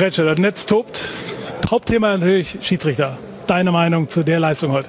[0.00, 1.02] Kretsche, das Netz tobt.
[1.70, 3.18] Hauptthema natürlich Schiedsrichter.
[3.46, 4.88] Deine Meinung zu der Leistung heute?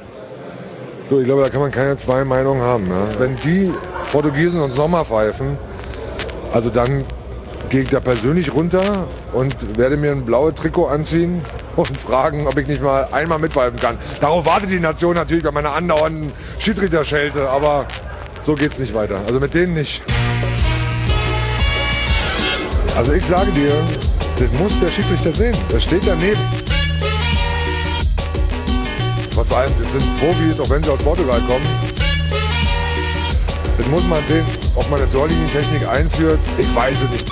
[1.09, 2.87] So, ich glaube, da kann man keine zwei Meinungen haben.
[2.87, 3.07] Ne?
[3.17, 3.73] Wenn die
[4.13, 5.57] Portugiesen uns nochmal pfeifen,
[6.53, 7.03] also dann
[7.67, 11.41] gehe ich da persönlich runter und werde mir ein blaues Trikot anziehen
[11.75, 13.97] und fragen, ob ich nicht mal einmal mitpfeifen kann.
[14.21, 17.85] Darauf wartet die Nation natürlich bei meiner andauernden Schiedsrichterschelte, aber
[18.39, 19.19] so geht es nicht weiter.
[19.27, 20.03] Also mit denen nicht.
[22.95, 23.73] Also ich sage dir,
[24.41, 25.55] das muss der Schiedsrichter sehen.
[25.69, 26.39] Das steht daneben.
[29.33, 31.65] Trotz allem, das sind Profis, auch wenn sie aus Portugal kommen.
[33.77, 36.39] Das muss man sehen, ob man eine Torlinientechnik einführt.
[36.57, 37.31] Ich weiß es nicht.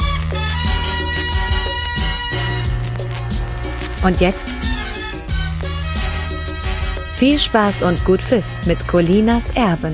[4.03, 4.47] Und jetzt
[7.17, 9.93] viel Spaß und gut Pfiff mit Colinas Erben.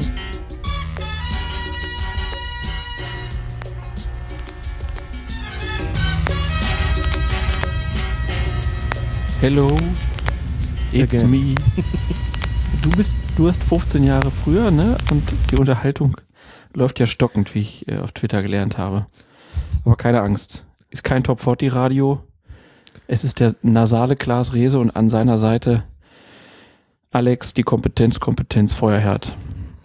[9.41, 9.77] Hello,
[10.93, 11.55] it's me.
[12.81, 14.95] Du bist, du hast 15 Jahre früher, ne?
[15.09, 16.17] Und die Unterhaltung
[16.73, 19.07] läuft ja stockend, wie ich äh, auf Twitter gelernt habe.
[19.83, 20.63] Aber keine Angst.
[20.91, 22.21] Ist kein Top 40 Radio.
[23.07, 25.83] Es ist der nasale Klaas Rehse und an seiner Seite
[27.11, 29.35] Alex, die Kompetenz, Kompetenz, Feuerherd.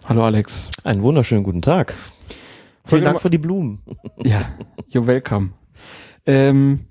[0.05, 0.69] Hallo Alex.
[0.83, 1.95] Einen wunderschönen guten Tag.
[2.85, 3.81] Vielen Dank für die Blumen.
[4.23, 4.45] Ja,
[4.91, 5.53] you're welcome.
[6.27, 6.85] Ähm,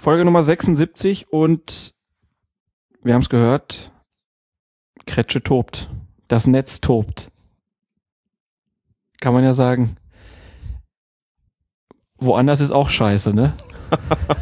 [0.00, 1.94] Folge Nummer 76 und
[3.02, 3.92] wir haben es gehört,
[5.06, 5.90] Kretsche tobt.
[6.26, 7.30] Das Netz tobt.
[9.20, 9.96] Kann man ja sagen.
[12.16, 13.52] Woanders ist auch scheiße, ne?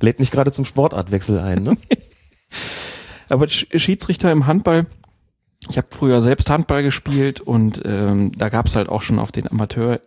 [0.00, 1.76] Lädt nicht gerade zum Sportartwechsel ein, ne?
[3.28, 4.86] Aber Schiedsrichter im Handball,
[5.68, 9.32] ich habe früher selbst Handball gespielt und ähm, da gab es halt auch schon auf
[9.32, 10.00] den Amateur,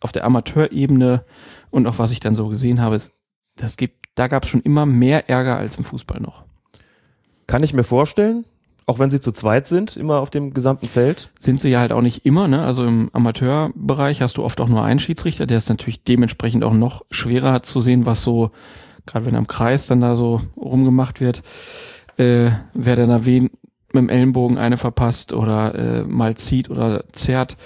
[0.00, 1.24] auf der Amateurebene
[1.70, 3.12] und auch was ich dann so gesehen habe, ist,
[3.56, 6.44] das gibt, da gab es schon immer mehr Ärger als im Fußball noch.
[7.46, 8.44] Kann ich mir vorstellen,
[8.86, 11.30] auch wenn sie zu zweit sind, immer auf dem gesamten Feld.
[11.40, 12.62] Sind sie ja halt auch nicht immer, ne?
[12.62, 16.72] Also im Amateurbereich hast du oft auch nur einen Schiedsrichter, der ist natürlich dementsprechend auch
[16.72, 18.52] noch schwerer zu sehen, was so,
[19.04, 21.42] gerade wenn am Kreis dann da so rumgemacht wird,
[22.16, 23.50] äh, wer dann da wen
[23.92, 27.56] mit dem Ellenbogen eine verpasst oder äh, mal zieht oder zerrt.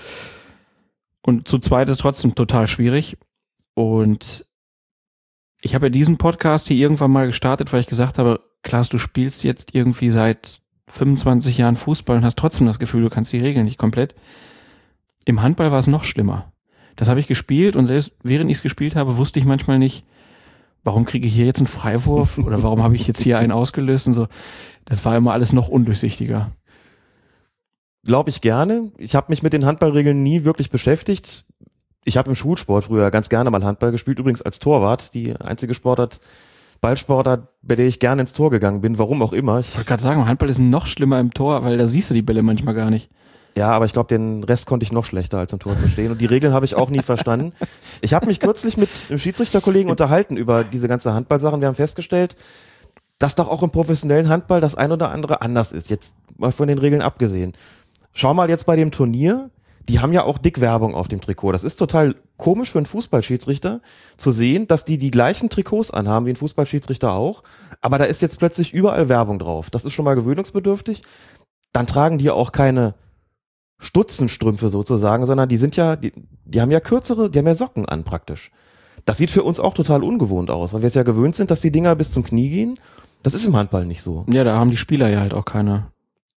[1.22, 3.18] Und zu zweit ist trotzdem total schwierig.
[3.74, 4.46] Und
[5.62, 8.98] ich habe ja diesen Podcast hier irgendwann mal gestartet, weil ich gesagt habe, Klaas, du
[8.98, 13.38] spielst jetzt irgendwie seit 25 Jahren Fußball und hast trotzdem das Gefühl, du kannst die
[13.38, 14.14] Regeln nicht komplett.
[15.24, 16.52] Im Handball war es noch schlimmer.
[16.96, 20.04] Das habe ich gespielt und selbst während ich es gespielt habe, wusste ich manchmal nicht,
[20.82, 24.06] warum kriege ich hier jetzt einen Freiwurf oder warum habe ich jetzt hier einen ausgelöst
[24.06, 24.28] und so.
[24.84, 26.52] Das war immer alles noch undurchsichtiger.
[28.04, 28.90] Glaube ich gerne.
[28.96, 31.44] Ich habe mich mit den Handballregeln nie wirklich beschäftigt.
[32.04, 35.12] Ich habe im Schulsport früher ganz gerne mal Handball gespielt, übrigens als Torwart.
[35.14, 36.20] Die einzige Sportart,
[36.80, 39.60] Ballsportart, bei der ich gerne ins Tor gegangen bin, warum auch immer.
[39.60, 42.22] Ich wollte gerade sagen, Handball ist noch schlimmer im Tor, weil da siehst du die
[42.22, 43.10] Bälle manchmal gar nicht.
[43.56, 46.12] Ja, aber ich glaube, den Rest konnte ich noch schlechter als im Tor zu stehen.
[46.12, 47.52] Und die Regeln habe ich auch nie verstanden.
[48.00, 51.60] Ich habe mich kürzlich mit einem Schiedsrichterkollegen unterhalten über diese ganze Handballsachen.
[51.60, 52.36] Wir haben festgestellt,
[53.18, 55.90] dass doch auch im professionellen Handball das ein oder andere anders ist.
[55.90, 57.52] Jetzt mal von den Regeln abgesehen.
[58.14, 59.50] Schau mal jetzt bei dem Turnier.
[59.88, 61.52] Die haben ja auch dick Werbung auf dem Trikot.
[61.52, 63.80] Das ist total komisch für einen Fußballschiedsrichter
[64.16, 67.42] zu sehen, dass die die gleichen Trikots anhaben wie ein Fußballschiedsrichter auch.
[67.80, 69.70] Aber da ist jetzt plötzlich überall Werbung drauf.
[69.70, 71.02] Das ist schon mal gewöhnungsbedürftig.
[71.72, 72.94] Dann tragen die auch keine
[73.78, 76.12] Stutzenstrümpfe sozusagen, sondern die sind ja, die,
[76.44, 78.50] die haben ja kürzere, die haben ja Socken an praktisch.
[79.06, 81.62] Das sieht für uns auch total ungewohnt aus, weil wir es ja gewöhnt sind, dass
[81.62, 82.78] die Dinger bis zum Knie gehen.
[83.22, 84.24] Das ist im Handball nicht so.
[84.30, 85.86] Ja, da haben die Spieler ja halt auch keine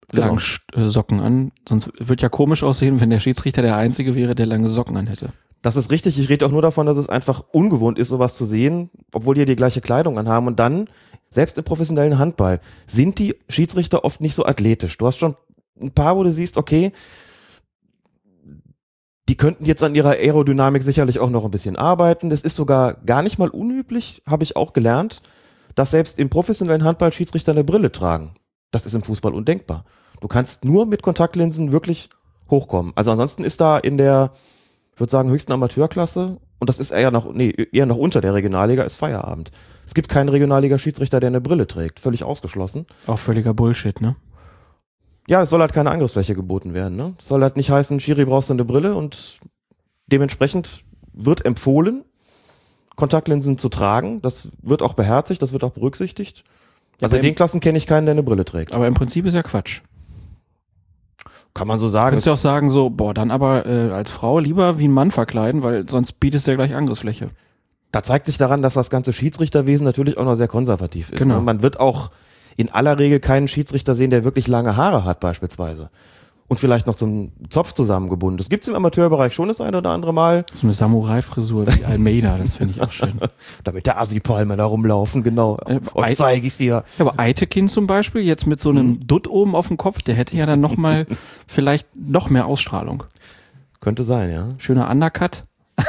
[0.08, 0.26] Genau.
[0.26, 0.40] langen
[0.74, 1.52] äh, Socken an.
[1.68, 5.06] Sonst wird ja komisch aussehen, wenn der Schiedsrichter der Einzige wäre, der lange Socken an
[5.06, 5.32] hätte.
[5.62, 6.18] Das ist richtig.
[6.18, 9.42] Ich rede auch nur davon, dass es einfach ungewohnt ist, sowas zu sehen, obwohl die
[9.42, 10.48] ja die gleiche Kleidung anhaben.
[10.48, 10.86] Und dann,
[11.30, 14.98] selbst im professionellen Handball, sind die Schiedsrichter oft nicht so athletisch.
[14.98, 15.36] Du hast schon
[15.80, 16.92] ein paar, wo du siehst, okay,
[19.28, 22.28] die könnten jetzt an ihrer Aerodynamik sicherlich auch noch ein bisschen arbeiten.
[22.28, 25.22] Das ist sogar gar nicht mal unüblich, habe ich auch gelernt,
[25.76, 28.34] dass selbst im professionellen Handball Schiedsrichter eine Brille tragen.
[28.72, 29.84] Das ist im Fußball undenkbar.
[30.20, 32.10] Du kannst nur mit Kontaktlinsen wirklich
[32.50, 32.92] hochkommen.
[32.96, 34.32] Also ansonsten ist da in der,
[34.94, 38.34] ich würde sagen, höchsten Amateurklasse, und das ist eher noch, nee, eher noch unter der
[38.34, 39.50] Regionalliga, ist Feierabend.
[39.84, 41.98] Es gibt keinen Regionalliga-Schiedsrichter, der eine Brille trägt.
[41.98, 42.86] Völlig ausgeschlossen.
[43.08, 44.14] Auch völliger Bullshit, ne?
[45.28, 46.96] Ja, es soll halt keine Angriffsfläche geboten werden.
[46.96, 47.14] Ne?
[47.18, 49.40] Es soll halt nicht heißen, Schiri brauchst du eine Brille und
[50.06, 52.04] dementsprechend wird empfohlen,
[52.94, 54.22] Kontaktlinsen zu tragen.
[54.22, 56.44] Das wird auch beherzigt, das wird auch berücksichtigt.
[57.02, 58.72] Also in den Klassen kenne ich keinen, der eine Brille trägt.
[58.72, 59.80] Aber im Prinzip ist ja Quatsch.
[61.54, 62.12] Kann man so sagen.
[62.12, 65.10] Kannst du auch sagen, so, boah, dann aber äh, als Frau lieber wie ein Mann
[65.10, 67.28] verkleiden, weil sonst bietest du ja gleich Angriffsfläche.
[67.90, 71.18] da zeigt sich daran, dass das ganze Schiedsrichterwesen natürlich auch noch sehr konservativ ist.
[71.18, 71.36] Genau.
[71.36, 71.42] Ne?
[71.42, 72.10] Man wird auch
[72.56, 75.90] in aller Regel keinen Schiedsrichter sehen, der wirklich lange Haare hat beispielsweise.
[76.52, 78.36] Und vielleicht noch zum Zopf zusammengebunden.
[78.36, 82.36] Das gibt's im Amateurbereich schon das eine oder andere Mal, So eine Samurai-Frisur wie Almeida,
[82.36, 83.14] das finde ich auch schön.
[83.64, 85.56] damit der Assi-Palme da rumlaufen, genau.
[85.64, 86.84] Äh, Euch zeige ich's dir.
[86.98, 90.14] Ja, aber Eitekin zum Beispiel, jetzt mit so einem Dutt oben auf dem Kopf, der
[90.14, 91.06] hätte ja dann noch mal
[91.46, 93.04] vielleicht noch mehr Ausstrahlung.
[93.80, 94.48] Könnte sein, ja.
[94.58, 95.44] Schöner Undercut.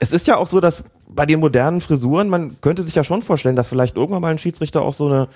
[0.00, 3.20] Es ist ja auch so, dass bei den modernen Frisuren, man könnte sich ja schon
[3.20, 5.28] vorstellen, dass vielleicht irgendwann mal ein Schiedsrichter auch so eine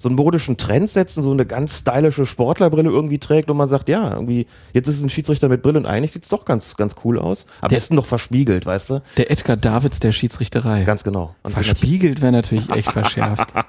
[0.00, 3.68] so einen modischen Trend setzt und so eine ganz stylische Sportlerbrille irgendwie trägt und man
[3.68, 6.76] sagt, ja, irgendwie, jetzt ist es ein Schiedsrichter mit Brille und eigentlich sieht's doch ganz,
[6.76, 7.46] ganz cool aus.
[7.60, 9.02] Am Der- besten noch verspiegelt, weißt du?
[9.18, 10.82] Der Edgar Davids der Schiedsrichterei.
[10.84, 11.36] Ganz genau.
[11.44, 13.52] Und Verspiegelt wäre natürlich echt verschärft.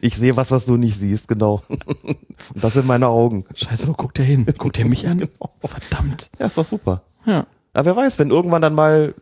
[0.00, 1.60] Ich sehe was, was du nicht siehst, genau.
[1.68, 2.16] und
[2.54, 3.44] das sind meine Augen.
[3.54, 4.46] Scheiße, wo guckt der hin?
[4.56, 5.28] Guckt der mich an?
[5.62, 6.30] Verdammt.
[6.38, 7.02] Ja, ist doch super.
[7.26, 7.46] Ja.
[7.74, 9.14] Aber wer weiß, wenn irgendwann dann mal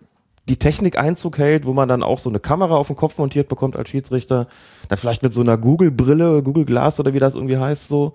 [0.48, 3.48] die Technik Einzug hält, wo man dann auch so eine Kamera auf den Kopf montiert
[3.48, 4.46] bekommt als Schiedsrichter,
[4.88, 8.14] dann vielleicht mit so einer Google-Brille, Google Glass oder wie das irgendwie heißt, so.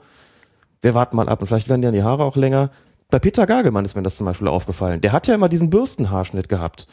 [0.82, 2.72] Wir warten mal ab und vielleicht werden ja die Haare auch länger.
[3.10, 5.02] Bei Peter Gagelmann ist mir das zum Beispiel aufgefallen.
[5.02, 6.88] Der hat ja immer diesen Bürstenhaarschnitt gehabt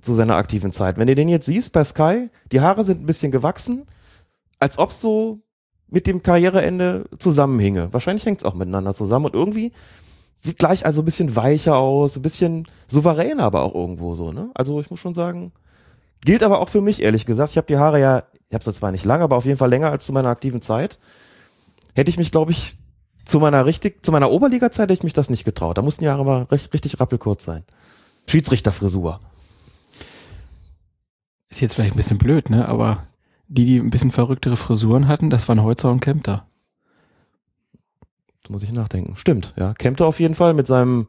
[0.00, 0.98] zu seiner aktiven Zeit.
[0.98, 3.86] Wenn du den jetzt siehst bei Sky, die Haare sind ein bisschen gewachsen,
[4.58, 5.40] als ob so
[5.88, 7.92] mit dem Karriereende zusammenhinge.
[7.92, 9.72] Wahrscheinlich hängt es auch miteinander zusammen und irgendwie
[10.36, 14.50] sieht gleich also ein bisschen weicher aus, ein bisschen souveräner aber auch irgendwo so, ne?
[14.54, 15.52] Also ich muss schon sagen,
[16.24, 17.52] gilt aber auch für mich, ehrlich gesagt.
[17.52, 19.70] Ich habe die Haare ja, ich habe sie zwar nicht lange, aber auf jeden Fall
[19.70, 20.98] länger als zu meiner aktiven Zeit.
[21.94, 22.76] Hätte ich mich, glaube ich,
[23.24, 25.78] zu meiner richtig, zu meiner Oberliga-Zeit hätte ich mich das nicht getraut.
[25.78, 27.64] Da mussten die Haare mal recht, richtig rappelkurz sein.
[28.26, 29.20] Schiedsrichterfrisur.
[31.48, 32.68] Ist jetzt vielleicht ein bisschen blöd, ne?
[32.68, 33.04] Aber
[33.48, 36.46] die, die ein bisschen verrücktere Frisuren hatten, das waren Holzer und Kempter.
[38.44, 39.16] Da muss ich nachdenken.
[39.16, 39.74] Stimmt, ja.
[39.74, 41.08] Kempter auf jeden Fall mit seinem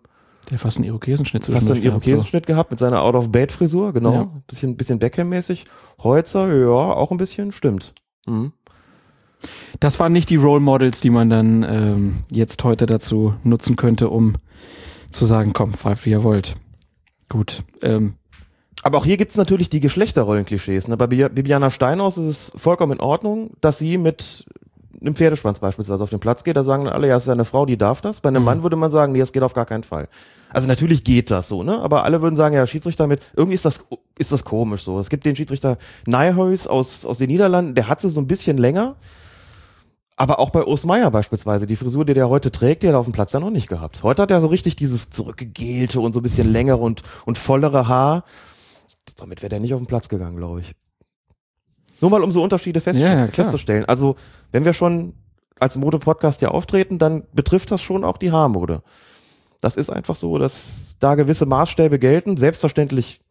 [0.50, 4.14] Der fast einen Irokesenschnitt fast einen zwischendurch gehabt, Irokesenschnitt gehabt, mit seiner Out-of-Bed-Frisur, genau.
[4.14, 4.32] Ja.
[4.48, 5.66] Bisschen, bisschen Beckham-mäßig.
[6.00, 7.94] Holzer, ja, auch ein bisschen, stimmt.
[8.26, 8.52] Mhm.
[9.80, 14.10] Das waren nicht die Role Models, die man dann ähm, jetzt heute dazu nutzen könnte,
[14.10, 14.36] um
[15.12, 16.56] zu sagen, komm, pfeift wie ihr wollt.
[17.30, 17.64] Gut.
[17.82, 18.16] Ähm,
[18.82, 20.88] Aber auch hier gibt's natürlich die Geschlechterrollenklischees.
[20.88, 20.96] Ne?
[20.98, 24.46] Bei Bi- Bibiana Steinhaus ist es vollkommen in Ordnung, dass sie mit
[25.02, 26.56] einem Pferdeschwanz beispielsweise auf den Platz geht.
[26.56, 28.22] Da sagen alle, ja, es ist ja eine Frau, die darf das.
[28.22, 28.46] Bei einem Mhm.
[28.46, 30.08] Mann würde man sagen, nee, das geht auf gar keinen Fall.
[30.50, 31.80] Also natürlich geht das so, ne?
[31.82, 33.86] Aber alle würden sagen, ja, Schiedsrichter mit, irgendwie ist das,
[34.18, 35.00] ist das komisch so.
[35.00, 38.58] Es gibt den Schiedsrichter Nijhuis aus, aus den Niederlanden, der hat sie so ein bisschen
[38.58, 38.96] länger.
[40.18, 43.00] Aber auch bei Urs Meier beispielsweise, die Frisur, die der heute trägt, die hat er
[43.00, 44.02] auf dem Platz ja noch nicht gehabt.
[44.02, 47.90] Heute hat er so richtig dieses zurückgegelte und so ein bisschen längere und, und vollere
[47.90, 48.24] Haar.
[49.18, 50.74] Damit wäre der nicht auf den Platz gegangen, glaube ich.
[52.02, 53.86] Nur mal um so Unterschiede Ja, festzustellen.
[53.86, 54.16] Also,
[54.52, 55.14] wenn wir schon
[55.60, 58.84] als Mode-Podcast ja auftreten, dann betrifft das schon auch die Haarmode.
[59.62, 63.22] Das ist einfach so, dass da gewisse Maßstäbe gelten, selbstverständlich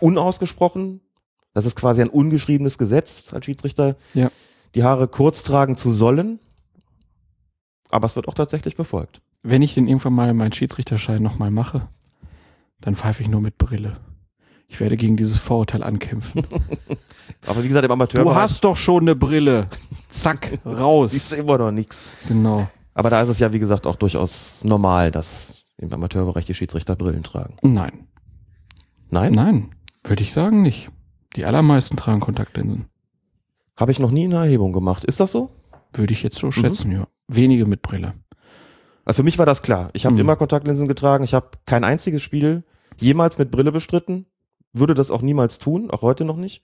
[0.00, 1.00] unausgesprochen.
[1.52, 4.30] Das ist quasi ein ungeschriebenes Gesetz als Schiedsrichter, Ja.
[4.74, 6.38] die Haare kurz tragen zu sollen.
[7.90, 9.20] Aber es wird auch tatsächlich befolgt.
[9.42, 11.88] wenn ich denn irgendwann mal meinen Schiedsrichterschein nochmal mache,
[12.82, 13.96] dann pfeife ich nur mit Brille.
[14.70, 16.42] Ich werde gegen dieses Vorurteil ankämpfen.
[17.46, 19.66] Aber wie gesagt, im Amateur Du hast doch schon eine Brille.
[20.08, 21.32] Zack, ist raus.
[21.32, 22.04] immer noch nichts.
[22.28, 22.68] Genau.
[22.94, 26.94] Aber da ist es ja, wie gesagt, auch durchaus normal, dass im Amateurbereich die Schiedsrichter
[26.96, 27.56] Brillen tragen.
[27.62, 28.06] Nein.
[29.10, 29.32] Nein?
[29.32, 29.70] Nein,
[30.04, 30.88] würde ich sagen nicht.
[31.34, 32.86] Die allermeisten tragen Kontaktlinsen.
[33.76, 35.04] Habe ich noch nie eine Erhebung gemacht.
[35.04, 35.50] Ist das so?
[35.92, 37.08] Würde ich jetzt so schätzen, ja.
[37.26, 38.12] Wenige mit Brille.
[39.04, 39.90] Also für mich war das klar.
[39.94, 40.20] Ich habe Mhm.
[40.20, 41.24] immer Kontaktlinsen getragen.
[41.24, 42.62] Ich habe kein einziges Spiel
[42.98, 44.26] jemals mit Brille bestritten.
[44.72, 46.62] Würde das auch niemals tun, auch heute noch nicht.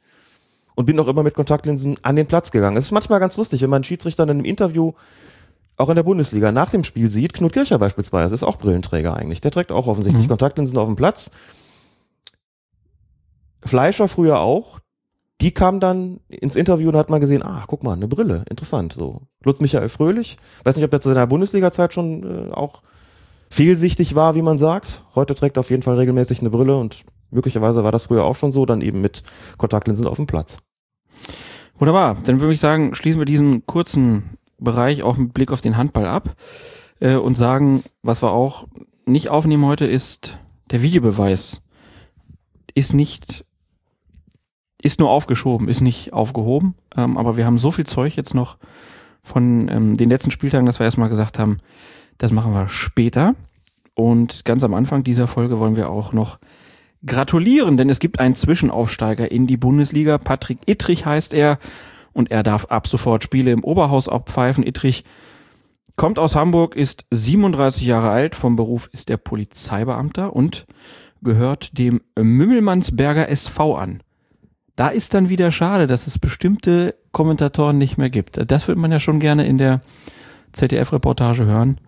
[0.74, 2.76] Und bin auch immer mit Kontaktlinsen an den Platz gegangen.
[2.76, 4.92] Es ist manchmal ganz lustig, wenn man einen Schiedsrichter in einem Interview
[5.78, 7.32] auch in der Bundesliga nach dem Spiel sieht.
[7.32, 9.40] Knut Kircher beispielsweise ist auch Brillenträger eigentlich.
[9.40, 10.30] Der trägt auch offensichtlich Mhm.
[10.30, 11.30] Kontaktlinsen auf dem Platz.
[13.64, 14.80] Fleischer früher auch.
[15.42, 18.94] Die kam dann ins Interview und hat mal gesehen, ah, guck mal, eine Brille, interessant.
[18.94, 22.82] So Lutz Michael Fröhlich, weiß nicht, ob der zu seiner Bundesliga-Zeit schon äh, auch
[23.50, 25.04] fehlsichtig war, wie man sagt.
[25.14, 27.04] Heute trägt er auf jeden Fall regelmäßig eine Brille und
[27.36, 29.22] möglicherweise war das früher auch schon so, dann eben mit
[29.58, 30.58] Kontaktlinsen auf dem Platz.
[31.78, 32.16] Wunderbar.
[32.24, 36.06] Dann würde ich sagen, schließen wir diesen kurzen Bereich auch mit Blick auf den Handball
[36.06, 36.34] ab
[37.00, 38.66] äh, und sagen, was wir auch
[39.04, 40.38] nicht aufnehmen heute, ist
[40.70, 41.60] der Videobeweis.
[42.74, 43.44] Ist nicht,
[44.82, 46.74] ist nur aufgeschoben, ist nicht aufgehoben.
[46.96, 48.56] Ähm, aber wir haben so viel Zeug jetzt noch
[49.22, 51.58] von ähm, den letzten Spieltagen, dass wir erstmal gesagt haben,
[52.16, 53.34] das machen wir später.
[53.94, 56.38] Und ganz am Anfang dieser Folge wollen wir auch noch
[57.04, 60.18] gratulieren, denn es gibt einen Zwischenaufsteiger in die Bundesliga.
[60.18, 61.58] Patrick Ittrich heißt er
[62.12, 64.66] und er darf ab sofort Spiele im Oberhaus abpfeifen.
[64.66, 65.04] Ittrich
[65.96, 70.66] kommt aus Hamburg, ist 37 Jahre alt, vom Beruf ist er Polizeibeamter und
[71.22, 74.02] gehört dem Mümmelmannsberger SV an.
[74.76, 78.38] Da ist dann wieder schade, dass es bestimmte Kommentatoren nicht mehr gibt.
[78.50, 79.80] Das würde man ja schon gerne in der
[80.52, 81.80] ZDF-Reportage hören.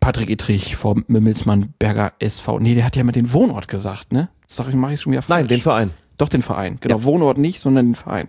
[0.00, 2.58] Patrick Ittrich vom Mümmelsmann-Berger SV.
[2.58, 4.28] Nee, der hat ja mal den Wohnort gesagt, ne?
[4.46, 5.40] Sag ich, mache ich schon wieder falsch.
[5.40, 5.90] Nein, den Verein.
[6.18, 6.78] Doch den Verein.
[6.80, 7.04] Genau, Ja.
[7.04, 8.28] Wohnort nicht, sondern den Verein.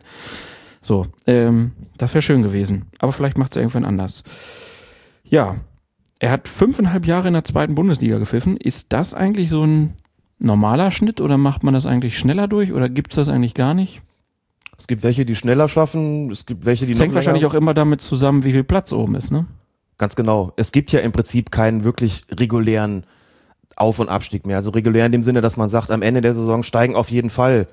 [0.82, 2.86] So, ähm, das wäre schön gewesen.
[3.00, 4.24] Aber vielleicht macht es irgendwann anders.
[5.24, 5.56] Ja,
[6.20, 8.58] er hat fünfeinhalb Jahre in der zweiten Bundesliga gepfiffen.
[8.58, 9.94] Ist das eigentlich so ein
[10.40, 13.74] normaler Schnitt oder macht man das eigentlich schneller durch oder gibt es das eigentlich gar
[13.74, 14.02] nicht?
[14.78, 17.74] Es gibt welche, die schneller schaffen, es gibt welche, die Das hängt wahrscheinlich auch immer
[17.76, 19.46] damit zusammen, wie viel Platz oben ist, ne?
[20.02, 20.52] Ganz genau.
[20.56, 23.04] Es gibt ja im Prinzip keinen wirklich regulären
[23.76, 24.56] Auf- und Abstieg mehr.
[24.56, 27.30] Also regulär in dem Sinne, dass man sagt, am Ende der Saison steigen auf jeden
[27.30, 27.68] Fall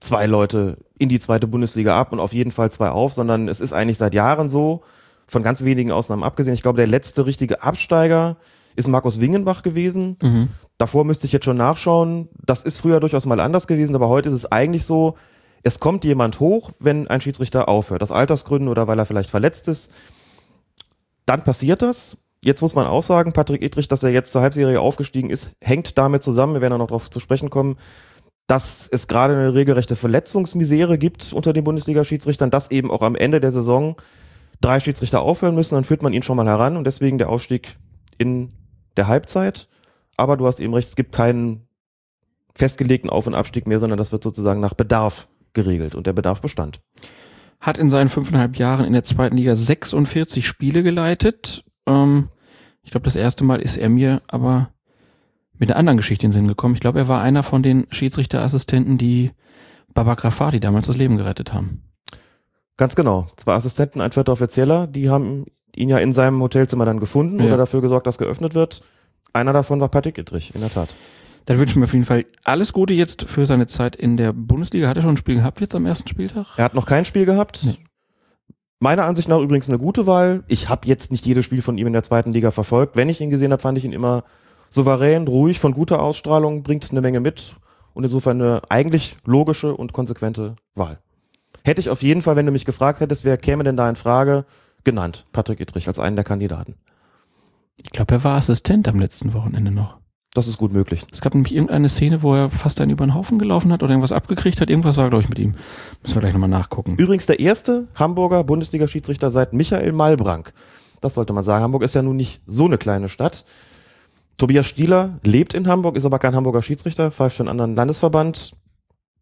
[0.00, 3.60] zwei Leute in die zweite Bundesliga ab und auf jeden Fall zwei auf, sondern es
[3.60, 4.82] ist eigentlich seit Jahren so,
[5.28, 6.54] von ganz wenigen Ausnahmen abgesehen.
[6.54, 8.36] Ich glaube, der letzte richtige Absteiger
[8.74, 10.16] ist Markus Wingenbach gewesen.
[10.76, 12.30] Davor müsste ich jetzt schon nachschauen.
[12.44, 15.16] Das ist früher durchaus mal anders gewesen, aber heute ist es eigentlich so,
[15.62, 18.02] es kommt jemand hoch, wenn ein Schiedsrichter aufhört.
[18.02, 19.92] Aus Altersgründen oder weil er vielleicht verletzt ist.
[21.30, 22.18] Dann passiert das.
[22.42, 25.96] Jetzt muss man auch sagen, Patrick Ittrich, dass er jetzt zur Halbserie aufgestiegen ist, hängt
[25.96, 27.76] damit zusammen, wir werden auch noch darauf zu sprechen kommen,
[28.48, 33.38] dass es gerade eine regelrechte Verletzungsmisere gibt unter den Bundesliga-Schiedsrichtern, dass eben auch am Ende
[33.38, 33.94] der Saison
[34.60, 37.76] drei Schiedsrichter aufhören müssen, dann führt man ihn schon mal heran und deswegen der Aufstieg
[38.18, 38.48] in
[38.96, 39.68] der Halbzeit.
[40.16, 41.68] Aber du hast eben recht, es gibt keinen
[42.56, 46.40] festgelegten Auf- und Abstieg mehr, sondern das wird sozusagen nach Bedarf geregelt und der Bedarf
[46.40, 46.80] bestand.
[47.60, 51.64] Hat in seinen fünfeinhalb Jahren in der zweiten Liga 46 Spiele geleitet.
[51.86, 52.28] Ähm,
[52.82, 54.70] ich glaube, das erste Mal ist er mir aber
[55.58, 56.74] mit einer anderen Geschichte in den Sinn gekommen.
[56.74, 59.32] Ich glaube, er war einer von den Schiedsrichterassistenten, die
[59.92, 61.82] Baba Grafati damals das Leben gerettet haben.
[62.78, 63.26] Ganz genau.
[63.36, 65.44] Zwei Assistenten, ein vierter Offizieller, die haben
[65.76, 67.46] ihn ja in seinem Hotelzimmer dann gefunden Ja.
[67.46, 68.82] oder dafür gesorgt, dass geöffnet wird.
[69.34, 70.94] Einer davon war Patrick Ittrich, in der Tat.
[71.46, 74.32] Dann wünsche ich mir auf jeden Fall alles Gute jetzt für seine Zeit in der
[74.32, 74.88] Bundesliga.
[74.88, 76.46] Hat er schon ein Spiel gehabt jetzt am ersten Spieltag?
[76.56, 77.64] Er hat noch kein Spiel gehabt.
[77.64, 77.78] Nee.
[78.78, 80.42] Meiner Ansicht nach übrigens eine gute Wahl.
[80.48, 82.96] Ich habe jetzt nicht jedes Spiel von ihm in der zweiten Liga verfolgt.
[82.96, 84.24] Wenn ich ihn gesehen habe, fand ich ihn immer
[84.70, 87.56] souverän, ruhig, von guter Ausstrahlung, bringt eine Menge mit
[87.92, 90.98] und insofern eine eigentlich logische und konsequente Wahl.
[91.62, 93.96] Hätte ich auf jeden Fall, wenn du mich gefragt hättest, wer käme denn da in
[93.96, 94.46] Frage,
[94.82, 95.26] genannt.
[95.32, 96.76] Patrick Ittrich als einen der Kandidaten.
[97.82, 99.99] Ich glaube, er war Assistent am letzten Wochenende noch.
[100.32, 101.04] Das ist gut möglich.
[101.10, 103.90] Es gab nämlich irgendeine Szene, wo er fast einen über den Haufen gelaufen hat oder
[103.90, 104.70] irgendwas abgekriegt hat.
[104.70, 105.54] Irgendwas war, glaube ich, mit ihm.
[106.02, 106.94] Müssen wir gleich nochmal nachgucken.
[106.96, 110.52] Übrigens der erste Hamburger Bundesliga-Schiedsrichter seit Michael Malbrank.
[111.00, 111.64] Das sollte man sagen.
[111.64, 113.44] Hamburg ist ja nun nicht so eine kleine Stadt.
[114.36, 118.52] Tobias Stieler lebt in Hamburg, ist aber kein Hamburger Schiedsrichter, pfeift für einen anderen Landesverband.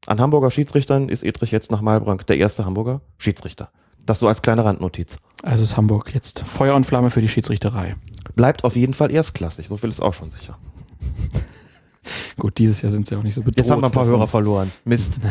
[0.07, 3.71] An Hamburger Schiedsrichtern ist Edrich jetzt nach Malbrank der erste Hamburger Schiedsrichter.
[4.05, 5.17] Das so als kleine Randnotiz.
[5.43, 7.97] Also ist Hamburg jetzt Feuer und Flamme für die Schiedsrichterei.
[8.37, 10.59] Bleibt auf jeden Fall erstklassig, so viel ist auch schon sicher.
[12.39, 13.59] Gut, dieses Jahr sind sie auch nicht so bedroht.
[13.59, 14.19] Jetzt haben wir ein paar davon.
[14.19, 14.73] Hörer verloren.
[14.85, 15.21] Mist.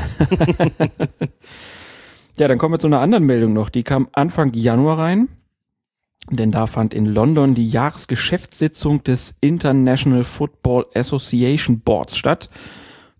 [2.38, 3.69] Ja, dann kommen wir zu einer anderen Meldung noch.
[3.69, 5.27] Die kam Anfang Januar rein.
[6.29, 12.50] Denn da fand in London die Jahresgeschäftssitzung des International Football Association Boards statt,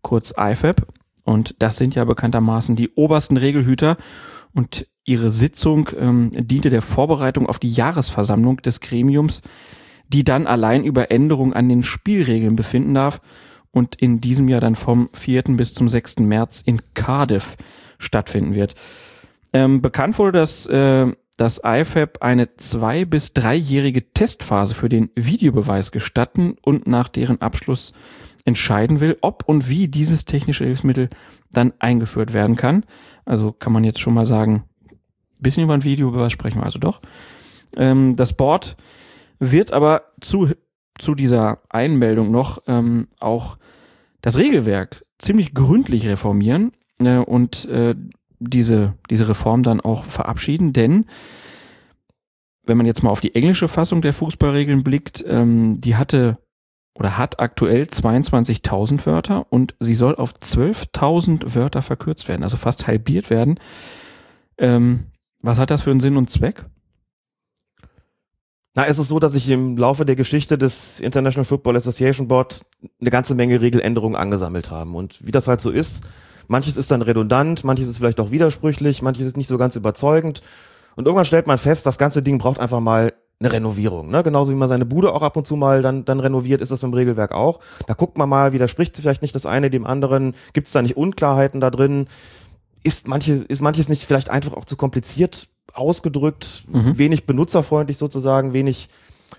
[0.01, 0.85] kurz IFAB.
[1.23, 3.97] Und das sind ja bekanntermaßen die obersten Regelhüter.
[4.53, 9.41] Und ihre Sitzung ähm, diente der Vorbereitung auf die Jahresversammlung des Gremiums,
[10.09, 13.21] die dann allein über Änderungen an den Spielregeln befinden darf
[13.71, 15.43] und in diesem Jahr dann vom 4.
[15.57, 16.17] bis zum 6.
[16.19, 17.57] März in Cardiff
[17.97, 18.75] stattfinden wird.
[19.53, 25.91] Ähm, bekannt wurde, dass äh, das IFAB eine zwei- bis dreijährige Testphase für den Videobeweis
[25.91, 27.93] gestatten und nach deren Abschluss
[28.43, 31.09] entscheiden will, ob und wie dieses technische Hilfsmittel
[31.51, 32.85] dann eingeführt werden kann.
[33.25, 34.63] Also kann man jetzt schon mal sagen,
[35.39, 37.01] bisschen über ein Videobeweis sprechen wir also doch.
[37.75, 38.75] Ähm, das Board
[39.39, 40.51] wird aber zu,
[40.98, 43.58] zu dieser Einmeldung noch ähm, auch
[44.22, 47.96] das Regelwerk ziemlich gründlich reformieren äh, und äh,
[48.39, 51.06] diese, diese Reform dann auch verabschieden, denn
[52.65, 56.38] wenn man jetzt mal auf die englische Fassung der Fußballregeln blickt, ähm, die hatte
[56.96, 62.88] oder hat aktuell 22.000 Wörter und sie soll auf 12.000 Wörter verkürzt werden, also fast
[62.88, 63.60] halbiert werden.
[64.58, 65.06] Ähm,
[65.41, 66.65] was hat das für einen Sinn und Zweck?
[68.77, 72.63] Na, es ist so, dass sich im Laufe der Geschichte des International Football Association Board
[73.01, 74.96] eine ganze Menge Regeländerungen angesammelt haben.
[74.96, 76.03] Und wie das halt so ist,
[76.48, 80.43] manches ist dann redundant, manches ist vielleicht auch widersprüchlich, manches ist nicht so ganz überzeugend.
[80.96, 84.12] Und irgendwann stellt man fest, das ganze Ding braucht einfach mal eine Renovierung.
[84.12, 84.22] Ne?
[84.22, 86.84] Genauso wie man seine Bude auch ab und zu mal dann, dann renoviert, ist das
[86.84, 87.62] im Regelwerk auch.
[87.88, 90.98] Da guckt man mal, widerspricht vielleicht nicht das eine dem anderen, gibt es da nicht
[90.98, 92.05] Unklarheiten da drin,
[92.84, 96.97] ist, manche, ist manches nicht vielleicht einfach auch zu kompliziert ausgedrückt, Mhm.
[96.97, 98.89] wenig benutzerfreundlich sozusagen, wenig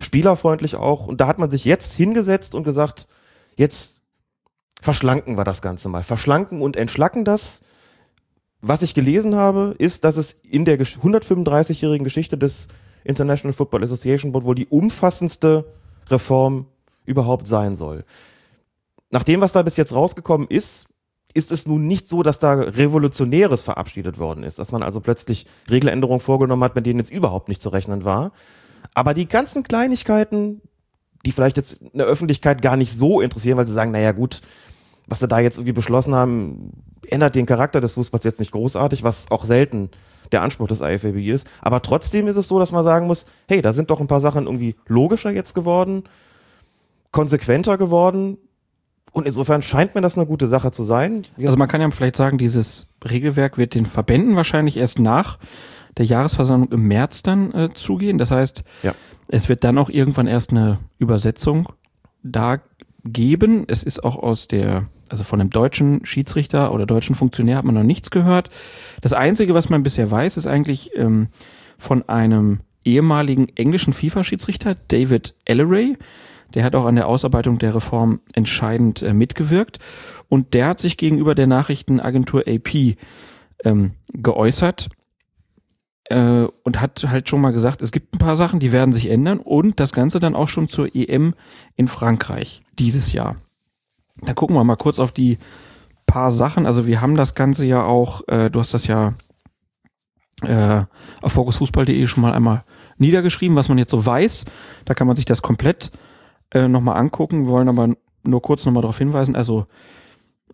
[0.01, 1.07] spielerfreundlich auch.
[1.07, 3.07] Und da hat man sich jetzt hingesetzt und gesagt,
[3.57, 4.03] jetzt
[4.81, 6.03] verschlanken wir das Ganze mal.
[6.03, 7.63] Verschlanken und entschlacken das.
[8.61, 12.69] Was ich gelesen habe, ist, dass es in der 135-jährigen Geschichte des
[13.05, 15.65] International Football Association Board wohl die umfassendste
[16.11, 16.67] Reform
[17.05, 18.05] überhaupt sein soll.
[19.11, 20.88] Nach dem, was da bis jetzt rausgekommen ist,
[21.35, 25.47] ist es nun nicht so, dass da Revolutionäres verabschiedet worden ist, dass man also plötzlich
[25.71, 28.33] Regeländerungen vorgenommen hat, mit denen jetzt überhaupt nicht zu rechnen war.
[28.95, 30.63] Aber die ganzen Kleinigkeiten,
[31.27, 34.41] die vielleicht jetzt in der Öffentlichkeit gar nicht so interessieren, weil sie sagen, naja gut,
[35.07, 36.73] was sie da jetzt irgendwie beschlossen haben,
[37.07, 39.91] ändert den Charakter des Fußballs jetzt nicht großartig, was auch selten
[40.33, 41.47] der Anspruch des IFAB ist.
[41.63, 44.21] Aber trotzdem ist es so, dass man sagen muss, hey, da sind doch ein paar
[44.21, 46.05] Sachen irgendwie logischer jetzt geworden,
[47.11, 48.37] konsequenter geworden.
[49.13, 51.25] Und insofern scheint mir das eine gute Sache zu sein.
[51.43, 55.39] Also man kann ja vielleicht sagen, dieses Regelwerk wird den Verbänden wahrscheinlich erst nach
[55.97, 58.19] der Jahresversammlung im März dann äh, zugehen.
[58.19, 58.95] Das heißt, Ja.
[59.29, 61.69] es wird dann auch irgendwann erst eine Übersetzung
[62.23, 62.61] da
[63.05, 63.65] geben.
[63.67, 67.75] Es ist auch aus der, also von einem deutschen Schiedsrichter oder deutschen Funktionär hat man
[67.75, 68.51] noch nichts gehört.
[69.01, 71.29] Das Einzige, was man bisher weiß, ist eigentlich ähm,
[71.79, 75.97] von einem ehemaligen englischen FIFA-Schiedsrichter, David Elleray.
[76.55, 79.79] Der hat auch an der Ausarbeitung der Reform entscheidend äh, mitgewirkt.
[80.29, 82.97] Und der hat sich gegenüber der Nachrichtenagentur AP
[83.65, 84.89] ähm, geäußert
[86.05, 89.11] äh, und hat halt schon mal gesagt, es gibt ein paar Sachen, die werden sich
[89.11, 91.35] ändern und das Ganze dann auch schon zur EM
[91.77, 93.37] in Frankreich dieses Jahr.
[94.23, 95.39] Da gucken wir mal kurz auf die
[96.07, 96.67] paar Sachen.
[96.67, 99.15] Also wir haben das Ganze ja auch, äh, du hast das ja
[100.43, 100.83] äh,
[101.23, 102.65] auf fokusfußball.de schon mal einmal
[102.97, 104.45] niedergeschrieben, was man jetzt so weiß.
[104.85, 105.91] Da kann man sich das komplett
[106.53, 107.47] äh, nochmal angucken.
[107.47, 109.37] Wir wollen aber nur kurz nochmal darauf hinweisen.
[109.37, 109.67] Also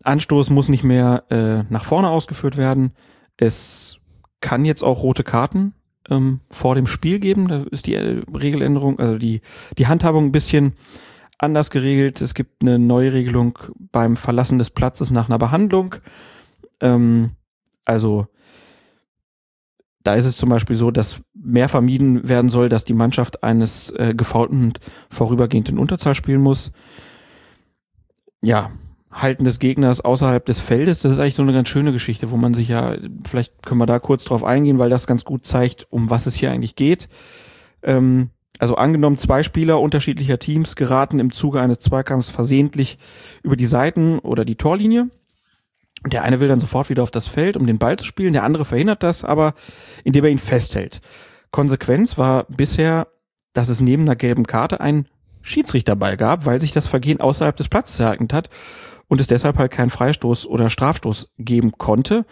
[0.03, 2.93] Anstoß muss nicht mehr äh, nach vorne ausgeführt werden.
[3.37, 3.99] Es
[4.41, 5.75] kann jetzt auch rote Karten
[6.11, 7.49] ähm, vor dem Spiel geben.
[7.49, 9.41] Da ist die äh, Regeländerung, also die,
[9.79, 10.75] die Handhabung ein bisschen
[11.39, 12.21] anders geregelt.
[12.21, 13.59] Es gibt eine Neuregelung
[13.93, 15.97] beim Verlassen des Platzes nach einer Behandlung.
[16.81, 17.33] Ähm,
[17.85, 18.27] also
[20.04, 23.90] da ist es zum Beispiel so, dass mehr vermieden werden soll, dass die Mannschaft eines
[23.90, 24.75] äh, gefaulten
[25.10, 26.73] vorübergehend in Unterzahl spielen muss.
[28.43, 28.71] Ja,
[29.10, 32.36] Halten des Gegners außerhalb des Feldes, das ist eigentlich so eine ganz schöne Geschichte, wo
[32.36, 35.86] man sich ja, vielleicht können wir da kurz drauf eingehen, weil das ganz gut zeigt,
[35.90, 37.08] um was es hier eigentlich geht.
[37.82, 42.99] Ähm, also angenommen, zwei Spieler unterschiedlicher Teams geraten im Zuge eines Zweikampfs versehentlich
[43.43, 45.08] über die Seiten oder die Torlinie.
[46.06, 48.45] Der eine will dann sofort wieder auf das Feld, um den Ball zu spielen, der
[48.45, 49.54] andere verhindert das aber,
[50.04, 51.00] indem er ihn festhält.
[51.50, 53.08] Konsequenz war bisher,
[53.52, 55.06] dass es neben einer gelben Karte einen
[55.40, 58.50] Schiedsrichterball gab, weil sich das Vergehen außerhalb des Platzes ereignet hat
[59.08, 62.25] und es deshalb halt keinen Freistoß oder Strafstoß geben konnte.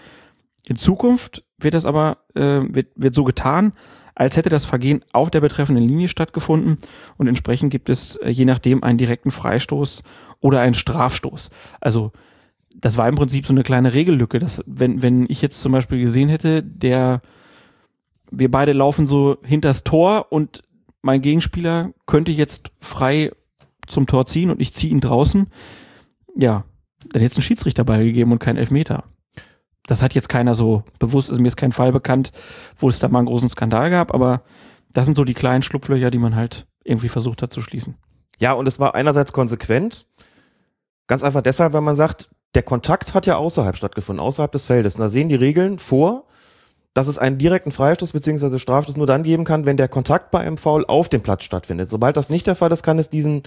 [0.67, 3.73] In Zukunft wird das aber äh, wird, wird so getan,
[4.15, 6.79] als hätte das Vergehen auf der betreffenden Linie stattgefunden
[7.17, 10.03] und entsprechend gibt es äh, je nachdem einen direkten Freistoß
[10.41, 11.51] oder einen Strafstoß.
[11.81, 12.13] Also
[12.83, 16.01] das war im Prinzip so eine kleine Regellücke, dass wenn wenn ich jetzt zum Beispiel
[16.01, 17.23] gesehen hätte, der
[18.31, 20.63] wir beide laufen so hinters Tor und
[21.01, 23.31] mein Gegenspieler könnte jetzt frei
[23.87, 25.47] zum Tor ziehen und ich ziehe ihn draußen,
[26.37, 26.65] ja,
[27.11, 29.05] dann hätte es einen Schiedsrichterball gegeben und keinen Elfmeter.
[29.87, 32.33] Das hat jetzt keiner so bewusst, also mir ist kein Fall bekannt,
[32.79, 34.43] wo es da mal einen großen Skandal gab, aber
[34.93, 37.97] das sind so die kleinen Schlupflöcher, die man halt irgendwie versucht hat zu schließen.
[38.41, 40.07] Ja, und es war einerseits konsequent,
[41.07, 44.97] ganz einfach deshalb, weil man sagt, der Kontakt hat ja außerhalb stattgefunden, außerhalb des Feldes.
[44.97, 46.25] Und da sehen die Regeln vor,
[46.95, 48.59] dass es einen direkten Freistoß bzw.
[48.59, 51.89] Strafstoß nur dann geben kann, wenn der Kontakt bei einem Foul auf dem Platz stattfindet.
[51.89, 53.45] Sobald das nicht der Fall ist, kann es diesen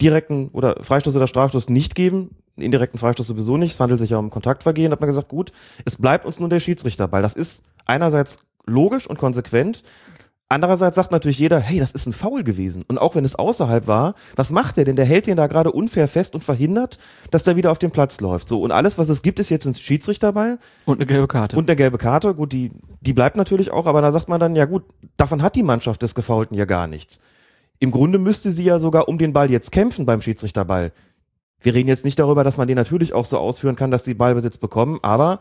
[0.00, 2.36] direkten oder Freistoß oder Strafstoß nicht geben.
[2.56, 3.72] Indirekten Freistoß sowieso nicht.
[3.72, 4.90] Es handelt sich ja um Kontaktvergehen.
[4.90, 5.52] Da hat man gesagt, gut,
[5.84, 7.22] es bleibt uns nur der Schiedsrichterball.
[7.22, 9.82] Das ist einerseits logisch und konsequent.
[10.50, 12.84] Andererseits sagt natürlich jeder, hey, das ist ein Foul gewesen.
[12.86, 14.94] Und auch wenn es außerhalb war, was macht der denn?
[14.94, 16.98] Der hält den da gerade unfair fest und verhindert,
[17.30, 18.48] dass der wieder auf den Platz läuft.
[18.48, 21.56] So, und alles, was es gibt, ist jetzt ein Schiedsrichterball Und eine gelbe Karte.
[21.56, 22.34] und eine gelbe Karte.
[22.34, 24.84] Gut, die, die bleibt natürlich auch, aber da sagt man dann, ja gut,
[25.16, 27.20] davon hat die Mannschaft des Gefaulten ja gar nichts.
[27.78, 30.92] Im Grunde müsste sie ja sogar um den Ball jetzt kämpfen beim Schiedsrichterball.
[31.60, 34.14] Wir reden jetzt nicht darüber, dass man den natürlich auch so ausführen kann, dass die
[34.14, 35.40] Ballbesitz bekommen, aber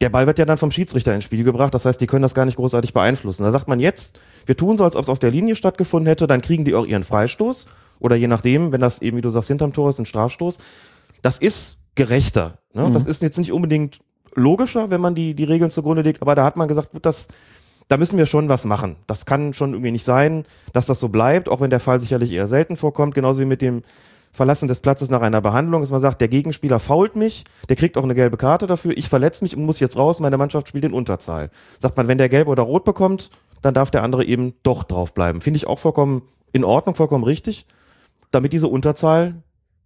[0.00, 2.34] der Ball wird ja dann vom Schiedsrichter ins Spiel gebracht, das heißt, die können das
[2.34, 3.44] gar nicht großartig beeinflussen.
[3.44, 6.26] Da sagt man jetzt, wir tun so, als ob es auf der Linie stattgefunden hätte,
[6.26, 7.68] dann kriegen die auch ihren Freistoß
[8.00, 10.58] oder je nachdem, wenn das eben, wie du sagst, hinterm Tor ist, ein Strafstoß.
[11.22, 12.58] Das ist gerechter.
[12.72, 12.88] Ne?
[12.88, 12.94] Mhm.
[12.94, 14.00] Das ist jetzt nicht unbedingt
[14.34, 17.28] logischer, wenn man die, die Regeln zugrunde legt, aber da hat man gesagt, gut, das,
[17.88, 18.96] da müssen wir schon was machen.
[19.06, 22.32] Das kann schon irgendwie nicht sein, dass das so bleibt, auch wenn der Fall sicherlich
[22.32, 23.82] eher selten vorkommt, genauso wie mit dem
[24.34, 27.96] Verlassen des Platzes nach einer Behandlung, dass man sagt, der Gegenspieler fault mich, der kriegt
[27.96, 30.84] auch eine gelbe Karte dafür, ich verletze mich und muss jetzt raus, meine Mannschaft spielt
[30.84, 31.50] in Unterzahl.
[31.78, 33.30] Sagt man, wenn der gelb oder rot bekommt,
[33.62, 35.40] dann darf der andere eben doch drauf bleiben.
[35.40, 37.64] Finde ich auch vollkommen in Ordnung, vollkommen richtig,
[38.32, 39.36] damit diese Unterzahl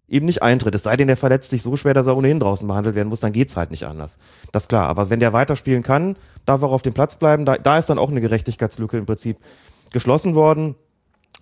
[0.09, 0.75] eben nicht eintritt.
[0.75, 3.21] Es sei denn, der verletzt sich so schwer, dass er ohnehin draußen behandelt werden muss,
[3.21, 4.17] dann geht's halt nicht anders.
[4.51, 4.89] Das ist klar.
[4.89, 7.45] Aber wenn der weiterspielen kann, darf er auf dem Platz bleiben.
[7.45, 9.37] Da, da ist dann auch eine Gerechtigkeitslücke im Prinzip
[9.93, 10.75] geschlossen worden.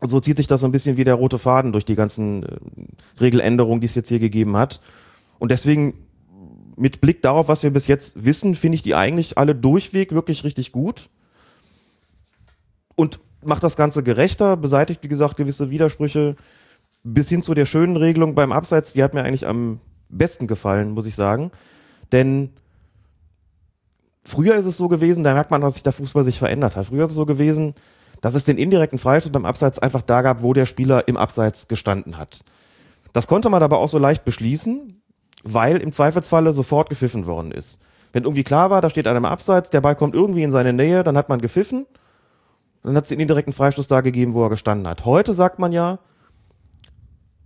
[0.01, 2.43] Und so zieht sich das so ein bisschen wie der rote Faden durch die ganzen
[2.43, 2.57] äh,
[3.21, 4.81] Regeländerungen, die es jetzt hier gegeben hat.
[5.39, 5.95] Und deswegen,
[6.77, 10.45] mit Blick darauf, was wir bis jetzt wissen, finde ich die eigentlich alle durchweg wirklich
[10.45, 11.09] richtig gut.
[12.95, 16.37] Und macht das Ganze gerechter, beseitigt, wie gesagt, gewisse Widersprüche.
[17.03, 20.91] Bis hin zu der schönen Regelung beim Abseits, die hat mir eigentlich am besten gefallen,
[20.91, 21.53] muss ich sagen.
[22.13, 22.51] Denn
[24.25, 26.87] früher ist es so gewesen, da merkt man, dass sich der Fußball sich verändert hat.
[26.87, 27.75] Früher ist es so gewesen,
[28.27, 31.69] dass es den indirekten Freistoß beim Abseits einfach da gab, wo der Spieler im Abseits
[31.69, 32.43] gestanden hat.
[33.13, 35.01] Das konnte man aber auch so leicht beschließen,
[35.45, 37.81] weil im Zweifelsfalle sofort gepfiffen worden ist.
[38.13, 40.73] Wenn irgendwie klar war, da steht einer im Abseits, der Ball kommt irgendwie in seine
[40.73, 41.87] Nähe, dann hat man gepfiffen,
[42.83, 45.05] dann hat es den indirekten Freistoß da gegeben, wo er gestanden hat.
[45.05, 46.01] Heute sagt man ja,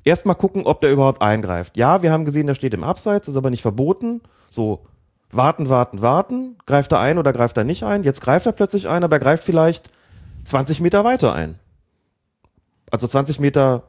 [0.06, 1.76] erstmal gucken, ob der überhaupt eingreift.
[1.76, 4.22] Ja, wir haben gesehen, der steht im Abseits, ist aber nicht verboten.
[4.48, 4.86] So,
[5.30, 6.56] warten, warten, warten.
[6.64, 8.02] Greift er ein oder greift er nicht ein?
[8.02, 9.90] Jetzt greift er plötzlich ein, aber er greift vielleicht
[10.50, 11.58] 20 Meter weiter ein.
[12.90, 13.84] Also 20 Meter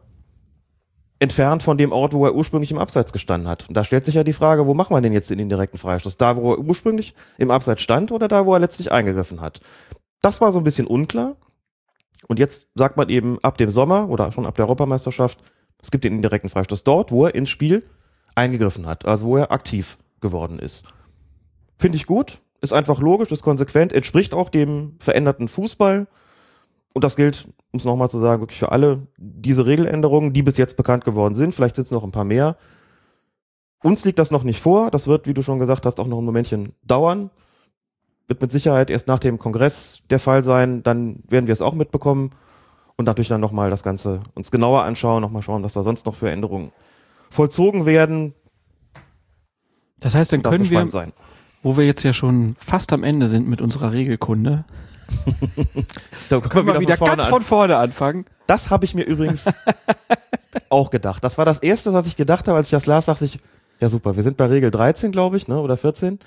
[1.19, 3.67] entfernt von dem Ort, wo er ursprünglich im Abseits gestanden hat.
[3.67, 6.17] Und da stellt sich ja die Frage, wo machen wir denn jetzt den indirekten Freistoß?
[6.17, 9.62] Da, wo er ursprünglich im Abseits stand oder da, wo er letztlich eingegriffen hat?
[10.21, 11.36] Das war so ein bisschen unklar.
[12.28, 15.39] Und jetzt sagt man eben ab dem Sommer oder schon ab der Europameisterschaft,
[15.82, 17.84] es gibt den indirekten Freistoß dort, wo er ins Spiel
[18.36, 20.86] eingegriffen hat, also wo er aktiv geworden ist.
[21.78, 26.08] Finde ich gut, ist einfach logisch, ist konsequent, entspricht auch dem veränderten Fußball.
[26.94, 30.58] Und das gilt, um es nochmal zu sagen, wirklich für alle diese Regeländerungen, die bis
[30.58, 31.56] jetzt bekannt geworden sind.
[31.56, 32.58] Vielleicht sind es noch ein paar mehr.
[33.82, 34.92] Uns liegt das noch nicht vor.
[34.92, 37.30] Das wird, wie du schon gesagt hast, auch noch ein Momentchen dauern.
[38.28, 40.84] Wird mit Sicherheit erst nach dem Kongress der Fall sein.
[40.84, 42.32] Dann werden wir es auch mitbekommen
[42.98, 46.16] und natürlich dann nochmal das Ganze uns genauer anschauen, nochmal schauen, was da sonst noch
[46.16, 46.72] für Änderungen
[47.30, 48.34] vollzogen werden.
[50.00, 51.14] Das heißt, dann Darf können wir, sein.
[51.64, 54.66] wo wir jetzt ja schon fast am Ende sind mit unserer Regelkunde,
[56.30, 57.30] Da können wir wieder von vorne ganz an.
[57.30, 58.26] von vorne anfangen.
[58.47, 59.45] Das habe ich mir übrigens
[60.69, 61.24] auch gedacht.
[61.24, 63.38] Das war das Erste, was ich gedacht habe, als ich das las, dachte ich,
[63.80, 66.19] ja super, wir sind bei Regel 13, glaube ich, ne, oder 14.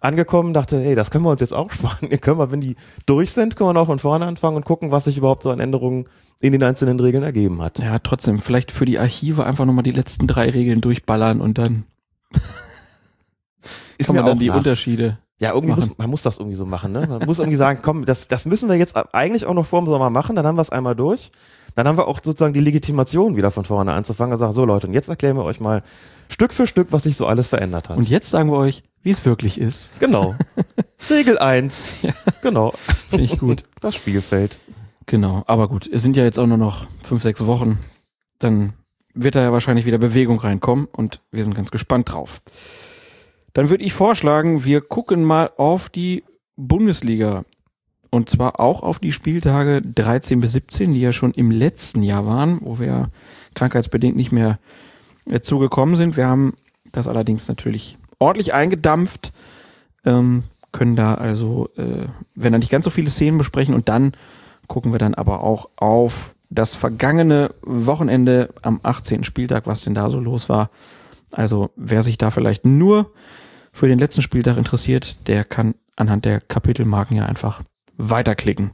[0.00, 2.08] Angekommen, dachte, hey, das können wir uns jetzt auch sparen.
[2.08, 4.90] Hier können wir, wenn die durch sind, können wir noch von vorne anfangen und gucken,
[4.90, 6.08] was sich überhaupt so an Änderungen
[6.40, 7.78] in den einzelnen Regeln ergeben hat.
[7.78, 11.84] Ja, trotzdem, vielleicht für die Archive einfach nochmal die letzten drei Regeln durchballern und dann
[13.98, 14.56] Ist mir man dann die nach.
[14.56, 15.18] Unterschiede.
[15.38, 15.88] Ja, irgendwie machen.
[15.88, 17.06] muss, man muss das irgendwie so machen, ne?
[17.06, 19.88] Man muss irgendwie sagen, komm, das, das müssen wir jetzt eigentlich auch noch vor dem
[19.88, 21.30] Sommer machen, dann haben wir es einmal durch.
[21.74, 24.86] Dann haben wir auch sozusagen die Legitimation wieder von vorne anzufangen und sagen, so Leute,
[24.86, 25.82] und jetzt erklären wir euch mal
[26.30, 27.98] Stück für Stück, was sich so alles verändert hat.
[27.98, 29.98] Und jetzt sagen wir euch, wie es wirklich ist.
[30.00, 30.34] genau.
[31.10, 31.96] Regel 1.
[32.40, 32.72] Genau.
[33.10, 33.64] Finde ich gut.
[33.80, 34.58] Das Spielfeld.
[35.04, 37.78] Genau, aber gut, es sind ja jetzt auch nur noch fünf, sechs Wochen.
[38.38, 38.72] Dann
[39.14, 42.40] wird da ja wahrscheinlich wieder Bewegung reinkommen und wir sind ganz gespannt drauf.
[43.56, 46.24] Dann würde ich vorschlagen, wir gucken mal auf die
[46.56, 47.46] Bundesliga.
[48.10, 52.26] Und zwar auch auf die Spieltage 13 bis 17, die ja schon im letzten Jahr
[52.26, 53.08] waren, wo wir
[53.54, 54.58] krankheitsbedingt nicht mehr
[55.30, 56.18] äh, zugekommen sind.
[56.18, 56.52] Wir haben
[56.92, 59.32] das allerdings natürlich ordentlich eingedampft,
[60.04, 64.12] ähm, können da also, äh, wenn da nicht ganz so viele Szenen besprechen und dann
[64.66, 69.24] gucken wir dann aber auch auf das vergangene Wochenende am 18.
[69.24, 70.68] Spieltag, was denn da so los war.
[71.30, 73.12] Also wer sich da vielleicht nur
[73.76, 77.62] für den letzten Spieltag interessiert, der kann anhand der Kapitelmarken ja einfach
[77.98, 78.70] weiterklicken.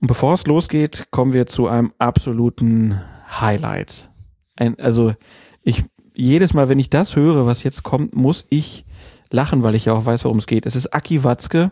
[0.00, 3.02] Und bevor es losgeht, kommen wir zu einem absoluten
[3.38, 4.08] Highlight.
[4.56, 5.14] Ein, also
[5.62, 8.86] ich jedes Mal, wenn ich das höre, was jetzt kommt, muss ich
[9.30, 10.64] lachen, weil ich ja auch weiß, worum es geht.
[10.64, 11.70] Es ist Aki Watzke.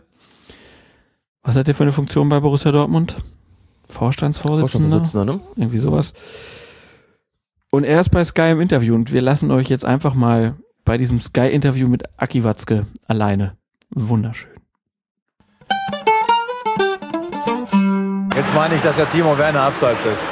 [1.41, 3.15] Was hat der für eine Funktion bei Borussia Dortmund?
[3.89, 4.89] Vorstandsvorsitzender?
[4.89, 5.41] Vorstandsvorsitzender, ne?
[5.55, 6.13] Irgendwie sowas.
[7.71, 10.55] Und er ist bei Sky im Interview und wir lassen euch jetzt einfach mal
[10.87, 13.57] bei diesem Sky-Interview mit Aki Watzke alleine.
[13.89, 14.51] Wunderschön.
[18.33, 20.25] Jetzt meine ich, dass der Timo Werner abseits ist.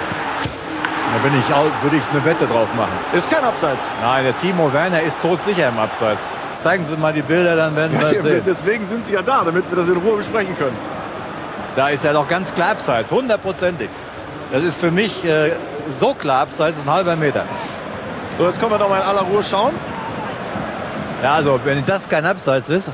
[1.11, 2.93] Da bin ich, würde ich eine Wette drauf machen.
[3.13, 3.91] Ist kein Abseits.
[4.01, 6.29] Nein, der Timo Werner ist todsicher im Abseits.
[6.61, 8.41] Zeigen Sie mal die Bilder, dann werden wir es sehen.
[8.45, 10.77] Deswegen sind Sie ja da, damit wir das in Ruhe besprechen können.
[11.75, 13.89] Da ist er doch ganz klar Abseits, hundertprozentig.
[14.53, 15.51] Das ist für mich äh,
[15.99, 17.43] so klar Abseits, ist ein halber Meter.
[18.37, 19.73] So, jetzt können wir doch mal in aller Ruhe schauen.
[21.25, 22.91] Ja, also, wenn das kein Abseits ist,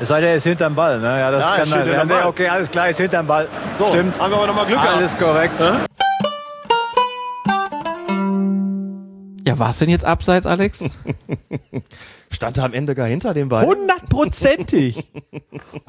[0.00, 0.98] es sei denn, er ist hinterm Ball.
[0.98, 1.20] Ne?
[1.20, 1.78] Ja, das Ja, er kann er.
[1.80, 2.26] Ja, hinterm nee, Ball.
[2.28, 3.46] okay, alles klar, ist hinterm Ball.
[3.78, 4.18] So, Stimmt.
[4.18, 5.60] haben wir aber noch mal Glück Alles korrekt.
[5.60, 5.84] Hä?
[9.46, 10.82] Ja, war es denn jetzt abseits, Alex?
[12.30, 13.66] Stand er am Ende gar hinter dem Ball?
[13.66, 15.06] Hundertprozentig.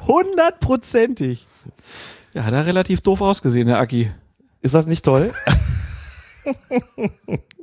[0.06, 1.48] Hundertprozentig.
[2.34, 4.12] Ja, hat er relativ doof ausgesehen, der Aki.
[4.60, 5.32] Ist das nicht toll?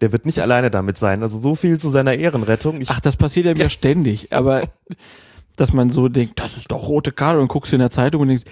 [0.00, 1.22] Der wird nicht alleine damit sein.
[1.22, 2.80] Also so viel zu seiner Ehrenrettung.
[2.80, 4.32] Ich, Ach, das passiert ja mir ständig.
[4.32, 4.62] Aber
[5.56, 8.28] dass man so denkt, das ist doch rote Karte und guckst in der Zeitung und
[8.28, 8.44] denkst,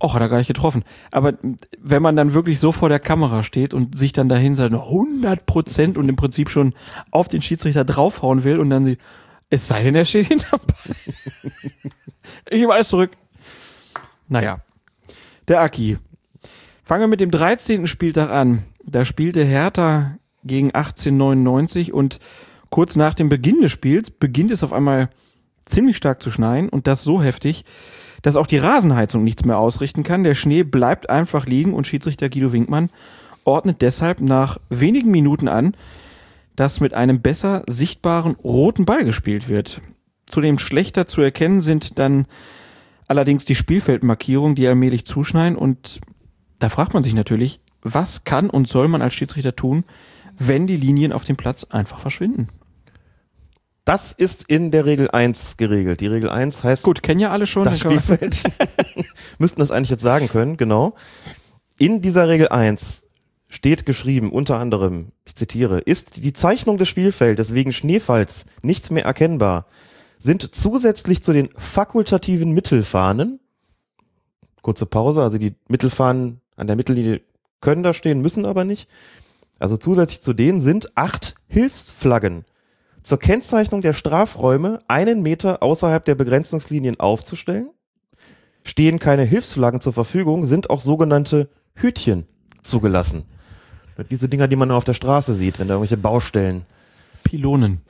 [0.00, 0.84] ach, hat er gar nicht getroffen.
[1.10, 1.34] Aber
[1.80, 5.46] wenn man dann wirklich so vor der Kamera steht und sich dann dahin sagt, 100
[5.46, 6.74] Prozent und im Prinzip schon
[7.10, 9.00] auf den Schiedsrichter draufhauen will und dann sieht,
[9.50, 10.96] es sei denn, er steht hinterm Ball.
[12.50, 13.12] ich nehme alles zurück.
[14.28, 14.58] Naja,
[15.48, 15.98] der Aki.
[16.84, 17.86] Fangen wir mit dem 13.
[17.86, 18.64] Spieltag an.
[18.84, 22.18] Da spielte Hertha gegen 1899 und
[22.70, 25.10] kurz nach dem Beginn des Spiels beginnt es auf einmal
[25.66, 27.64] ziemlich stark zu schneien und das so heftig,
[28.22, 30.24] dass auch die Rasenheizung nichts mehr ausrichten kann.
[30.24, 32.90] Der Schnee bleibt einfach liegen und Schiedsrichter Guido Winkmann
[33.44, 35.74] ordnet deshalb nach wenigen Minuten an,
[36.56, 39.80] dass mit einem besser sichtbaren roten Ball gespielt wird.
[40.26, 42.26] Zudem schlechter zu erkennen sind dann
[43.06, 46.00] allerdings die Spielfeldmarkierungen, die allmählich zuschneiden und
[46.58, 49.84] da fragt man sich natürlich, was kann und soll man als Schiedsrichter tun,
[50.38, 52.48] wenn die Linien auf dem Platz einfach verschwinden?
[53.88, 56.02] das ist in der Regel 1 geregelt.
[56.02, 57.64] Die Regel 1 heißt, Gut, kennen ja alle schon.
[57.64, 58.42] das Spielfeld.
[59.38, 60.94] Müssten das eigentlich jetzt sagen können, genau.
[61.78, 63.04] In dieser Regel 1
[63.48, 69.06] steht geschrieben, unter anderem, ich zitiere, ist die Zeichnung des Spielfeldes wegen Schneefalls nicht mehr
[69.06, 69.64] erkennbar,
[70.18, 73.40] sind zusätzlich zu den fakultativen Mittelfahnen,
[74.60, 77.22] kurze Pause, also die Mittelfahnen an der Mittellinie
[77.62, 78.86] können da stehen, müssen aber nicht.
[79.58, 82.44] Also zusätzlich zu denen sind acht Hilfsflaggen
[83.02, 87.70] zur Kennzeichnung der Strafräume einen Meter außerhalb der Begrenzungslinien aufzustellen.
[88.64, 92.26] Stehen keine Hilfsflaggen zur Verfügung, sind auch sogenannte Hütchen
[92.62, 93.24] zugelassen.
[94.10, 96.66] Diese Dinger, die man auf der Straße sieht, wenn da irgendwelche Baustellen.
[97.24, 97.80] Pylonen.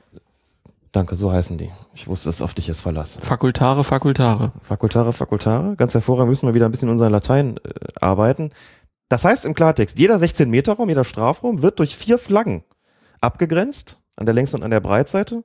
[0.91, 1.69] Danke, so heißen die.
[1.93, 3.19] Ich wusste, es auf dich ist Verlass.
[3.21, 4.53] Fakultare, Fakultare.
[4.63, 5.75] Fakultare, Fakultare.
[5.75, 7.69] Ganz hervorragend müssen wir wieder ein bisschen in unser Latein äh,
[8.01, 8.51] arbeiten.
[9.09, 12.63] Das heißt im Klartext, jeder 16 Meter Raum, jeder Strafraum wird durch vier Flaggen
[13.21, 15.43] abgegrenzt, an der Längs- und an der Breitseite.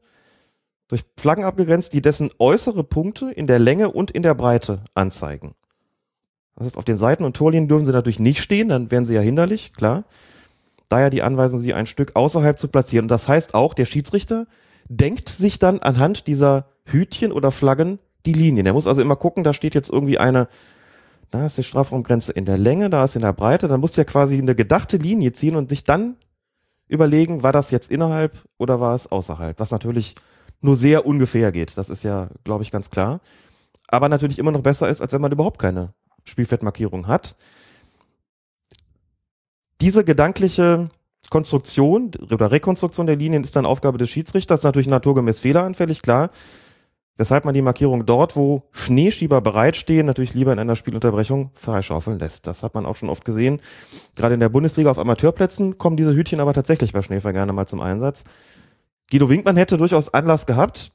[0.88, 5.54] Durch Flaggen abgegrenzt, die dessen äußere Punkte in der Länge und in der Breite anzeigen.
[6.56, 9.14] Das heißt, auf den Seiten und Torlinien dürfen sie natürlich nicht stehen, dann wären sie
[9.14, 10.04] ja hinderlich, klar.
[10.88, 13.04] Daher die Anweisung, sie ein Stück außerhalb zu platzieren.
[13.04, 14.46] Und das heißt auch, der Schiedsrichter
[14.88, 18.66] denkt sich dann anhand dieser Hütchen oder Flaggen die Linien.
[18.66, 20.48] Er muss also immer gucken, da steht jetzt irgendwie eine,
[21.30, 24.04] da ist die Strafraumgrenze in der Länge, da ist in der Breite, dann muss er
[24.04, 26.16] quasi eine gedachte Linie ziehen und sich dann
[26.88, 29.58] überlegen, war das jetzt innerhalb oder war es außerhalb?
[29.58, 30.14] Was natürlich
[30.60, 31.76] nur sehr ungefähr geht.
[31.76, 33.20] Das ist ja, glaube ich, ganz klar.
[33.88, 35.92] Aber natürlich immer noch besser ist, als wenn man überhaupt keine
[36.24, 37.36] Spielfeldmarkierung hat.
[39.80, 40.88] Diese gedankliche
[41.30, 46.30] Konstruktion oder Rekonstruktion der Linien ist dann Aufgabe des Schiedsrichters, natürlich naturgemäß fehleranfällig, klar.
[47.16, 52.48] Weshalb man die Markierung dort, wo Schneeschieber bereitstehen, natürlich lieber in einer Spielunterbrechung freischaufeln lässt.
[52.48, 53.60] Das hat man auch schon oft gesehen.
[54.16, 57.66] Gerade in der Bundesliga auf Amateurplätzen kommen diese Hütchen aber tatsächlich bei Schneefall gerne mal
[57.66, 58.24] zum Einsatz.
[59.10, 60.90] Guido Winkmann hätte durchaus Anlass gehabt,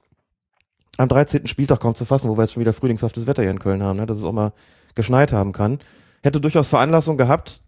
[0.98, 1.48] am 13.
[1.48, 4.00] Spieltag kaum zu fassen, wo wir jetzt schon wieder frühlingshaftes Wetter hier in Köln haben,
[4.00, 4.52] ne, dass es auch mal
[4.96, 5.80] geschneit haben kann.
[6.22, 7.62] Hätte durchaus Veranlassung gehabt,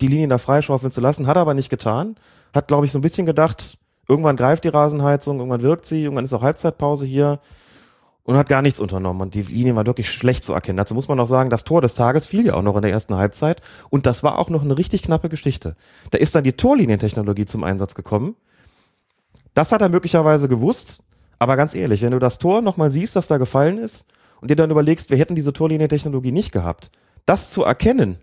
[0.00, 2.16] die Linien da freischaufeln zu lassen, hat er aber nicht getan.
[2.54, 3.76] Hat, glaube ich, so ein bisschen gedacht,
[4.08, 7.40] irgendwann greift die Rasenheizung, irgendwann wirkt sie, irgendwann ist auch Halbzeitpause hier
[8.28, 9.22] und hat gar nichts unternommen.
[9.22, 10.76] Und die Linie war wirklich schlecht zu erkennen.
[10.76, 12.90] Dazu muss man auch sagen, das Tor des Tages fiel ja auch noch in der
[12.90, 15.76] ersten Halbzeit und das war auch noch eine richtig knappe Geschichte.
[16.10, 18.36] Da ist dann die Torlinientechnologie zum Einsatz gekommen.
[19.54, 21.02] Das hat er möglicherweise gewusst,
[21.38, 24.08] aber ganz ehrlich, wenn du das Tor nochmal siehst, das da gefallen ist
[24.42, 26.90] und dir dann überlegst, wir hätten diese Torlinientechnologie nicht gehabt,
[27.24, 28.18] das zu erkennen,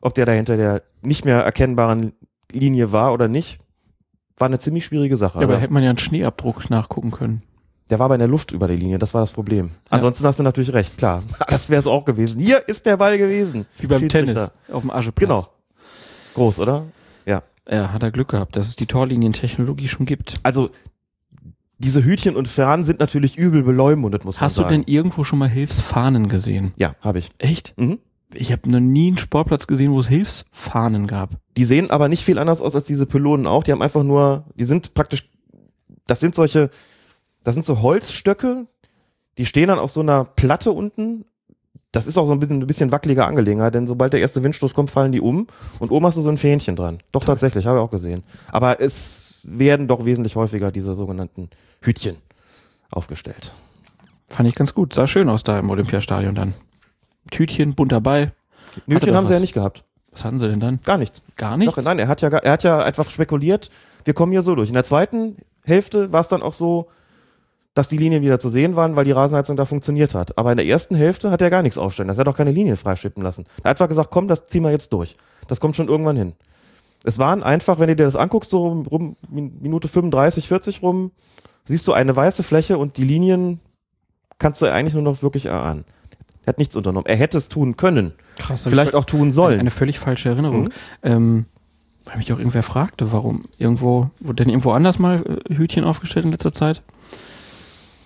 [0.00, 2.14] ob der da hinter der nicht mehr erkennbaren
[2.50, 3.60] Linie war oder nicht,
[4.38, 5.38] war eine ziemlich schwierige Sache.
[5.38, 7.42] Ja, aber da Also- hätte man ja einen Schneeabdruck nachgucken können.
[7.90, 9.70] Der war aber in der Luft über die Linie, das war das Problem.
[9.90, 11.22] Ansonsten hast du natürlich recht, klar.
[11.48, 12.40] Das wäre es auch gewesen.
[12.40, 13.66] Hier ist der Ball gewesen.
[13.78, 14.08] Wie beim.
[14.08, 15.28] Tennis auf dem Ascheplatz.
[15.28, 15.46] Genau.
[16.34, 16.84] Groß, oder?
[17.24, 17.42] Ja.
[17.70, 20.34] Ja, hat er Glück gehabt, dass es die Torlinientechnologie schon gibt.
[20.42, 20.70] Also,
[21.78, 24.84] diese Hütchen und Fernen sind natürlich übel beleumundet, muss Hast du man sagen.
[24.84, 26.72] denn irgendwo schon mal Hilfsfahnen gesehen?
[26.76, 27.28] Ja, habe ich.
[27.38, 27.74] Echt?
[27.76, 27.98] Mhm.
[28.34, 31.36] Ich habe noch nie einen Sportplatz gesehen, wo es Hilfsfahnen gab.
[31.56, 33.62] Die sehen aber nicht viel anders aus als diese Pylonen auch.
[33.62, 35.28] Die haben einfach nur, die sind praktisch,
[36.06, 36.70] das sind solche,
[37.46, 38.66] das sind so Holzstöcke,
[39.38, 41.26] die stehen dann auf so einer Platte unten.
[41.92, 44.74] Das ist auch so ein bisschen, ein bisschen wackeliger Angelegenheit, denn sobald der erste Windstoß
[44.74, 45.46] kommt, fallen die um
[45.78, 46.98] und oben hast du so ein Fähnchen dran.
[47.12, 48.24] Doch tatsächlich, habe ich auch gesehen.
[48.50, 51.50] Aber es werden doch wesentlich häufiger diese sogenannten
[51.82, 52.16] Hütchen
[52.90, 53.54] aufgestellt.
[54.28, 54.92] Fand ich ganz gut.
[54.92, 56.54] Sah schön aus da im Olympiastadion dann.
[57.30, 58.32] Tütchen, bunter Ball.
[58.88, 59.42] Hütchen haben sie ja was.
[59.42, 59.84] nicht gehabt.
[60.10, 60.80] Was hatten sie denn dann?
[60.84, 61.22] Gar nichts.
[61.36, 61.72] Gar nichts?
[61.72, 63.70] Doch, nein, er hat ja, er hat ja einfach spekuliert,
[64.04, 64.66] wir kommen hier so durch.
[64.68, 66.88] In der zweiten Hälfte war es dann auch so,
[67.76, 70.38] dass die Linien wieder zu sehen waren, weil die Rasenheizung da funktioniert hat.
[70.38, 72.08] Aber in der ersten Hälfte hat er gar nichts aufstellen.
[72.08, 73.44] Das hat auch keine Linien freischippen lassen.
[73.58, 75.18] Er hat einfach gesagt, komm, das ziehen wir jetzt durch.
[75.46, 76.32] Das kommt schon irgendwann hin.
[77.04, 81.10] Es waren einfach, wenn du dir das anguckst, so rum, rum Minute 35, 40 rum,
[81.66, 83.60] siehst du eine weiße Fläche und die Linien
[84.38, 85.84] kannst du eigentlich nur noch wirklich erahnen.
[86.46, 87.06] Er hat nichts unternommen.
[87.06, 88.12] Er hätte es tun können.
[88.38, 88.62] Krass.
[88.62, 89.60] Vielleicht auch tun sollen.
[89.60, 90.62] Eine völlig falsche Erinnerung.
[90.62, 90.72] Mhm.
[91.02, 91.46] Ähm,
[92.06, 96.24] weil mich auch irgendwer fragte, warum irgendwo, wurde denn irgendwo anders mal äh, Hütchen aufgestellt
[96.24, 96.82] in letzter Zeit?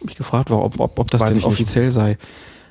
[0.05, 1.53] Mich gefragt, warum, ob, ob, ob das Weiß denn ich nicht.
[1.53, 2.19] offiziell sei.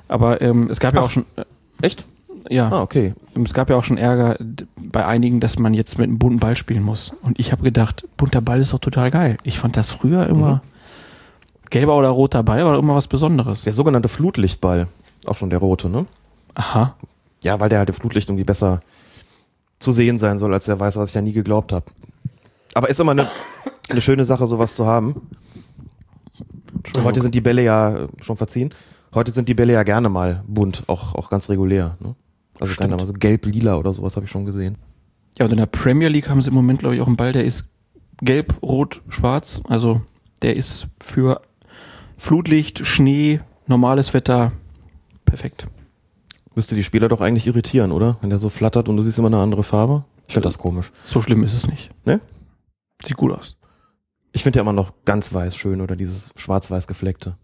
[0.08, 1.04] Aber ähm, es gab ja Ach.
[1.06, 1.44] auch schon, äh,
[1.82, 2.04] Echt?
[2.48, 3.14] ja, Ah, okay.
[3.44, 4.36] es gab ja auch schon Ärger
[4.76, 7.12] bei einigen, dass man jetzt mit einem bunten Ball spielen muss.
[7.22, 9.36] Und ich habe gedacht, bunter Ball ist doch total geil.
[9.44, 10.60] Ich fand das früher immer, Mhm.
[11.70, 13.62] gelber oder roter Ball war immer was Besonderes.
[13.62, 14.88] Der sogenannte Flutlichtball.
[15.26, 16.06] Auch schon der rote, ne?
[16.54, 16.96] Aha.
[17.42, 18.80] Ja, weil der halt im Flutlicht irgendwie besser
[19.78, 21.86] zu sehen sein soll als der weiße, was ich ja nie geglaubt habe.
[22.74, 23.28] Aber ist immer eine,
[23.88, 25.28] eine schöne Sache, sowas zu haben.
[27.02, 28.70] Heute sind die Bälle ja äh, schon verziehen.
[29.14, 31.96] Heute sind die Bälle ja gerne mal bunt, auch, auch ganz regulär.
[32.00, 32.14] Ne?
[32.60, 34.76] Also gerne mal so gelb-lila oder sowas habe ich schon gesehen.
[35.38, 37.32] Ja, und in der Premier League haben sie im Moment, glaube ich, auch einen Ball,
[37.32, 37.70] der ist
[38.20, 39.60] gelb, rot, schwarz.
[39.68, 40.02] Also
[40.42, 41.40] der ist für
[42.18, 44.52] Flutlicht, Schnee, normales Wetter
[45.24, 45.66] perfekt.
[46.54, 48.18] Müsste die Spieler doch eigentlich irritieren, oder?
[48.20, 50.04] Wenn der so flattert und du siehst immer eine andere Farbe.
[50.26, 50.92] Ich finde das komisch.
[51.06, 51.90] So schlimm ist es nicht.
[52.04, 52.20] Ne?
[53.04, 53.56] Sieht gut aus.
[54.32, 57.36] Ich finde ja immer noch ganz weiß schön oder dieses schwarz-weiß gefleckte.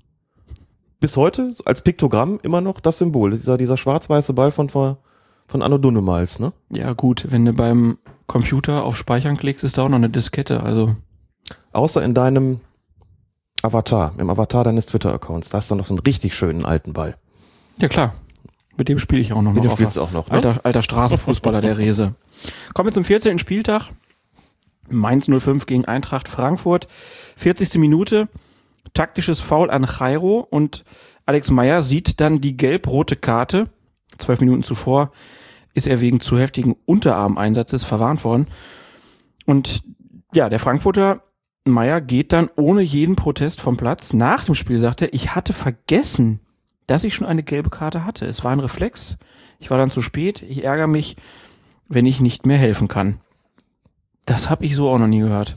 [1.01, 3.31] Bis heute als Piktogramm immer noch das Symbol.
[3.31, 4.99] Dieser, dieser schwarz-weiße Ball von, vor-
[5.47, 6.53] von Anno Dunnemals, ne?
[6.71, 10.63] Ja, gut, wenn du beim Computer auf Speichern klickst, ist da auch noch eine Diskette.
[10.63, 10.97] Also,
[11.73, 12.61] Außer in deinem
[13.63, 15.51] Avatar, im Avatar deines Twitter-Accounts.
[15.51, 17.17] Da hast du noch so einen richtig schönen alten Ball.
[17.81, 18.15] ja klar.
[18.79, 19.55] Mit dem spiele ich auch noch.
[19.55, 20.35] Mit noch dem spielst du auch noch, ne?
[20.35, 22.15] Alter, alter Straßenfußballer der Rese.
[22.75, 23.39] Kommen wir zum 14.
[23.39, 23.89] Spieltag.
[24.89, 26.89] Mainz 05 gegen Eintracht Frankfurt.
[27.37, 27.75] 40.
[27.79, 28.29] Minute.
[28.95, 30.85] Taktisches Foul an Jairo und
[31.27, 33.69] Alex Meyer sieht dann die gelb-rote Karte.
[34.19, 35.13] Zwölf Minuten zuvor
[35.75, 38.47] ist er wegen zu heftigen Unterarmeinsatzes verwarnt worden.
[39.45, 39.83] Und
[40.33, 41.23] ja, der Frankfurter
[41.65, 44.13] Meyer geht dann ohne jeden Protest vom Platz.
[44.13, 46.41] Nach dem Spiel sagt er, ich hatte vergessen,
[46.87, 48.25] dass ich schon eine gelbe Karte hatte.
[48.25, 49.19] Es war ein Reflex.
[49.59, 50.43] Ich war dann zu spät.
[50.43, 51.17] Ich ärgere mich,
[51.89, 53.21] wenn ich nicht mehr helfen kann.
[54.27, 55.57] Das habe ich so auch noch nie gehört.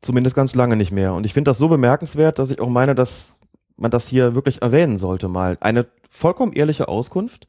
[0.00, 1.14] Zumindest ganz lange nicht mehr.
[1.14, 3.40] Und ich finde das so bemerkenswert, dass ich auch meine, dass
[3.76, 5.56] man das hier wirklich erwähnen sollte mal.
[5.60, 7.48] Eine vollkommen ehrliche Auskunft.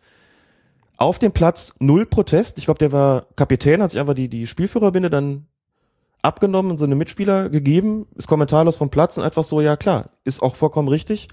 [0.98, 2.58] Auf dem Platz null Protest.
[2.58, 5.48] Ich glaube, der war Kapitän, hat sich einfach die, die Spielführerbinde dann
[6.22, 10.10] abgenommen und so eine Mitspieler gegeben, ist kommentarlos vom Platz und einfach so, ja klar,
[10.24, 11.28] ist auch vollkommen richtig.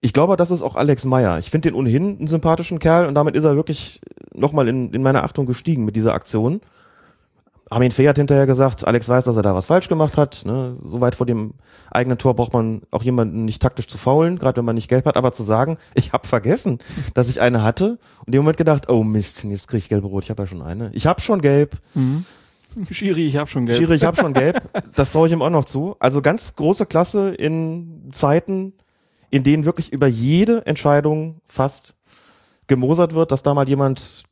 [0.00, 1.38] Ich glaube, das ist auch Alex Meyer.
[1.38, 4.00] Ich finde den ohnehin einen sympathischen Kerl und damit ist er wirklich
[4.34, 6.60] nochmal in, in meine Achtung gestiegen mit dieser Aktion.
[7.70, 10.42] Armin Fee hat hinterher gesagt, Alex weiß, dass er da was falsch gemacht hat.
[10.44, 10.76] Ne?
[10.84, 11.54] So weit vor dem
[11.90, 15.06] eigenen Tor braucht man auch jemanden nicht taktisch zu faulen, gerade wenn man nicht gelb
[15.06, 16.80] hat, aber zu sagen, ich habe vergessen,
[17.14, 20.08] dass ich eine hatte und in dem Moment gedacht, oh Mist, jetzt kriege ich gelbe
[20.08, 20.90] Rot, ich habe ja schon eine.
[20.92, 21.76] Ich habe schon gelb,
[22.90, 23.78] Schiri, ich habe schon gelb.
[23.78, 24.62] Schiri, ich habe schon gelb.
[24.94, 25.96] Das traue ich ihm auch noch zu.
[25.98, 28.74] Also ganz große Klasse in Zeiten,
[29.30, 31.94] in denen wirklich über jede Entscheidung fast
[32.68, 34.24] gemosert wird, dass da mal jemand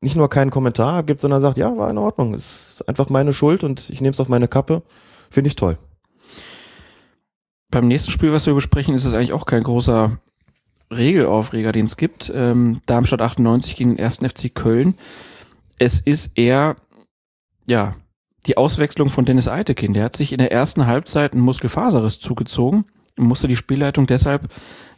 [0.00, 3.64] nicht nur keinen Kommentar gibt, sondern sagt, ja, war in Ordnung, ist einfach meine Schuld
[3.64, 4.82] und ich nehme es auf meine Kappe.
[5.30, 5.78] Finde ich toll.
[7.70, 10.18] Beim nächsten Spiel, was wir besprechen, ist es eigentlich auch kein großer
[10.90, 12.30] Regelaufreger, den es gibt.
[12.34, 14.18] Ähm, Darmstadt 98 gegen den 1.
[14.18, 14.94] FC Köln.
[15.78, 16.76] Es ist eher,
[17.66, 17.94] ja,
[18.46, 19.94] die Auswechslung von Dennis Eitekin.
[19.94, 22.84] Der hat sich in der ersten Halbzeit einen Muskelfaserriss zugezogen
[23.18, 24.48] und musste die Spielleitung deshalb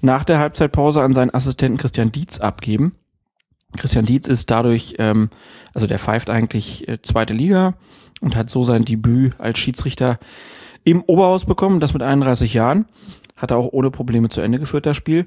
[0.03, 2.95] nach der Halbzeitpause an seinen Assistenten Christian Dietz abgeben.
[3.77, 5.31] Christian Dietz ist dadurch, ähm,
[5.75, 7.75] also der pfeift eigentlich äh, zweite Liga
[8.21, 10.19] und hat so sein Debüt als Schiedsrichter
[10.85, 12.87] im Oberhaus bekommen, das mit 31 Jahren.
[13.37, 15.27] Hat er auch ohne Probleme zu Ende geführt, das Spiel.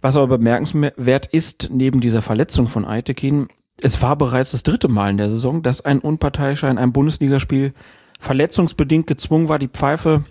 [0.00, 3.48] Was aber bemerkenswert ist, neben dieser Verletzung von Eitekin,
[3.82, 7.72] es war bereits das dritte Mal in der Saison, dass ein Unparteiischer in einem Bundesligaspiel
[8.18, 10.24] verletzungsbedingt gezwungen war, die Pfeife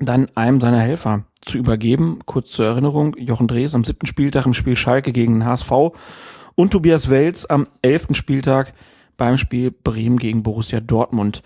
[0.00, 2.18] dann einem seiner Helfer zu übergeben.
[2.26, 5.70] Kurz zur Erinnerung, Jochen Drees am siebten Spieltag im Spiel Schalke gegen den HSV
[6.54, 8.72] und Tobias Welz am elften Spieltag
[9.16, 11.42] beim Spiel Bremen gegen Borussia Dortmund.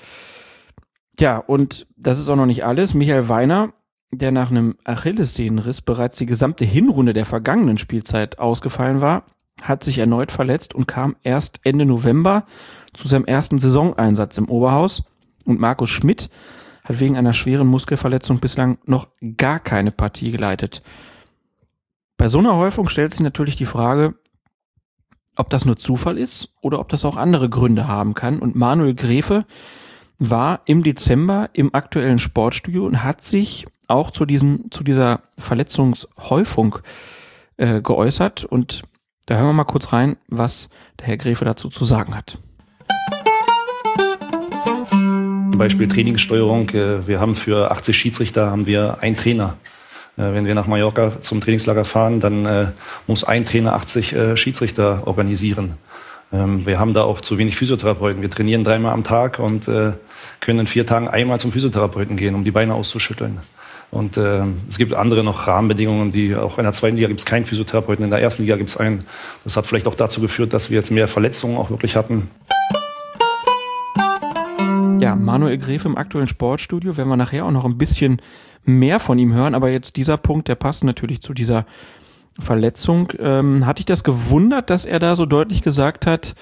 [1.18, 2.94] Ja, und das ist auch noch nicht alles.
[2.94, 3.72] Michael Weiner,
[4.10, 9.24] der nach einem Achillessehnenriss bereits die gesamte Hinrunde der vergangenen Spielzeit ausgefallen war,
[9.60, 12.44] hat sich erneut verletzt und kam erst Ende November
[12.92, 15.02] zu seinem ersten Saisoneinsatz im Oberhaus.
[15.44, 16.30] Und Markus Schmidt
[16.84, 20.82] hat wegen einer schweren Muskelverletzung bislang noch gar keine Partie geleitet.
[22.16, 24.14] Bei so einer Häufung stellt sich natürlich die Frage,
[25.38, 28.40] ob das nur Zufall ist oder ob das auch andere Gründe haben kann.
[28.40, 29.44] Und Manuel Gräfe
[30.18, 36.80] war im Dezember im aktuellen Sportstudio und hat sich auch zu diesem, zu dieser Verletzungshäufung
[37.56, 38.44] äh, geäußert.
[38.44, 38.82] Und
[39.26, 42.38] da hören wir mal kurz rein, was der Herr Gräfe dazu zu sagen hat.
[45.56, 46.70] Beispiel Trainingssteuerung.
[46.70, 49.56] Äh, wir haben für 80 Schiedsrichter haben wir einen Trainer.
[50.18, 52.66] Äh, wenn wir nach Mallorca zum Trainingslager fahren, dann äh,
[53.06, 55.74] muss ein Trainer 80 äh, Schiedsrichter organisieren.
[56.32, 58.20] Ähm, wir haben da auch zu wenig Physiotherapeuten.
[58.20, 59.66] Wir trainieren dreimal am Tag und
[60.40, 63.38] können in vier Tagen einmal zum Physiotherapeuten gehen, um die Beine auszuschütteln.
[63.90, 67.26] Und äh, es gibt andere noch Rahmenbedingungen, die auch in der zweiten Liga gibt es
[67.26, 69.06] keinen Physiotherapeuten, in der ersten Liga gibt es einen.
[69.44, 72.28] Das hat vielleicht auch dazu geführt, dass wir jetzt mehr Verletzungen auch wirklich hatten.
[75.00, 78.20] Ja, Manuel Gref im aktuellen Sportstudio, werden wir nachher auch noch ein bisschen
[78.64, 81.66] mehr von ihm hören, aber jetzt dieser Punkt, der passt natürlich zu dieser
[82.38, 83.12] Verletzung.
[83.18, 86.34] Ähm, hat dich das gewundert, dass er da so deutlich gesagt hat,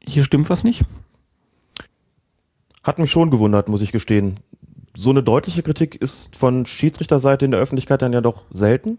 [0.00, 0.82] hier stimmt was nicht?
[2.82, 4.36] Hat mich schon gewundert, muss ich gestehen.
[4.96, 8.98] So eine deutliche Kritik ist von Schiedsrichterseite in der Öffentlichkeit dann ja doch selten.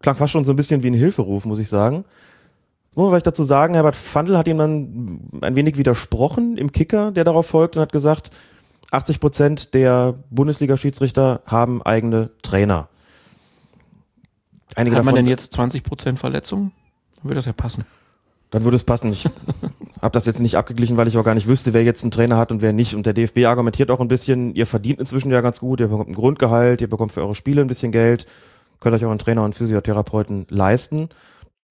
[0.00, 2.04] Klang fast schon so ein bisschen wie ein Hilferuf, muss ich sagen.
[2.94, 7.12] Muss man vielleicht dazu sagen, Herbert Fandl hat ihm dann ein wenig widersprochen im Kicker,
[7.12, 8.30] der darauf folgt und hat gesagt,
[8.90, 12.88] 80 Prozent der Bundesliga-Schiedsrichter haben eigene Trainer.
[14.74, 16.72] Einige Hat man denn jetzt 20 Prozent Verletzungen?
[17.16, 17.84] Dann würde das ja passen.
[18.50, 19.12] Dann würde es passen.
[19.12, 19.26] Ich
[20.02, 22.36] habe das jetzt nicht abgeglichen, weil ich auch gar nicht wüsste, wer jetzt einen Trainer
[22.36, 22.94] hat und wer nicht.
[22.94, 26.10] Und der DFB argumentiert auch ein bisschen, ihr verdient inzwischen ja ganz gut, ihr bekommt
[26.10, 28.26] ein Grundgehalt, ihr bekommt für eure Spiele ein bisschen Geld,
[28.80, 31.10] könnt euch auch einen Trainer und Physiotherapeuten leisten.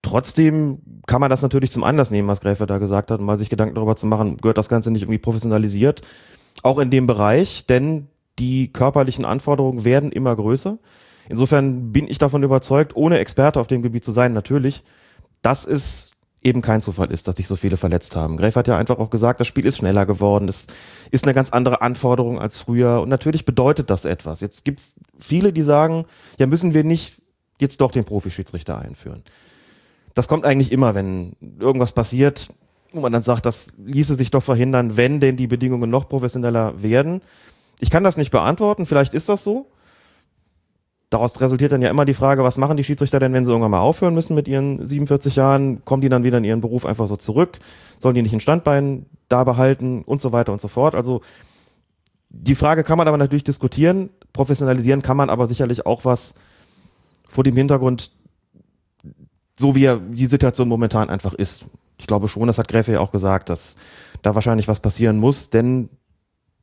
[0.04, 3.38] Trotzdem kann man das natürlich zum Anlass nehmen, was Gräfe da gesagt hat, um mal
[3.38, 6.02] sich Gedanken darüber zu machen, gehört das Ganze nicht irgendwie professionalisiert,
[6.64, 8.08] auch in dem Bereich, denn
[8.40, 10.78] die körperlichen Anforderungen werden immer größer.
[11.30, 14.84] Insofern bin ich davon überzeugt, ohne Experte auf dem Gebiet zu sein, natürlich,
[15.42, 18.38] dass es eben kein Zufall ist, dass sich so viele verletzt haben.
[18.38, 20.68] Gräf hat ja einfach auch gesagt, das Spiel ist schneller geworden, es
[21.12, 24.40] ist eine ganz andere Anforderung als früher und natürlich bedeutet das etwas.
[24.40, 26.06] Jetzt gibt es viele, die sagen,
[26.40, 27.22] ja müssen wir nicht
[27.60, 29.24] jetzt doch den Profischiedsrichter einführen.
[30.14, 32.50] Das kommt eigentlich immer, wenn irgendwas passiert,
[32.98, 36.82] wo man dann sagt, das ließe sich doch verhindern, wenn denn die Bedingungen noch professioneller
[36.82, 37.22] werden.
[37.80, 39.68] Ich kann das nicht beantworten, vielleicht ist das so
[41.10, 43.72] daraus resultiert dann ja immer die Frage, was machen die Schiedsrichter denn, wenn sie irgendwann
[43.72, 45.84] mal aufhören müssen mit ihren 47 Jahren?
[45.86, 47.60] Kommen die dann wieder in ihren Beruf einfach so zurück?
[48.00, 50.96] Sollen die nicht ein Standbein da behalten und so weiter und so fort?
[50.96, 51.22] Also
[52.30, 54.10] die Frage kann man aber natürlich diskutieren.
[54.34, 56.36] Professionalisieren kann man aber sicherlich auch was
[57.28, 58.12] vor dem Hintergrund,
[59.58, 61.66] so wie die Situation momentan einfach ist.
[62.00, 63.76] Ich glaube schon, das hat Gräfe ja auch gesagt, dass
[64.22, 65.90] da wahrscheinlich was passieren muss, denn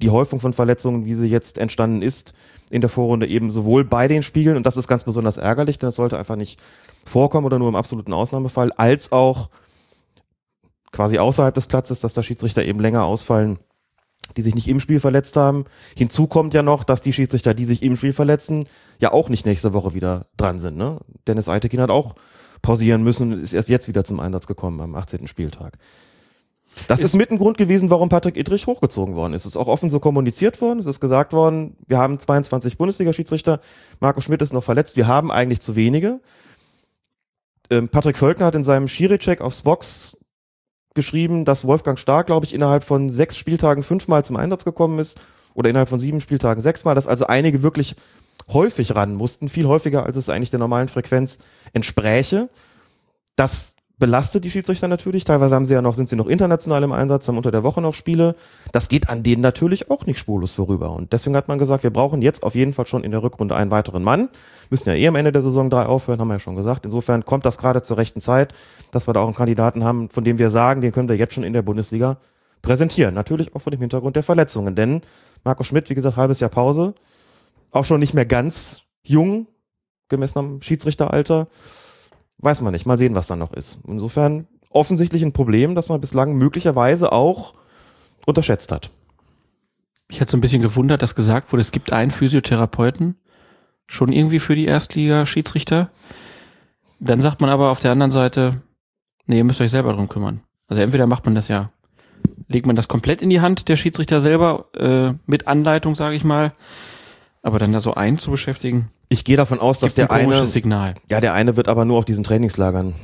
[0.02, 2.34] die Häufung von Verletzungen, wie sie jetzt entstanden ist,
[2.70, 5.88] in der Vorrunde eben sowohl bei den Spiegeln, und das ist ganz besonders ärgerlich, denn
[5.88, 6.60] das sollte einfach nicht
[7.04, 9.50] vorkommen oder nur im absoluten Ausnahmefall, als auch
[10.90, 13.58] quasi außerhalb des Platzes, dass da Schiedsrichter eben länger ausfallen,
[14.36, 15.64] die sich nicht im Spiel verletzt haben.
[15.96, 18.66] Hinzu kommt ja noch, dass die Schiedsrichter, die sich im Spiel verletzen,
[18.98, 20.76] ja auch nicht nächste Woche wieder dran sind.
[20.76, 20.98] Ne?
[21.26, 22.14] Dennis Eitekin hat auch
[22.64, 25.26] pausieren müssen und ist erst jetzt wieder zum Einsatz gekommen am 18.
[25.28, 25.78] Spieltag.
[26.88, 29.42] Das ist, ist mit ein Grund gewesen, warum Patrick Idrich hochgezogen worden ist.
[29.42, 30.80] Es ist auch offen so kommuniziert worden.
[30.80, 33.60] Es ist gesagt worden, wir haben 22 Bundesliga-Schiedsrichter.
[34.00, 34.96] Marco Schmidt ist noch verletzt.
[34.96, 36.20] Wir haben eigentlich zu wenige.
[37.70, 40.16] Ähm, Patrick Völkner hat in seinem Schiri-Check aufs Box
[40.94, 45.20] geschrieben, dass Wolfgang Stark, glaube ich, innerhalb von sechs Spieltagen fünfmal zum Einsatz gekommen ist.
[45.54, 46.94] Oder innerhalb von sieben Spieltagen sechsmal.
[46.94, 47.94] Dass also einige wirklich
[48.48, 49.48] häufig ran mussten.
[49.48, 51.38] Viel häufiger, als es eigentlich der normalen Frequenz
[51.72, 52.48] entspräche.
[53.36, 55.24] Das belastet die Schiedsrichter natürlich.
[55.24, 57.80] Teilweise haben sie ja noch, sind sie noch international im Einsatz, haben unter der Woche
[57.80, 58.34] noch Spiele.
[58.72, 60.90] Das geht an denen natürlich auch nicht spurlos vorüber.
[60.90, 63.54] Und deswegen hat man gesagt, wir brauchen jetzt auf jeden Fall schon in der Rückrunde
[63.54, 64.28] einen weiteren Mann.
[64.70, 66.84] Müssen ja eh am Ende der Saison drei aufhören, haben wir ja schon gesagt.
[66.84, 68.52] Insofern kommt das gerade zur rechten Zeit,
[68.90, 71.34] dass wir da auch einen Kandidaten haben, von dem wir sagen, den können wir jetzt
[71.34, 72.18] schon in der Bundesliga
[72.62, 73.14] präsentieren.
[73.14, 74.74] Natürlich auch vor dem Hintergrund der Verletzungen.
[74.74, 75.02] Denn
[75.44, 76.94] Marco Schmidt, wie gesagt, halbes Jahr Pause.
[77.74, 79.48] Auch schon nicht mehr ganz jung,
[80.08, 81.48] gemessen am Schiedsrichteralter
[82.38, 82.86] weiß man nicht.
[82.86, 83.78] Mal sehen, was da noch ist.
[83.84, 87.54] Insofern offensichtlich ein Problem, das man bislang möglicherweise auch
[88.26, 88.90] unterschätzt hat.
[90.08, 93.16] Ich hatte so ein bisschen gewundert, dass gesagt wurde, es gibt einen Physiotherapeuten,
[93.86, 95.90] schon irgendwie für die Erstliga-Schiedsrichter.
[97.00, 98.62] Dann sagt man aber auf der anderen Seite,
[99.26, 100.42] nee, ihr müsst euch selber drum kümmern.
[100.68, 101.72] Also entweder macht man das ja,
[102.46, 106.22] legt man das komplett in die Hand der Schiedsrichter selber, äh, mit Anleitung, sage ich
[106.22, 106.52] mal,
[107.44, 110.46] aber dann da so einen zu beschäftigen, ich gehe davon aus, dass der ein eine.
[110.46, 110.94] Signal.
[111.08, 112.94] Ja, der eine wird aber nur auf diesen Trainingslagern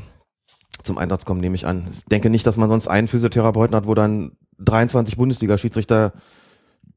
[0.83, 1.87] zum Einsatz kommen, nehme ich an.
[1.93, 6.15] Ich denke nicht, dass man sonst einen Physiotherapeuten hat, wo dann 23 Bundesliga-Schiedsrichter,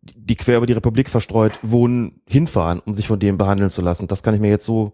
[0.02, 4.08] die quer über die Republik verstreut wohnen, hinfahren, um sich von dem behandeln zu lassen.
[4.08, 4.94] Das kann ich mir jetzt so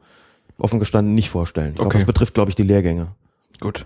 [0.58, 1.76] offen gestanden nicht vorstellen.
[1.78, 1.97] Okay.
[1.97, 3.10] das betrifft, glaube ich, die Lehrgänge.
[3.60, 3.86] Gut.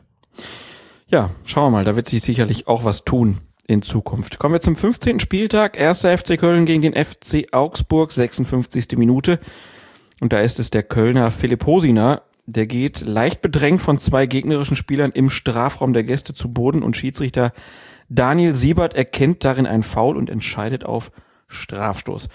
[1.07, 1.85] Ja, schauen wir mal.
[1.85, 4.39] Da wird sich sicherlich auch was tun in Zukunft.
[4.39, 5.19] Kommen wir zum 15.
[5.19, 5.77] Spieltag.
[5.77, 8.97] Erster FC Köln gegen den FC Augsburg, 56.
[8.97, 9.39] Minute.
[10.19, 14.75] Und da ist es der Kölner Philipp Hosiner, der geht leicht bedrängt von zwei gegnerischen
[14.75, 17.53] Spielern im Strafraum der Gäste zu Boden und Schiedsrichter
[18.09, 21.11] Daniel Siebert erkennt darin ein Foul und entscheidet auf
[21.47, 22.29] Strafstoß.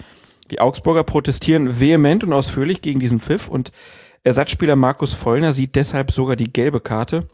[0.51, 3.71] Die Augsburger protestieren vehement und ausführlich gegen diesen Pfiff und
[4.23, 7.27] Ersatzspieler Markus Vollner sieht deshalb sogar die gelbe Karte.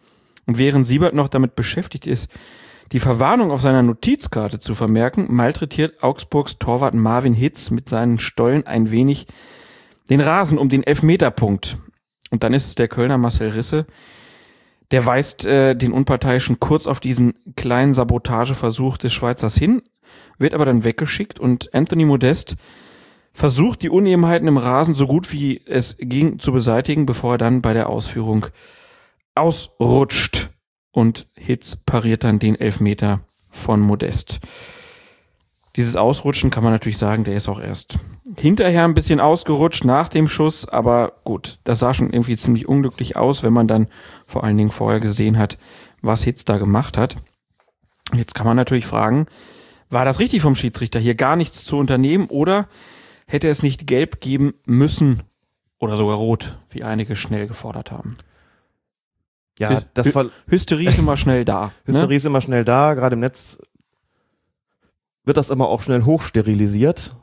[0.45, 2.29] Und während Siebert noch damit beschäftigt ist,
[2.91, 8.67] die Verwarnung auf seiner Notizkarte zu vermerken, malträtiert Augsburgs Torwart Marvin Hitz mit seinen Stollen
[8.67, 9.27] ein wenig
[10.09, 11.77] den Rasen um den Elfmeterpunkt.
[12.31, 13.85] Und dann ist es der Kölner Marcel Risse,
[14.91, 19.81] der weist äh, den Unparteiischen kurz auf diesen kleinen Sabotageversuch des Schweizers hin,
[20.37, 22.55] wird aber dann weggeschickt und Anthony Modest
[23.33, 27.61] versucht, die Unebenheiten im Rasen so gut wie es ging zu beseitigen, bevor er dann
[27.61, 28.45] bei der Ausführung
[29.33, 30.44] ausrutscht.
[30.95, 33.19] Und Hitz pariert dann den Elfmeter
[33.51, 34.39] von Modest.
[35.75, 37.99] Dieses Ausrutschen kann man natürlich sagen, der ist auch erst
[38.39, 43.17] hinterher ein bisschen ausgerutscht nach dem Schuss, aber gut, das sah schon irgendwie ziemlich unglücklich
[43.17, 43.87] aus, wenn man dann
[44.25, 45.57] vor allen Dingen vorher gesehen hat,
[46.01, 47.17] was Hitz da gemacht hat.
[48.13, 49.25] Jetzt kann man natürlich fragen,
[49.89, 52.69] war das richtig vom Schiedsrichter hier gar nichts zu unternehmen oder
[53.27, 55.23] hätte es nicht gelb geben müssen
[55.77, 58.15] oder sogar rot, wie einige schnell gefordert haben?
[59.57, 61.71] Ja, das Hy Hysterie ist immer schnell da.
[61.85, 62.15] Hysterie ne?
[62.15, 63.59] ist immer schnell da, gerade im Netz
[65.23, 67.15] wird das immer auch schnell hochsterilisiert,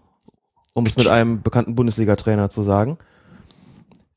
[0.74, 2.98] um es mit einem bekannten Bundesliga-Trainer zu sagen.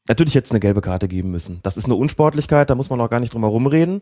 [0.07, 1.59] Natürlich hätte es eine gelbe Karte geben müssen.
[1.63, 4.01] Das ist eine Unsportlichkeit, da muss man auch gar nicht drum herum reden.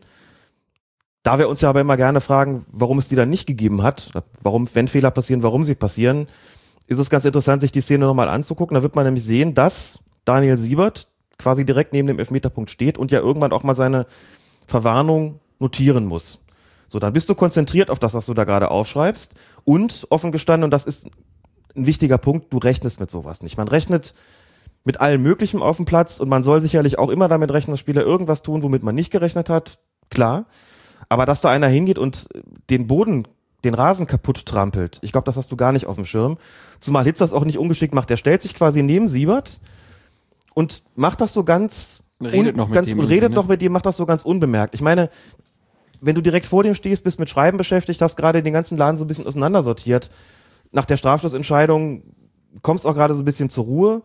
[1.22, 4.12] Da wir uns ja aber immer gerne fragen, warum es die dann nicht gegeben hat,
[4.42, 6.28] warum, wenn Fehler passieren, warum sie passieren,
[6.86, 8.74] ist es ganz interessant, sich die Szene nochmal anzugucken.
[8.74, 11.08] Da wird man nämlich sehen, dass Daniel Siebert
[11.38, 14.06] quasi direkt neben dem Elfmeterpunkt steht und ja irgendwann auch mal seine
[14.66, 16.44] Verwarnung notieren muss.
[16.88, 20.64] So, dann bist du konzentriert auf das, was du da gerade aufschreibst und offen gestanden,
[20.64, 21.10] und das ist
[21.76, 23.56] ein wichtiger Punkt, du rechnest mit sowas nicht.
[23.56, 24.14] Man rechnet
[24.84, 27.80] mit allem Möglichen auf dem Platz und man soll sicherlich auch immer damit rechnen, dass
[27.80, 29.78] Spieler irgendwas tun, womit man nicht gerechnet hat,
[30.10, 30.46] klar.
[31.08, 32.28] Aber dass da einer hingeht und
[32.70, 33.26] den Boden,
[33.64, 36.36] den Rasen kaputt trampelt, ich glaube, das hast du gar nicht auf dem Schirm.
[36.80, 38.10] Zumal Hitz das auch nicht ungeschickt macht.
[38.10, 39.60] Der stellt sich quasi neben Siebert
[40.54, 43.36] und macht das so ganz Redet noch mit ganz, dem und redet ne?
[43.36, 44.74] noch mit dir, macht das so ganz unbemerkt.
[44.74, 45.10] Ich meine,
[46.00, 48.96] wenn du direkt vor dem stehst, bist mit Schreiben beschäftigt, hast gerade den ganzen Laden
[48.96, 50.10] so ein bisschen auseinandersortiert.
[50.70, 52.02] Nach der Strafstoßentscheidung
[52.62, 54.02] kommst auch gerade so ein bisschen zur Ruhe.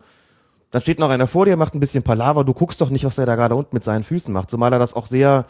[0.70, 2.44] Dann steht noch einer vor dir, macht ein bisschen Palaver.
[2.44, 4.50] Du guckst doch nicht, was er da gerade unten mit seinen Füßen macht.
[4.50, 5.46] Zumal er das auch sehr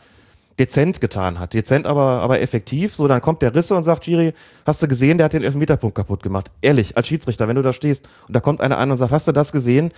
[0.58, 1.54] dezent getan hat.
[1.54, 2.94] Dezent, aber, aber effektiv.
[2.94, 4.32] So, dann kommt der Risse und sagt, Giri,
[4.66, 6.50] hast du gesehen, der hat den Elfmeterpunkt kaputt gemacht.
[6.62, 9.28] Ehrlich, als Schiedsrichter, wenn du da stehst und da kommt einer an und sagt, hast
[9.28, 9.90] du das gesehen?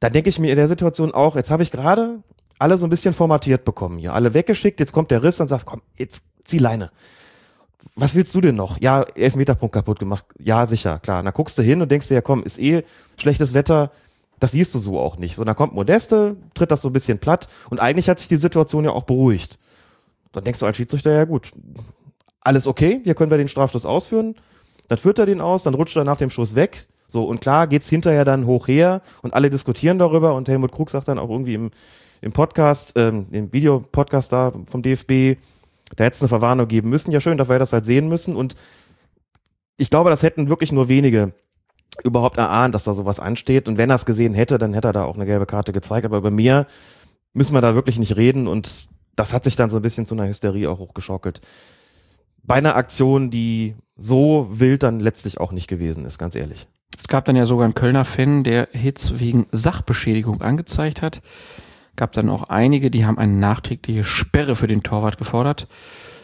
[0.00, 2.22] Da denke ich mir in der Situation auch, jetzt habe ich gerade
[2.58, 4.14] alle so ein bisschen formatiert bekommen hier.
[4.14, 6.90] Alle weggeschickt, jetzt kommt der Riss und sagt, komm, jetzt zieh Leine.
[7.96, 8.80] Was willst du denn noch?
[8.80, 10.24] Ja, Elfmeterpunkt kaputt gemacht.
[10.38, 11.22] Ja, sicher, klar.
[11.22, 12.82] Dann guckst du hin und denkst dir, ja komm, ist eh
[13.16, 13.92] schlechtes Wetter.
[14.40, 15.36] Das siehst du so auch nicht.
[15.36, 18.36] So, dann kommt Modeste, tritt das so ein bisschen platt und eigentlich hat sich die
[18.36, 19.58] Situation ja auch beruhigt.
[20.32, 21.52] Dann denkst du als Schiedsrichter, ja gut,
[22.40, 24.34] alles okay, hier können wir den Strafstoß ausführen.
[24.88, 26.88] Dann führt er den aus, dann rutscht er nach dem Schuss weg.
[27.06, 30.90] So, und klar geht's hinterher dann hoch her und alle diskutieren darüber und Helmut Krug
[30.90, 31.70] sagt dann auch irgendwie im,
[32.20, 35.38] im Podcast, ähm, im Videopodcast da vom DFB,
[35.96, 37.10] da hätte es eine Verwarnung geben müssen.
[37.12, 38.36] Ja, schön, dass wir das halt sehen müssen.
[38.36, 38.56] Und
[39.76, 41.32] ich glaube, das hätten wirklich nur wenige
[42.02, 43.68] überhaupt erahnt, dass da sowas ansteht.
[43.68, 46.06] Und wenn er es gesehen hätte, dann hätte er da auch eine gelbe Karte gezeigt.
[46.06, 46.66] Aber bei mir
[47.32, 48.48] müssen wir da wirklich nicht reden.
[48.48, 51.40] Und das hat sich dann so ein bisschen zu einer Hysterie auch hochgeschockelt.
[52.42, 56.66] Bei einer Aktion, die so wild dann letztlich auch nicht gewesen ist, ganz ehrlich.
[56.96, 61.22] Es gab dann ja sogar einen Kölner Fan, der Hitz wegen Sachbeschädigung angezeigt hat.
[61.96, 65.66] Gab dann auch einige, die haben eine nachträgliche Sperre für den Torwart gefordert.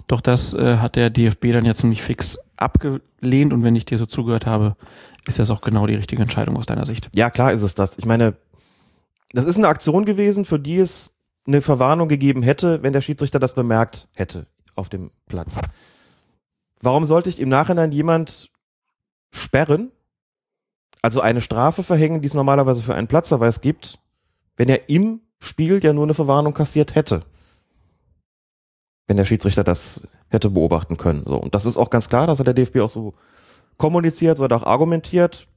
[0.06, 3.98] Doch das äh, hat der DFB dann ja ziemlich fix abgelehnt und wenn ich dir
[3.98, 4.76] so zugehört habe,
[5.26, 7.08] ist das auch genau die richtige Entscheidung aus deiner Sicht.
[7.14, 7.98] Ja, klar ist es das.
[7.98, 8.36] Ich meine,
[9.32, 11.16] das ist eine Aktion gewesen, für die es
[11.46, 15.60] eine Verwarnung gegeben hätte, wenn der Schiedsrichter das bemerkt hätte auf dem Platz.
[16.80, 18.50] Warum sollte ich im Nachhinein jemand
[19.30, 19.92] sperren,
[21.03, 23.98] also eine Strafe verhängen, die es normalerweise für einen Platzverweis gibt,
[24.57, 27.20] wenn er im Spiel ja nur eine Verwarnung kassiert hätte?
[29.07, 31.24] Wenn der Schiedsrichter das hätte beobachten können.
[31.26, 31.36] So.
[31.36, 33.14] Und das ist auch ganz klar, das hat der DFB auch so
[33.76, 35.48] kommuniziert, so hat er auch argumentiert.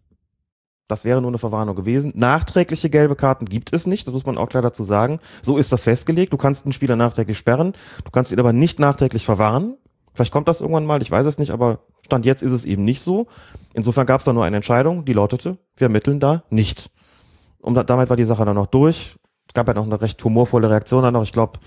[0.88, 2.12] Das wäre nur eine Verwarnung gewesen.
[2.16, 5.20] Nachträgliche gelbe Karten gibt es nicht, das muss man auch klar dazu sagen.
[5.42, 6.34] So ist das festgelegt.
[6.34, 7.74] Du kannst einen Spieler nachträglich sperren,
[8.04, 9.78] du kannst ihn aber nicht nachträglich verwahren.
[10.14, 12.84] Vielleicht kommt das irgendwann mal, ich weiß es nicht, aber Stand jetzt ist es eben
[12.84, 13.28] nicht so.
[13.74, 16.92] Insofern gab es da nur eine Entscheidung, die lautete, wir ermitteln da nicht.
[17.60, 19.16] Und da, damit war die Sache dann noch durch.
[19.48, 21.24] Es gab ja noch eine recht humorvolle Reaktion dann noch.
[21.24, 21.60] Ich glaube,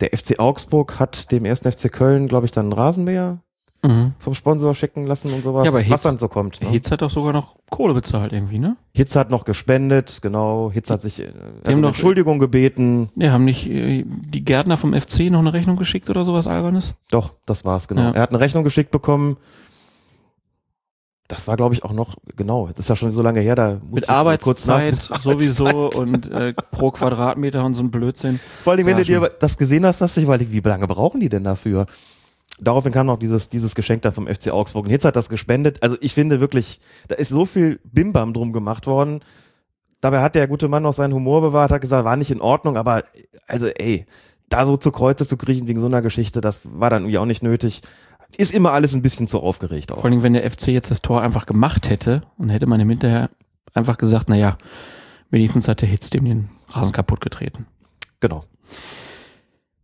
[0.00, 3.42] der FC Augsburg hat dem ersten FC Köln, glaube ich, dann einen Rasenmäher
[3.82, 4.12] Mhm.
[4.18, 6.60] vom Sponsor schicken lassen und sowas, Ja, aber was Hitz- dann so kommt.
[6.60, 6.68] Ne?
[6.68, 8.76] Hitz hat doch sogar noch Kohle bezahlt irgendwie, ne?
[8.92, 10.70] Hitz hat noch gespendet, genau.
[10.70, 13.08] Hitz hat sich äh, hat haben um doch- Entschuldigung gebeten.
[13.16, 16.94] Ja, haben nicht äh, die Gärtner vom FC noch eine Rechnung geschickt oder sowas Albernes?
[17.10, 18.02] Doch, das war's, genau.
[18.02, 18.10] Ja.
[18.10, 19.38] Er hat eine Rechnung geschickt bekommen.
[21.28, 23.74] Das war, glaube ich, auch noch, genau, das ist ja schon so lange her, da
[23.74, 28.40] muss ich Mit Arbeitszeit nach- sowieso und äh, pro Quadratmeter und so ein Blödsinn.
[28.62, 31.28] Vor allem, wenn du dir das gesehen hast, du dich überlegt, wie lange brauchen die
[31.28, 31.86] denn dafür?
[32.60, 34.84] Daraufhin kam noch dieses, dieses Geschenk dann vom FC Augsburg.
[34.84, 35.82] Und Hitz hat das gespendet.
[35.82, 39.20] Also ich finde wirklich, da ist so viel Bimbam drum gemacht worden.
[40.00, 42.76] Dabei hat der gute Mann noch seinen Humor bewahrt, hat gesagt, war nicht in Ordnung,
[42.76, 43.04] aber
[43.46, 44.06] also ey,
[44.48, 47.26] da so zu Kreuze zu kriechen wegen so einer Geschichte, das war dann irgendwie auch
[47.26, 47.82] nicht nötig.
[48.36, 50.00] Ist immer alles ein bisschen zu aufgeregt auch.
[50.00, 52.90] Vor allem, wenn der FC jetzt das Tor einfach gemacht hätte und hätte man ihm
[52.90, 53.30] hinterher
[53.74, 54.56] einfach gesagt, naja,
[55.30, 57.66] wenigstens hat der Hitz dem den Rasen kaputt getreten.
[58.20, 58.44] Genau.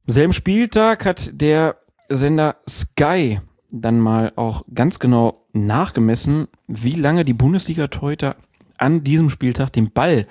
[0.06, 1.76] Am selben Spieltag hat der
[2.08, 3.40] Sender Sky
[3.70, 8.36] dann mal auch ganz genau nachgemessen, wie lange die Bundesliga-Torhüter
[8.78, 10.26] an diesem Spieltag den Ball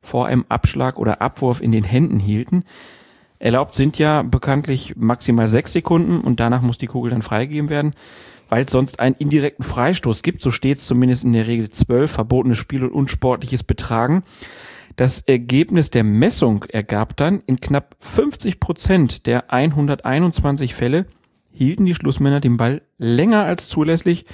[0.00, 2.64] vor einem Abschlag oder Abwurf in den Händen hielten.
[3.38, 7.92] Erlaubt sind ja bekanntlich maximal sechs Sekunden und danach muss die Kugel dann freigegeben werden,
[8.48, 10.40] weil es sonst einen indirekten Freistoß gibt.
[10.40, 14.24] So steht es zumindest in der Regel zwölf, verbotenes Spiel und unsportliches Betragen.
[14.98, 21.06] Das Ergebnis der Messung ergab dann, in knapp 50 Prozent der 121 Fälle
[21.52, 24.26] hielten die Schlussmänner den Ball länger als zulässig.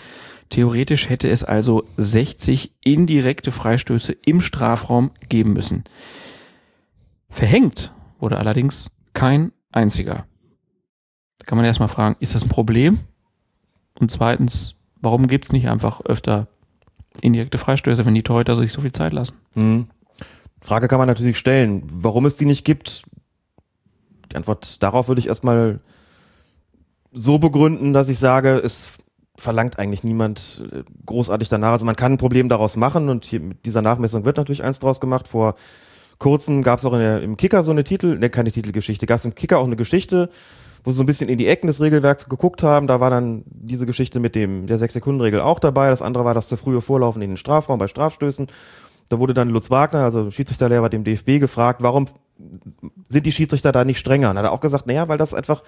[0.48, 5.84] Theoretisch hätte es also 60 indirekte Freistöße im Strafraum geben müssen.
[7.28, 10.24] Verhängt wurde allerdings kein einziger.
[11.40, 13.00] Da kann man erstmal fragen, ist das ein Problem?
[14.00, 16.48] Und zweitens, warum gibt es nicht einfach öfter
[17.20, 19.36] indirekte Freistöße, wenn die Torhüter sich so viel Zeit lassen?
[19.52, 19.88] Hm.
[20.64, 23.02] Frage kann man natürlich stellen, warum es die nicht gibt.
[24.32, 25.80] Die Antwort darauf würde ich erstmal
[27.12, 28.96] so begründen, dass ich sage, es
[29.36, 31.72] verlangt eigentlich niemand äh, großartig danach.
[31.72, 34.78] Also man kann ein Problem daraus machen und hier mit dieser Nachmessung wird natürlich eins
[34.78, 35.28] draus gemacht.
[35.28, 35.56] Vor
[36.18, 39.26] kurzem gab es auch der, im Kicker so eine Titel, ne, keine Titelgeschichte, gab es
[39.26, 40.30] im Kicker auch eine Geschichte,
[40.82, 42.86] wo sie so ein bisschen in die Ecken des Regelwerks geguckt haben.
[42.86, 45.90] Da war dann diese Geschichte mit dem der Sechs-Sekunden-Regel auch dabei.
[45.90, 48.46] Das andere war das zu frühe Vorlaufen in den Strafraum bei Strafstößen.
[49.08, 52.06] Da wurde dann Lutz Wagner, also Schiedsrichterlehrer dem DFB, gefragt, warum
[53.08, 54.30] sind die Schiedsrichter da nicht strenger?
[54.30, 55.62] Und hat er auch gesagt, naja, weil das einfach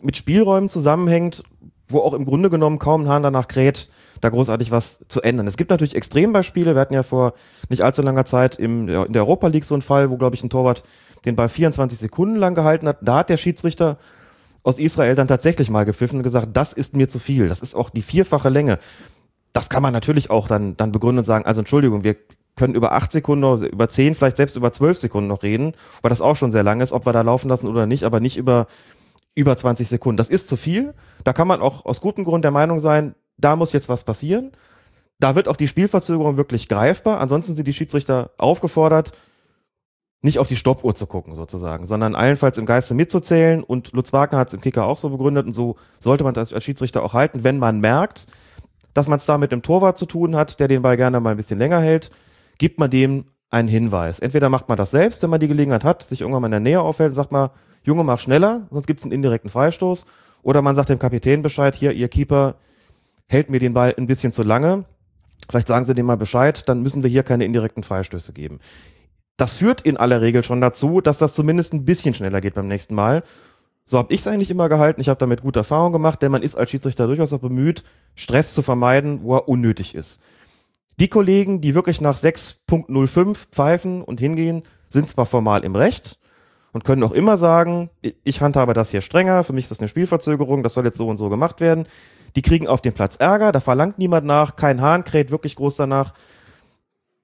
[0.00, 1.44] mit Spielräumen zusammenhängt,
[1.88, 5.46] wo auch im Grunde genommen kaum ein Hahn danach kräht, da großartig was zu ändern.
[5.46, 6.74] Es gibt natürlich Extrembeispiele.
[6.74, 7.34] Wir hatten ja vor
[7.68, 10.42] nicht allzu langer Zeit im, in der Europa League so einen Fall, wo, glaube ich,
[10.42, 10.84] ein Torwart
[11.24, 12.98] den Ball 24 Sekunden lang gehalten hat.
[13.02, 13.98] Da hat der Schiedsrichter
[14.62, 17.48] aus Israel dann tatsächlich mal gepfiffen und gesagt, das ist mir zu viel.
[17.48, 18.78] Das ist auch die vierfache Länge.
[19.52, 22.16] Das kann man natürlich auch dann, dann begründen und sagen, also Entschuldigung, wir
[22.56, 26.20] können über acht Sekunden, über zehn, vielleicht selbst über zwölf Sekunden noch reden, weil das
[26.20, 28.66] auch schon sehr lang ist, ob wir da laufen lassen oder nicht, aber nicht über,
[29.34, 30.16] über 20 Sekunden.
[30.16, 30.94] Das ist zu viel.
[31.24, 34.52] Da kann man auch aus gutem Grund der Meinung sein, da muss jetzt was passieren.
[35.18, 37.20] Da wird auch die Spielverzögerung wirklich greifbar.
[37.20, 39.12] Ansonsten sind die Schiedsrichter aufgefordert,
[40.22, 43.62] nicht auf die Stoppuhr zu gucken, sozusagen, sondern allenfalls im Geiste mitzuzählen.
[43.62, 46.52] Und Lutz Wagner hat es im Kicker auch so begründet und so sollte man das
[46.52, 48.26] als Schiedsrichter auch halten, wenn man merkt,
[48.94, 51.32] dass man es da mit einem Torwart zu tun hat, der den Ball gerne mal
[51.32, 52.10] ein bisschen länger hält,
[52.58, 54.18] gibt man dem einen Hinweis.
[54.18, 56.60] Entweder macht man das selbst, wenn man die Gelegenheit hat, sich irgendwann mal in der
[56.60, 57.50] Nähe aufhält und sagt mal,
[57.84, 60.06] Junge, mach schneller, sonst gibt es einen indirekten Freistoß.
[60.42, 62.56] Oder man sagt dem Kapitän Bescheid, hier, ihr Keeper
[63.26, 64.84] hält mir den Ball ein bisschen zu lange.
[65.48, 68.60] Vielleicht sagen sie dem mal Bescheid, dann müssen wir hier keine indirekten Freistöße geben.
[69.36, 72.68] Das führt in aller Regel schon dazu, dass das zumindest ein bisschen schneller geht beim
[72.68, 73.22] nächsten Mal.
[73.84, 75.00] So habe ich es eigentlich immer gehalten.
[75.00, 77.84] Ich habe damit gute Erfahrung gemacht, denn man ist als Schiedsrichter durchaus auch bemüht,
[78.14, 80.22] Stress zu vermeiden, wo er unnötig ist.
[81.00, 86.18] Die Kollegen, die wirklich nach 6.05 pfeifen und hingehen, sind zwar formal im Recht
[86.72, 87.90] und können auch immer sagen,
[88.22, 91.08] ich handhabe das hier strenger, für mich ist das eine Spielverzögerung, das soll jetzt so
[91.08, 91.86] und so gemacht werden.
[92.36, 95.76] Die kriegen auf dem Platz Ärger, da verlangt niemand nach, kein Hahn kräht wirklich groß
[95.76, 96.14] danach,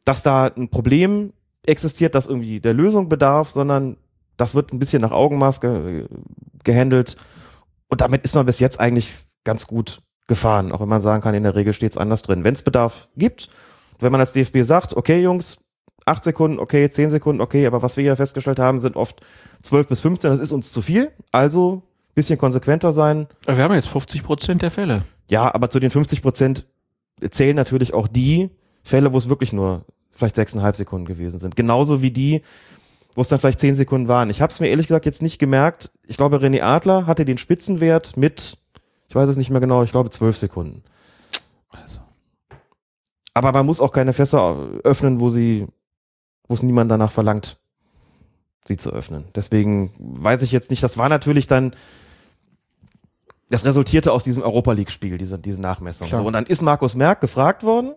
[0.05, 1.33] dass da ein Problem
[1.67, 3.97] existiert, das irgendwie der Lösung bedarf, sondern
[4.37, 6.07] das wird ein bisschen nach Augenmaß ge
[6.65, 7.17] gehandelt.
[7.89, 11.35] Und damit ist man bis jetzt eigentlich ganz gut gefahren, auch wenn man sagen kann,
[11.35, 12.45] in der Regel steht es anders drin.
[12.45, 13.51] Wenn es Bedarf gibt,
[13.99, 15.65] wenn man als DFB sagt, okay Jungs,
[16.07, 19.21] acht Sekunden, okay, zehn Sekunden, okay, aber was wir ja festgestellt haben, sind oft
[19.61, 21.11] zwölf bis 15, das ist uns zu viel.
[21.33, 21.83] Also
[22.15, 23.27] bisschen konsequenter sein.
[23.45, 25.03] Wir haben jetzt 50 Prozent der Fälle.
[25.29, 26.67] Ja, aber zu den 50 Prozent
[27.31, 28.51] zählen natürlich auch die
[28.85, 31.57] Fälle, wo es wirklich nur vielleicht sechseinhalb Sekunden gewesen sind.
[31.57, 32.43] Genauso wie die,
[33.15, 34.31] wo es dann vielleicht zehn Sekunden waren.
[34.31, 35.91] Ich habe es mir ehrlich gesagt jetzt nicht gemerkt.
[36.07, 38.59] Ich glaube, René Adler hatte den Spitzenwert mit,
[39.11, 40.85] ich weiß es nicht mehr genau, ich glaube zwölf Sekunden.
[41.69, 41.99] Also.
[43.35, 45.67] Aber man muss auch keine Fässer öffnen, wo sie,
[46.47, 47.59] wo es niemand danach verlangt,
[48.67, 49.25] sie zu öffnen.
[49.35, 51.75] Deswegen weiß ich jetzt nicht, das war natürlich dann
[53.49, 56.09] das resultierte aus diesem Europa League-Spiel, diese, diese Nachmessung.
[56.09, 57.97] So, und dann ist Markus Merck gefragt worden,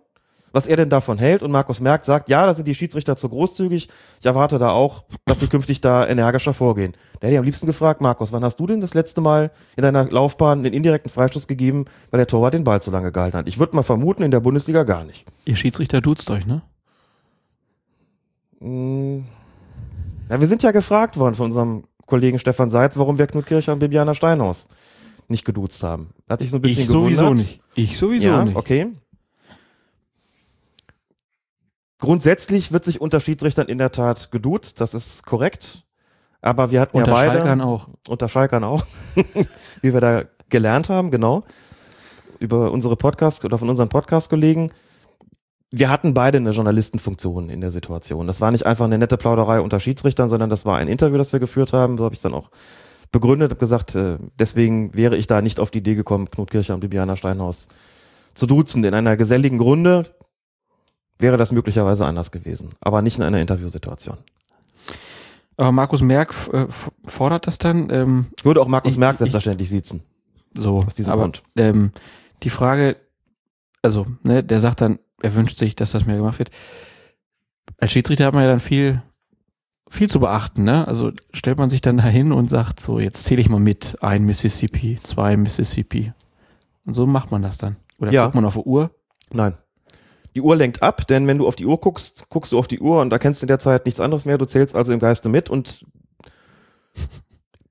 [0.54, 1.42] was er denn davon hält.
[1.42, 3.88] Und Markus Merck sagt, ja, da sind die Schiedsrichter zu großzügig.
[4.20, 6.92] Ich erwarte da auch, dass sie künftig da energischer vorgehen.
[7.20, 9.82] Der hätte ich am liebsten gefragt, Markus, wann hast du denn das letzte Mal in
[9.82, 13.48] deiner Laufbahn den indirekten Freistoß gegeben, weil der Torwart den Ball zu lange gehalten hat?
[13.48, 15.26] Ich würde mal vermuten, in der Bundesliga gar nicht.
[15.44, 16.62] Ihr Schiedsrichter duzt euch, ne?
[18.60, 19.24] Mm.
[20.30, 23.72] Ja, wir sind ja gefragt worden von unserem Kollegen Stefan Seitz, warum wir Knut Kircher
[23.72, 24.68] und Bibiana Steinhaus
[25.28, 26.10] nicht geduzt haben.
[26.28, 27.46] Hat sich so ein bisschen ich sowieso gewundert.
[27.46, 27.60] nicht.
[27.74, 28.56] Ich sowieso ja, nicht.
[28.56, 28.92] okay.
[32.04, 35.84] Grundsätzlich wird sich unter Schiedsrichtern in der Tat geduzt, das ist korrekt.
[36.42, 37.88] Aber wir hatten Unter ja beide, Schalkern auch.
[38.06, 38.84] unter Schalkern auch,
[39.80, 41.44] wie wir da gelernt haben, genau,
[42.40, 44.70] über unsere Podcast oder von unseren Podcast-Kollegen.
[45.70, 48.26] Wir hatten beide eine Journalistenfunktion in der Situation.
[48.26, 51.32] Das war nicht einfach eine nette Plauderei unter Schiedsrichtern, sondern das war ein Interview, das
[51.32, 51.96] wir geführt haben.
[51.96, 52.50] So habe ich dann auch
[53.12, 56.74] begründet und gesagt, äh, deswegen wäre ich da nicht auf die Idee gekommen, Knut Kircher
[56.74, 57.68] und Bibiana Steinhaus
[58.34, 58.84] zu duzen.
[58.84, 60.04] In einer geselligen Runde
[61.18, 64.18] wäre das möglicherweise anders gewesen, aber nicht in einer Interviewsituation.
[65.56, 66.66] Aber Markus Merck äh,
[67.04, 67.88] fordert das dann.
[67.90, 70.02] Ähm, Ich würde auch Markus Ich- Merck ich- selbstverständlich siezen.
[70.56, 71.42] so, Aus diesem aber Grund.
[71.56, 71.92] ähm,
[72.42, 72.96] die Frage,
[73.82, 76.50] also, ne, der sagt dann, er wünscht sich, dass das mehr gemacht wird.
[77.78, 79.00] Als Schiedsrichter hat man ja dann viel,
[79.88, 80.86] viel zu beachten, ne?
[80.88, 84.24] Also stellt man sich dann dahin und sagt so, jetzt zähle ich mal mit, ein
[84.24, 86.12] Mississippi, zwei Mississippi.
[86.84, 87.76] Und so macht man das dann.
[87.98, 88.24] Oder Ja.
[88.24, 88.90] guckt man auf die Uhr.
[89.32, 89.54] Nein.
[90.34, 92.80] Die Uhr lenkt ab, denn wenn du auf die Uhr guckst, guckst du auf die
[92.80, 94.36] Uhr und erkennst in der Zeit nichts anderes mehr.
[94.36, 95.86] Du zählst also im Geiste mit und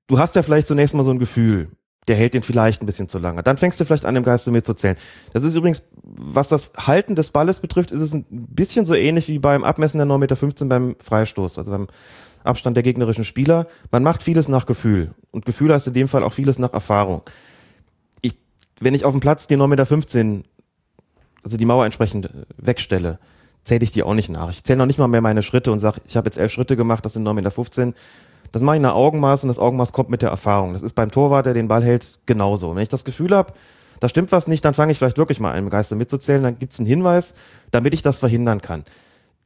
[0.06, 1.68] du hast ja vielleicht zunächst mal so ein Gefühl,
[2.08, 3.42] der hält den vielleicht ein bisschen zu lange.
[3.42, 4.96] Dann fängst du vielleicht an, im Geiste mitzuzählen.
[5.32, 9.28] Das ist übrigens, was das Halten des Balles betrifft, ist es ein bisschen so ähnlich
[9.28, 11.88] wie beim Abmessen der 9,15 Meter beim Freistoß, also beim
[12.44, 13.66] Abstand der gegnerischen Spieler.
[13.90, 15.14] Man macht vieles nach Gefühl.
[15.30, 17.22] Und Gefühl heißt in dem Fall auch vieles nach Erfahrung.
[18.22, 18.38] Ich,
[18.80, 20.44] wenn ich auf dem Platz die 9,15 Meter
[21.44, 23.18] also die Mauer entsprechend äh, wegstelle,
[23.62, 24.50] zähle ich die auch nicht nach.
[24.50, 26.76] Ich zähle noch nicht mal mehr meine Schritte und sage, ich habe jetzt elf Schritte
[26.76, 27.98] gemacht, das sind 9,15 Meter.
[28.52, 30.74] Das mache ich nach Augenmaß und das Augenmaß kommt mit der Erfahrung.
[30.74, 32.74] Das ist beim Torwart, der den Ball hält, genauso.
[32.74, 33.52] Wenn ich das Gefühl habe,
[34.00, 36.58] da stimmt was nicht, dann fange ich vielleicht wirklich mal an, im Geiste mitzuzählen, dann
[36.58, 37.34] gibt es einen Hinweis,
[37.70, 38.84] damit ich das verhindern kann.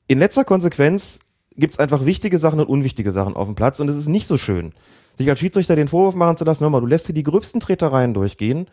[0.09, 1.21] In letzter Konsequenz
[1.57, 4.27] gibt es einfach wichtige Sachen und unwichtige Sachen auf dem Platz und es ist nicht
[4.27, 4.73] so schön,
[5.17, 7.61] sich als Schiedsrichter den Vorwurf machen zu lassen, hör mal, du lässt hier die gröbsten
[7.61, 8.69] Tretereien durchgehen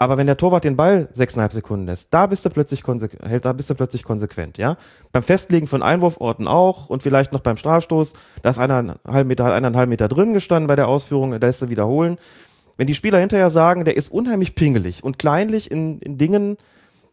[0.00, 3.52] aber wenn der Torwart den Ball sechseinhalb Sekunden lässt, da bist du plötzlich konsequent, da
[3.52, 4.78] bist du plötzlich konsequent, ja.
[5.12, 9.90] Beim Festlegen von Einwurforten auch und vielleicht noch beim Strafstoß, da ist eineinhalb Meter, eineinhalb
[9.90, 12.16] Meter drin gestanden bei der Ausführung, da lässt du wiederholen.
[12.78, 16.56] Wenn die Spieler hinterher sagen, der ist unheimlich pingelig und kleinlich in, in Dingen,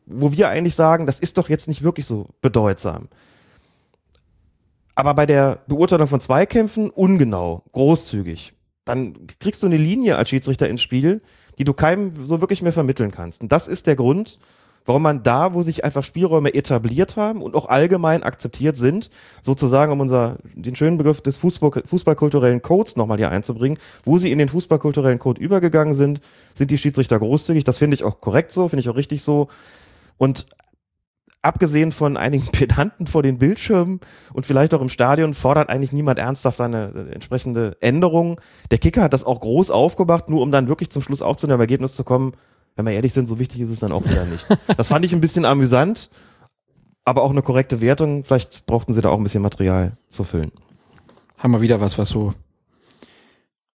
[0.06, 3.10] wo wir eigentlich sagen, das ist doch jetzt nicht wirklich so bedeutsam.
[4.96, 8.54] Aber bei der Beurteilung von Zweikämpfen ungenau, großzügig.
[8.86, 11.22] Dann kriegst du eine Linie als Schiedsrichter ins Spiel,
[11.58, 13.41] die du keinem so wirklich mehr vermitteln kannst.
[13.41, 14.39] Und das ist der Grund,
[14.88, 19.91] warum man da, wo sich einfach Spielräume etabliert haben und auch allgemein akzeptiert sind, sozusagen
[19.91, 24.39] um unser, den schönen Begriff des Fußball, fußballkulturellen Codes nochmal hier einzubringen, wo sie in
[24.39, 26.22] den fußballkulturellen Code übergegangen sind,
[26.55, 27.66] sind die Schiedsrichter großzügig.
[27.66, 29.49] Das finde ich auch korrekt so, finde ich auch richtig so.
[30.18, 30.47] Und
[31.48, 34.00] abgesehen von einigen Pedanten vor den Bildschirmen
[34.34, 38.39] und vielleicht auch im Stadion fordert eigentlich niemand ernsthaft eine äh, entsprechende Änderung.
[38.70, 41.48] Der Kicker hat das auch groß aufgemacht, nur um dann wirklich zum Schluss auch zu
[41.48, 42.34] einem Ergebnis zu kommen.
[42.76, 44.45] Wenn wir ehrlich sind, so wichtig ist es dann auch wieder nicht.
[44.78, 46.12] Das fand ich ein bisschen amüsant,
[47.06, 48.24] aber auch eine korrekte Wertung.
[48.24, 50.52] Vielleicht brauchten sie da auch ein bisschen Material zu füllen.
[51.39, 52.34] Haben wir wieder was, was so,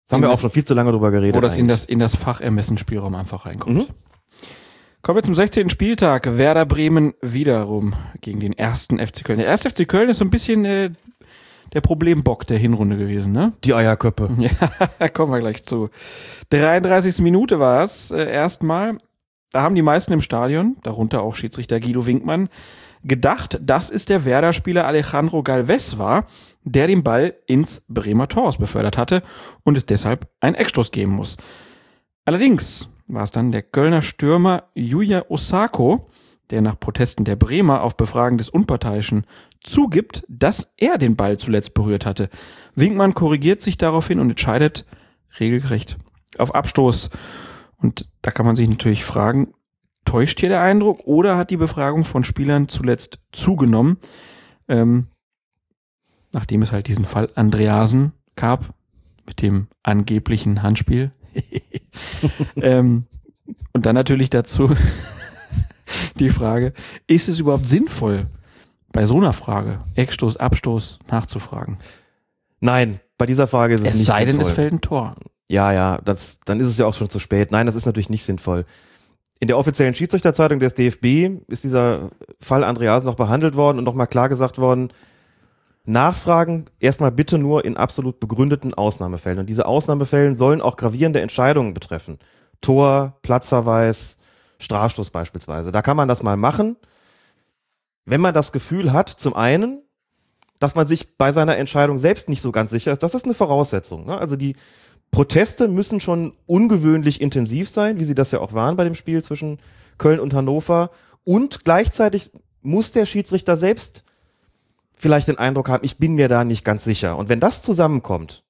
[0.06, 1.36] Das haben wir auch schon viel zu lange drüber geredet.
[1.36, 3.76] wo das in das, in das Fachermessensspielraum einfach reinkommt.
[3.76, 3.86] Mhm.
[5.02, 5.70] Kommen wir zum 16.
[5.70, 6.36] Spieltag.
[6.36, 9.38] Werder Bremen wiederum gegen den ersten FC Köln.
[9.38, 10.90] Der erste FC Köln ist so ein bisschen äh,
[11.72, 13.54] der Problembock der Hinrunde gewesen, ne?
[13.64, 14.28] die Eierköppe.
[14.38, 14.50] Ja,
[14.98, 15.88] da kommen wir gleich zu.
[16.50, 17.20] 33.
[17.20, 18.98] Minute war es äh, erstmal.
[19.52, 22.50] Da haben die meisten im Stadion, darunter auch Schiedsrichter Guido Winkmann,
[23.02, 26.26] gedacht, dass es der Werder-Spieler Alejandro Galvez war,
[26.64, 29.22] der den Ball ins Bremer Tor befördert hatte
[29.64, 31.38] und es deshalb einen Eckstoß geben muss.
[32.26, 36.06] Allerdings war es dann der Kölner Stürmer Yuya Osako,
[36.50, 39.24] der nach Protesten der Bremer auf Befragen des Unparteiischen
[39.60, 42.28] zugibt, dass er den Ball zuletzt berührt hatte.
[42.74, 44.86] Winkmann korrigiert sich daraufhin und entscheidet
[45.38, 45.98] regelgerecht
[46.38, 47.10] auf Abstoß.
[47.76, 49.54] Und da kann man sich natürlich fragen,
[50.04, 53.98] täuscht hier der Eindruck oder hat die Befragung von Spielern zuletzt zugenommen,
[54.68, 55.06] ähm,
[56.32, 58.68] nachdem es halt diesen Fall Andreasen gab
[59.26, 61.12] mit dem angeblichen Handspiel.
[62.56, 63.04] ähm,
[63.72, 64.74] und dann natürlich dazu
[66.18, 66.72] die Frage,
[67.06, 68.26] ist es überhaupt sinnvoll,
[68.92, 71.78] bei so einer Frage Eckstoß, Abstoß nachzufragen?
[72.60, 74.50] Nein, bei dieser Frage ist es, Es nicht sei denn, sinnvoll.
[74.50, 75.14] es fällt ein Tor.
[75.48, 77.50] Ja, ja, das, dann ist es ja auch schon zu spät.
[77.50, 78.64] Nein, das ist natürlich nicht sinnvoll.
[79.40, 82.10] In der offiziellen Schiedsrichterzeitung des DFB ist dieser
[82.40, 84.92] Fall Andreasen noch behandelt worden und nochmal klar gesagt worden,
[85.92, 89.38] Nachfragen erstmal bitte nur in absolut begründeten Ausnahmefällen.
[89.38, 92.18] Und diese Ausnahmefällen sollen auch gravierende Entscheidungen betreffen.
[92.60, 94.18] Tor, Platzverweis,
[94.58, 95.72] Strafstoß beispielsweise.
[95.72, 96.76] Da kann man das mal machen,
[98.04, 99.82] wenn man das Gefühl hat, zum einen,
[100.58, 103.02] dass man sich bei seiner Entscheidung selbst nicht so ganz sicher ist.
[103.02, 104.06] Das ist eine Voraussetzung.
[104.06, 104.18] Ne?
[104.18, 104.56] Also die
[105.10, 109.22] Proteste müssen schon ungewöhnlich intensiv sein, wie sie das ja auch waren bei dem Spiel
[109.24, 109.58] zwischen
[109.98, 110.90] Köln und Hannover.
[111.24, 112.30] Und gleichzeitig
[112.62, 114.04] muss der Schiedsrichter selbst
[115.00, 117.16] vielleicht den Eindruck haben, ich bin mir da nicht ganz sicher.
[117.16, 118.44] Und wenn das zusammenkommt,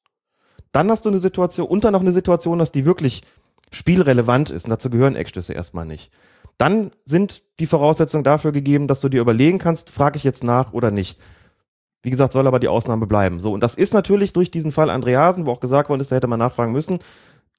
[0.73, 3.23] dann hast du eine Situation, und dann noch eine Situation, dass die wirklich
[3.71, 6.13] spielrelevant ist, und dazu gehören Eckstöße erstmal nicht.
[6.59, 10.73] Dann sind die Voraussetzungen dafür gegeben, dass du dir überlegen kannst, frage ich jetzt nach
[10.73, 11.21] oder nicht.
[12.03, 13.39] Wie gesagt, soll aber die Ausnahme bleiben.
[13.39, 16.17] So, und das ist natürlich durch diesen Fall Andreasen, wo auch gesagt worden ist, da
[16.17, 16.99] hätte man nachfragen müssen.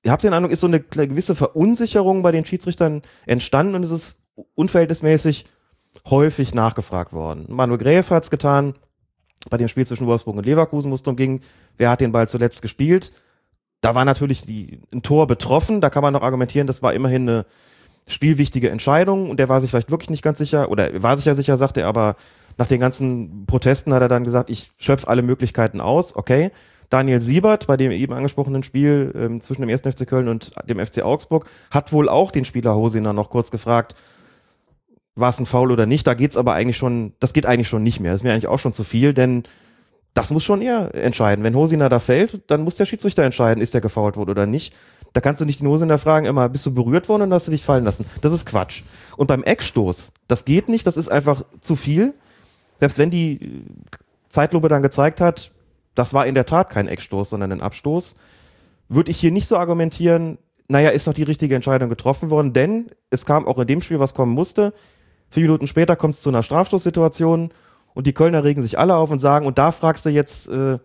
[0.04, 3.92] Ihr habt den Eindruck, ist so eine gewisse Verunsicherung bei den Schiedsrichtern entstanden und es
[3.92, 4.20] ist
[4.56, 5.46] unverhältnismäßig
[6.10, 7.46] häufig nachgefragt worden.
[7.50, 8.74] Manuel Gräf hat es getan,
[9.50, 11.42] bei dem Spiel zwischen Wolfsburg und Leverkusen, wo es darum ging,
[11.78, 13.12] wer hat den Ball zuletzt gespielt.
[13.82, 17.28] Da war natürlich die, ein Tor betroffen, da kann man noch argumentieren, das war immerhin
[17.28, 17.46] eine
[18.08, 21.34] spielwichtige Entscheidung und der war sich vielleicht wirklich nicht ganz sicher oder war sich ja
[21.34, 22.16] sicher, sagte er, aber
[22.58, 26.52] nach den ganzen Protesten hat er dann gesagt, ich schöpfe alle Möglichkeiten aus, okay.
[26.90, 29.82] Daniel Siebert bei dem eben angesprochenen Spiel ähm, zwischen dem 1.
[29.82, 33.96] FC Köln und dem FC Augsburg hat wohl auch den Spieler Hosiner noch kurz gefragt,
[35.16, 36.08] war es ein Foul oder nicht.
[36.08, 38.12] Da geht's aber eigentlich schon, das geht eigentlich schon nicht mehr.
[38.12, 39.44] Das ist mir eigentlich auch schon zu viel, denn
[40.14, 41.44] das muss schon er entscheiden.
[41.44, 44.76] Wenn Hosina da fällt, dann muss der Schiedsrichter entscheiden, ist der gefault worden oder nicht.
[45.14, 47.52] Da kannst du nicht den Hosina fragen, immer, bist du berührt worden und hast du
[47.52, 48.06] dich fallen lassen.
[48.22, 48.84] Das ist Quatsch.
[49.18, 52.14] Und beim Eckstoß, das geht nicht, das ist einfach zu viel.
[52.80, 53.64] Selbst wenn die
[54.30, 55.52] Zeitlupe dann gezeigt hat,
[55.96, 58.16] das war in der Tat kein Eckstoß, sondern ein Abstoß,
[58.88, 60.38] würde ich hier nicht so argumentieren,
[60.68, 64.00] naja, ist doch die richtige Entscheidung getroffen worden, denn es kam auch in dem Spiel,
[64.00, 64.74] was kommen musste.
[65.32, 67.52] Vier Minuten später kommt es zu einer Strafstoßsituation
[67.94, 70.78] und die Kölner regen sich alle auf und sagen, und da fragst du jetzt, äh,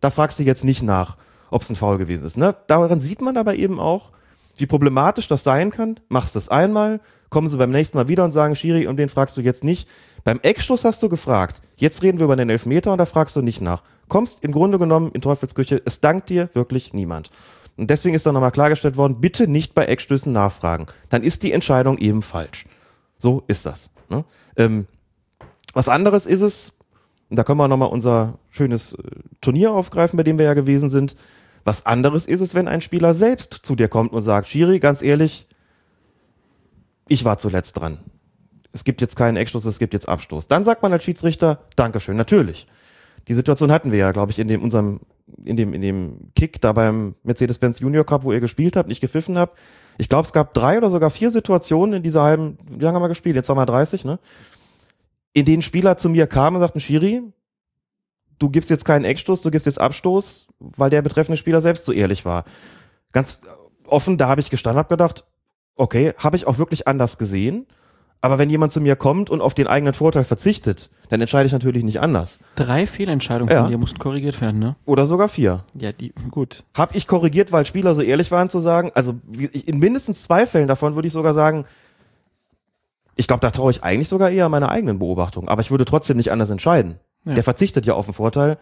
[0.00, 1.16] da fragst du jetzt nicht nach,
[1.50, 2.36] ob es ein Foul gewesen ist.
[2.36, 2.54] Ne?
[2.66, 4.10] Daran sieht man aber eben auch,
[4.56, 5.98] wie problematisch das sein kann.
[6.08, 7.00] Machst es einmal,
[7.30, 9.88] kommen sie beim nächsten Mal wieder und sagen, Schiri, um den fragst du jetzt nicht.
[10.22, 11.62] Beim Eckstoß hast du gefragt.
[11.76, 13.82] Jetzt reden wir über den Elfmeter und da fragst du nicht nach.
[14.08, 17.30] Kommst im Grunde genommen in Teufelsküche, es dankt dir wirklich niemand.
[17.78, 20.86] Und deswegen ist dann nochmal klargestellt worden, bitte nicht bei Eckstößen nachfragen.
[21.08, 22.66] Dann ist die Entscheidung eben falsch.
[23.24, 23.90] So ist das.
[24.10, 24.22] Ne?
[24.54, 24.86] Ähm,
[25.72, 26.76] was anderes ist es,
[27.30, 29.02] und da können wir nochmal unser schönes äh,
[29.40, 31.16] Turnier aufgreifen, bei dem wir ja gewesen sind.
[31.64, 35.00] Was anderes ist es, wenn ein Spieler selbst zu dir kommt und sagt, Schiri, ganz
[35.00, 35.46] ehrlich,
[37.08, 37.96] ich war zuletzt dran.
[38.72, 40.46] Es gibt jetzt keinen Eckstoß, es gibt jetzt Abstoß.
[40.48, 42.66] Dann sagt man als Schiedsrichter, Dankeschön, natürlich.
[43.28, 45.00] Die Situation hatten wir ja, glaube ich, in dem unserem,
[45.44, 49.00] in dem, in dem Kick da beim Mercedes-Benz Junior Cup, wo ihr gespielt habt, nicht
[49.00, 49.58] gepfiffen habt.
[49.98, 53.02] Ich glaube, es gab drei oder sogar vier Situationen in dieser halben, wie lange haben
[53.02, 53.36] wir gespielt?
[53.36, 54.18] Jetzt haben wir 30, ne?
[55.32, 57.22] In denen Spieler zu mir kamen und sagten, Schiri,
[58.38, 61.92] du gibst jetzt keinen Eckstoß, du gibst jetzt Abstoß, weil der betreffende Spieler selbst so
[61.92, 62.44] ehrlich war.
[63.12, 63.40] Ganz
[63.86, 65.26] offen, da habe ich gestanden, habe gedacht,
[65.76, 67.66] okay, habe ich auch wirklich anders gesehen.
[68.20, 71.52] Aber wenn jemand zu mir kommt und auf den eigenen Vorteil verzichtet, dann entscheide ich
[71.52, 72.40] natürlich nicht anders.
[72.56, 73.62] Drei Fehlentscheidungen Ja.
[73.62, 74.76] von dir mussten korrigiert werden, ne?
[74.86, 75.62] Oder sogar vier.
[75.78, 76.64] Ja, die, gut.
[76.74, 80.22] Hab ich korrigiert, weil Spieler so ehrlich waren zu sagen, also wie- ich- in mindestens
[80.22, 81.66] zwei Fällen davon würde ich sogar sagen,
[83.16, 86.16] ich glaube, da traue ich eigentlich sogar eher meiner eigenen Beobachtung, aber ich würde trotzdem
[86.16, 86.96] nicht anders entscheiden.
[87.26, 87.34] Ja.
[87.34, 88.58] Der verzichtet ja auf den Vorteil.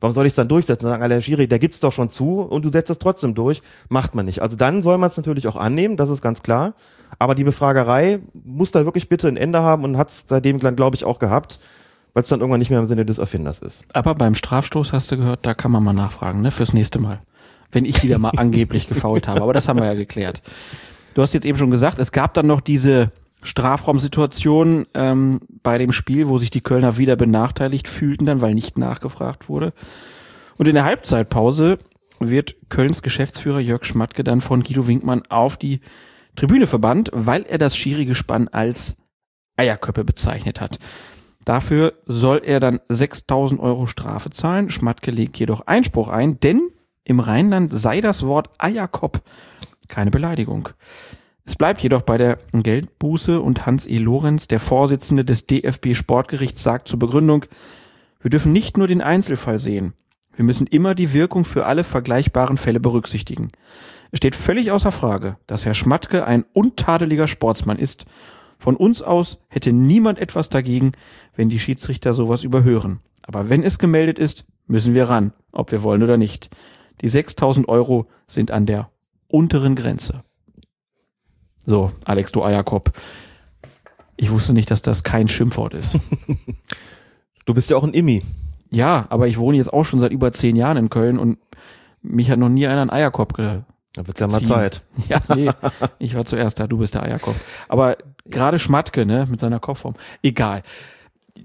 [0.00, 0.88] Warum soll ich es dann durchsetzen?
[0.88, 3.62] Sagen, Alter, Schiri, der gibt's doch schon zu und du setzt es trotzdem durch.
[3.88, 4.42] Macht man nicht.
[4.42, 6.74] Also dann soll man es natürlich auch annehmen, das ist ganz klar.
[7.18, 11.04] Aber die Befragerei muss da wirklich bitte ein Ende haben und hat's seitdem, glaube ich,
[11.04, 11.60] auch gehabt,
[12.12, 13.84] weil es dann irgendwann nicht mehr im Sinne des Erfinders ist.
[13.94, 16.50] Aber beim Strafstoß hast du gehört, da kann man mal nachfragen, ne?
[16.50, 17.20] Fürs nächste Mal.
[17.72, 19.42] Wenn ich wieder mal angeblich gefault habe.
[19.42, 20.42] Aber das haben wir ja geklärt.
[21.14, 23.10] Du hast jetzt eben schon gesagt, es gab dann noch diese
[23.46, 28.76] Strafraumsituation ähm, bei dem Spiel, wo sich die Kölner wieder benachteiligt fühlten, dann, weil nicht
[28.76, 29.72] nachgefragt wurde.
[30.56, 31.78] Und in der Halbzeitpause
[32.18, 35.80] wird Kölns Geschäftsführer Jörg Schmatke dann von Guido Winkmann auf die
[36.34, 38.96] Tribüne verbannt, weil er das Schiri-Gespann als
[39.56, 40.78] Eierköppe bezeichnet hat.
[41.44, 44.68] Dafür soll er dann 6000 Euro Strafe zahlen.
[44.68, 46.70] Schmatke legt jedoch Einspruch ein, denn
[47.04, 49.20] im Rheinland sei das Wort Eierkopf
[49.88, 50.70] keine Beleidigung.
[51.46, 53.98] Es bleibt jedoch bei der Geldbuße und Hans E.
[53.98, 57.46] Lorenz, der Vorsitzende des DFB Sportgerichts, sagt zur Begründung,
[58.20, 59.94] wir dürfen nicht nur den Einzelfall sehen.
[60.34, 63.52] Wir müssen immer die Wirkung für alle vergleichbaren Fälle berücksichtigen.
[64.10, 68.06] Es steht völlig außer Frage, dass Herr Schmatke ein untadeliger Sportsmann ist.
[68.58, 70.92] Von uns aus hätte niemand etwas dagegen,
[71.36, 73.00] wenn die Schiedsrichter sowas überhören.
[73.22, 76.50] Aber wenn es gemeldet ist, müssen wir ran, ob wir wollen oder nicht.
[77.02, 78.90] Die 6000 Euro sind an der
[79.28, 80.22] unteren Grenze.
[81.66, 82.92] So, Alex, du Eierkopf.
[84.16, 85.96] Ich wusste nicht, dass das kein Schimpfwort ist.
[87.44, 88.24] Du bist ja auch ein Immi.
[88.72, 91.38] ja, aber ich wohne jetzt auch schon seit über zehn Jahren in Köln und
[92.02, 93.60] mich hat noch nie einer einen Eierkopf ge
[93.92, 94.46] Da wird's ja mal Ziehen.
[94.48, 94.82] Zeit.
[95.08, 95.48] Ja, nee,
[96.00, 97.36] ich war zuerst da, du bist der Eierkopf.
[97.68, 97.92] Aber
[98.24, 99.94] gerade Schmatke, ne, mit seiner Kopfform.
[100.24, 100.62] Egal.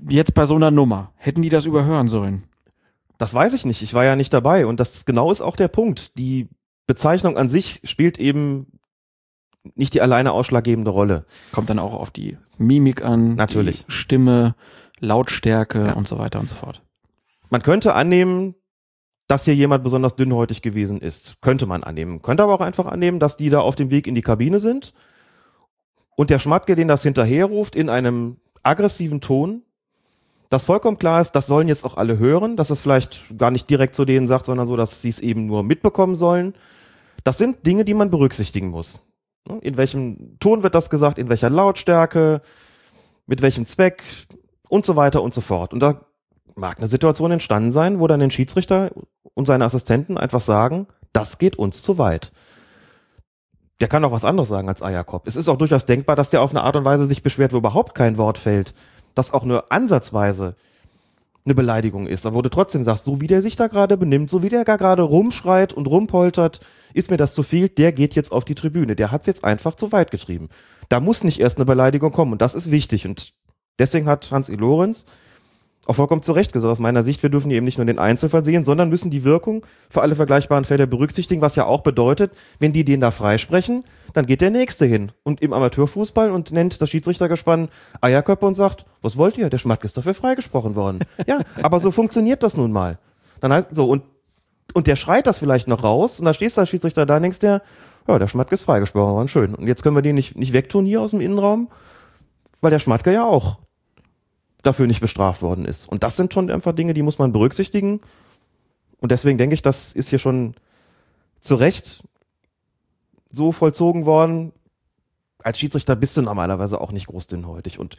[0.09, 2.45] Jetzt bei so einer Nummer, hätten die das überhören sollen?
[3.19, 3.83] Das weiß ich nicht.
[3.83, 4.65] Ich war ja nicht dabei.
[4.65, 6.17] Und das genau ist auch der Punkt.
[6.17, 6.49] Die
[6.87, 8.65] Bezeichnung an sich spielt eben
[9.75, 11.25] nicht die alleine ausschlaggebende Rolle.
[11.51, 13.85] Kommt dann auch auf die Mimik an, Natürlich.
[13.85, 14.55] die Stimme,
[14.99, 15.93] Lautstärke Ja.
[15.93, 16.81] und so weiter und so fort.
[17.49, 18.55] Man könnte annehmen,
[19.27, 21.37] dass hier jemand besonders dünnhäutig gewesen ist.
[21.41, 22.21] Könnte man annehmen.
[22.21, 24.93] Könnte aber auch einfach annehmen, dass die da auf dem Weg in die Kabine sind
[26.15, 29.63] und der Schmatke, den das hinterherruft, in einem aggressiven Ton,
[30.49, 33.69] dass vollkommen klar ist, das sollen jetzt auch alle hören, dass es vielleicht gar nicht
[33.69, 36.53] direkt zu denen sagt, sondern so, dass sie es eben nur mitbekommen sollen.
[37.23, 38.99] Das sind Dinge, die man berücksichtigen muss.
[39.47, 39.59] Ne?
[39.61, 42.41] In welchem Ton wird das gesagt, in welcher Lautstärke,
[43.25, 44.03] mit welchem Zweck
[44.69, 45.73] und so weiter und so fort.
[45.73, 46.05] Und da
[46.55, 48.91] mag eine Situation entstanden sein, wo dann ein Schiedsrichter
[49.33, 52.31] und seine Assistenten einfach sagen, das geht uns zu weit.
[53.79, 55.25] Der kann auch was anderes sagen als Eierkopf.
[55.25, 57.57] Es ist auch durchaus denkbar, dass der auf eine Art und Weise sich beschwert, wo
[57.57, 58.75] überhaupt kein Wort fällt,
[59.15, 60.55] das auch nur ansatzweise
[61.45, 64.29] eine Beleidigung ist, aber wo du trotzdem sagst, so wie der sich da gerade benimmt,
[64.29, 66.61] so wie der gar gerade rumschreit und rumpoltert,
[66.93, 69.75] ist mir das zu viel, der geht jetzt auf die Tribüne, der hat's jetzt einfach
[69.75, 70.49] zu weit getrieben.
[70.89, 73.33] Da muss nicht erst eine Beleidigung kommen und das ist wichtig und
[73.79, 74.55] deswegen hat Hans E.
[74.55, 75.05] Lorenz
[75.91, 77.99] auch vollkommen zu Recht gesagt, aus meiner Sicht, wir dürfen hier eben nicht nur den
[77.99, 82.31] Einzelfall sehen, sondern müssen die Wirkung für alle vergleichbaren Fälle berücksichtigen, was ja auch bedeutet,
[82.59, 83.83] wenn die den da freisprechen,
[84.13, 87.67] dann geht der Nächste hin und im Amateurfußball und nennt das Schiedsrichtergespann
[87.99, 89.49] Eierköpfe und sagt, was wollt ihr?
[89.49, 90.99] Der Schmatke ist dafür freigesprochen worden.
[91.27, 92.97] ja, aber so funktioniert das nun mal.
[93.41, 94.03] Dann heißt so, und,
[94.73, 97.23] und der schreit das vielleicht noch raus und da stehst du als Schiedsrichter da und
[97.23, 97.61] denkst dir,
[98.07, 99.53] ja, der Schmatke ist freigesprochen worden, schön.
[99.55, 101.69] Und jetzt können wir den nicht, nicht wegtun hier aus dem Innenraum,
[102.61, 103.57] weil der Schmatke ja auch
[104.63, 105.87] dafür nicht bestraft worden ist.
[105.87, 107.99] Und das sind schon einfach Dinge, die muss man berücksichtigen.
[108.99, 110.53] Und deswegen denke ich, das ist hier schon
[111.39, 112.03] zu Recht
[113.31, 114.51] so vollzogen worden.
[115.43, 117.79] Als Schiedsrichter bist du normalerweise auch nicht groß dünnhäutig.
[117.79, 117.95] Und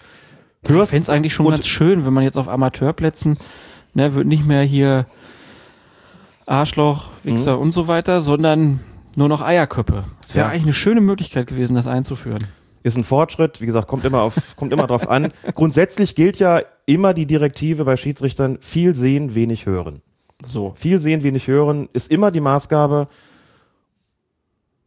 [0.62, 3.38] Ich fände es eigentlich schon ganz schön, wenn man jetzt auf Amateurplätzen,
[3.94, 5.06] ne, wird nicht mehr hier
[6.46, 7.62] Arschloch, Wichser Mhm.
[7.62, 8.80] und so weiter, sondern
[9.16, 10.04] nur noch Eierköpfe.
[10.24, 10.50] Es wäre Ja.
[10.52, 12.46] eigentlich eine schöne Möglichkeit gewesen, das einzuführen.
[12.82, 13.60] Ist ein Fortschritt.
[13.60, 15.32] Wie gesagt, kommt immer auf, kommt immer drauf an.
[15.54, 20.02] Grundsätzlich gilt ja immer die Direktive bei Schiedsrichtern, viel sehen, wenig hören.
[20.44, 20.74] So.
[20.76, 23.08] Viel sehen, wenig hören ist immer die Maßgabe.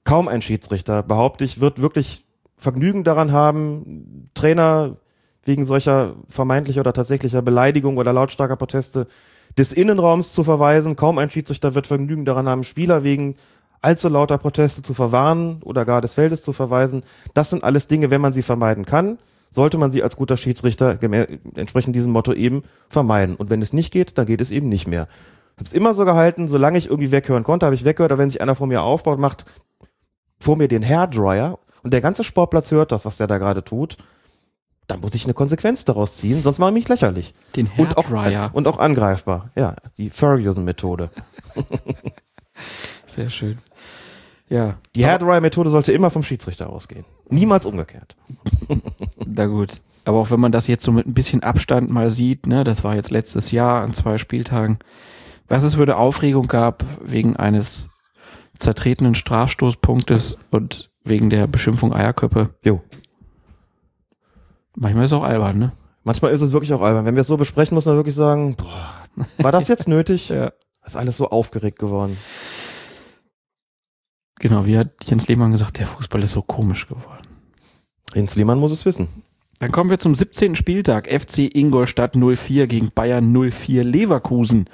[0.04, 2.26] Kaum ein Schiedsrichter, behaupte ich, wird wirklich
[2.58, 4.98] Vergnügen daran haben, Trainer
[5.44, 9.08] wegen solcher vermeintlicher oder tatsächlicher Beleidigung oder lautstarker Proteste
[9.58, 10.96] des Innenraums zu verweisen.
[10.96, 13.36] Kaum ein Schiedsrichter wird Vergnügen daran haben, Spieler wegen
[13.86, 17.04] allzu lauter Proteste zu verwarnen oder gar des Feldes zu verweisen.
[17.34, 19.18] Das sind alles Dinge, wenn man sie vermeiden kann,
[19.52, 20.98] sollte man sie als guter Schiedsrichter
[21.56, 23.36] entsprechend diesem Motto eben vermeiden.
[23.36, 25.08] Und wenn es nicht geht, dann geht es eben nicht mehr.
[25.54, 28.20] Ich habe es immer so gehalten, solange ich irgendwie weghören konnte, habe ich weggehört, aber
[28.22, 29.46] wenn sich einer vor mir aufbaut, macht
[30.40, 33.98] vor mir den Hairdryer und der ganze Sportplatz hört das, was der da gerade tut,
[34.88, 37.34] dann muss ich eine Konsequenz daraus ziehen, sonst mache ich mich lächerlich.
[37.56, 38.50] Den Und auch, Hairdryer.
[38.54, 39.50] und auch angreifbar.
[39.56, 41.10] Ja, die Ferguson-Methode.
[43.06, 43.58] Sehr schön.
[44.48, 47.06] Ja, Die Hairdryer-Methode sollte immer vom Schiedsrichter ausgehen.
[47.30, 48.16] Niemals umgekehrt.
[49.26, 49.82] na gut.
[50.04, 52.84] Aber auch wenn man das jetzt so mit ein bisschen Abstand mal sieht, ne, das
[52.84, 54.78] war jetzt letztes Jahr an zwei Spieltagen,
[55.48, 57.90] was es für eine Aufregung gab wegen eines
[58.60, 62.52] zertretenen Strafstoßpunktes und wegen der Beschimpfung Eierköppe.
[62.64, 62.82] Jo.
[64.76, 65.72] Manchmal ist es auch albern, ne?
[66.04, 67.06] Manchmal ist es wirklich auch albern.
[67.06, 68.94] Wenn wir es so besprechen, muss man wirklich sagen, boah,
[69.40, 70.30] war das jetzt nötig?
[70.36, 70.52] Ja.
[70.86, 72.16] Ist alles so aufgeregt geworden.
[74.40, 77.28] Genau, wie hat Jens Lehmann gesagt, der Fußball ist so komisch geworden.
[78.14, 79.08] Jens Lehmann muss es wissen.
[79.60, 80.56] Dann kommen wir zum 17.
[80.56, 81.08] Spieltag.
[81.08, 84.70] FC Ingolstadt 04 gegen Bayern 04 Leverkusen.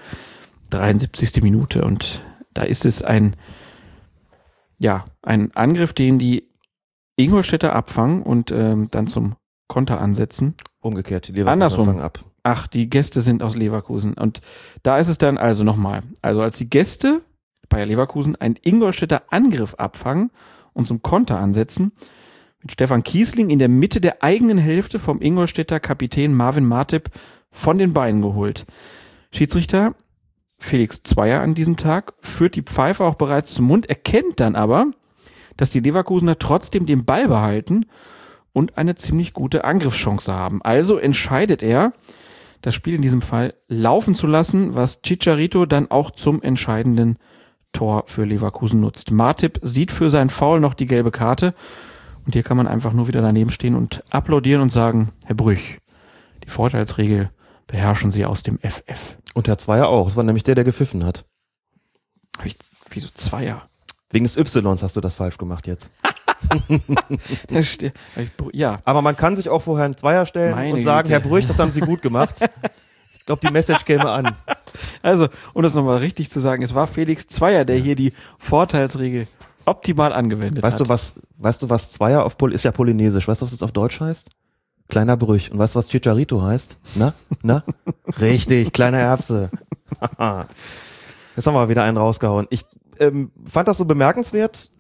[0.72, 1.44] 73.
[1.44, 1.84] Minute.
[1.84, 2.22] Und
[2.54, 3.36] da ist es ein,
[4.80, 6.50] ja, ein Angriff, den die
[7.16, 9.36] Ingolstädter abfangen und ähm, dann zum
[9.68, 10.56] Konter ansetzen.
[10.80, 11.86] Umgekehrt, die Leverkusener Andersrum.
[11.86, 12.26] fangen ab.
[12.44, 14.16] Ach, die Gäste sind aus Leverkusen.
[14.16, 14.42] Und
[14.82, 16.02] da ist es dann also nochmal.
[16.24, 17.22] Also als die Gäste
[17.72, 20.30] Bayer Leverkusen einen Ingolstädter Angriff abfangen
[20.74, 21.92] und zum Konter ansetzen,
[22.62, 27.10] mit Stefan Kiesling in der Mitte der eigenen Hälfte vom Ingolstädter Kapitän Marvin Martip
[27.52, 28.68] von den Beinen geholt.
[29.34, 29.96] Schiedsrichter
[30.60, 34.92] Felix Zweier an diesem Tag führt die Pfeife auch bereits zum Mund, erkennt dann aber,
[35.58, 37.88] dass die Leverkusener trotzdem den Ball behalten
[38.54, 40.62] und eine ziemlich gute Angriffschance haben.
[40.62, 41.94] Also entscheidet er,
[42.62, 47.18] das Spiel in diesem Fall laufen zu lassen, was Chicharito dann auch zum entscheidenden
[47.74, 49.12] Tor für Leverkusen nutzt.
[49.12, 51.54] Martip sieht für sein Foul noch die gelbe Karte.
[52.26, 55.80] Und hier kann man einfach nur wieder daneben stehen und applaudieren und sagen, Herr Brüch,
[56.44, 57.32] die Vorteilsregel
[57.68, 59.18] beherrschen Sie aus dem FF.
[59.34, 60.08] Und Herr Zweier auch.
[60.08, 61.26] Das war nämlich der, der gepfiffen hat.
[62.44, 62.58] Ich,
[62.90, 63.64] wieso Zweier?
[64.12, 65.92] Wegen des Ys hast du das falsch gemacht jetzt.
[68.52, 71.14] Ja, Aber man kann sich auch vorher einen Zweier stellen Meine und sagen, Güte.
[71.14, 72.36] Herr Brüch, das haben Sie gut gemacht.
[73.14, 74.36] Ich glaube, die Message käme an.
[75.02, 79.28] Also, um das nochmal richtig zu sagen, es war Felix Zweier, der hier die Vorteilsregel
[79.66, 80.88] optimal angewendet Weißt hat.
[80.88, 83.28] du, was, weißt du, was Zweier auf Pol ist ja polynesisch.
[83.28, 84.30] Weißt du, was das auf Deutsch heißt?
[84.88, 85.52] Kleiner Brüch.
[85.52, 86.78] Und weißt du, was Chicharito heißt?
[86.96, 87.14] Na?
[87.42, 87.64] Na?
[88.20, 89.50] Richtig, kleiner Erbse.
[91.36, 92.48] Jetzt haben wir wieder einen rausgehauen.
[92.50, 92.66] Ich
[93.00, 94.72] ähm, fand das so bemerkenswert.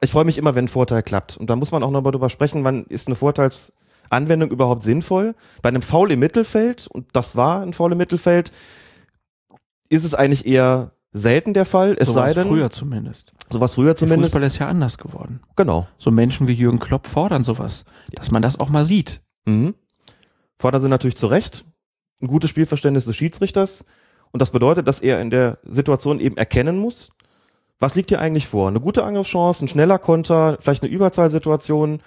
[0.00, 1.36] Ich freue mich immer, wenn ein Vorteil klappt.
[1.36, 5.34] Und da muss man auch noch mal drüber sprechen, wann ist eine Vorteilsanwendung überhaupt sinnvoll.
[5.60, 8.52] Bei einem Foul im Mittelfeld, und das war ein Foul im Mittelfeld,
[9.88, 11.96] ist es eigentlich eher selten der Fall.
[11.98, 13.32] Es so sei denn, früher zumindest.
[13.50, 14.34] sowas früher Der zumindest.
[14.34, 15.40] Fußball ist ja anders geworden.
[15.56, 15.86] Genau.
[15.98, 19.22] So Menschen wie Jürgen Klopp fordern sowas, dass man das auch mal sieht.
[19.46, 19.74] Mhm.
[20.58, 21.64] Fordern sie natürlich zu Recht.
[22.20, 23.84] Ein gutes Spielverständnis des Schiedsrichters.
[24.32, 27.10] Und das bedeutet, dass er in der Situation eben erkennen muss,
[27.80, 28.68] was liegt hier eigentlich vor?
[28.68, 32.00] Eine gute Angriffschance, ein schneller Konter, vielleicht eine Überzahlsituation,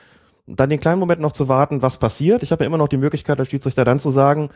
[0.45, 2.43] dann den kleinen Moment noch zu warten, was passiert.
[2.43, 4.49] Ich habe ja immer noch die Möglichkeit als Schiedsrichter dann zu sagen,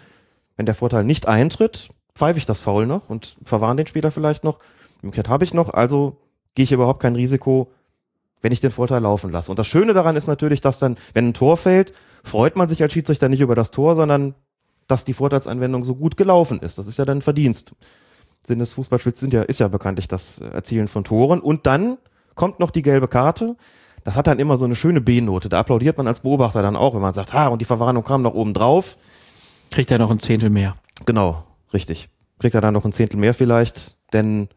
[0.58, 4.44] wenn der Vorteil nicht eintritt, pfeife ich das Foul noch und verwarne den Spieler vielleicht
[4.44, 4.60] noch.
[5.06, 6.18] Möglichkeit habe ich noch, also
[6.56, 7.72] gehe ich überhaupt kein Risiko,
[8.42, 9.52] wenn ich den Vorteil laufen lasse.
[9.52, 11.94] Und das Schöne daran ist natürlich, dass dann, wenn ein Tor fällt,
[12.24, 14.36] freut man sich als Schiedsrichter nicht über das Tor, sondern
[14.88, 16.78] dass die Vorteilsanwendung so gut gelaufen ist.
[16.78, 17.74] Das ist ja dann ein Verdienst.
[18.42, 21.40] Sinn des Fußballspiels sind ja, ist ja bekanntlich das Erzielen von Toren.
[21.40, 21.98] Und dann
[22.36, 23.56] kommt noch die gelbe Karte.
[24.04, 25.50] Das hat dann immer so eine schöne B-Note.
[25.50, 28.22] Da applaudiert man als Beobachter dann auch, wenn man sagt, ha, und die Verwarnung kam
[28.22, 28.98] noch oben drauf.
[29.72, 30.76] Kriegt er noch ein Zehntel mehr.
[31.08, 31.44] Genau,
[31.74, 32.10] richtig.
[32.40, 34.50] Kriegt er dann noch ein Zehntel mehr vielleicht, denn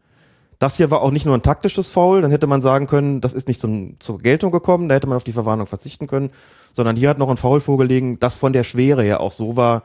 [0.59, 3.31] das hier war auch nicht nur ein taktisches Foul, dann hätte man sagen können, das
[3.31, 6.31] ist nicht zum, zur Geltung gekommen, da hätte man auf die Verwarnung verzichten können,
[6.73, 9.83] sondern hier hat noch ein Foul vorgelegen, das von der Schwere her auch so war,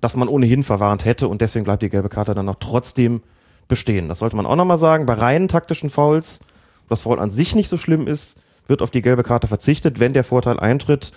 [0.00, 3.22] dass man ohnehin verwarnt hätte und deswegen bleibt die gelbe Karte dann auch trotzdem
[3.66, 4.08] bestehen.
[4.08, 6.40] Das sollte man auch nochmal sagen, bei reinen taktischen Fouls,
[6.84, 9.98] wo das Foul an sich nicht so schlimm ist, wird auf die gelbe Karte verzichtet,
[9.98, 11.12] wenn der Vorteil eintritt,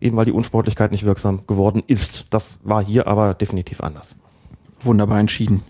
[0.00, 2.26] eben weil die Unsportlichkeit nicht wirksam geworden ist.
[2.30, 4.16] Das war hier aber definitiv anders.
[4.82, 5.62] Wunderbar entschieden.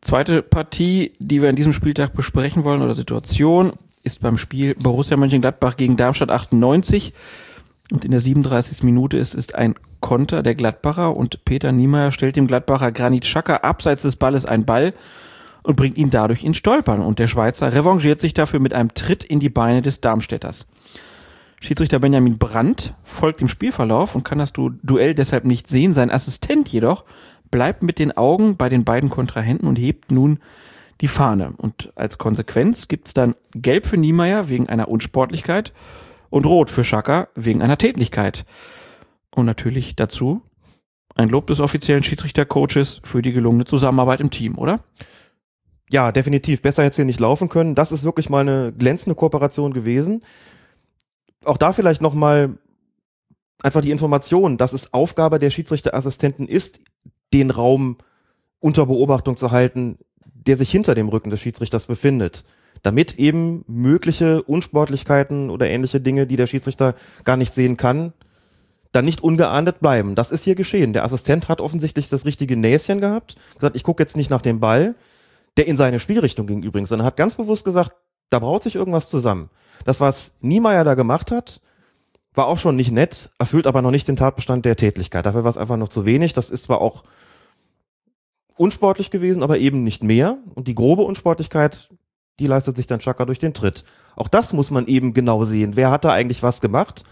[0.00, 3.72] Zweite Partie, die wir an diesem Spieltag besprechen wollen oder Situation,
[4.04, 7.12] ist beim Spiel Borussia Mönchengladbach gegen Darmstadt 98.
[7.90, 8.82] Und in der 37.
[8.84, 13.56] Minute ist, ist ein Konter der Gladbacher und Peter Niemeyer stellt dem Gladbacher Granit Xhaka
[13.56, 14.92] abseits des Balles einen Ball
[15.62, 17.00] und bringt ihn dadurch ins Stolpern.
[17.00, 20.66] Und der Schweizer revanchiert sich dafür mit einem Tritt in die Beine des Darmstädters.
[21.60, 25.92] Schiedsrichter Benjamin Brandt folgt dem Spielverlauf und kann das Du- Duell deshalb nicht sehen.
[25.92, 27.04] Sein Assistent jedoch
[27.50, 30.38] bleibt mit den Augen bei den beiden Kontrahenten und hebt nun
[31.00, 31.52] die Fahne.
[31.56, 35.72] Und als Konsequenz gibt's dann Gelb für Niemeyer wegen einer Unsportlichkeit
[36.30, 38.44] und Rot für Schaka wegen einer Tätlichkeit.
[39.30, 40.42] Und natürlich dazu
[41.14, 44.80] ein Lob des offiziellen Schiedsrichtercoaches für die gelungene Zusammenarbeit im Team, oder?
[45.90, 46.62] Ja, definitiv.
[46.62, 47.74] Besser hätte es hier nicht laufen können.
[47.74, 50.22] Das ist wirklich mal eine glänzende Kooperation gewesen.
[51.44, 52.58] Auch da vielleicht nochmal
[53.62, 56.78] einfach die Information, dass es Aufgabe der Schiedsrichterassistenten ist,
[57.32, 57.98] den Raum
[58.60, 59.98] unter Beobachtung zu halten,
[60.34, 62.44] der sich hinter dem Rücken des Schiedsrichters befindet.
[62.82, 68.12] Damit eben mögliche Unsportlichkeiten oder ähnliche Dinge, die der Schiedsrichter gar nicht sehen kann,
[68.92, 70.14] dann nicht ungeahndet bleiben.
[70.14, 70.92] Das ist hier geschehen.
[70.92, 74.60] Der Assistent hat offensichtlich das richtige Näschen gehabt, gesagt, ich gucke jetzt nicht nach dem
[74.60, 74.94] Ball,
[75.56, 77.92] der in seine Spielrichtung ging übrigens, sondern hat ganz bewusst gesagt,
[78.30, 79.50] da braut sich irgendwas zusammen.
[79.84, 81.60] Das, was Niemeyer da gemacht hat,
[82.34, 85.26] war auch schon nicht nett, erfüllt aber noch nicht den Tatbestand der Tätlichkeit.
[85.26, 86.32] Dafür war es einfach noch zu wenig.
[86.32, 87.04] Das ist zwar auch
[88.56, 90.38] unsportlich gewesen, aber eben nicht mehr.
[90.54, 91.88] Und die grobe Unsportlichkeit,
[92.38, 93.84] die leistet sich dann Chaka durch den Tritt.
[94.16, 95.76] Auch das muss man eben genau sehen.
[95.76, 97.04] Wer hat da eigentlich was gemacht?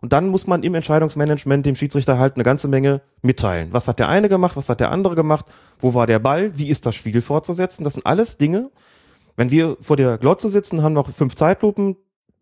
[0.00, 3.72] Und dann muss man im Entscheidungsmanagement dem Schiedsrichter halt eine ganze Menge mitteilen.
[3.72, 4.54] Was hat der eine gemacht?
[4.56, 5.46] Was hat der andere gemacht?
[5.78, 6.52] Wo war der Ball?
[6.58, 7.84] Wie ist das Spiel fortzusetzen?
[7.84, 8.70] Das sind alles Dinge.
[9.36, 11.96] Wenn wir vor der Glotze sitzen, haben noch fünf Zeitlupen,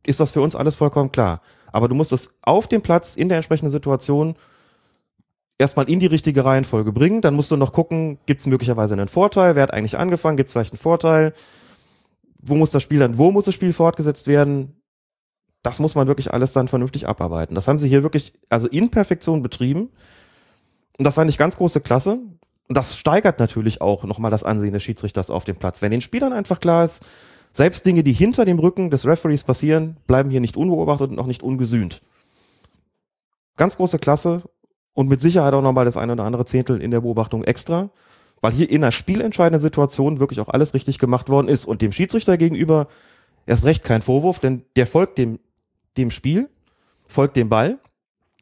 [0.05, 1.41] ist das für uns alles vollkommen klar.
[1.73, 4.37] Aber du musst es auf dem Platz in der entsprechenden Situation
[5.59, 7.21] erstmal in die richtige Reihenfolge bringen.
[7.21, 9.55] Dann musst du noch gucken, gibt es möglicherweise einen Vorteil?
[9.55, 10.37] Wer hat eigentlich angefangen?
[10.37, 11.33] Gibt es vielleicht einen Vorteil?
[12.39, 14.77] Wo muss das Spiel dann, wo muss das Spiel fortgesetzt werden?
[15.63, 17.55] Das muss man wirklich alles dann vernünftig abarbeiten.
[17.55, 19.91] Das haben sie hier wirklich, also in Perfektion betrieben.
[20.99, 22.19] Und das war nicht ganz große Klasse.
[22.69, 25.83] Und das steigert natürlich auch nochmal das Ansehen des Schiedsrichters auf dem Platz.
[25.83, 27.05] Wenn den Spielern einfach klar ist,
[27.53, 31.27] selbst Dinge, die hinter dem Rücken des Referees passieren, bleiben hier nicht unbeobachtet und auch
[31.27, 32.03] nicht ungesühnt.
[33.57, 34.43] Ganz große Klasse
[34.95, 37.91] und mit Sicherheit auch nochmal das eine oder andere Zehntel in der Beobachtung extra.
[38.43, 41.93] weil hier in einer spielentscheidenden Situation wirklich auch alles richtig gemacht worden ist und dem
[41.93, 42.89] Schiedsrichter gegenüber
[43.47, 45.39] erst recht kein Vorwurf, denn der folgt dem,
[45.97, 46.49] dem Spiel,
[47.07, 47.79] folgt dem Ball,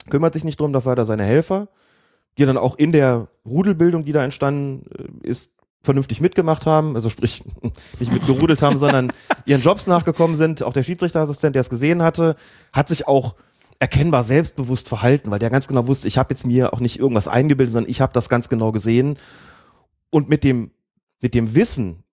[0.08, 1.68] kümmert sich nicht drum, dafür hat er seine Helfer,
[2.38, 7.08] die dann auch in der Rudelbildung, die da entstanden äh, ist, vernünftig mitgemacht haben, also
[7.08, 7.42] sprich
[7.98, 9.12] nicht mitgerudelt haben, sondern
[9.46, 10.62] ihren Jobs nachgekommen sind.
[10.62, 12.36] Auch der Schiedsrichterassistent, der es gesehen hatte,
[12.72, 13.34] hat sich auch
[13.78, 17.28] erkennbar selbstbewusst verhalten, weil der ganz genau wusste, ich habe jetzt mir auch nicht irgendwas
[17.28, 19.16] eingebildet, sondern ich habe das ganz genau gesehen.
[20.10, 20.70] Und mit dem,
[21.22, 22.04] mit dem Wissen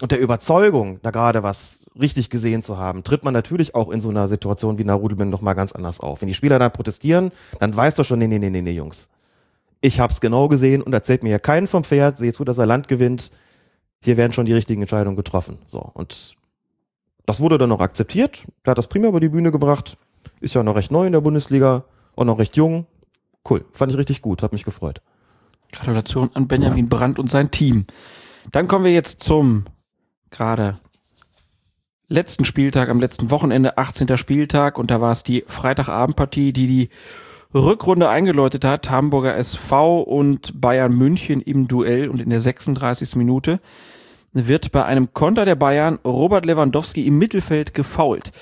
[0.00, 4.00] und der Überzeugung, da gerade was richtig gesehen zu haben, tritt man natürlich auch in
[4.00, 6.22] so einer Situation wie einer Rudelbindung noch mal ganz anders auf.
[6.22, 7.30] Wenn die Spieler dann protestieren,
[7.60, 9.08] dann weißt du schon, nee, nee, nee, nee, Jungs.
[9.84, 12.64] Ich hab's genau gesehen und erzählt mir ja keinen vom Pferd, seht zu, dass er
[12.64, 13.32] Land gewinnt.
[14.02, 15.58] Hier werden schon die richtigen Entscheidungen getroffen.
[15.66, 16.36] So, und
[17.26, 18.44] das wurde dann noch akzeptiert.
[18.64, 19.98] Der hat das prima über die Bühne gebracht.
[20.40, 21.84] Ist ja noch recht neu in der Bundesliga,
[22.16, 22.86] auch noch recht jung.
[23.46, 25.02] Cool, fand ich richtig gut, hat mich gefreut.
[25.70, 27.84] Gratulation an Benjamin Brandt und sein Team.
[28.52, 29.66] Dann kommen wir jetzt zum
[30.30, 30.78] gerade
[32.08, 34.16] letzten Spieltag, am letzten Wochenende, 18.
[34.16, 36.88] Spieltag, und da war es die Freitagabendpartie, die die
[37.54, 38.90] Rückrunde eingeläutet hat.
[38.90, 43.16] Hamburger SV und Bayern München im Duell und in der 36.
[43.16, 43.60] Minute
[44.32, 48.32] wird bei einem Konter der Bayern Robert Lewandowski im Mittelfeld gefault.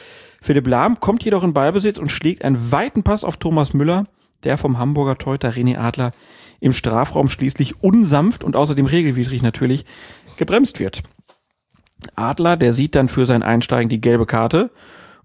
[0.40, 4.04] Philipp Lahm kommt jedoch in Ballbesitz und schlägt einen weiten Pass auf Thomas Müller,
[4.42, 6.12] der vom Hamburger Teuter René Adler
[6.60, 9.84] im Strafraum schließlich unsanft und außerdem regelwidrig natürlich
[10.36, 11.02] gebremst wird.
[12.16, 14.70] Adler, der sieht dann für sein Einsteigen die gelbe Karte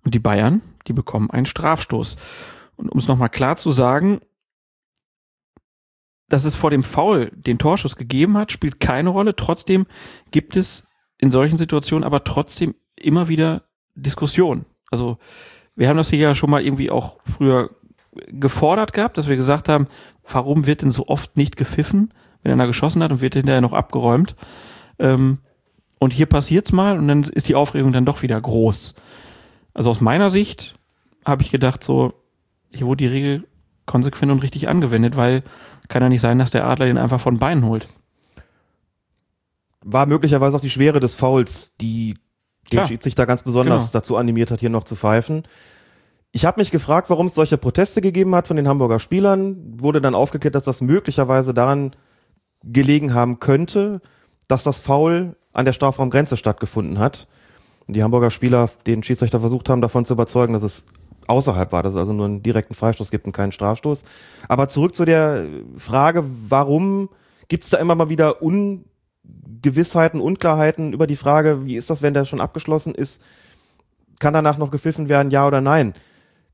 [0.04, 2.18] und die Bayern, die bekommen einen Strafstoß.
[2.78, 4.20] Und um es nochmal klar zu sagen,
[6.30, 9.36] dass es vor dem Foul den Torschuss gegeben hat, spielt keine Rolle.
[9.36, 9.88] Trotzdem
[10.32, 10.88] gibt es
[11.18, 13.64] in solchen Situationen aber trotzdem immer wieder
[13.96, 14.66] Diskussionen.
[14.92, 15.18] Also
[15.76, 17.72] wir haben das hier ja schon mal irgendwie auch früher
[18.28, 19.88] gefordert gehabt, dass wir gesagt haben,
[20.30, 23.74] warum wird denn so oft nicht gepfiffen, wenn einer geschossen hat und wird hinterher noch
[23.74, 24.36] abgeräumt.
[25.00, 25.40] Ähm,
[26.00, 28.96] und hier passiert's mal und dann ist die Aufregung dann doch wieder groß.
[29.74, 30.76] Also aus meiner Sicht
[31.26, 32.14] habe ich gedacht, so,
[32.72, 33.48] hier wurde die Regel
[33.86, 35.44] konsequent und richtig angewendet, weil
[35.88, 37.88] kann ja nicht sein, dass der Adler den einfach von Beinen holt.
[39.84, 42.16] War möglicherweise auch die Schwere des Fouls, die
[42.72, 42.88] den Klar.
[42.88, 43.94] Schiedsrichter ganz besonders Genau.
[43.94, 45.44] dazu animiert hat, hier noch zu pfeifen.
[46.34, 49.80] Ich habe mich gefragt, warum es solche Proteste gegeben hat von den Hamburger Spielern.
[49.80, 51.96] Wurde dann aufgeklärt, dass das möglicherweise daran
[52.64, 54.02] gelegen haben könnte,
[54.50, 57.28] dass das Foul an der Strafraumgrenze stattgefunden hat.
[57.88, 60.88] Und die Hamburger Spieler den Schiedsrichter versucht haben, davon zu überzeugen, dass es
[61.28, 64.06] außerhalb war, dass es also nur einen direkten Freistoß gibt und keinen Strafstoß.
[64.48, 65.46] Aber zurück zu der
[65.76, 67.10] Frage, warum
[67.48, 72.14] gibt es da immer mal wieder Ungewissheiten, Unklarheiten über die Frage, wie ist das, wenn
[72.14, 73.22] der schon abgeschlossen ist?
[74.20, 75.94] Kann danach noch gepfiffen werden, ja oder nein?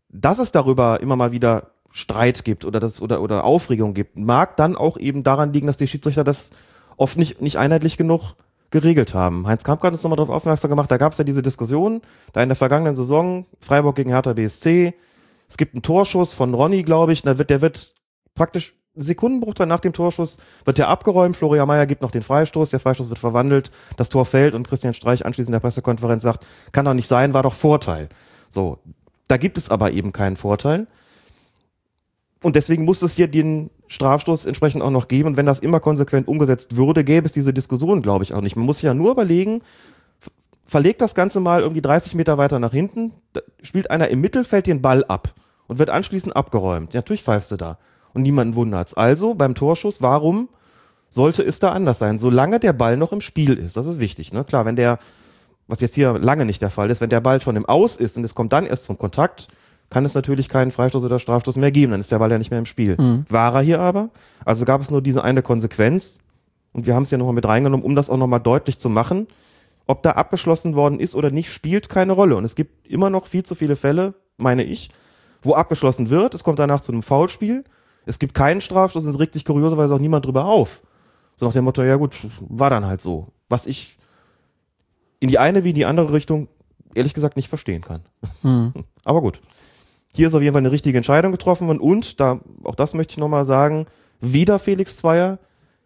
[0.10, 4.58] Dass es darüber immer mal wieder Streit gibt oder, das, oder, oder Aufregung gibt, mag
[4.58, 6.52] dann auch eben daran liegen, dass die Schiedsrichter das
[6.98, 8.36] oft nicht, nicht einheitlich genug
[8.74, 9.48] geregelt haben.
[9.48, 12.02] Heinz Kampka hat uns nochmal darauf aufmerksam gemacht, da gab es ja diese Diskussion,
[12.34, 14.94] da in der vergangenen Saison, Freiburg gegen Hertha BSC,
[15.48, 17.94] es gibt einen Torschuss von Ronny, glaube ich, da wird, der wird
[18.34, 22.80] praktisch Sekundenbruchteil nach dem Torschuss, wird der abgeräumt, Florian Mayer gibt noch den Freistoß, der
[22.80, 26.86] Freistoß wird verwandelt, das Tor fällt und Christian Streich anschließend in der Pressekonferenz sagt, kann
[26.86, 28.10] doch nicht sein, war doch Vorteil.
[28.50, 28.80] So,
[29.28, 30.88] da gibt es aber eben keinen Vorteil.
[32.42, 35.30] Und deswegen muss es hier den Strafstoß entsprechend auch noch geben.
[35.30, 38.56] Und wenn das immer konsequent umgesetzt würde, gäbe es diese Diskussion, glaube ich, auch nicht.
[38.56, 39.62] Man muss sich ja nur überlegen,
[40.66, 43.14] verlegt das Ganze mal irgendwie 30 Meter weiter nach hinten,
[43.62, 45.34] spielt einer im Mittelfeld den Ball ab
[45.68, 46.94] und wird anschließend abgeräumt.
[46.94, 47.78] Ja, natürlich pfeifst du da.
[48.14, 48.94] Und niemanden wundert's.
[48.94, 50.50] Also beim Torschuss, warum
[51.10, 52.20] sollte es da anders sein?
[52.20, 53.78] Solange der Ball noch im Spiel ist.
[53.78, 54.34] Das ist wichtig.
[54.34, 54.44] Ne?
[54.44, 55.00] Klar, wenn der,
[55.68, 58.18] was jetzt hier lange nicht der Fall ist, wenn der Ball schon im Aus ist
[58.18, 59.48] und es kommt dann erst zum Kontakt,
[59.90, 61.92] kann es natürlich keinen Freistoß oder Strafstoß mehr geben.
[61.92, 62.98] Dann ist der Ball ja nicht mehr im Spiel.
[63.30, 64.10] War er hier aber.
[64.46, 66.20] Also gab es nur diese eine Konsequenz.
[66.72, 69.28] Und wir haben es ja nochmal mit reingenommen, um das auch nochmal deutlich zu machen.
[69.86, 72.36] Ob da abgeschlossen worden ist oder nicht, spielt keine Rolle.
[72.36, 74.90] Und es gibt immer noch viel zu viele Fälle, meine ich,
[75.42, 76.34] wo abgeschlossen wird.
[76.34, 77.64] Es kommt danach zu einem Foulspiel.
[78.06, 80.82] Es gibt keinen Strafstoß und es regt sich kurioserweise auch niemand drüber auf.
[81.36, 83.28] So nach dem Motto, ja gut, war dann halt so.
[83.50, 83.98] Was ich
[85.20, 86.48] in die eine wie in die andere Richtung
[86.96, 88.02] ehrlich gesagt nicht verstehen kann.
[89.06, 89.42] Aber gut.
[90.16, 93.14] Hier ist auf jeden Fall eine richtige Entscheidung getroffen worden und, da, auch das möchte
[93.14, 93.88] ich nochmal sagen,
[94.22, 95.40] wieder Felix Zweier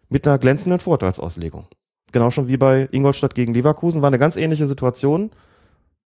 [0.08, 1.66] mit einer glänzenden Vorteilsauslegung.
[2.12, 5.30] Genau schon wie bei Ingolstadt gegen Leverkusen, war eine ganz ähnliche Situation.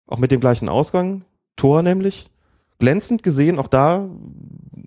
[0.07, 1.25] Auch mit dem gleichen Ausgang.
[1.57, 2.31] Tor nämlich.
[2.79, 4.09] Glänzend gesehen, auch da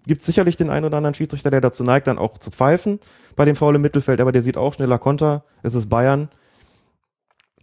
[0.05, 2.99] gibt es sicherlich den einen oder anderen Schiedsrichter, der dazu neigt, dann auch zu pfeifen
[3.35, 5.45] bei dem Foul im Mittelfeld, aber der sieht auch schneller Konter.
[5.63, 6.29] Es ist Bayern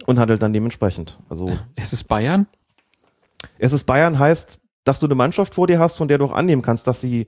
[0.06, 1.18] und handelt dann dementsprechend.
[1.28, 2.46] Also Es ist Bayern.
[3.58, 6.32] es ist Bayern heißt, dass du eine Mannschaft vor dir hast, von der du auch
[6.32, 7.26] annehmen kannst, dass sie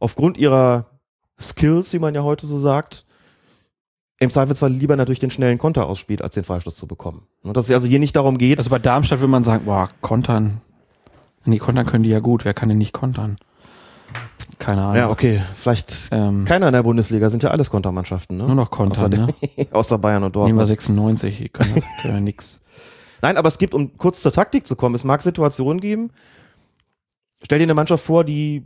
[0.00, 0.86] aufgrund ihrer
[1.40, 3.04] Skills, wie man ja heute so sagt,
[4.20, 7.22] im Zweifelsfall lieber natürlich den schnellen Konter ausspielt, als den Freistoß zu bekommen.
[7.42, 9.88] Und dass es also hier nicht darum geht, Also bei Darmstadt will man sagen, boah,
[10.00, 10.60] kontern.
[11.44, 12.44] Nee, kontern können die ja gut.
[12.44, 13.36] Wer kann denn nicht kontern?
[14.58, 14.96] Keine Ahnung.
[14.96, 18.44] ja, okay, vielleicht Ähm, keiner in der Bundesliga, sind ja alles Kontermannschaften, ne?
[18.44, 19.28] nur noch kontern, außer, ne?
[19.70, 20.56] außer Bayern und Dortmund.
[20.56, 22.60] Nehmen wir 96, die können, können ja nix.
[23.22, 26.10] Nein, aber es gibt, um kurz zur Taktik zu kommen, es mag Situationen geben,
[27.42, 28.64] stell dir eine Mannschaft vor, die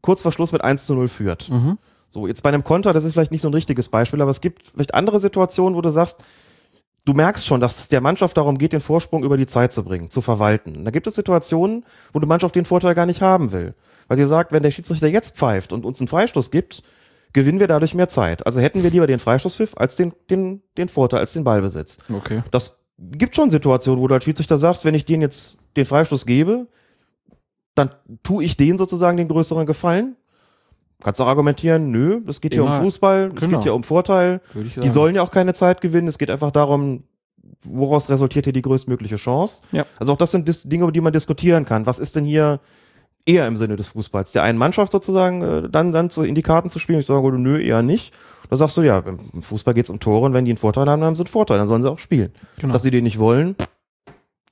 [0.00, 1.48] kurz vor Schluss mit 1 zu 0 führt.
[1.48, 1.78] Mhm.
[2.10, 4.40] So, jetzt bei einem Konter, das ist vielleicht nicht so ein richtiges Beispiel, aber es
[4.40, 6.18] gibt vielleicht andere Situationen, wo du sagst,
[7.04, 9.84] du merkst schon, dass es der Mannschaft darum geht, den Vorsprung über die Zeit zu
[9.84, 10.84] bringen, zu verwalten.
[10.84, 13.74] Da gibt es Situationen, wo die Mannschaft den Vorteil gar nicht haben will.
[14.08, 16.82] Weil sie sagt, wenn der Schiedsrichter jetzt pfeift und uns einen Freistoß gibt,
[17.32, 18.46] gewinnen wir dadurch mehr Zeit.
[18.46, 21.98] Also hätten wir lieber den Freistoßpfiff als den, den, den Vorteil, als den Ballbesitz.
[22.12, 22.42] Okay.
[22.50, 26.26] Das gibt schon Situationen, wo du als Schiedsrichter sagst, wenn ich denen jetzt den Freistoß
[26.26, 26.68] gebe,
[27.74, 27.90] dann
[28.22, 30.16] tue ich denen sozusagen den größeren Gefallen.
[31.02, 32.78] Kannst auch argumentieren, nö, das geht hier Immer.
[32.78, 33.58] um Fußball, es Genau.
[33.58, 34.40] geht hier um Vorteil.
[34.52, 36.08] Würde ich Die sollen ja auch keine Zeit gewinnen.
[36.08, 37.04] Es geht einfach darum,
[37.62, 39.64] woraus resultiert hier die größtmögliche Chance.
[39.72, 39.84] Ja.
[39.98, 41.86] Also auch das sind Dinge, über die man diskutieren kann.
[41.86, 42.60] Was ist denn hier
[43.26, 44.32] eher im Sinne des Fußballs?
[44.32, 47.00] Der einen Mannschaft sozusagen äh, dann, dann zu, in die Karten zu spielen?
[47.00, 48.14] Ich sage, nö, eher nicht.
[48.48, 50.86] Da sagst du, ja, im Fußball geht es um Tore und wenn die einen Vorteil
[50.88, 51.58] haben, dann haben sie einen Vorteil.
[51.58, 52.32] Dann sollen sie auch spielen.
[52.58, 52.72] Genau.
[52.72, 53.56] Dass sie den nicht wollen,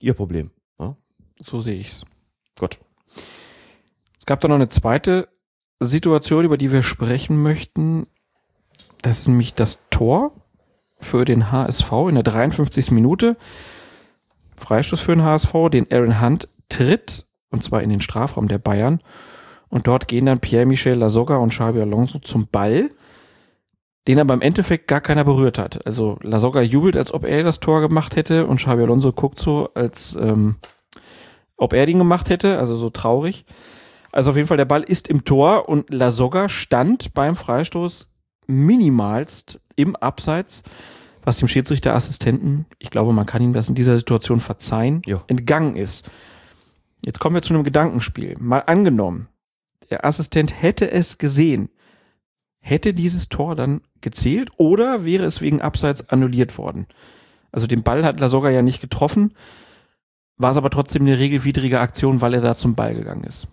[0.00, 0.50] ihr Problem.
[0.80, 0.96] Ja?
[1.40, 2.04] So sehe ich's.
[2.58, 2.78] Gut.
[4.22, 5.26] Es gab da noch eine zweite
[5.80, 8.06] Situation, über die wir sprechen möchten.
[9.02, 10.30] Das ist nämlich das Tor
[11.00, 12.92] für den HSV in der 53.
[12.92, 13.36] Minute.
[14.56, 19.00] Freistoß für den HSV, den Aaron Hunt tritt, und zwar in den Strafraum der Bayern.
[19.68, 22.90] Und dort gehen dann Pierre-Michel Lasogga und Xabi Alonso zum Ball,
[24.06, 25.84] den aber im Endeffekt gar keiner berührt hat.
[25.84, 29.70] Also Lasogga jubelt, als ob er das Tor gemacht hätte und Xabi Alonso guckt so,
[29.74, 30.58] als ähm,
[31.56, 33.46] ob er den gemacht hätte, also so traurig.
[34.12, 38.10] Also auf jeden Fall, der Ball ist im Tor und Lasogga stand beim Freistoß
[38.46, 40.62] minimalst im Abseits,
[41.24, 45.22] was dem Schiedsrichterassistenten, ich glaube, man kann ihm das in dieser Situation verzeihen, Ja.
[45.28, 46.10] entgangen ist.
[47.04, 48.36] Jetzt kommen wir zu einem Gedankenspiel.
[48.38, 49.28] Mal angenommen,
[49.90, 51.70] der Assistent hätte es gesehen.
[52.60, 56.86] Hätte dieses Tor dann gezählt oder wäre es wegen Abseits annulliert worden?
[57.50, 59.34] Also den Ball hat Lasogga ja nicht getroffen,
[60.36, 63.48] war es aber trotzdem eine regelwidrige Aktion, weil er da zum Ball gegangen ist.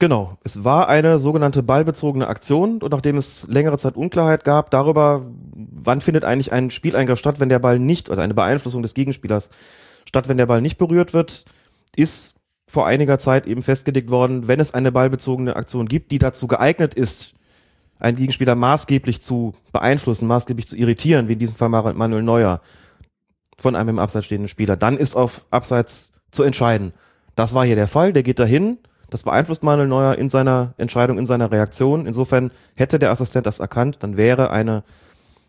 [0.00, 0.38] Genau.
[0.42, 6.00] Es war eine sogenannte ballbezogene Aktion und nachdem es längere Zeit Unklarheit gab darüber, wann
[6.00, 9.50] findet eigentlich ein Spieleingriff statt, wenn der Ball nicht, also eine Beeinflussung des Gegenspielers
[10.08, 11.44] statt, wenn der Ball nicht berührt wird,
[11.94, 12.36] ist
[12.66, 16.94] vor einiger Zeit eben festgelegt worden, wenn es eine ballbezogene Aktion gibt, die dazu geeignet
[16.94, 17.34] ist,
[17.98, 22.62] einen Gegenspieler maßgeblich zu beeinflussen, maßgeblich zu irritieren, wie in diesem Fall Manuel Neuer
[23.58, 26.94] von einem im Abseits stehenden Spieler, dann ist auf Abseits zu entscheiden.
[27.36, 28.78] Das war hier der Fall, der geht dahin,
[29.10, 32.06] das beeinflusst Manuel Neuer in seiner Entscheidung, in seiner Reaktion.
[32.06, 34.84] Insofern hätte der Assistent das erkannt, dann wäre eine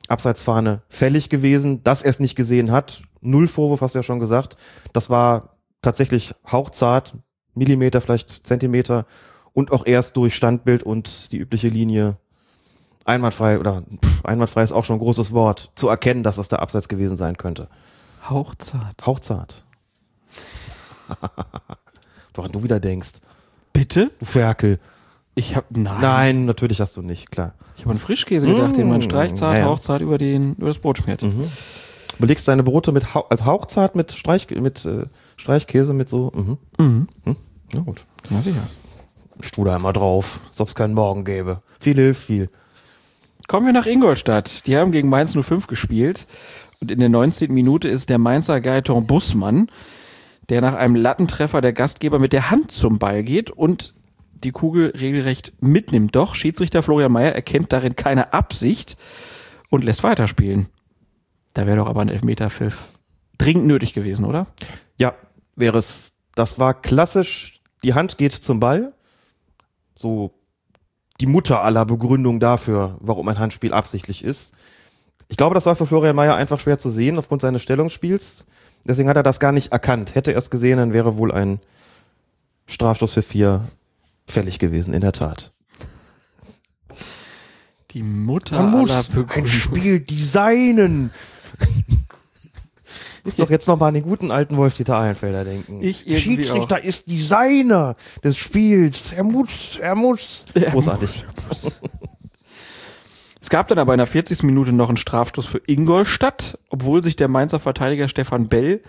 [0.07, 1.83] Abseitsfahne fällig gewesen.
[1.83, 4.57] Dass er es nicht gesehen hat, null Vorwurf, hast du ja schon gesagt.
[4.93, 7.15] Das war tatsächlich hauchzart,
[7.53, 9.05] Millimeter, vielleicht Zentimeter
[9.53, 12.17] und auch erst durch Standbild und die übliche Linie
[13.05, 16.61] einwandfrei oder pff, einwandfrei ist auch schon ein großes Wort, zu erkennen, dass das der
[16.61, 17.67] Abseits gewesen sein könnte.
[18.29, 19.05] Hauchzart.
[19.05, 19.65] Hauchzart.
[22.33, 23.19] Woran du wieder denkst.
[23.73, 24.11] Bitte?
[24.19, 24.79] Du Ferkel.
[25.35, 26.01] Ich habe nein.
[26.01, 27.53] Nein, natürlich hast du nicht, klar.
[27.77, 29.65] Ich habe an Frischkäse gedacht, den man Mm, streichzart, ja, ja.
[29.65, 31.21] hauchzart über den über das Brot schmiert.
[31.21, 31.49] Mhm.
[32.19, 35.05] Belegst deine Brote mit hau als Hauchzart mit Streich mit äh,
[35.37, 36.31] Streichkäse mit so.
[36.35, 36.57] Mhm.
[37.25, 37.35] Mhm.
[37.73, 38.05] Na gut.
[38.29, 38.61] Na sicher.
[39.39, 41.61] Studer immer drauf, als ob es keinen Morgen gäbe.
[41.79, 42.49] Viel hilft viel.
[43.47, 44.67] Kommen wir nach Ingolstadt.
[44.67, 46.27] Die haben gegen Mainz 05 gespielt.
[46.79, 47.51] Und in der 19.
[47.53, 49.69] Minute ist der Mainzer Gaeton Bussmann,
[50.51, 53.93] der nach einem Lattentreffer der Gastgeber mit der Hand zum Ball geht und
[54.33, 56.13] die Kugel regelrecht mitnimmt.
[56.13, 58.97] Doch Schiedsrichter Florian Mayer erkennt darin keine Absicht
[59.69, 60.67] und lässt weiterspielen.
[61.53, 62.89] Da wäre doch aber ein Elfmeterpfiff
[63.37, 64.47] dringend nötig gewesen, oder?
[64.97, 65.15] Ja,
[65.55, 66.19] wäre es.
[66.35, 67.61] Das war klassisch.
[67.81, 68.91] Die Hand geht zum Ball.
[69.95, 70.33] So
[71.21, 74.53] die Mutter aller Begründung dafür, warum ein Handspiel absichtlich ist.
[75.29, 78.45] Ich glaube, das war für Florian Mayer einfach schwer zu sehen aufgrund seines Stellungsspiels.
[78.85, 80.15] Deswegen hat er das gar nicht erkannt.
[80.15, 81.59] Hätte er es gesehen, dann wäre wohl ein
[82.67, 83.67] Strafstoß für vier
[84.25, 85.51] fällig gewesen, in der Tat.
[87.91, 89.47] Die Mutter aller Begründung.
[89.47, 91.11] Spiel designen.
[93.23, 95.79] Muss doch jetzt noch mal an den guten alten Wolf-Dieter Eilenfelder denken.
[95.83, 99.13] Ich Schiedsrichter ist Designer des Spiels.
[99.13, 100.45] Er muss, er muss.
[100.55, 101.25] Großartig.
[103.41, 104.43] Es gab dann aber in der 40.
[104.43, 108.81] Minute noch einen Strafstoß für Ingolstadt, obwohl sich der Mainzer Verteidiger Stefan Bell,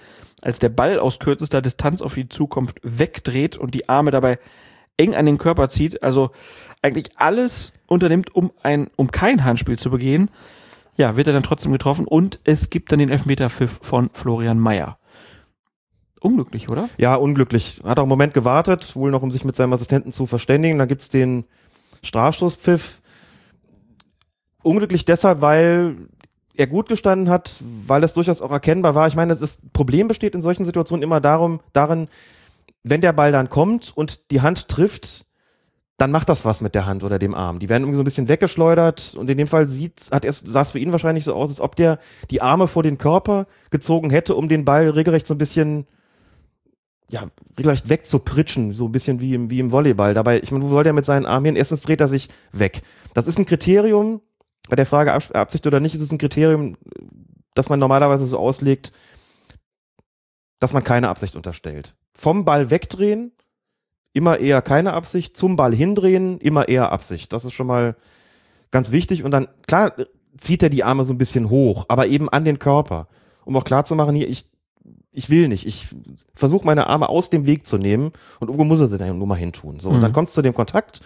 [0.42, 4.38] als der Ball aus kürzester Distanz auf ihn zukommt, wegdreht und die Arme dabei
[4.98, 6.02] eng an den Körper zieht.
[6.02, 6.32] Also
[6.82, 10.30] eigentlich alles unternimmt, um ein, um kein Handspiel zu begehen.
[10.98, 14.98] Ja, wird er dann trotzdem getroffen und es gibt dann den Elfmeterpfiff von Florian Mayer.
[16.20, 16.90] Unglücklich, oder?
[16.98, 17.80] Ja, unglücklich.
[17.84, 20.78] Hat auch einen Moment gewartet, wohl noch, um sich mit seinem Assistenten zu verständigen.
[20.78, 21.44] Dann gibt's den
[22.04, 23.01] Strafstoßpfiff.
[24.62, 25.97] Unglücklich deshalb, weil
[26.56, 29.06] er gut gestanden hat, weil es durchaus auch erkennbar war.
[29.06, 32.09] Ich meine, das Problem besteht in solchen Situationen immer darum, darin,
[32.82, 35.26] wenn der Ball dann kommt und die Hand trifft,
[36.02, 37.59] dann macht das was mit der Hand oder dem Arm.
[37.59, 40.62] Die werden irgendwie so ein bisschen weggeschleudert und in dem Fall sieht, hat es, sah
[40.62, 41.98] es für ihn wahrscheinlich so aus, als ob der
[42.30, 45.86] die Arme vor den Körper gezogen hätte, um den Ball regelrecht so ein bisschen,
[47.09, 47.26] ja,
[47.56, 50.12] regelrecht wegzupritschen, so ein bisschen wie im, wie im Volleyball.
[50.12, 51.56] Dabei, ich meine, wo soll der mit seinen Armen hin?
[51.56, 52.82] Erstens dreht er sich weg.
[53.14, 54.22] Das ist ein Kriterium,
[54.68, 56.76] bei der Frage Absicht oder nicht, ist es ein Kriterium,
[57.55, 58.93] das man normalerweise so auslegt,
[60.59, 61.94] dass man keine Absicht unterstellt.
[62.14, 63.32] Vom Ball wegdrehen,
[64.12, 67.32] immer eher keine Absicht, zum Ball hindrehen, immer eher Absicht.
[67.32, 67.97] Das ist schon mal
[68.70, 69.24] ganz wichtig.
[69.24, 69.94] Und dann, klar,
[70.36, 73.09] zieht er die Arme so ein bisschen hoch, aber eben an den Körper,
[73.44, 74.51] um auch klar zu machen, hier, ich,
[75.10, 75.66] ich will nicht.
[75.66, 75.89] Ich
[76.34, 79.26] versuche meine Arme aus dem Weg zu nehmen und irgendwo muss er sie dann nur
[79.26, 79.80] mal hintun.
[79.80, 79.97] So, mhm.
[79.97, 81.01] und dann kommt es zu dem Kontakt.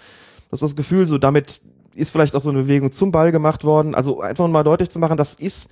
[0.50, 1.60] Das ist das Gefühl, so damit
[1.96, 3.94] ist vielleicht auch so eine Bewegung zum Ball gemacht worden.
[3.94, 5.70] Also einfach mal deutlich zu machen, das ist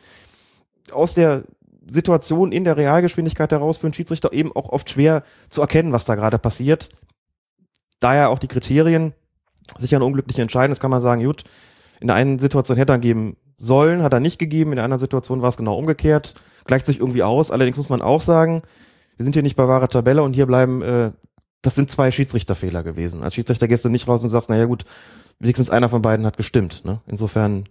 [0.93, 1.45] aus der
[1.87, 6.05] Situation in der Realgeschwindigkeit heraus für einen Schiedsrichter eben auch oft schwer zu erkennen, was
[6.05, 6.89] da gerade passiert.
[8.01, 9.13] Daher auch die Kriterien
[9.79, 10.71] sicher eine unglückliche Entscheidung.
[10.71, 11.45] Das kann man sagen, gut,
[12.01, 15.01] in der einen Situation hätte er geben sollen, hat er nicht gegeben, in der anderen
[15.01, 16.35] Situation war es genau umgekehrt,
[16.65, 17.51] gleicht sich irgendwie aus.
[17.51, 18.63] Allerdings muss man auch sagen,
[19.17, 21.13] wir sind hier nicht bei wahrer Tabelle und hier bleiben, äh,
[21.63, 23.23] das sind zwei Schiedsrichterfehler gewesen.
[23.23, 24.85] Als Schiedsrichter gehst du nicht raus und sagst, naja gut,
[25.39, 26.83] wenigstens einer von beiden hat gestimmt.
[26.85, 27.01] Ne?
[27.07, 27.65] Insofern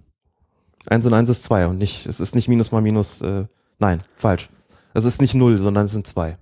[0.88, 3.46] eins und eins ist zwei und nicht, es ist nicht Minus mal Minus, äh,
[3.80, 4.50] nein, falsch.
[4.94, 6.38] Es ist nicht null, sondern es sind zwei.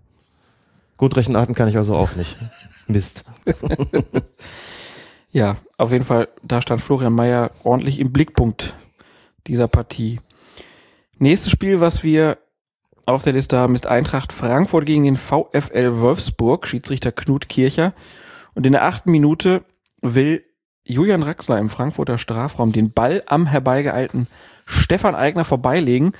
[0.97, 2.35] Grundrechenarten kann ich also auch nicht.
[2.87, 3.23] Mist.
[5.31, 8.75] ja, auf jeden Fall, da stand Florian Mayer ordentlich im Blickpunkt
[9.47, 10.19] dieser Partie.
[11.17, 12.37] Nächstes Spiel, was wir
[13.05, 17.93] auf der Liste haben, ist Eintracht Frankfurt gegen den VfL Wolfsburg, Schiedsrichter Knut Kircher.
[18.53, 19.63] Und in der achten Minute
[20.01, 20.43] will
[20.91, 24.27] Julian Raxler im Frankfurter Strafraum den Ball am herbeigeeilten
[24.65, 26.13] Stefan Eigner vorbeilegen.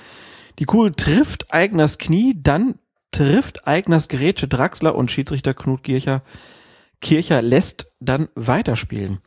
[0.58, 2.76] Die Kugel trifft Eigners Knie, dann
[3.10, 6.22] trifft Eigners Grätsche Draxler und Schiedsrichter Knut Kircher.
[7.00, 9.18] Kircher lässt dann weiterspielen.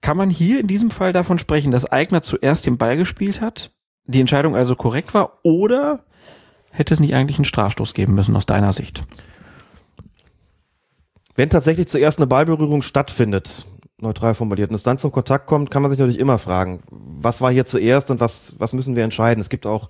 [0.00, 3.70] Kann man hier in diesem Fall davon sprechen, dass Eigner zuerst den Ball gespielt hat,
[4.04, 6.04] die Entscheidung also korrekt war, oder
[6.70, 9.04] hätte es nicht eigentlich einen Strafstoß geben müssen aus deiner Sicht?
[11.36, 13.64] Wenn tatsächlich zuerst eine Ballberührung stattfindet,
[14.02, 17.40] neutral formuliert, und es dann zum Kontakt kommt, kann man sich natürlich immer fragen, was
[17.40, 19.40] war hier zuerst und was, was müssen wir entscheiden?
[19.40, 19.88] Es gibt auch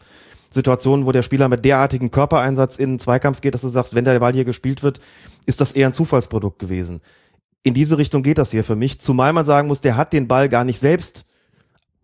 [0.50, 4.04] Situationen, wo der Spieler mit derartigem Körpereinsatz in einen Zweikampf geht, dass du sagst, wenn
[4.04, 5.00] der Ball hier gespielt wird,
[5.46, 7.00] ist das eher ein Zufallsprodukt gewesen.
[7.62, 10.28] In diese Richtung geht das hier für mich, zumal man sagen muss, der hat den
[10.28, 11.24] Ball gar nicht selbst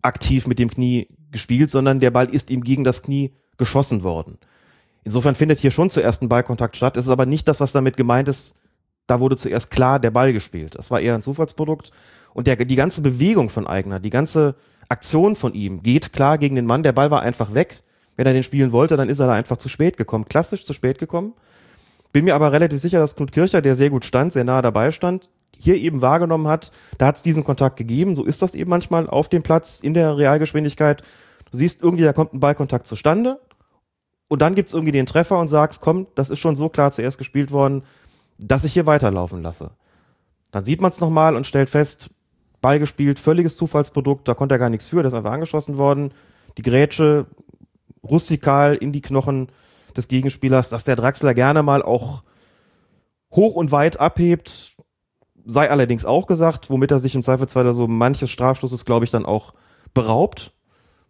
[0.01, 4.37] aktiv mit dem Knie gespielt, sondern der Ball ist ihm gegen das Knie geschossen worden.
[5.03, 6.97] Insofern findet hier schon zuerst ein Ballkontakt statt.
[6.97, 8.58] Es ist aber nicht das, was damit gemeint ist,
[9.09, 10.75] da wurde zuerst klar der Ball gespielt.
[10.75, 11.91] Das war eher ein Zufallsprodukt.
[12.33, 14.55] Und der, die ganze Bewegung von Eigner, die ganze
[14.87, 16.83] Aktion von ihm geht klar gegen den Mann.
[16.83, 17.81] Der Ball war einfach weg.
[18.15, 20.25] Wenn er den spielen wollte, dann ist er da einfach zu spät gekommen.
[20.25, 21.33] Klassisch zu spät gekommen.
[22.11, 24.91] Bin mir aber relativ sicher, dass Knut Kircher, der sehr gut stand, sehr nah dabei
[24.91, 28.15] stand, hier eben wahrgenommen hat, da hat es diesen Kontakt gegeben.
[28.15, 31.01] So ist das eben manchmal auf dem Platz in der Realgeschwindigkeit.
[31.51, 33.39] Du siehst irgendwie, da kommt ein Ballkontakt zustande.
[34.27, 37.17] Und dann gibt's irgendwie den Treffer und sagst, komm, das ist schon so klar zuerst
[37.17, 37.83] gespielt worden,
[38.39, 39.71] dass ich hier weiterlaufen lasse.
[40.51, 42.09] Dann sieht man es nochmal und stellt fest,
[42.61, 46.11] Ball gespielt, völliges Zufallsprodukt, da konnte er gar nichts für, das ist einfach angeschossen worden.
[46.57, 47.27] Die Grätsche
[48.03, 49.49] rustikal in die Knochen
[49.95, 52.23] des Gegenspielers, dass der Draxler gerne mal auch
[53.31, 54.75] hoch und weit abhebt,
[55.45, 59.25] sei allerdings auch gesagt, womit er sich im Zweifelsfall so manches Strafstoßes, glaube ich, dann
[59.25, 59.53] auch
[59.93, 60.53] beraubt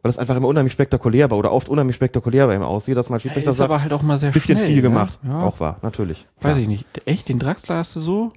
[0.02, 3.10] weil das einfach immer unheimlich spektakulär war oder oft unheimlich spektakulär bei ihm aussieht, dass
[3.10, 4.82] man Schiedsrichter sagt, aber halt auch mal sehr bisschen schnell, viel ne?
[4.82, 5.20] gemacht.
[5.24, 5.42] Ja.
[5.42, 6.26] Auch war, natürlich.
[6.42, 6.62] Weiß ja.
[6.64, 6.86] ich nicht.
[7.06, 8.32] Echt, den Draxler hast du so?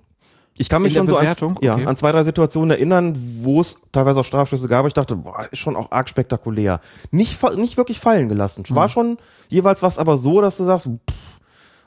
[0.58, 1.26] Ich kann mich schon so an,
[1.60, 1.86] ja, Okay.
[1.86, 4.86] an zwei, drei Situationen erinnern, wo es teilweise auch Strafschüsse gab.
[4.86, 6.80] Ich dachte, boah, ist schon auch arg spektakulär.
[7.10, 8.64] Nicht, nicht wirklich fallen gelassen.
[8.68, 9.16] War schon
[9.48, 11.40] jeweils was, aber so, dass du sagst, pff,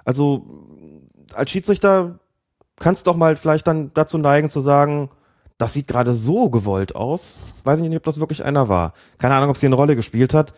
[0.04, 0.46] also
[1.34, 2.20] als Schiedsrichter
[2.78, 5.10] kannst doch mal vielleicht dann dazu neigen zu sagen,
[5.58, 7.44] das sieht gerade so gewollt aus.
[7.64, 8.94] Weiß ich nicht, ob das wirklich einer war.
[9.18, 10.54] Keine Ahnung, ob es hier eine Rolle gespielt hat.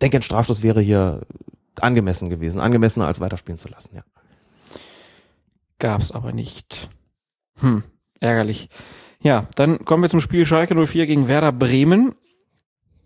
[0.00, 1.22] Denke, ein Strafstoß wäre hier
[1.80, 2.60] angemessen gewesen.
[2.60, 4.02] Angemessener als weiterspielen zu lassen, ja.
[5.78, 6.88] Gab's aber nicht.
[7.60, 7.82] Hm,
[8.20, 8.68] ärgerlich.
[9.20, 12.14] Ja, dann kommen wir zum Spiel Schalke 04 gegen Werder Bremen.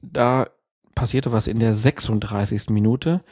[0.02, 0.48] Da
[0.94, 2.70] passierte was in der 36.
[2.70, 3.22] Minute.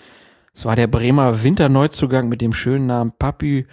[0.54, 3.66] Es war der Bremer Winterneuzugang mit dem schönen Namen Papi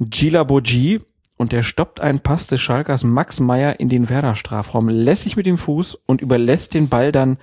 [0.00, 1.00] Gilaboji
[1.36, 5.36] und der stoppt einen Pass des Schalkers Max Meyer in den Werder Strafraum, lässt sich
[5.36, 7.36] mit dem Fuß und überlässt den Ball dann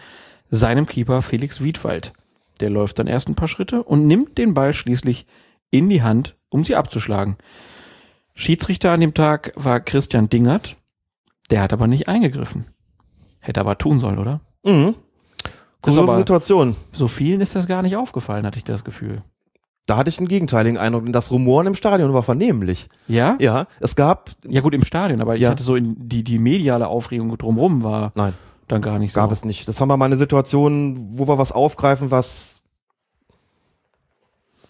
[0.50, 2.14] seinem Keeper Felix Wiedwald.
[2.60, 5.26] Der läuft dann erst ein paar Schritte und nimmt den Ball schließlich
[5.70, 7.38] in die Hand, um sie abzuschlagen.
[8.36, 10.76] Schiedsrichter an dem Tag war Christian Dingert.
[11.50, 12.66] Der hat aber nicht eingegriffen.
[13.40, 14.42] Hätte aber tun sollen, oder?
[14.64, 14.96] Mhm.
[15.82, 16.76] Kuriose aber- Situation.
[16.94, 19.22] So vielen ist das gar nicht aufgefallen, hatte ich das Gefühl.
[19.86, 21.04] Da hatte ich einen gegenteiligen Eindruck.
[21.12, 22.88] Das Rumoren im Stadion war vernehmlich.
[23.08, 23.36] Ja?
[23.40, 25.50] Ja, es gab, Ja gut, im Stadion, aber ich Ja.
[25.50, 28.34] hatte so in die, die mediale Aufregung drumrum war nein,
[28.70, 29.34] dann gar nicht gab so.
[29.34, 29.68] es nicht.
[29.68, 32.62] Das haben wir mal eine Situation, wo wir was aufgreifen, was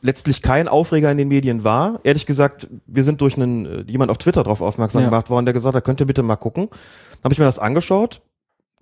[0.02, 2.00] letztlich kein Aufreger in den Medien war.
[2.04, 5.10] Ehrlich gesagt, wir sind durch einen, äh, jemand auf Twitter darauf aufmerksam Ja.
[5.10, 6.68] gemacht worden, der gesagt hat, könnt ihr bitte mal gucken.
[6.70, 8.22] Dann habe ich mir das angeschaut.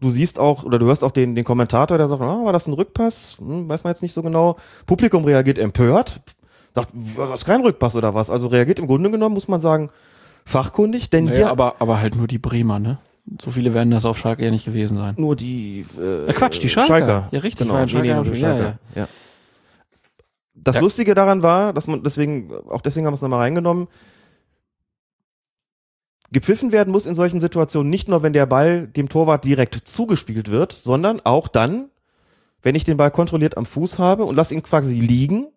[0.02, 2.68] Du siehst auch, oder du hörst auch den, den Kommentator, der sagt, ah, war das
[2.68, 3.38] ein Rückpass?
[3.40, 4.58] Hm, weiß man jetzt nicht so genau.
[4.88, 6.22] Publikum reagiert empört.
[6.74, 8.30] Sagt, was ist kein Rückpass oder was?
[8.30, 9.90] Also reagiert im Grunde genommen, muss man sagen,
[10.46, 12.98] fachkundig, denn Naja, hier aber, aber halt nur die Bremer, ne?
[13.40, 15.14] So viele werden das auf Schalke ja nicht gewesen sein.
[15.18, 17.28] nur die äh, Ja, Quatsch, die Schalker.
[17.32, 18.80] Ja, richtig, Genau, war ein nee, nee, die ja, Schalker.
[18.96, 19.08] Ja.
[20.56, 20.82] Das Ja.
[20.82, 23.88] Lustige daran war, dass man deswegen, auch deswegen haben wir es nochmal reingenommen,
[26.32, 30.50] gepfiffen werden muss in solchen Situationen nicht nur, wenn der Ball dem Torwart direkt zugespielt
[30.50, 31.90] wird, sondern auch dann,
[32.62, 35.48] wenn ich den Ball kontrolliert am Fuß habe und lasse ihn quasi liegen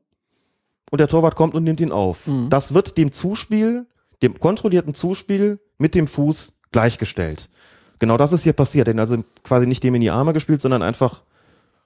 [0.90, 2.26] und der Torwart kommt und nimmt ihn auf.
[2.26, 2.50] Mhm.
[2.50, 3.86] Das wird dem Zuspiel,
[4.22, 7.50] dem kontrollierten Zuspiel mit dem Fuß gleichgestellt.
[7.98, 8.88] Genau das ist hier passiert.
[8.88, 11.22] Denn also quasi nicht dem in die Arme gespielt, sondern einfach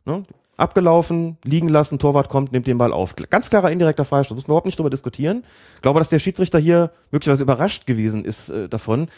[0.04, 0.24] ne,
[0.58, 3.14] abgelaufen, liegen lassen, Torwart kommt, nimmt den Ball auf.
[3.30, 5.44] Ganz klarer indirekter Freistoß, muss man überhaupt nicht drüber diskutieren.
[5.76, 9.08] Ich glaube, dass der Schiedsrichter hier möglicherweise überrascht gewesen ist äh, davon,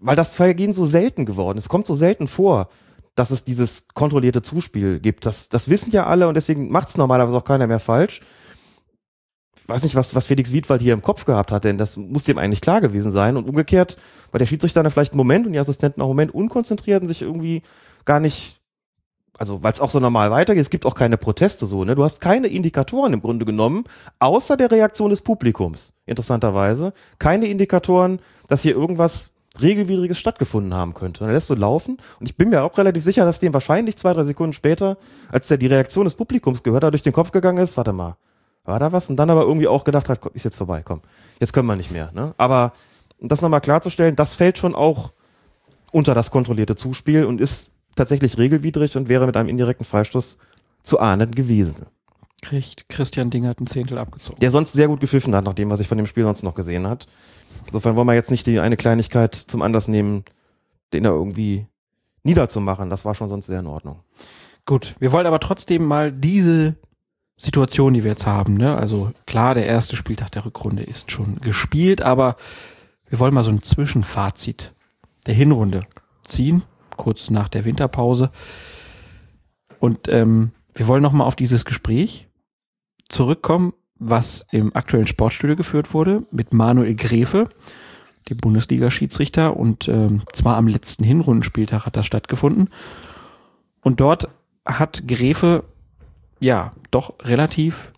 [0.00, 1.64] weil das Vergehen so selten geworden ist.
[1.64, 2.68] Es kommt so selten vor,
[3.14, 5.24] dass es dieses kontrollierte Zuspiel gibt.
[5.24, 8.20] Das, das wissen ja alle und deswegen macht es normalerweise auch keiner mehr falsch.
[9.54, 12.24] Ich weiß nicht, was, was Felix Wiedwald hier im Kopf gehabt hat, denn das muss
[12.24, 13.36] dem eigentlich klar gewesen sein.
[13.36, 13.98] Und umgekehrt
[14.32, 17.08] war der Schiedsrichter dann vielleicht einen Moment und die Assistenten auch einen Moment unkonzentriert und
[17.08, 17.62] sich irgendwie
[18.04, 18.61] gar nicht
[19.42, 21.96] also weil es auch so normal weitergeht, es gibt auch keine Proteste so, ne?
[21.96, 23.82] Du hast keine Indikatoren im Grunde genommen,
[24.20, 26.92] außer der Reaktion des Publikums, interessanterweise.
[27.18, 31.24] Keine Indikatoren, dass hier irgendwas Regelwidriges stattgefunden haben könnte.
[31.24, 31.98] Und er lässt so laufen.
[32.20, 34.96] Und ich bin mir auch relativ sicher, dass dem wahrscheinlich zwei, drei Sekunden später,
[35.32, 38.16] als der die Reaktion des Publikums gehört hat, durch den Kopf gegangen ist, warte mal,
[38.62, 39.10] war da was?
[39.10, 41.00] Und dann aber irgendwie auch gedacht hat, ist jetzt vorbei, komm,
[41.40, 42.12] jetzt können wir nicht mehr.
[42.14, 42.32] Ne?
[42.36, 42.74] Aber
[43.18, 45.10] um das nochmal klarzustellen, das fällt schon auch
[45.90, 50.38] unter das kontrollierte Zuspiel und ist tatsächlich regelwidrig und wäre mit einem indirekten Freistoß
[50.82, 51.86] zu ahnden gewesen.
[52.42, 54.40] Kriegt Christian Dingert ein Zehntel abgezogen.
[54.40, 56.54] Der sonst sehr gut gepfiffen hat, nach dem, was ich von dem Spiel sonst noch
[56.54, 57.06] gesehen hat.
[57.66, 60.24] Insofern wollen wir jetzt nicht die eine Kleinigkeit zum Anlass nehmen,
[60.92, 61.66] den da irgendwie
[62.24, 62.90] niederzumachen.
[62.90, 64.00] Das war schon sonst sehr in Ordnung.
[64.66, 66.74] Gut, wir wollen aber trotzdem mal diese
[67.36, 68.76] Situation, die wir jetzt haben, ne?
[68.76, 72.36] Also klar, der erste Spieltag der Rückrunde ist schon gespielt, aber
[73.08, 74.72] wir wollen mal so ein Zwischenfazit
[75.26, 75.82] der Hinrunde
[76.24, 76.62] ziehen,
[77.02, 78.30] kurz nach der Winterpause.
[79.80, 82.28] Und ähm, wir wollen noch mal auf dieses Gespräch
[83.08, 87.48] zurückkommen, was im aktuellen Sportstudio geführt wurde mit Manuel Gräfe,
[88.28, 89.56] dem Bundesliga-Schiedsrichter.
[89.56, 92.70] Und ähm, zwar am letzten Hinrundenspieltag hat das stattgefunden.
[93.80, 94.28] Und dort
[94.64, 95.64] hat Gräfe
[96.40, 97.90] ja doch relativ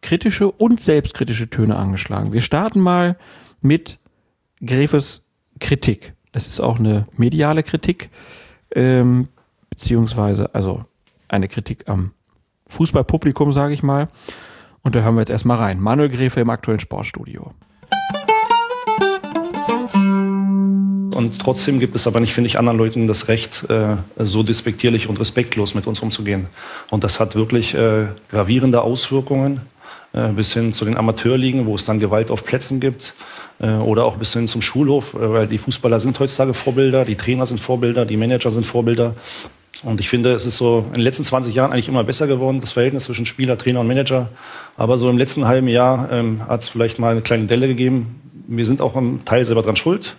[0.00, 2.32] kritische und selbstkritische Töne angeschlagen.
[2.32, 3.18] Wir starten mal
[3.60, 3.98] mit
[4.64, 5.26] Gräfes
[5.58, 6.14] Kritik.
[6.38, 8.10] Das ist auch eine mediale Kritik,
[8.72, 9.26] ähm,
[9.70, 10.84] beziehungsweise also
[11.26, 12.12] eine Kritik am
[12.68, 14.06] Fußballpublikum, sage ich mal.
[14.82, 15.80] Und da hören wir jetzt erstmal rein.
[15.80, 17.54] Manuel Gräfe im aktuellen Sportstudio.
[21.16, 25.08] Und trotzdem gibt es aber nicht, finde ich, anderen Leuten das Recht, äh, so despektierlich
[25.08, 26.46] und respektlos mit uns umzugehen.
[26.88, 29.62] Und das hat wirklich äh, gravierende Auswirkungen
[30.12, 33.12] äh, bis hin zu den Amateurligen, wo es dann Gewalt auf Plätzen gibt.
[33.60, 37.16] Äh, oder auch bis hin zum Schulhof, äh, weil die Fußballer sind heutzutage Vorbilder, die
[37.16, 39.14] Trainer sind Vorbilder, die Manager sind Vorbilder.
[39.82, 42.60] Und ich finde, es ist so in den letzten 20 Jahren eigentlich immer besser geworden,
[42.60, 44.28] das Verhältnis zwischen Spieler, Trainer und Manager.
[44.76, 48.20] Aber so im letzten halben Jahr ähm, hat es vielleicht mal eine kleine Delle gegeben.
[48.48, 50.16] Wir sind auch im Teil selber dran schuld.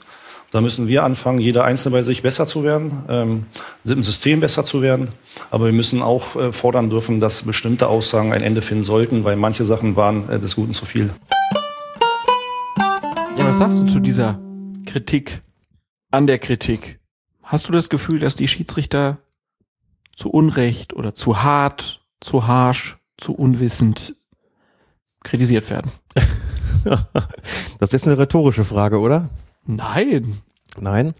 [0.51, 3.45] Da müssen wir anfangen, jeder Einzelne bei sich besser zu werden, ähm,
[3.85, 5.09] im System besser zu werden.
[5.51, 9.35] Aber wir müssen auch äh, fordern dürfen, dass bestimmte Aussagen ein Ende finden sollten, weil
[9.35, 11.11] manche Sachen waren äh, des Guten zu viel.
[13.49, 14.39] Was sagst du zu dieser
[14.85, 15.41] Kritik
[16.11, 16.99] an der Kritik?
[17.41, 19.17] Hast du das Gefühl, dass die Schiedsrichter
[20.15, 24.15] zu Unrecht oder zu hart, zu harsch, zu unwissend
[25.23, 25.91] kritisiert werden?
[26.83, 29.29] Das ist jetzt eine rhetorische Frage, oder?
[29.65, 30.37] Nein.
[30.79, 31.15] Nein.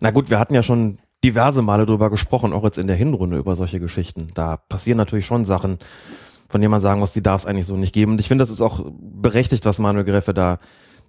[0.00, 3.36] Na gut, wir hatten ja schon diverse Male drüber gesprochen, auch jetzt in der Hinrunde
[3.36, 4.28] über solche Geschichten.
[4.32, 5.78] Da passieren natürlich schon Sachen,
[6.48, 8.12] von denen man sagen muss, die darf es eigentlich so nicht geben.
[8.12, 10.58] Und ich finde, das ist auch berechtigt, was Manuel Gräfe da,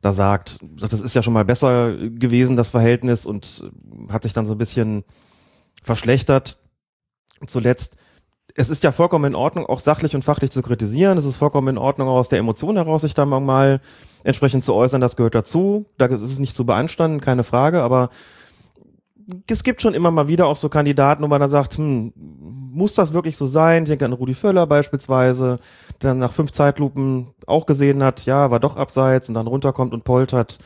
[0.02, 0.60] da sagt.
[0.62, 3.70] Das ist ja schon mal besser gewesen, das Verhältnis, und
[4.10, 5.04] hat sich dann so ein bisschen
[5.84, 6.60] verschlechtert.
[7.46, 7.98] zuletzt,
[8.56, 11.18] es ist ja vollkommen in Ordnung, auch sachlich und fachlich zu kritisieren.
[11.18, 13.82] Es ist vollkommen in Ordnung, auch aus der Emotion heraus sich da mal
[14.24, 15.02] entsprechend zu äußern.
[15.02, 15.86] Das gehört dazu.
[15.98, 17.84] Da ist es nicht zu beanstanden, keine Frage.
[17.84, 18.10] Aber
[19.48, 22.14] es gibt schon immer mal wieder auch so Kandidaten, wo man dann sagt, hm,
[22.78, 23.84] muss das wirklich so sein?
[23.84, 25.60] Ich denke an Rudi Völler beispielsweise,
[26.02, 29.94] der dann nach fünf Zeitlupen auch gesehen hat, ja, war doch abseits und dann runterkommt
[29.94, 30.60] und poltert.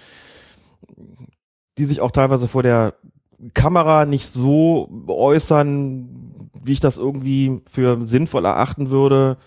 [1.77, 2.95] Die sich auch teilweise vor der
[3.53, 9.37] Kamera nicht so äußern, wie ich das irgendwie für sinnvoll erachten würde,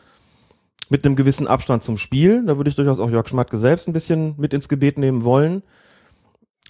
[0.88, 2.44] mit einem gewissen Abstand zum Spiel.
[2.46, 5.62] Da würde ich durchaus auch Jörg Schmatke selbst ein bisschen mit ins Gebet nehmen wollen.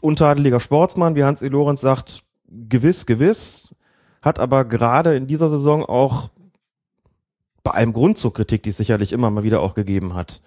[0.01, 1.49] Untadeliger Sportsmann, wie Hans E.
[1.49, 2.25] Lorenz sagt,
[2.69, 3.75] gewiss, gewiss,
[4.25, 6.31] hat aber gerade in dieser Saison auch
[7.63, 10.41] bei allem Grund zur Kritik, die es sicherlich immer mal wieder auch gegeben hat,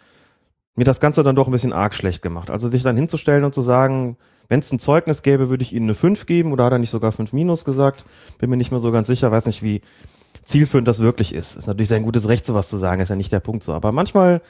[0.75, 2.49] mir das Ganze dann doch ein bisschen arg schlecht gemacht.
[2.49, 4.17] Also sich dann hinzustellen und zu sagen,
[4.47, 6.89] wenn es ein Zeugnis gäbe, würde ich Ihnen eine 5 geben oder hat er nicht
[6.89, 8.05] sogar 5 minus gesagt?
[8.37, 9.81] Bin mir nicht mehr so ganz sicher, weiß nicht, wie
[10.43, 11.55] zielführend das wirklich ist.
[11.55, 13.73] Ist natürlich sein gutes Recht, sowas zu sagen, ist ja nicht der Punkt so.
[13.73, 14.41] Aber manchmal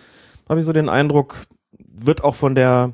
[0.47, 2.93] habe ich so den Eindruck, wird auch von der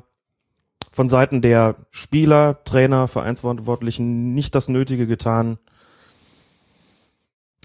[0.90, 5.58] von Seiten der Spieler, Trainer, Vereinsverantwortlichen nicht das Nötige getan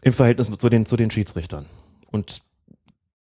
[0.02, 1.66] im Verhältnis zu den, zu den Schiedsrichtern.
[2.12, 2.42] Und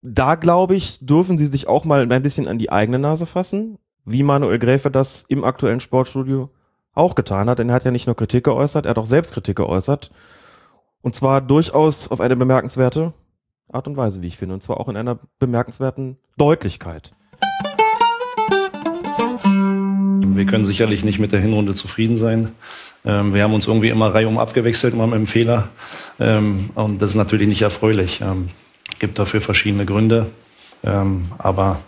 [0.02, 3.78] da glaube ich, dürfen sie sich auch mal ein bisschen an die eigene Nase fassen,
[4.04, 6.50] wie Manuel Gräfe das im aktuellen Sportstudio
[6.92, 7.58] auch getan hat.
[7.58, 10.10] Denn er hat ja nicht nur Kritik geäußert, er hat auch selbst Kritik geäußert.
[11.02, 13.12] Und zwar durchaus auf eine bemerkenswerte
[13.70, 14.54] Art und Weise, wie ich finde.
[14.54, 17.14] Und zwar auch in einer bemerkenswerten Deutlichkeit.
[20.36, 22.52] Wir können sicherlich nicht mit der Hinrunde zufrieden sein.
[23.04, 25.68] Ähm, wir haben uns irgendwie immer reihum abgewechselt, mal mit dem Fehler.
[26.18, 28.20] Ähm, und das ist natürlich nicht erfreulich.
[28.20, 28.50] Ähm,
[28.98, 30.26] gibt dafür verschiedene Gründe.
[30.84, 31.80] Ähm, aber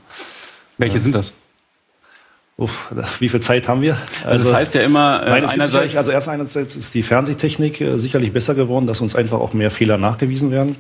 [0.77, 1.33] welche äh, sind das?
[2.57, 3.97] Uff, wie viel Zeit haben wir?
[4.25, 7.99] Also, also das heißt ja immer äh, einerseits, also erst einerseits ist die Fernsehtechnik äh,
[7.99, 10.75] sicherlich besser geworden, dass uns einfach auch mehr Fehler nachgewiesen werden.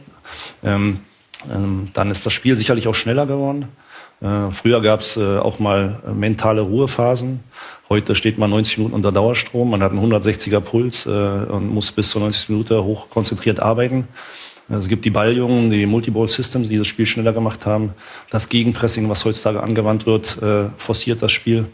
[0.64, 1.00] Ähm,
[1.54, 3.68] ähm, dann ist das Spiel sicherlich auch schneller geworden.
[4.20, 7.40] Äh, früher gab es äh, auch mal mentale Ruhephasen.
[7.88, 11.90] Heute steht man 90 Minuten unter Dauerstrom, man hat einen 160er Puls äh, und muss
[11.92, 14.08] bis zur 90 Minute hoch konzentriert arbeiten.
[14.68, 17.94] Es gibt die Balljungen, die Multiball Systems, die das Spiel schneller gemacht haben.
[18.28, 21.66] Das Gegenpressing, was heutzutage angewandt wird, äh, forciert das Spiel.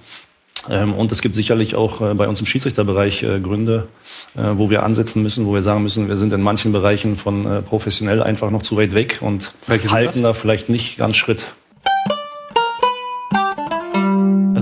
[0.70, 3.88] Ähm, und es gibt sicherlich auch äh, bei uns im Schiedsrichterbereich äh, Gründe,
[4.36, 8.20] wo wir ansetzen müssen, wo wir sagen müssen, wir sind in manchen Bereichen von professionell
[8.20, 11.46] einfach noch zu weit weg und Welche halten da vielleicht nicht ganz Schritt.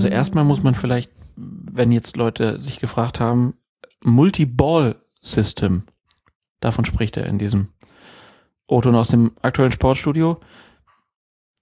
[0.03, 3.53] Also erstmal muss man vielleicht, wenn jetzt Leute sich gefragt haben,
[4.03, 5.83] Multi-Ball System,
[6.59, 7.69] davon spricht er in diesem
[8.67, 10.41] O-Ton aus dem aktuellen Sportstudio.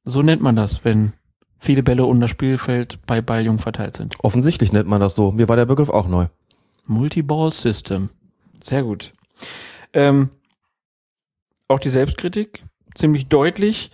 [0.05, 1.13] So nennt man das, wenn
[1.59, 4.15] viele Bälle um das Spielfeld bei Balljung verteilt sind.
[4.23, 5.31] Offensichtlich nennt man das so.
[5.31, 6.25] Mir war der Begriff auch neu.
[6.87, 8.09] Multi-Ball System.
[8.59, 9.13] Sehr gut.
[9.93, 10.31] Ähm,
[11.67, 12.63] auch die Selbstkritik
[12.95, 13.91] ziemlich deutlich.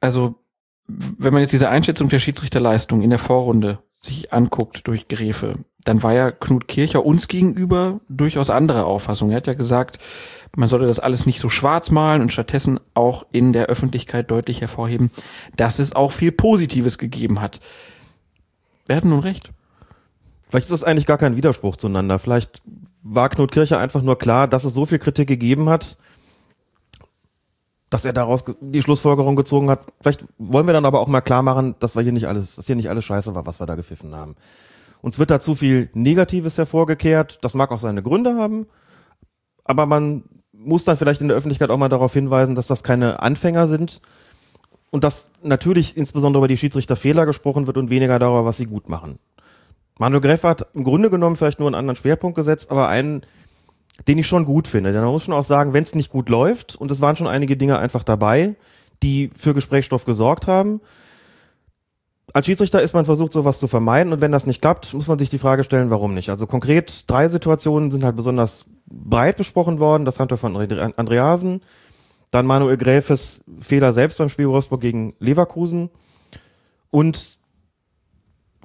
[0.00, 0.36] Also
[1.18, 5.54] wenn man jetzt diese Einschätzung der Schiedsrichterleistung in der Vorrunde sich anguckt durch Gräfe,
[5.84, 9.30] dann war ja Knut Kircher uns gegenüber durchaus andere Auffassung.
[9.30, 9.98] Er hat ja gesagt,
[10.56, 14.60] man sollte das alles nicht so schwarz malen und stattdessen auch in der Öffentlichkeit deutlich
[14.60, 15.10] hervorheben,
[15.56, 17.60] dass es auch viel Positives gegeben hat.
[18.86, 19.52] Wer hat nun recht?
[20.48, 22.18] Vielleicht ist das eigentlich gar kein Widerspruch zueinander.
[22.18, 22.62] Vielleicht
[23.02, 25.96] war Knut Kircher einfach nur klar, dass es so viel Kritik gegeben hat,
[27.90, 29.80] dass er daraus die Schlussfolgerung gezogen hat.
[30.00, 32.66] Vielleicht wollen wir dann aber auch mal klar machen, dass wir hier nicht alles, dass
[32.66, 34.36] hier nicht alles scheiße war, was wir da gepfiffen haben.
[35.02, 37.38] Uns wird da zu viel Negatives hervorgekehrt.
[37.42, 38.66] Das mag auch seine Gründe haben.
[39.64, 43.20] Aber man muss dann vielleicht in der Öffentlichkeit auch mal darauf hinweisen, dass das keine
[43.20, 44.00] Anfänger sind.
[44.90, 48.66] Und dass natürlich insbesondere über die Schiedsrichter Fehler gesprochen wird und weniger darüber, was sie
[48.66, 49.18] gut machen.
[49.98, 53.22] Manuel Greff hat im Grunde genommen vielleicht nur einen anderen Schwerpunkt gesetzt, aber einen,
[54.08, 54.92] den ich schon gut finde.
[54.92, 57.26] Denn man muss schon auch sagen, wenn es nicht gut läuft, und es waren schon
[57.26, 58.54] einige Dinge einfach dabei,
[59.02, 60.80] die für Gesprächsstoff gesorgt haben.
[62.32, 65.18] Als Schiedsrichter ist man versucht, sowas zu vermeiden, und wenn das nicht klappt, muss man
[65.18, 66.30] sich die Frage stellen, warum nicht.
[66.30, 70.04] Also konkret drei Situationen sind halt besonders breit besprochen worden.
[70.04, 71.62] Das Handtuch von Andreasen,
[72.30, 75.90] dann Manuel Gräfes Fehler selbst beim Spiel Wolfsburg gegen Leverkusen
[76.90, 77.39] und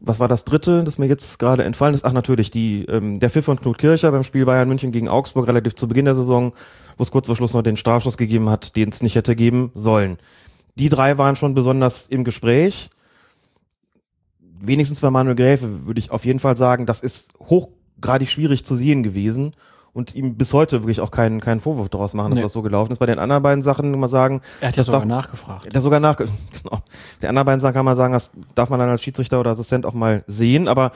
[0.06, 2.06] was war das dritte, das mir jetzt gerade entfallen ist?
[2.06, 5.48] Ach, natürlich, die, ähm, der Pfiff von Knut Kircher beim Spiel Bayern München gegen Augsburg
[5.48, 6.54] relativ zu Beginn der Saison,
[6.98, 9.72] wo es kurz vor Schluss noch den Strafschuss gegeben hat, den es nicht hätte geben
[9.74, 10.18] sollen.
[10.76, 12.90] Die drei waren schon besonders im Gespräch.
[14.60, 18.76] Wenigstens bei Manuel Gräfe würde ich auf jeden Fall sagen, das ist hochgradig schwierig zu
[18.76, 19.56] sehen gewesen
[19.96, 22.44] und ihm bis heute wirklich auch keinen, keinen Vorwurf daraus machen, dass nee.
[22.44, 23.00] das so gelaufen ist.
[23.00, 24.42] Bei den anderen beiden Sachen immer sagen.
[24.60, 25.74] Er hat ja sogar darf, nachgefragt.
[25.74, 26.82] Der sogar nach, genau.
[27.22, 29.86] Der anderen beiden Sachen kann man sagen, das darf man dann als Schiedsrichter oder Assistent
[29.86, 30.92] auch mal sehen, aber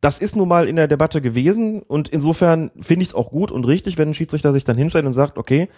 [0.00, 3.52] das ist nun mal in der Debatte gewesen und insofern finde ich es auch gut
[3.52, 5.68] und richtig, wenn ein Schiedsrichter sich dann hinstellt und sagt, okay,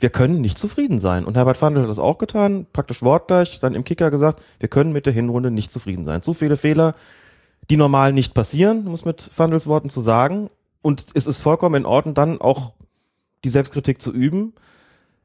[0.00, 1.24] wir können nicht zufrieden sein.
[1.24, 4.92] Und Herbert Fandl hat das auch getan, praktisch wortgleich, dann im Kicker gesagt, wir können
[4.92, 6.22] mit der Hinrunde nicht zufrieden sein.
[6.22, 6.96] Zu viele Fehler,
[7.70, 10.50] die normal nicht passieren, um es mit Fandls Worten zu sagen.
[10.88, 12.72] Und es ist vollkommen in Ordnung, dann auch
[13.44, 14.54] die Selbstkritik zu üben.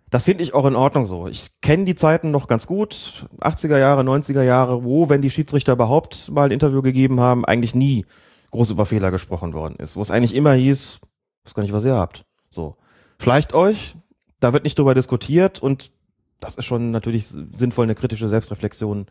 [0.09, 1.25] Das finde ich auch in Ordnung so.
[1.29, 5.71] Ich kenne die Zeiten noch ganz gut, 80er Jahre, 90er Jahre, wo, wenn die Schiedsrichter
[5.71, 8.05] überhaupt mal ein Interview gegeben haben, eigentlich nie
[8.51, 9.95] groß über Fehler gesprochen worden ist.
[9.95, 10.99] Wo es eigentlich immer hieß,
[11.45, 12.25] weiß gar nicht, was ihr habt.
[12.49, 12.75] So.
[13.21, 13.95] Schleicht euch,
[14.41, 15.93] da wird nicht drüber diskutiert und
[16.41, 19.05] das ist schon natürlich sinnvoll, eine kritische Selbstreflexion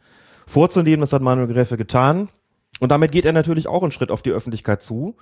[0.47, 1.01] vorzunehmen.
[1.01, 2.29] Das hat Manuel Gräfe getan.
[2.79, 5.17] Und damit geht er natürlich auch einen Schritt auf die Öffentlichkeit zu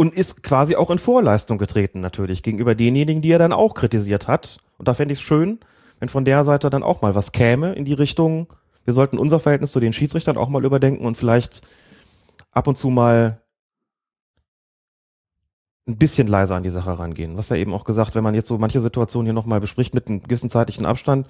[0.00, 4.28] und ist quasi auch in Vorleistung getreten natürlich gegenüber denjenigen, die er dann auch kritisiert
[4.28, 4.56] hat.
[4.78, 5.60] Und da fände ich es schön,
[5.98, 8.46] wenn von der Seite dann auch mal was käme in die Richtung,
[8.86, 11.60] wir sollten unser Verhältnis zu den Schiedsrichtern auch mal überdenken und vielleicht
[12.50, 13.42] ab und zu mal
[15.86, 17.36] ein bisschen leiser an die Sache rangehen.
[17.36, 20.08] Was ja eben auch gesagt, wenn man jetzt so manche Situationen hier nochmal bespricht mit
[20.08, 21.26] einem gewissen zeitlichen Abstand,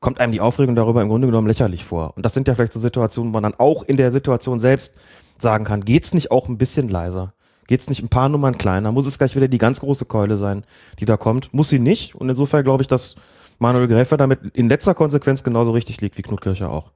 [0.00, 2.16] kommt einem die Aufregung darüber im Grunde genommen lächerlich vor.
[2.16, 4.96] Und das sind ja vielleicht so Situationen, wo man dann auch in der Situation selbst
[5.38, 7.34] sagen kann, geht's nicht auch ein bisschen leiser?
[7.70, 8.90] Geht's nicht ein paar Nummern kleiner?
[8.90, 10.64] Muss es gleich wieder die ganz große Keule sein,
[10.98, 11.54] die da kommt?
[11.54, 12.16] Muss sie nicht.
[12.16, 13.14] Und insofern glaube ich, dass
[13.60, 16.90] Manuel Gräfer damit in letzter Konsequenz genauso richtig liegt wie Knut Kircher auch.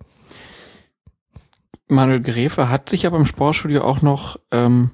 [1.87, 4.91] Manuel Gräfe hat sich aber im Sportstudio auch noch ähm,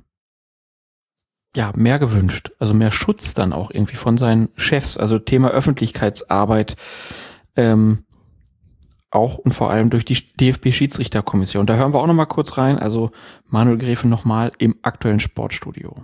[1.57, 2.51] ja, mehr gewünscht.
[2.59, 4.98] Also mehr Schutz dann auch irgendwie von seinen Chefs.
[4.98, 6.77] Also Thema Öffentlichkeitsarbeit.
[7.57, 8.05] Ähm,
[9.11, 11.66] auch und vor allem durch die DFB-Schiedsrichterkommission.
[11.66, 12.78] Da hören wir auch noch mal kurz rein.
[12.78, 13.11] Also
[13.49, 15.97] Manuel Gräfe nochmal im aktuellen Sportstudio.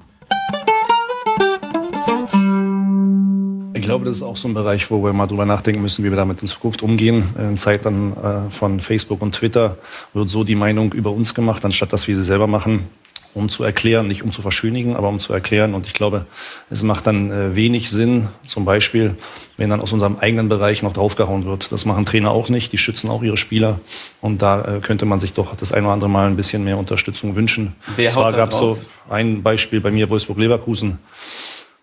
[3.75, 6.11] Ich glaube, das ist auch so ein Bereich, wo wir mal drüber nachdenken müssen, wie
[6.11, 7.35] wir damit in Zukunft umgehen.
[7.39, 9.79] In Zeiten äh, von Facebook und Twitter
[10.13, 12.89] wird so die Meinung über uns gemacht, anstatt dass wir sie selber machen
[13.37, 15.75] um zu erklären, nicht um zu verschönigen, aber um zu erklären.
[15.75, 16.27] Und ich glaube,
[16.71, 19.17] es macht dann äh, wenig Sinn, zum Beispiel,
[19.57, 21.71] wenn dann aus unserem eigenen Bereich noch draufgehauen wird.
[21.71, 23.81] Das machen Trainer auch nicht, die schützen auch ihre Spieler.
[24.21, 26.79] Und da äh, könnte man sich doch das ein oder andere Mal ein bisschen mehr
[26.79, 27.77] Unterstützung wünschen.
[27.97, 30.99] Wer Zwar gab es so ein Beispiel bei mir, Wolfsburg-Leverkusen.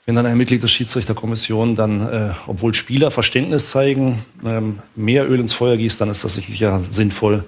[0.05, 5.39] Wenn dann ein Mitglied der Schiedsrichterkommission dann, äh, obwohl Spieler Verständnis zeigen, ähm, mehr Öl
[5.39, 7.45] ins Feuer gießt, dann ist das sicher sinnvoll.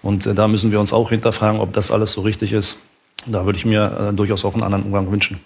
[0.00, 2.80] Und äh, da müssen wir uns auch hinterfragen, ob das alles so richtig ist.
[3.26, 5.40] Da würde ich mir äh, durchaus auch einen anderen Umgang wünschen.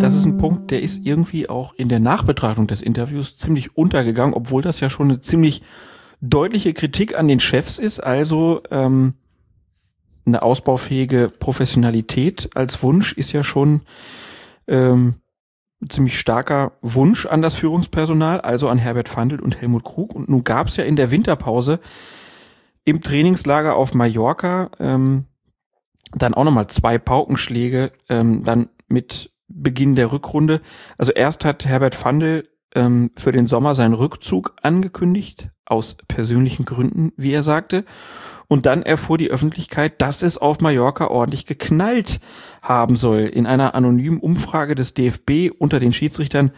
[0.00, 4.34] Das ist ein Punkt, der ist irgendwie auch in der Nachbetrachtung des Interviews ziemlich untergegangen,
[4.34, 5.62] obwohl das ja schon eine ziemlich
[6.20, 8.00] deutliche Kritik an den Chefs ist.
[8.00, 9.14] Also ähm,
[10.24, 13.82] eine ausbaufähige Professionalität als Wunsch ist ja schon
[14.66, 15.14] ähm,
[15.82, 20.14] ein ziemlich starker Wunsch an das Führungspersonal, also an Herbert Fandl und Helmut Krug.
[20.14, 21.80] Und nun gab es ja in der Winterpause
[22.84, 25.26] im Trainingslager auf Mallorca ähm,
[26.14, 30.60] dann auch nochmal zwei Paukenschläge, ähm, dann mit Beginn der Rückrunde.
[30.98, 37.12] Also erst hat Herbert Fandl ähm, für den Sommer seinen Rückzug angekündigt, aus persönlichen Gründen,
[37.16, 37.84] wie er sagte.
[38.48, 42.20] Und dann erfuhr die Öffentlichkeit, dass es auf Mallorca ordentlich geknallt
[42.60, 43.20] haben soll.
[43.20, 46.50] In einer anonymen Umfrage des DFB unter den Schiedsrichtern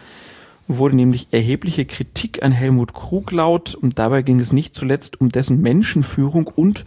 [0.68, 5.28] wurde nämlich erhebliche Kritik an Helmut Krug laut und dabei ging es nicht zuletzt um
[5.28, 6.84] dessen Menschenführung und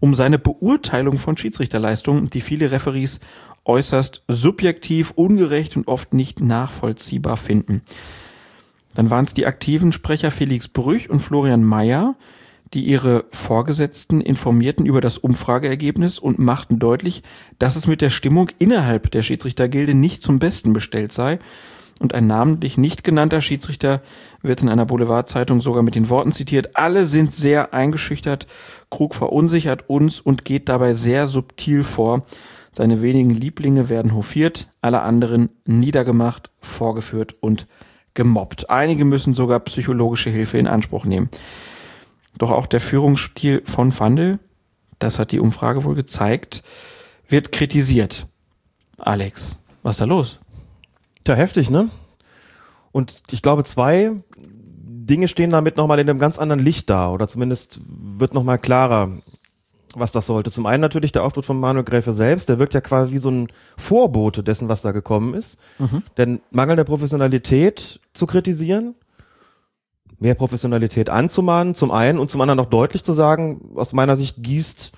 [0.00, 3.20] um seine Beurteilung von Schiedsrichterleistungen, die viele Referees
[3.64, 7.82] äußerst subjektiv, ungerecht und oft nicht nachvollziehbar finden.
[8.94, 12.16] Dann waren es die aktiven Sprecher Felix Brüch und Florian Mayer,
[12.74, 17.22] die ihre Vorgesetzten informierten über das Umfrageergebnis und machten deutlich,
[17.58, 21.38] dass es mit der Stimmung innerhalb der Schiedsrichtergilde nicht zum Besten bestellt sei.
[22.00, 24.00] Und ein namentlich nicht genannter Schiedsrichter
[24.40, 28.46] wird in einer Boulevardzeitung sogar mit den Worten zitiert, alle sind sehr eingeschüchtert,
[28.90, 32.22] Krug verunsichert uns und geht dabei sehr subtil vor.
[32.72, 37.66] Seine wenigen Lieblinge werden hofiert, alle anderen niedergemacht, vorgeführt und
[38.14, 38.70] gemobbt.
[38.70, 41.28] Einige müssen sogar psychologische Hilfe in Anspruch nehmen.
[42.38, 44.38] Doch auch der Führungsstil von Fandel,
[44.98, 46.62] das hat die Umfrage wohl gezeigt,
[47.28, 48.26] wird kritisiert.
[48.96, 50.39] Alex, was ist da los?
[51.30, 51.88] Tja, heftig, ne?
[52.90, 57.28] Und ich glaube, zwei Dinge stehen damit nochmal in einem ganz anderen Licht da, oder
[57.28, 59.12] zumindest wird nochmal klarer,
[59.94, 60.50] was das sollte.
[60.50, 63.30] Zum einen natürlich der Auftritt von Manuel Gräfe selbst, der wirkt ja quasi wie so
[63.30, 63.46] ein
[63.76, 65.60] Vorbote dessen, was da gekommen ist.
[65.78, 66.02] Mhm.
[66.16, 68.96] Denn mangelnde Professionalität zu kritisieren,
[70.18, 74.42] mehr Professionalität anzumahnen, zum einen und zum anderen auch deutlich zu sagen, aus meiner Sicht
[74.42, 74.90] gießt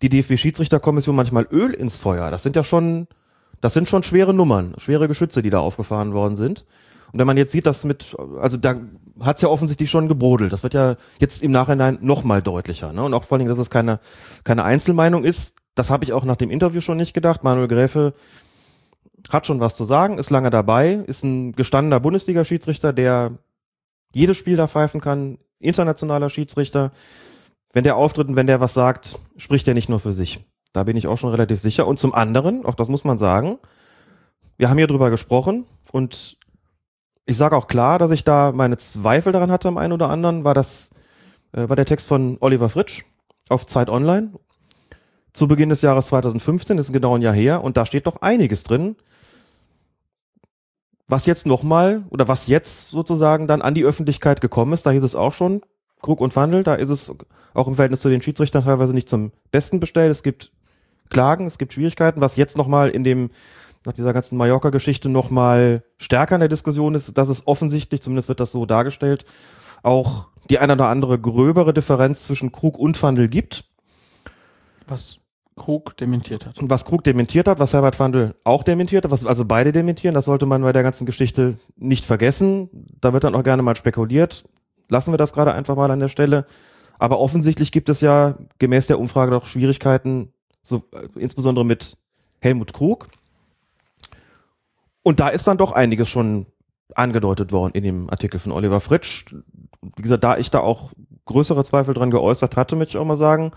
[0.00, 2.30] die DFB-Schiedsrichterkommission manchmal Öl ins Feuer.
[2.30, 3.06] Das sind ja schon,
[3.60, 6.64] das sind schon schwere Nummern, schwere Geschütze, die da aufgefahren worden sind.
[7.12, 8.76] Und wenn man jetzt sieht, dass mit, also da
[9.20, 10.52] hat's ja offensichtlich schon gebrodelt.
[10.52, 12.92] Das wird ja jetzt im Nachhinein noch mal deutlicher.
[12.92, 13.02] Ne?
[13.02, 14.00] Und auch vor allen Dingen, dass es keine,
[14.44, 15.56] keine Einzelmeinung ist.
[15.74, 17.44] Das habe ich auch nach dem Interview schon nicht gedacht.
[17.44, 18.14] Manuel Gräfe
[19.30, 23.38] hat schon was zu sagen, ist lange dabei, ist ein gestandener Bundesliga-Schiedsrichter, der
[24.12, 26.92] jedes Spiel da pfeifen kann, internationaler Schiedsrichter.
[27.72, 30.40] Wenn der auftritt und wenn der was sagt, spricht er nicht nur für sich.
[30.78, 31.88] Da bin ich auch schon relativ sicher.
[31.88, 33.58] Und zum anderen, auch das muss man sagen,
[34.58, 36.38] wir haben hier drüber gesprochen und
[37.26, 40.44] ich sage auch klar, dass ich da meine Zweifel daran hatte am einen oder anderen,
[40.44, 40.92] war das,
[41.50, 43.02] äh, war der Text von Oliver Fritsch
[43.48, 44.30] auf Zeit Online
[45.32, 48.22] zu Beginn des Jahres 2015, das ist genau ein Jahr her, und da steht doch
[48.22, 48.94] einiges drin,
[51.08, 54.86] was jetzt nochmal oder was jetzt sozusagen dann an die Öffentlichkeit gekommen ist.
[54.86, 55.62] Da hieß es auch schon,
[56.02, 57.16] Krug und Wandel, da ist es
[57.52, 60.12] auch im Verhältnis zu den Schiedsrichtern teilweise nicht zum Besten bestellt.
[60.12, 60.52] Es gibt
[61.10, 63.30] Klagen, es gibt Schwierigkeiten, was jetzt nochmal in dem,
[63.84, 68.40] nach dieser ganzen Mallorca-Geschichte nochmal stärker in der Diskussion ist, dass es offensichtlich, zumindest wird
[68.40, 69.24] das so dargestellt,
[69.82, 73.64] auch die eine oder andere gröbere Differenz zwischen Krug und Wandel gibt.
[74.86, 75.20] Was
[75.56, 76.54] Krug dementiert hat.
[76.60, 80.24] Was Krug dementiert hat, was Herbert Wandel auch dementiert hat, was also beide dementieren, das
[80.24, 82.70] sollte man bei der ganzen Geschichte nicht vergessen.
[83.00, 84.44] Da wird dann auch gerne mal spekuliert.
[84.88, 86.46] Lassen wir das gerade einfach mal an der Stelle.
[86.98, 90.32] Aber offensichtlich gibt es ja gemäß der Umfrage doch Schwierigkeiten,
[90.68, 91.96] so, äh, insbesondere mit
[92.40, 93.08] Helmut Krug.
[95.02, 96.46] Und da ist dann doch einiges schon
[96.94, 99.34] angedeutet worden in dem Artikel von Oliver Fritsch.
[99.82, 100.92] Wie gesagt, da ich da auch
[101.24, 103.52] größere Zweifel dran geäußert hatte, möchte ich auch mal sagen,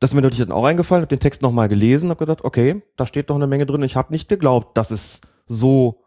[0.00, 2.82] das ist mir natürlich dann auch eingefallen, habe den Text nochmal gelesen, habe gedacht, okay,
[2.96, 3.82] da steht doch eine Menge drin.
[3.82, 6.04] Ich habe nicht geglaubt, dass es so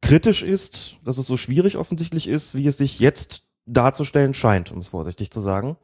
[0.00, 4.78] kritisch ist, dass es so schwierig offensichtlich ist, wie es sich jetzt darzustellen scheint, um
[4.78, 5.76] es vorsichtig zu sagen.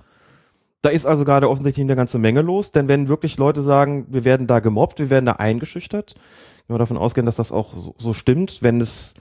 [0.82, 4.24] Da ist also gerade offensichtlich eine ganze Menge los, denn wenn wirklich Leute sagen, wir
[4.24, 6.14] werden da gemobbt, wir werden da eingeschüchtert,
[6.66, 9.14] wenn wir davon ausgehen, dass das auch so, so stimmt, wenn es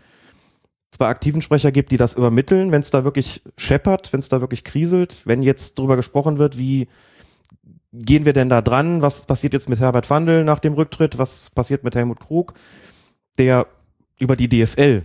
[0.92, 4.42] zwei aktiven Sprecher gibt, die das übermitteln, wenn es da wirklich scheppert, wenn es da
[4.42, 6.88] wirklich kriselt, wenn jetzt drüber gesprochen wird, wie
[7.94, 9.02] gehen wir denn da dran?
[9.02, 11.18] Was passiert jetzt mit Herbert Wandel nach dem Rücktritt?
[11.18, 12.54] Was passiert mit Helmut Krug,
[13.38, 13.68] der
[14.20, 15.04] über die DFL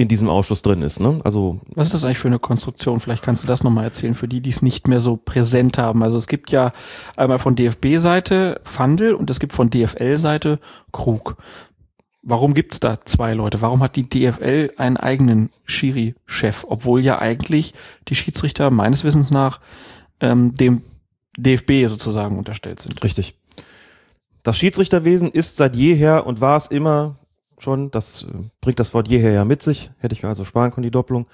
[0.00, 1.00] in diesem Ausschuss drin ist.
[1.00, 1.20] Ne?
[1.24, 3.00] Also was ist das eigentlich für eine Konstruktion?
[3.00, 6.04] Vielleicht kannst du das nochmal erzählen für die, die es nicht mehr so präsent haben.
[6.04, 6.70] Also es gibt ja
[7.16, 10.60] einmal von DFB-Seite Fandel und es gibt von DFL-Seite
[10.92, 11.36] Krug.
[12.22, 13.60] Warum gibt es da zwei Leute?
[13.60, 17.74] Warum hat die DFL einen eigenen Schiri-Chef, obwohl ja eigentlich
[18.06, 19.60] die Schiedsrichter meines Wissens nach
[20.20, 20.82] ähm, dem
[21.36, 23.02] DFB sozusagen unterstellt sind?
[23.02, 23.34] Richtig.
[24.44, 27.16] Das Schiedsrichterwesen ist seit jeher und war es immer
[27.62, 28.26] schon, das äh,
[28.60, 31.26] bringt das Wort jeher ja mit sich, hätte ich mir also sparen können, die Doppelung.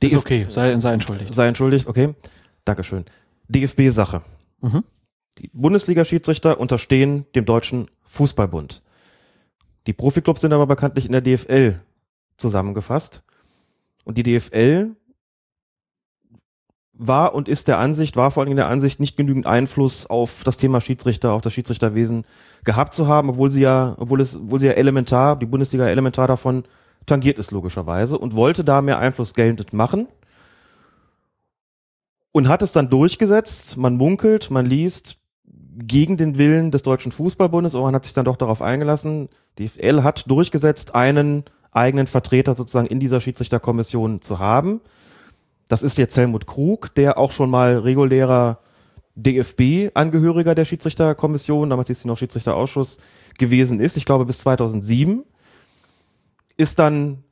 [0.00, 1.34] Ist okay, sei, sei entschuldigt.
[1.34, 2.14] Sei entschuldigt, okay.
[2.64, 3.04] Dankeschön.
[3.48, 4.22] DFB-Sache.
[4.60, 4.84] Mhm.
[5.38, 8.82] Die Bundesliga-Schiedsrichter unterstehen dem Deutschen Fußballbund.
[9.86, 11.80] Die Profiklubs sind aber bekanntlich in der DFL
[12.36, 13.22] zusammengefasst.
[14.04, 14.94] Und die DFL
[16.98, 20.44] war und ist der Ansicht, war vor allen Dingen der Ansicht, nicht genügend Einfluss auf
[20.44, 22.24] das Thema Schiedsrichter, auf das Schiedsrichterwesen
[22.64, 26.26] gehabt zu haben, obwohl sie ja, obwohl es, obwohl sie ja elementar, die Bundesliga elementar
[26.26, 26.64] davon
[27.04, 30.08] tangiert ist, logischerweise, und wollte da mehr Einfluss geltend machen.
[32.32, 35.18] Und hat es dann durchgesetzt, man munkelt, man liest,
[35.78, 39.28] gegen den Willen des Deutschen Fußballbundes, aber man hat sich dann doch darauf eingelassen.
[39.58, 44.80] Die FL hat durchgesetzt, einen eigenen Vertreter sozusagen in dieser Schiedsrichterkommission zu haben.
[45.68, 48.60] Das ist jetzt Helmut Krug, der auch schon mal regulärer
[49.16, 52.98] DFB-Angehöriger der Schiedsrichterkommission, damals ist sie noch Schiedsrichterausschuss
[53.38, 55.24] gewesen ist, ich glaube bis 2007,
[56.56, 57.24] ist dann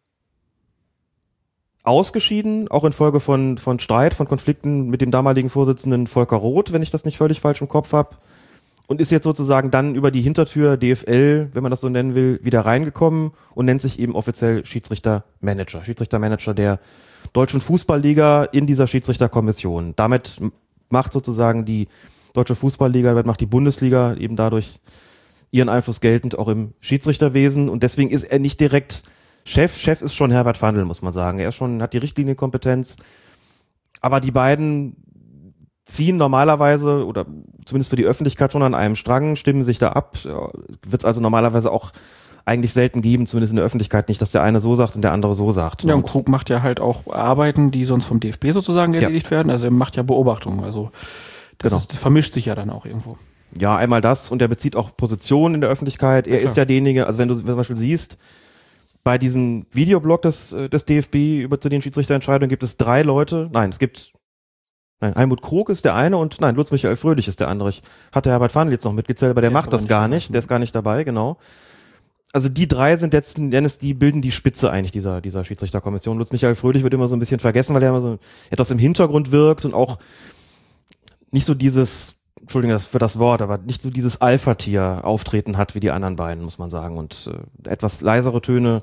[1.82, 6.82] ausgeschieden, auch infolge von, von Streit, von Konflikten mit dem damaligen Vorsitzenden Volker Roth, wenn
[6.82, 8.16] ich das nicht völlig falsch im Kopf habe,
[8.86, 12.40] und ist jetzt sozusagen dann über die Hintertür DFL, wenn man das so nennen will,
[12.42, 16.80] wieder reingekommen und nennt sich eben offiziell Schiedsrichtermanager, Schiedsrichtermanager der
[17.34, 19.92] Deutschen Fußballliga in dieser Schiedsrichterkommission.
[19.96, 20.40] Damit
[20.88, 21.88] macht sozusagen die
[22.32, 24.80] Deutsche Fußballliga, damit macht die Bundesliga eben dadurch
[25.50, 29.02] ihren Einfluss geltend auch im Schiedsrichterwesen und deswegen ist er nicht direkt
[29.44, 29.76] Chef.
[29.76, 31.38] Chef ist schon Herbert Fandl, muss man sagen.
[31.38, 32.96] Er ist schon, hat die Richtlinienkompetenz.
[34.00, 34.96] Aber die beiden
[35.84, 37.26] ziehen normalerweise oder
[37.66, 40.16] zumindest für die Öffentlichkeit schon an einem Strang, stimmen sich da ab.
[40.24, 41.92] Wird es also normalerweise auch
[42.46, 45.12] eigentlich selten geben, zumindest in der Öffentlichkeit nicht, dass der eine so sagt und der
[45.12, 45.84] andere so sagt.
[45.84, 49.30] Ja, und Krug macht ja halt auch Arbeiten, die sonst vom DFB sozusagen erledigt ja.
[49.32, 49.50] werden.
[49.50, 50.62] Also er macht ja Beobachtungen.
[50.62, 50.90] Also
[51.58, 51.76] das, genau.
[51.80, 53.16] ist, das vermischt sich ja dann auch irgendwo.
[53.58, 56.26] Ja, einmal das und er bezieht auch Positionen in der Öffentlichkeit.
[56.26, 58.18] Er ja, ist ja derjenige, also wenn du zum Beispiel siehst,
[59.04, 63.48] bei diesem Videoblog des, äh, des DFB über zu den Schiedsrichterentscheidungen gibt es drei Leute,
[63.52, 64.12] nein, es gibt
[65.00, 67.68] Nein, Helmut Krug ist der eine und nein, Lutz Michael Fröhlich ist der andere.
[67.68, 70.38] Ich hatte Herbert Fahndl jetzt noch mitgezählt, aber der, der macht das gar nicht, der
[70.38, 71.36] ist gar nicht dabei, genau.
[72.34, 76.18] Also die drei sind letzten Endes, die bilden die Spitze eigentlich dieser, dieser Schiedsrichterkommission.
[76.18, 78.18] Lutz Michael Fröhlich wird immer so ein bisschen vergessen, weil er immer so
[78.50, 79.98] etwas im Hintergrund wirkt und auch
[81.30, 85.76] nicht so dieses, Entschuldigung das für das Wort, aber nicht so dieses Alpha-Tier auftreten hat
[85.76, 86.98] wie die anderen beiden, muss man sagen.
[86.98, 87.30] Und
[87.64, 88.82] äh, etwas leisere Töne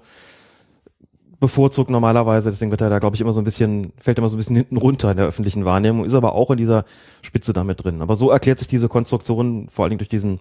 [1.42, 4.38] bevorzugt normalerweise, deswegen wird er da, glaube ich, immer so ein bisschen, fällt immer so
[4.38, 6.86] ein bisschen hinten runter in der öffentlichen Wahrnehmung, ist aber auch in dieser
[7.22, 8.02] Spitze damit drin.
[8.02, 10.40] Aber so erklärt sich diese Konstruktion vor allen Dingen durch diesen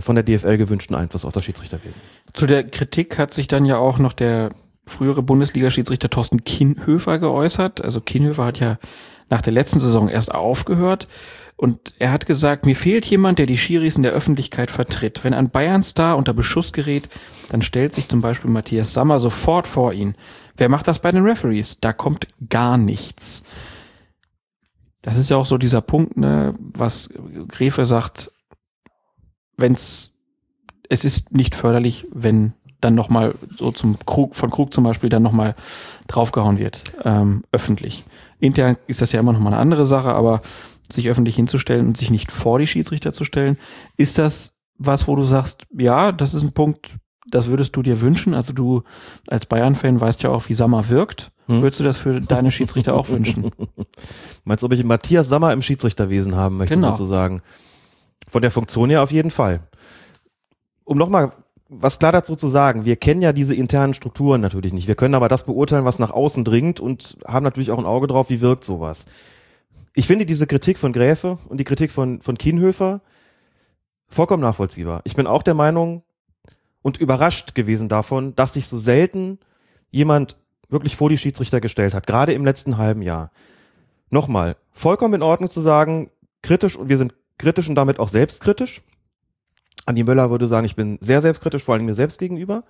[0.00, 2.00] von der DFL gewünschten Einfluss auf das Schiedsrichterwesen.
[2.32, 4.50] Zu der Kritik hat sich dann ja auch noch der
[4.86, 7.82] frühere Bundesliga-Schiedsrichter Thorsten Kienhöfer geäußert.
[7.82, 8.78] Also Kienhöfer hat ja
[9.30, 11.08] nach der letzten Saison erst aufgehört
[11.56, 15.22] und er hat gesagt, mir fehlt jemand, der die Schiris in der Öffentlichkeit vertritt.
[15.22, 17.08] Wenn ein Bayern-Star unter Beschuss gerät,
[17.50, 20.16] dann stellt sich zum Beispiel Matthias Sammer sofort vor ihn.
[20.56, 21.80] Wer macht das bei den Referees?
[21.80, 23.44] Da kommt gar nichts.
[25.02, 27.10] Das ist ja auch so dieser Punkt, ne, was
[27.48, 28.30] Gräfe sagt,
[29.56, 30.14] wenn's,
[30.88, 35.22] es ist nicht förderlich, wenn dann nochmal so zum Krug, von Krug zum Beispiel dann
[35.22, 35.54] nochmal
[36.06, 38.04] draufgehauen wird, ähm, öffentlich.
[38.40, 40.42] Intern ist das ja immer nochmal eine andere Sache, aber
[40.92, 43.56] sich öffentlich hinzustellen und sich nicht vor die Schiedsrichter zu stellen,
[43.96, 46.96] ist das was, wo du sagst, ja, das ist ein Punkt,
[47.30, 48.34] das würdest du dir wünschen?
[48.34, 48.82] Also du
[49.28, 51.32] als Bayern-Fan weißt ja auch, wie Sammer wirkt.
[51.46, 51.62] Hm?
[51.62, 53.50] Würdest du das für deine Schiedsrichter auch wünschen?
[54.44, 56.90] Meinst du, ob ich Matthias Sammer im Schiedsrichterwesen haben möchte, Genau.
[56.90, 57.40] sozusagen?
[58.26, 59.60] Von der Funktion her auf jeden Fall.
[60.84, 61.32] Um nochmal
[61.68, 64.86] was klar dazu zu sagen, wir kennen ja diese internen Strukturen natürlich nicht.
[64.86, 68.06] Wir können aber das beurteilen, was nach außen dringt und haben natürlich auch ein Auge
[68.06, 69.06] drauf, wie wirkt sowas.
[69.94, 73.00] Ich finde diese Kritik von Gräfe und die Kritik von, von Kienhöfer
[74.08, 75.00] vollkommen nachvollziehbar.
[75.04, 76.02] Ich bin auch der Meinung
[76.82, 79.38] und überrascht gewesen davon, dass sich so selten
[79.90, 80.36] jemand
[80.68, 83.30] wirklich vor die Schiedsrichter gestellt hat, gerade im letzten halben Jahr.
[84.10, 86.10] Nochmal, vollkommen in Ordnung zu sagen,
[86.42, 88.82] kritisch und wir sind kritisch und damit auch selbstkritisch.
[89.86, 92.64] Andi Möller würde sagen, ich bin sehr selbstkritisch, vor allem mir selbst gegenüber.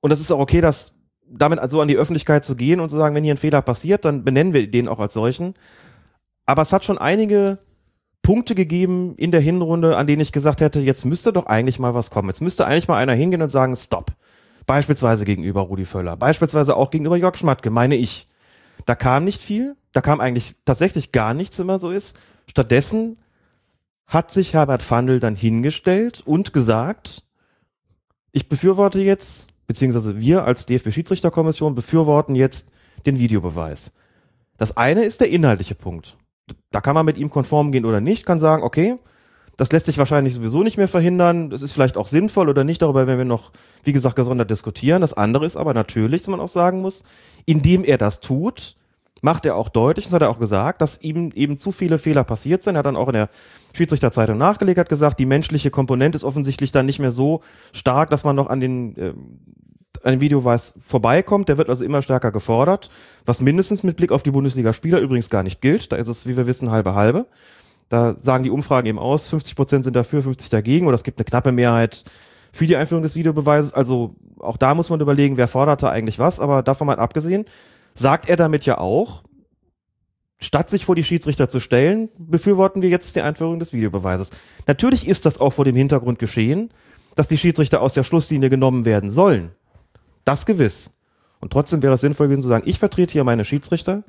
[0.00, 0.94] Und es ist auch okay, das
[1.28, 4.04] damit also an die Öffentlichkeit zu gehen und zu sagen, wenn hier ein Fehler passiert,
[4.04, 5.54] dann benennen wir den auch als solchen.
[6.44, 7.58] Aber es hat schon einige
[8.22, 11.94] Punkte gegeben in der Hinrunde, an denen ich gesagt hätte, jetzt müsste doch eigentlich mal
[11.94, 12.28] was kommen.
[12.28, 14.12] Jetzt müsste eigentlich mal einer hingehen und sagen, stopp.
[14.66, 18.28] Beispielsweise gegenüber Rudi Völler, beispielsweise auch gegenüber Jörg Schmatke, meine ich.
[18.84, 22.18] Da kam nicht viel, da kam eigentlich tatsächlich gar nichts, immer so ist.
[22.48, 23.16] Stattdessen
[24.06, 27.22] hat sich Herbert Fandl dann hingestellt und gesagt,
[28.32, 32.70] ich befürworte jetzt, beziehungsweise wir als DFB-Schiedsrichterkommission befürworten jetzt
[33.04, 33.92] den Videobeweis.
[34.58, 36.16] Das eine ist der inhaltliche Punkt.
[36.70, 38.98] Da kann man mit ihm konform gehen oder nicht, kann sagen, okay,
[39.56, 41.50] das lässt sich wahrscheinlich sowieso nicht mehr verhindern.
[41.50, 42.82] Das ist vielleicht auch sinnvoll oder nicht.
[42.82, 43.52] Darüber werden wir noch,
[43.84, 45.00] wie gesagt, gesondert diskutieren.
[45.00, 47.04] Das andere ist aber natürlich, dass man auch sagen muss,
[47.46, 48.75] indem er das tut,
[49.22, 52.24] macht er auch deutlich, das hat er auch gesagt, dass ihm eben zu viele Fehler
[52.24, 52.76] passiert sind.
[52.76, 53.30] Er hat dann auch in der
[53.74, 57.40] Schiedsrichterzeitung nachgelegt, hat gesagt, die menschliche Komponente ist offensichtlich dann nicht mehr so
[57.72, 59.14] stark, dass man noch an den, äh,
[60.02, 61.48] an den Videobeweis vorbeikommt.
[61.48, 62.90] Der wird also immer stärker gefordert,
[63.24, 65.92] was mindestens mit Blick auf die Bundesligaspieler übrigens gar nicht gilt.
[65.92, 67.26] Da ist es, wie wir wissen, halbe halbe.
[67.88, 71.18] Da sagen die Umfragen eben aus, 50 Prozent sind dafür, 50 dagegen oder es gibt
[71.18, 72.04] eine knappe Mehrheit
[72.52, 73.72] für die Einführung des Videobeweises.
[73.72, 76.40] Also auch da muss man überlegen, wer fordert da eigentlich was.
[76.40, 77.44] Aber davon mal abgesehen,
[77.98, 79.24] sagt er damit ja auch,
[80.38, 84.30] statt sich vor die Schiedsrichter zu stellen, befürworten wir jetzt die Einführung des Videobeweises.
[84.66, 86.70] Natürlich ist das auch vor dem Hintergrund geschehen,
[87.14, 89.52] dass die Schiedsrichter aus der Schlusslinie genommen werden sollen.
[90.24, 90.98] Das gewiss.
[91.40, 94.04] Und trotzdem wäre es sinnvoll gewesen zu sagen, ich vertrete hier meine Schiedsrichter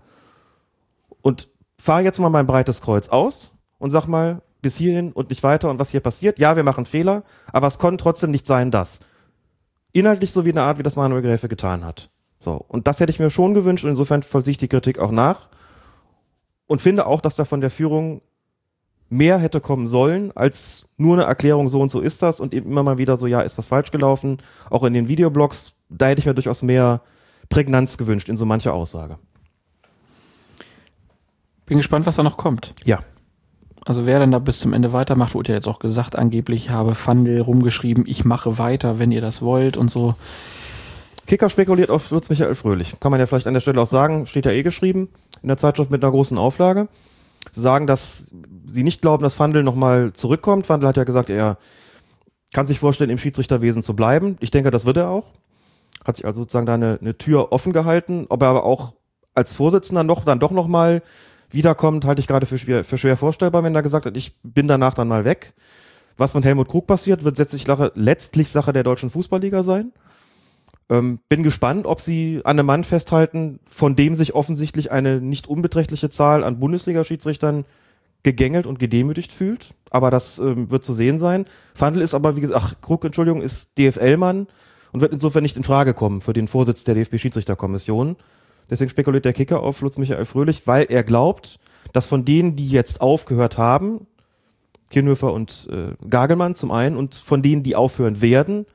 [1.22, 5.44] und fahre jetzt mal mein breites Kreuz aus und sag mal bis hierhin und nicht
[5.44, 6.40] weiter und was hier passiert.
[6.40, 7.24] Ja, wir machen Fehler,
[7.54, 9.00] aber es konnte trotzdem nicht sein, dass.
[9.94, 12.10] Inhaltlich so wie eine Art, wie das Manuel Gräfe getan hat.
[12.40, 12.54] So.
[12.68, 15.50] Und das hätte ich mir schon gewünscht und insofern vollziehe ich die Kritik auch nach
[16.68, 18.22] und finde auch, dass da von der Führung
[19.10, 22.70] mehr hätte kommen sollen, als nur eine Erklärung, so und so ist das und eben
[22.70, 24.38] immer mal wieder so, ja, ist was falsch gelaufen.
[24.70, 27.02] Auch in den Videoblogs, da hätte ich mir durchaus mehr
[27.50, 29.18] Prägnanz gewünscht in so mancher Aussage.
[31.66, 32.74] Bin gespannt, was da noch kommt.
[32.86, 33.00] Ja.
[33.86, 36.94] Also wer dann da bis zum Ende weitermacht, wurde ja jetzt auch gesagt, angeblich habe
[36.94, 40.16] Fandel rumgeschrieben, ich mache weiter, wenn ihr das wollt und so.
[41.28, 42.96] Kicker spekuliert auf Lutz Michael Fröhlich.
[43.00, 45.10] Kann man ja vielleicht an der Stelle auch sagen, steht ja eh geschrieben
[45.42, 46.88] in der Zeitschrift mit einer großen Auflage.
[47.52, 48.34] Sie sagen, dass
[48.66, 50.66] sie nicht glauben, dass Fandel nochmal zurückkommt.
[50.66, 51.58] Fandel hat ja gesagt, er
[52.54, 54.38] kann sich vorstellen, im Schiedsrichterwesen zu bleiben.
[54.40, 55.34] Ich denke, das wird er auch.
[56.06, 58.26] Hat sich also sozusagen da eine, eine Tür offen gehalten.
[58.30, 58.94] Ob er aber auch
[59.34, 61.04] als Vorsitzender noch, dann doch nochmal
[61.50, 64.68] wiederkommt, halte ich gerade für schwer, für schwer vorstellbar, wenn er gesagt hat, ich bin
[64.68, 65.54] danach dann mal weg.
[66.18, 69.92] Was mit Helmut Krug passiert, wird letztlich, Sache- letztlich Sache der deutschen Fußballliga sein.
[70.90, 75.48] Ähm, bin gespannt, ob sie an einem Mann festhalten, von dem sich offensichtlich eine nicht
[75.48, 77.66] unbeträchtliche Zahl an Bundesliga-Schiedsrichtern
[78.24, 79.74] gegängelt und gedemütigt fühlt.
[79.90, 81.46] Aber das ähm, wird zu sehen sein.
[81.74, 84.48] Fandl ist aber, wie gesagt, ach, Krug, Entschuldigung, ist DFL-Mann
[84.92, 88.16] und wird insofern nicht in Frage kommen für den Vorsitz der DFB-Schiedsrichterkommission.
[88.70, 91.60] Deswegen spekuliert der Kicker auf Lutz Michael Fröhlich, weil er glaubt,
[91.94, 94.08] dass von denen, die jetzt aufgehört haben,
[94.90, 98.66] Kirnhöfer und äh, Gagelmann zum einen und von denen, die aufhören werden,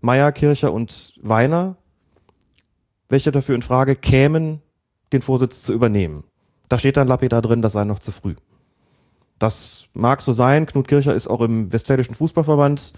[0.00, 1.76] Meier, Kircher und Weiner,
[3.08, 4.60] welche dafür in Frage kämen,
[5.12, 6.24] den Vorsitz zu übernehmen.
[6.68, 8.34] Da steht dann lapidar drin, das sei noch zu früh.
[9.38, 10.66] Das mag so sein.
[10.66, 12.92] Knut Kircher ist auch im Westfälischen Fußballverband,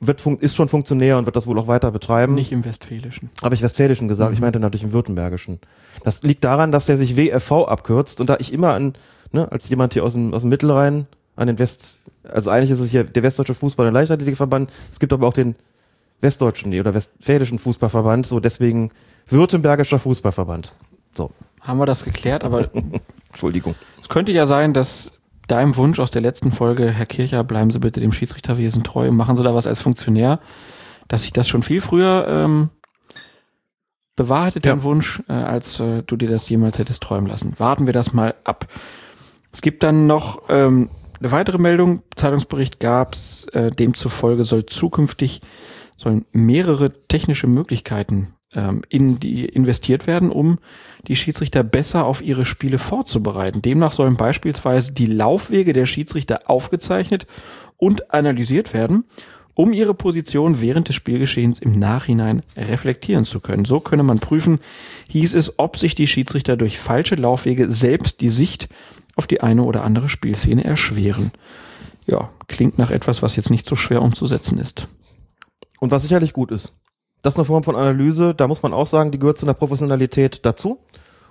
[0.00, 2.34] wird ist schon Funktionär und wird das wohl auch weiter betreiben.
[2.34, 3.30] Nicht im Westfälischen.
[3.42, 5.60] Habe ich Westfälischen gesagt, ich meinte natürlich im Württembergischen.
[6.04, 8.94] Das liegt daran, dass der sich WFV abkürzt und da ich immer an,
[9.30, 11.06] ne, als jemand hier aus dem, aus dem Mittelrhein
[11.36, 11.94] an den West,
[12.24, 15.54] also eigentlich ist es hier der Westdeutsche Fußball- und Leichtathletikverband, es gibt aber auch den
[16.22, 18.90] Westdeutschen oder Westfälischen Fußballverband, so deswegen
[19.28, 20.72] Württembergischer Fußballverband.
[21.16, 21.30] So,
[21.60, 22.70] Haben wir das geklärt, aber
[23.28, 23.74] Entschuldigung.
[24.00, 25.12] es könnte ja sein, dass
[25.48, 29.36] deinem Wunsch aus der letzten Folge, Herr Kircher, bleiben Sie bitte dem Schiedsrichterwesen treu, machen
[29.36, 30.38] Sie da was als Funktionär,
[31.08, 32.70] dass sich das schon viel früher ähm,
[34.16, 34.74] bewahrheitet, Ja.
[34.74, 37.54] den Wunsch, äh, als äh, du dir das jemals hättest träumen lassen.
[37.58, 38.66] Warten wir das mal ab.
[39.52, 40.88] Es gibt dann noch ähm,
[41.20, 45.40] eine weitere Meldung, Zeitungsbericht gab's, äh, demzufolge soll zukünftig
[46.02, 50.58] sollen mehrere technische Möglichkeiten ähm, in die investiert werden, um
[51.08, 53.62] die Schiedsrichter besser auf ihre Spiele vorzubereiten.
[53.62, 57.26] Demnach sollen beispielsweise die Laufwege der Schiedsrichter aufgezeichnet
[57.76, 59.04] und analysiert werden,
[59.54, 63.64] um ihre Position während des Spielgeschehens im Nachhinein reflektieren zu können.
[63.64, 64.60] So könne man prüfen,
[65.08, 68.68] hieß es, ob sich die Schiedsrichter durch falsche Laufwege selbst die Sicht
[69.14, 71.32] auf die eine oder andere Spielszene erschweren.
[72.06, 74.88] Ja, klingt nach etwas, was jetzt nicht so schwer umzusetzen ist.
[75.82, 76.72] Und was sicherlich gut ist.
[77.24, 79.54] Das ist eine Form von Analyse, da muss man auch sagen, die gehört zu einer
[79.54, 80.78] Professionalität dazu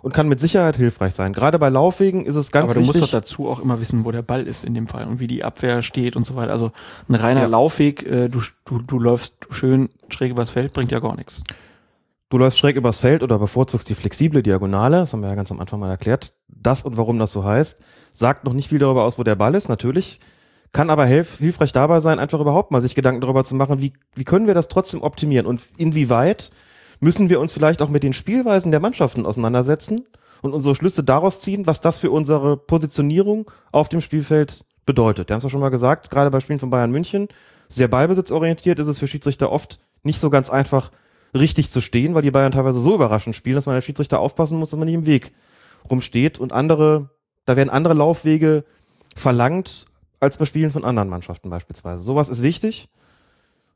[0.02, 1.32] und kann mit Sicherheit hilfreich sein.
[1.32, 3.00] Gerade bei Laufwegen ist es ganz Aber du wichtig.
[3.00, 5.28] musst doch dazu auch immer wissen, wo der Ball ist in dem Fall und wie
[5.28, 6.52] die Abwehr steht und so weiter.
[6.52, 6.74] Also
[7.08, 7.48] ein reiner Ja.
[7.48, 11.46] Laufweg, äh, du, du, du läufst schön schräg übers Feld, bringt ja gar nichts.
[12.30, 15.50] Du läufst schräg übers Feld oder bevorzugst die flexible Diagonale, das haben wir ja ganz
[15.52, 16.34] am Anfang mal erklärt.
[16.50, 17.80] Das und warum das so heißt,
[18.12, 20.20] sagt noch nicht viel darüber aus, wo der Ball ist, natürlich.
[20.72, 23.94] Kann aber hilf, hilfreich dabei sein, einfach überhaupt mal sich Gedanken darüber zu machen, wie,
[24.16, 26.52] wie können wir das trotzdem optimieren und inwieweit
[27.02, 30.06] müssen wir uns vielleicht auch mit den Spielweisen der Mannschaften auseinandersetzen
[30.42, 35.30] und unsere Schlüsse daraus ziehen, was das für unsere Positionierung auf dem Spielfeld bedeutet.
[35.30, 37.28] Wir haben es ja schon mal gesagt, gerade bei Spielen von Bayern München,
[37.68, 40.92] sehr ballbesitzorientiert ist es für Schiedsrichter oft nicht so ganz einfach,
[41.34, 44.60] richtig zu stehen, weil die Bayern teilweise so überraschend spielen, dass man als Schiedsrichter aufpassen
[44.60, 45.32] muss, dass man nicht im Weg
[45.90, 47.10] rumsteht und andere,
[47.46, 48.66] da werden andere Laufwege
[49.16, 49.86] verlangt
[50.22, 52.02] als bei Spielen von anderen Mannschaften beispielsweise.
[52.02, 52.88] Sowas ist wichtig.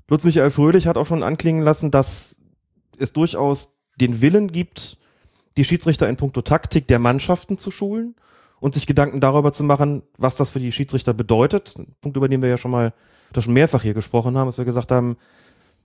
[0.07, 2.41] Lutz Michael Fröhlich hat auch schon anklingen lassen, dass
[2.97, 4.97] es durchaus den Willen gibt,
[5.57, 8.15] die Schiedsrichter in puncto Taktik der Mannschaften zu schulen
[8.59, 11.75] und sich Gedanken darüber zu machen, was das für die Schiedsrichter bedeutet.
[11.77, 12.93] Ein Punkt, über den wir ja schon mal,
[13.33, 15.17] da schon mehrfach hier gesprochen haben, dass wir gesagt haben,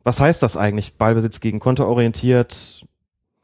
[0.03, 2.87] was heißt das eigentlich, Ballbesitz gegen Konter orientiert?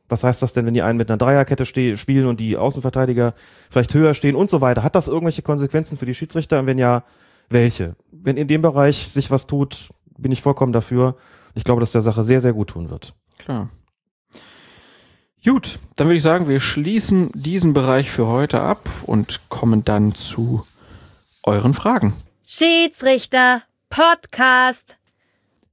[0.08, 3.34] Was heißt das denn, wenn die einen mit einer Dreierkette spielen und die Außenverteidiger
[3.70, 4.82] vielleicht höher stehen und so weiter?
[4.82, 6.60] Hat das irgendwelche Konsequenzen für die Schiedsrichter?
[6.60, 7.04] Und wenn ja,
[7.48, 7.96] welche?
[8.12, 11.16] Wenn in dem Bereich sich was tut, bin ich vollkommen dafür.
[11.54, 13.14] Ich glaube, dass der Sache sehr, sehr gut tun wird.
[13.38, 13.70] Klar.
[15.44, 20.12] Gut, dann würde ich sagen, wir schließen diesen Bereich für heute ab und kommen dann
[20.14, 20.66] zu
[21.44, 22.14] euren Fragen.
[22.44, 24.98] Schiedsrichter Podcast.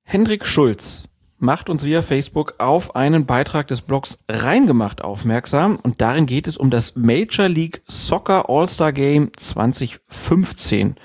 [0.03, 1.07] Hendrik Schulz
[1.43, 6.57] macht uns via Facebook auf einen Beitrag des Blogs Reingemacht aufmerksam und darin geht es
[6.57, 10.95] um das Major League Soccer All-Star Game 2015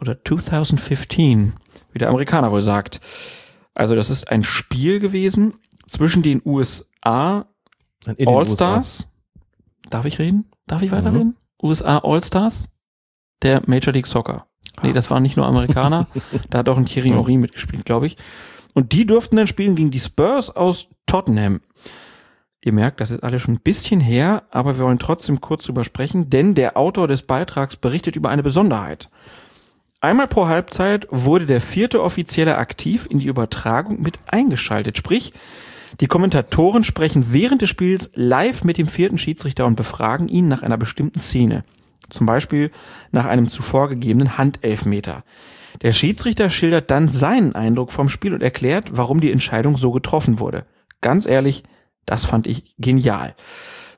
[0.00, 1.54] oder 2015,
[1.92, 3.00] wie der Amerikaner wohl sagt.
[3.74, 5.54] Also das ist ein Spiel gewesen
[5.86, 7.46] zwischen den USA
[8.04, 9.08] All-Stars.
[9.88, 10.50] Darf ich reden?
[10.66, 11.36] Darf ich weiterreden?
[11.62, 12.70] USA All-Stars
[13.42, 14.46] der Major League Soccer.
[14.82, 16.08] Nee, das waren nicht nur Amerikaner.
[16.50, 18.16] da hat auch ein Thierry Henry mitgespielt, glaube ich.
[18.74, 21.60] Und die durften dann spielen gegen die Spurs aus Tottenham.
[22.60, 25.84] Ihr merkt, das ist alles schon ein bisschen her, aber wir wollen trotzdem kurz drüber
[25.84, 29.10] sprechen, denn der Autor des Beitrags berichtet über eine Besonderheit.
[30.00, 34.98] Einmal pro Halbzeit wurde der vierte Offizielle aktiv in die Übertragung mit eingeschaltet.
[34.98, 35.32] Sprich,
[36.00, 40.62] die Kommentatoren sprechen während des Spiels live mit dem vierten Schiedsrichter und befragen ihn nach
[40.62, 41.64] einer bestimmten Szene.
[42.14, 42.70] Zum Beispiel
[43.10, 45.24] nach einem zuvor gegebenen Handelfmeter.
[45.82, 50.38] Der Schiedsrichter schildert dann seinen Eindruck vom Spiel und erklärt, warum die Entscheidung so getroffen
[50.38, 50.64] wurde.
[51.00, 51.64] Ganz ehrlich,
[52.06, 53.34] das fand ich genial.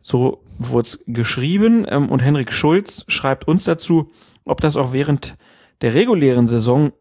[0.00, 4.08] So wurde es geschrieben ähm, und Henrik Schulz schreibt uns dazu,
[4.46, 5.36] ob das auch während
[5.82, 6.92] der regulären Saison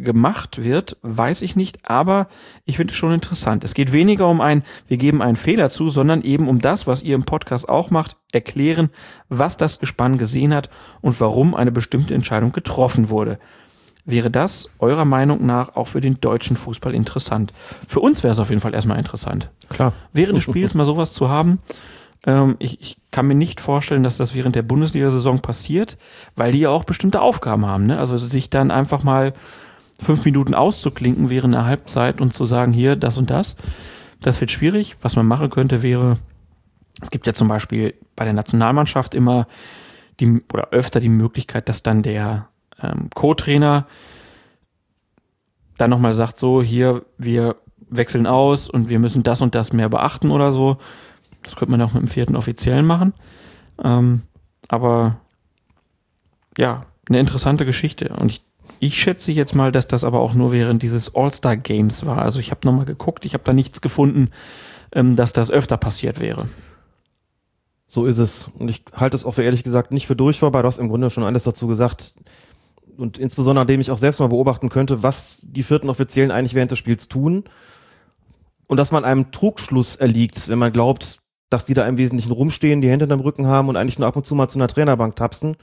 [0.00, 2.28] gemacht wird, weiß ich nicht, aber
[2.64, 3.64] ich finde es schon interessant.
[3.64, 7.02] Es geht weniger um ein, wir geben einen Fehler zu, sondern eben um das, was
[7.02, 8.90] ihr im Podcast auch macht, erklären,
[9.28, 10.70] was das Gespann gesehen hat
[11.00, 13.38] und warum eine bestimmte Entscheidung getroffen wurde.
[14.04, 17.52] Wäre das eurer Meinung nach auch für den deutschen Fußball interessant?
[17.86, 19.50] Für uns wäre es auf jeden Fall erstmal interessant.
[19.68, 19.92] Klar.
[20.12, 21.60] Während des Spiels mal sowas zu haben.
[22.26, 25.96] Ähm, ich, ich kann mir nicht vorstellen, dass das während der Bundesliga-Saison passiert,
[26.36, 27.86] weil die ja auch bestimmte Aufgaben haben.
[27.86, 27.98] Ne?
[27.98, 29.32] Also sich dann einfach mal
[30.00, 33.56] fünf Minuten auszuklinken während einer Halbzeit und zu sagen, hier, das und das,
[34.20, 34.96] das wird schwierig.
[35.02, 36.16] Was man machen könnte, wäre,
[37.00, 39.46] es gibt ja zum Beispiel bei der Nationalmannschaft immer
[40.20, 42.48] die, oder öfter die Möglichkeit, dass dann der
[42.82, 43.86] ähm, Co-Trainer
[45.76, 47.56] dann nochmal sagt, so, hier, wir
[47.88, 50.76] wechseln aus und wir müssen das und das mehr beachten oder so.
[51.42, 53.14] Das könnte man auch mit dem vierten Offiziellen machen.
[53.82, 54.22] Ähm,
[54.68, 55.16] aber
[56.58, 58.10] ja, eine interessante Geschichte.
[58.10, 58.44] Und ich,
[58.80, 62.18] ich schätze jetzt mal, dass das aber auch nur während dieses All-Star-Games war.
[62.18, 64.30] Also ich habe nochmal geguckt, ich habe da nichts gefunden,
[64.92, 66.48] ähm, dass das öfter passiert wäre.
[67.86, 68.50] So ist es.
[68.58, 70.62] Und ich halte es auch für ehrlich gesagt nicht für durchführbar.
[70.62, 72.14] Du hast im Grunde schon alles dazu gesagt.
[72.96, 76.70] Und insbesondere, indem ich auch selbst mal beobachten könnte, was die vierten Offiziellen eigentlich während
[76.70, 77.44] des Spiels tun.
[78.66, 81.20] Und dass man einem Trugschluss erliegt, wenn man glaubt,
[81.50, 84.08] dass die da im Wesentlichen rumstehen, die Hände in dem Rücken haben und eigentlich nur
[84.08, 85.56] ab und zu mal zu einer Trainerbank tapsen,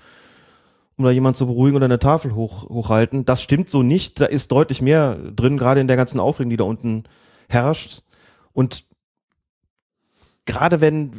[0.98, 3.24] um da jemand zu beruhigen oder eine Tafel hoch, hochhalten.
[3.24, 4.20] Das stimmt so nicht.
[4.20, 7.04] Da ist deutlich mehr drin, gerade in der ganzen Aufregung, die da unten
[7.48, 8.02] herrscht.
[8.52, 8.86] Und
[10.46, 11.12] gerade wenn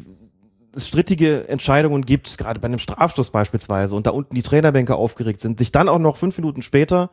[0.75, 5.41] es strittige Entscheidungen gibt, gerade bei einem Strafstoß beispielsweise, und da unten die Trainerbänke aufgeregt
[5.41, 7.11] sind, sich dann auch noch fünf Minuten später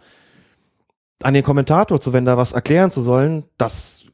[1.21, 4.05] an den Kommentator zu wenden, da was erklären zu sollen, das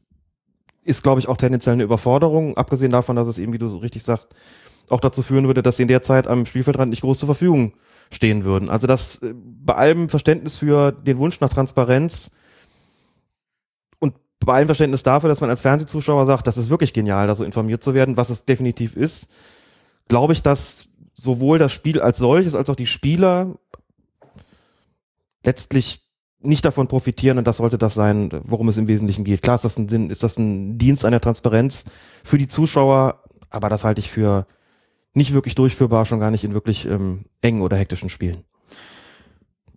[0.83, 3.77] ist, glaube ich, auch tendenziell eine Überforderung, abgesehen davon, dass es eben, wie du so
[3.77, 4.35] richtig sagst,
[4.89, 7.73] auch dazu führen würde, dass sie in der Zeit am Spielfeldrand nicht groß zur Verfügung
[8.11, 8.69] stehen würden.
[8.69, 12.31] Also das äh, bei allem Verständnis für den Wunsch nach Transparenz
[13.99, 17.35] und bei allem Verständnis dafür, dass man als Fernsehzuschauer sagt, das ist wirklich genial, da
[17.35, 19.29] so informiert zu werden, was es definitiv ist,
[20.07, 23.55] glaube ich, dass sowohl das Spiel als solches als auch die Spieler
[25.43, 26.07] letztlich
[26.43, 29.43] nicht davon profitieren und das sollte das sein, worum es im Wesentlichen geht.
[29.43, 31.85] Klar ist das ein Sinn, ist das ein Dienst einer Transparenz
[32.23, 34.47] für die Zuschauer, aber das halte ich für
[35.13, 38.37] nicht wirklich durchführbar, schon gar nicht in wirklich ähm, engen oder hektischen Spielen.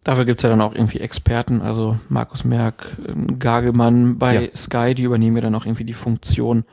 [0.05, 4.57] Dafür gibt's ja dann auch irgendwie Experten, also Markus Merck, ähm, Gagelmann bei Ja.
[4.57, 6.65] Sky, die übernehmen ja dann auch irgendwie die Funktion,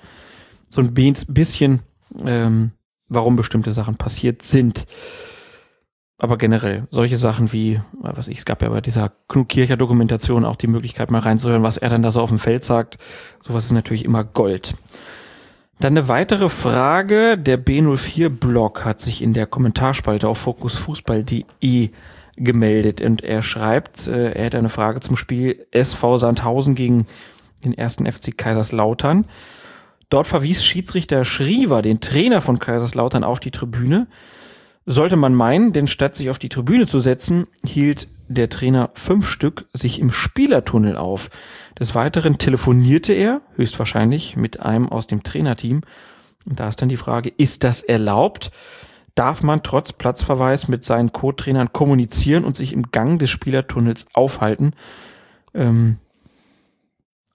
[0.70, 1.80] so ein bi- bisschen,
[2.26, 2.72] ähm,
[3.08, 4.86] warum bestimmte Sachen passiert sind.
[6.18, 9.78] Aber generell, solche Sachen wie, äh, was ich, es gab ja bei dieser Knut Kircher
[9.78, 12.98] Dokumentation auch die Möglichkeit mal reinzuhören, was er dann da so auf dem Feld sagt.
[13.42, 14.76] Sowas ist natürlich immer Gold.
[15.80, 17.38] Dann eine weitere Frage.
[17.38, 21.90] Der B04-Blog hat sich in der Kommentarspalte auf fokusfußball.de
[22.38, 27.08] gemeldet und er schreibt, äh, er hätte eine Frage zum Spiel SV Sandhausen gegen
[27.64, 29.26] den ersten FC Kaiserslautern.
[30.10, 34.08] Dort verwies Schiedsrichter Schriever den Trainer von Kaiserslautern auf die Tribüne.
[34.86, 39.28] Sollte man meinen, denn statt sich auf die Tribüne zu setzen, hielt der Trainer fünf
[39.28, 41.30] Stück sich im Spielertunnel auf.
[41.80, 45.82] Des Weiteren telefonierte er, höchstwahrscheinlich, mit einem aus dem Trainerteam.
[46.46, 48.52] Und da ist dann die Frage, ist das erlaubt?
[49.16, 54.74] Darf man trotz Platzverweis mit seinen Co-Trainern kommunizieren und sich im Gang des Spielertunnels aufhalten?
[55.54, 55.98] Ähm,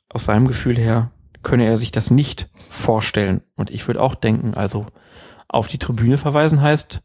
[0.08, 1.10] aus seinem Gefühl her
[1.42, 3.42] könne er sich das nicht vorstellen.
[3.56, 4.86] Und ich würde auch denken, also
[5.48, 7.02] auf die Tribüne verweisen heißt,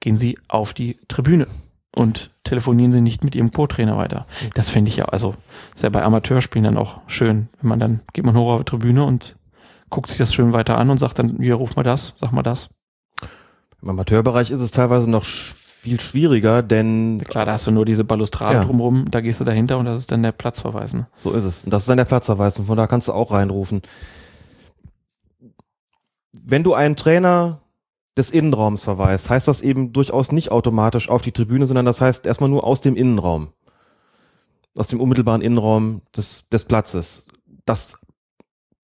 [0.00, 1.46] gehen Sie auf die Tribüne
[1.98, 4.26] und telefonieren Sie nicht mit Ihrem Co-Trainer weiter.
[4.54, 5.34] Das fände ich ja, also
[5.74, 8.64] ist ja bei Amateurspielen dann auch schön, wenn man dann geht man hoch auf die
[8.70, 9.36] Tribüne und
[9.90, 12.42] guckt sich das schön weiter an und sagt dann, hier ruf mal das, sag mal
[12.42, 12.68] das.
[13.82, 18.02] Im Amateurbereich ist es teilweise noch viel schwieriger, denn Klar, da hast du nur diese
[18.04, 18.64] Balustrade Ja.
[18.64, 20.92] drumrum, da gehst du dahinter und das ist dann der Platzverweis.
[20.94, 21.06] Ne?
[21.16, 21.64] so ist es.
[21.64, 23.82] Und das ist dann der Platzverweis und von da kannst du auch reinrufen.
[26.32, 27.60] Wenn du einen Trainer
[28.16, 32.26] des Innenraums verweist, heißt das eben durchaus nicht automatisch auf die Tribüne, sondern das heißt
[32.26, 33.48] erstmal nur aus dem Innenraum.
[34.76, 37.26] Aus dem unmittelbaren Innenraum des, des Platzes.
[37.64, 38.00] Das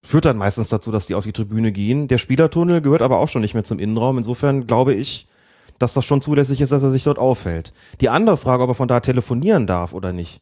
[0.03, 2.07] führt dann meistens dazu, dass die auf die Tribüne gehen.
[2.07, 4.17] Der Spielertunnel gehört aber auch schon nicht mehr zum Innenraum.
[4.17, 5.27] Insofern glaube ich,
[5.79, 7.73] dass das schon zulässig ist, dass er sich dort aufhält.
[8.01, 10.41] Die andere Frage, ob er von da telefonieren darf oder nicht,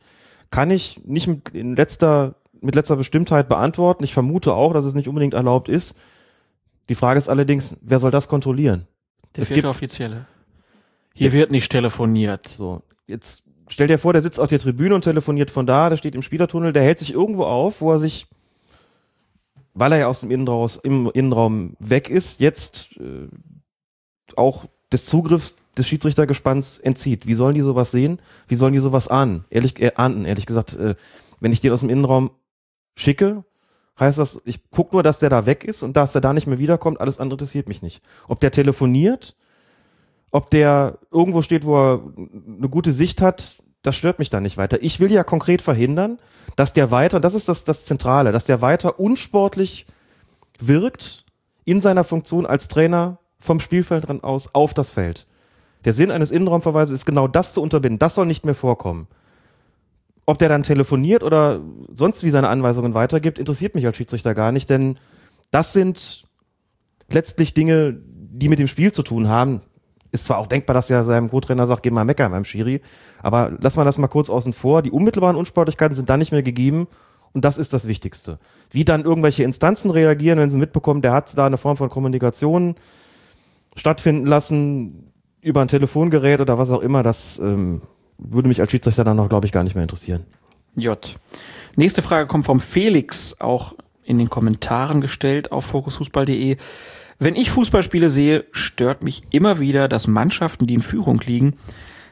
[0.49, 4.03] kann ich nicht mit, letzter, mit letzter Bestimmtheit beantworten.
[4.03, 5.97] Ich vermute auch, dass es nicht unbedingt erlaubt ist.
[6.91, 8.85] Die Frage ist allerdings, wer soll das kontrollieren?
[9.37, 10.25] Der Es gibt- Offizielle.
[11.13, 12.45] Hier wird nicht telefoniert.
[12.49, 15.95] So, jetzt stell dir vor, der sitzt auf der Tribüne und telefoniert von da, der
[15.95, 18.27] steht im Spielertunnel, der hält sich irgendwo auf, wo er sich,
[19.73, 23.29] weil er ja aus dem Innenraum, im Innenraum weg ist, jetzt äh,
[24.35, 27.25] auch des Zugriffs des Schiedsrichtergespanns entzieht.
[27.25, 28.19] Wie sollen die sowas sehen?
[28.49, 29.45] Wie sollen die sowas ahnen?
[29.49, 30.95] Ehrlich, äh, ahnden, ehrlich gesagt, äh,
[31.39, 32.31] wenn ich den aus dem Innenraum
[32.97, 33.45] schicke,
[34.01, 36.47] heißt das, ich gucke nur, dass der da weg ist und dass der da nicht
[36.47, 38.01] mehr wiederkommt, alles andere interessiert mich nicht.
[38.27, 39.37] Ob der telefoniert,
[40.31, 44.57] ob der irgendwo steht, wo er eine gute Sicht hat, das stört mich dann nicht
[44.57, 44.81] weiter.
[44.81, 46.19] Ich will ja konkret verhindern,
[46.55, 49.85] dass der weiter, das ist das, das Zentrale, dass der weiter unsportlich
[50.59, 51.25] wirkt
[51.63, 55.27] in seiner Funktion als Trainer vom Spielfeld aus auf das Feld.
[55.85, 57.99] Der Sinn eines Innenraumverweises ist genau das zu unterbinden.
[57.99, 59.07] Das soll nicht mehr vorkommen.
[60.25, 61.61] Ob der dann telefoniert oder
[61.91, 64.95] sonst wie seine Anweisungen weitergibt, interessiert mich als Schiedsrichter gar nicht, denn
[65.49, 66.25] das sind
[67.09, 69.61] letztlich Dinge, die mit dem Spiel zu tun haben.
[70.11, 72.81] Ist zwar auch denkbar, dass er seinem Co-Trainer sagt, geh mal meckern beim Schiri,
[73.21, 74.81] aber lass mal das mal kurz außen vor.
[74.81, 76.87] Die unmittelbaren Unsportlichkeiten sind da nicht mehr gegeben
[77.33, 78.39] und das ist das Wichtigste.
[78.69, 82.75] Wie dann irgendwelche Instanzen reagieren, wenn sie mitbekommen, der hat da eine Form von Kommunikation
[83.75, 85.11] stattfinden lassen
[85.41, 87.81] über ein Telefongerät oder was auch immer, das ähm,
[88.21, 90.25] würde mich als Schiedsrichter dann noch, glaube ich, gar nicht mehr interessieren.
[90.75, 91.15] J.
[91.75, 96.57] Nächste Frage kommt vom Felix, auch in den Kommentaren gestellt auf fokusfußball.de.
[97.19, 101.55] Wenn ich Fußballspiele sehe, stört mich immer wieder, dass Mannschaften, die in Führung liegen,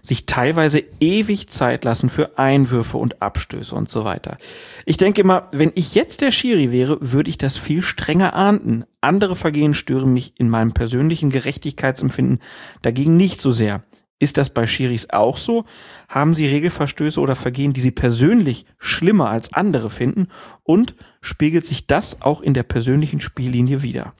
[0.02, 4.38] sich teilweise ewig Zeit lassen für Einwürfe und Abstöße und so weiter.
[4.86, 8.86] Ich denke immer, wenn ich jetzt der Schiri wäre, würde ich das viel strenger ahnden.
[9.02, 12.40] Andere Vergehen stören mich in meinem persönlichen Gerechtigkeitsempfinden
[12.82, 13.84] dagegen nicht so sehr.
[14.20, 15.64] Ist das bei Schiris auch so?
[16.10, 20.28] Haben sie Regelverstöße oder Vergehen, die sie persönlich schlimmer als andere finden?
[20.64, 24.14] Und spiegelt sich das auch in der persönlichen Spiellinie wieder?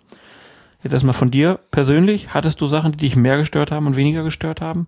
[0.82, 2.34] Jetzt erstmal von dir persönlich.
[2.34, 4.88] Hattest du Sachen, die dich mehr gestört haben und weniger gestört haben?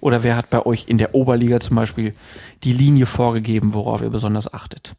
[0.00, 2.14] Oder wer hat bei euch in der Oberliga zum Beispiel
[2.64, 4.94] die Linie vorgegeben, worauf ihr besonders achtet?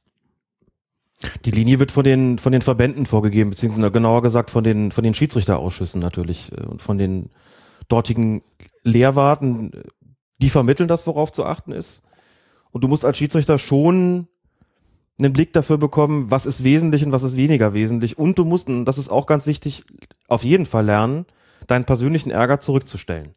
[1.44, 5.04] Die Linie wird von den, von den Verbänden vorgegeben, beziehungsweise genauer gesagt von den, von
[5.04, 7.30] den Schiedsrichterausschüssen natürlich äh, und von den
[7.90, 8.42] dortigen
[8.84, 9.84] Lehrwarten.
[10.42, 12.04] Die vermitteln das, worauf zu achten ist.
[12.72, 14.28] Und du musst als Schiedsrichter schon
[15.20, 18.18] einen Blick dafür bekommen, was ist wesentlich und was ist weniger wesentlich.
[18.18, 19.84] Und du musst, und das ist auch ganz wichtig,
[20.28, 21.26] auf jeden Fall lernen,
[21.68, 23.36] deinen persönlichen Ärger zurückzustellen.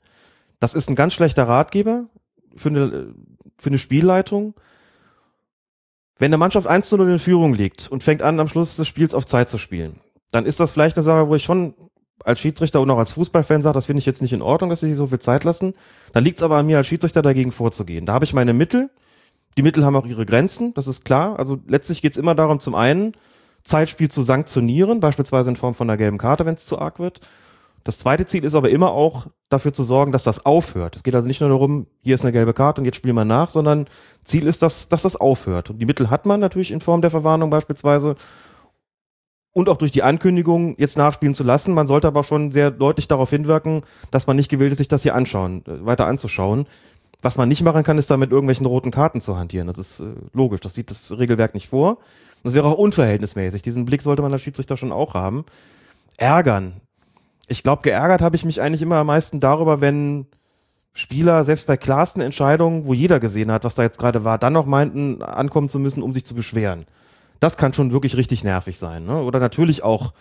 [0.60, 2.06] Das ist ein ganz schlechter Ratgeber
[2.54, 3.14] für eine,
[3.58, 4.54] für eine Spielleitung.
[6.18, 8.86] Wenn eine Mannschaft 1 zu 0 in Führung liegt und fängt an, am Schluss des
[8.86, 9.98] Spiels auf Zeit zu spielen,
[10.30, 11.74] dann ist das vielleicht eine Sache, wo ich schon
[12.24, 14.80] als Schiedsrichter und auch als Fußballfan sage, das finde ich jetzt nicht in Ordnung, dass
[14.80, 15.74] sie sich so viel Zeit lassen.
[16.12, 18.06] Dann liegt es aber an mir als Schiedsrichter dagegen vorzugehen.
[18.06, 18.90] Da habe ich meine Mittel,
[19.56, 21.38] die Mittel haben auch ihre Grenzen, das ist klar.
[21.38, 23.12] Also letztlich geht es immer darum, zum einen
[23.64, 27.20] Zeitspiel zu sanktionieren, beispielsweise in Form von einer gelben Karte, wenn es zu arg wird.
[27.84, 30.94] Das zweite Ziel ist aber immer auch dafür zu sorgen, dass das aufhört.
[30.94, 33.24] Es geht also nicht nur darum, hier ist eine gelbe Karte und jetzt spielen wir
[33.24, 33.88] nach, sondern
[34.22, 35.70] Ziel ist, dass, dass das aufhört.
[35.70, 38.14] Und die Mittel hat man natürlich in Form der Verwarnung beispielsweise
[39.52, 41.74] und auch durch die Ankündigung jetzt nachspielen zu lassen.
[41.74, 45.02] Man sollte aber schon sehr deutlich darauf hinwirken, dass man nicht gewillt ist, sich das
[45.02, 46.66] hier anschauen, äh, weiter anzuschauen.
[47.20, 49.66] Was man nicht machen kann, ist damit irgendwelchen roten Karten zu hantieren.
[49.66, 50.60] Das ist äh, logisch.
[50.60, 51.98] Das sieht das Regelwerk nicht vor.
[52.42, 53.62] Das wäre auch unverhältnismäßig.
[53.62, 55.44] Diesen Blick sollte man als Schiedsrichter schon auch haben.
[56.16, 56.74] Ärgern.
[57.46, 60.26] Ich glaube, geärgert habe ich mich eigentlich immer am meisten darüber, wenn
[60.94, 64.52] Spieler, selbst bei klarsten Entscheidungen, wo jeder gesehen hat, was da jetzt gerade war, dann
[64.52, 66.86] noch meinten, ankommen zu müssen, um sich zu beschweren.
[67.42, 69.04] Das kann schon wirklich richtig nervig sein.
[69.04, 69.20] Ne?
[69.20, 70.12] Oder natürlich auch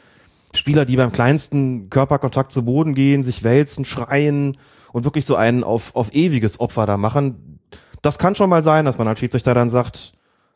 [0.55, 4.57] Spieler, die beim kleinsten Körperkontakt zu Boden gehen, sich wälzen, schreien
[4.91, 7.59] und wirklich so einen auf, auf ewiges Opfer da machen.
[8.01, 10.13] Das kann schon mal sein, dass man als Schiedsrichter dann sagt,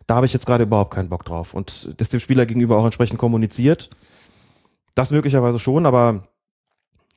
[0.08, 2.86] da habe ich jetzt gerade überhaupt keinen Bock drauf und das dem Spieler gegenüber auch
[2.86, 3.92] entsprechend kommuniziert.
[4.96, 6.30] Das möglicherweise schon, aber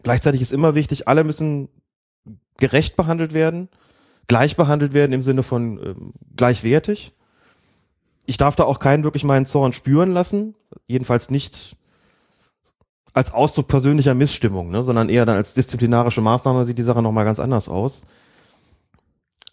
[0.02, 1.70] gleichzeitig ist immer wichtig, alle müssen
[2.58, 3.70] gerecht behandelt werden,
[4.26, 7.14] gleich behandelt werden im Sinne von ähm, gleichwertig.
[8.28, 10.54] Ich darf da auch keinen wirklich meinen Zorn spüren lassen,
[10.86, 11.76] jedenfalls nicht
[13.14, 17.24] als Ausdruck persönlicher Missstimmung, ne, sondern eher dann als disziplinarische Maßnahme sieht die Sache nochmal
[17.24, 18.02] ganz anders aus.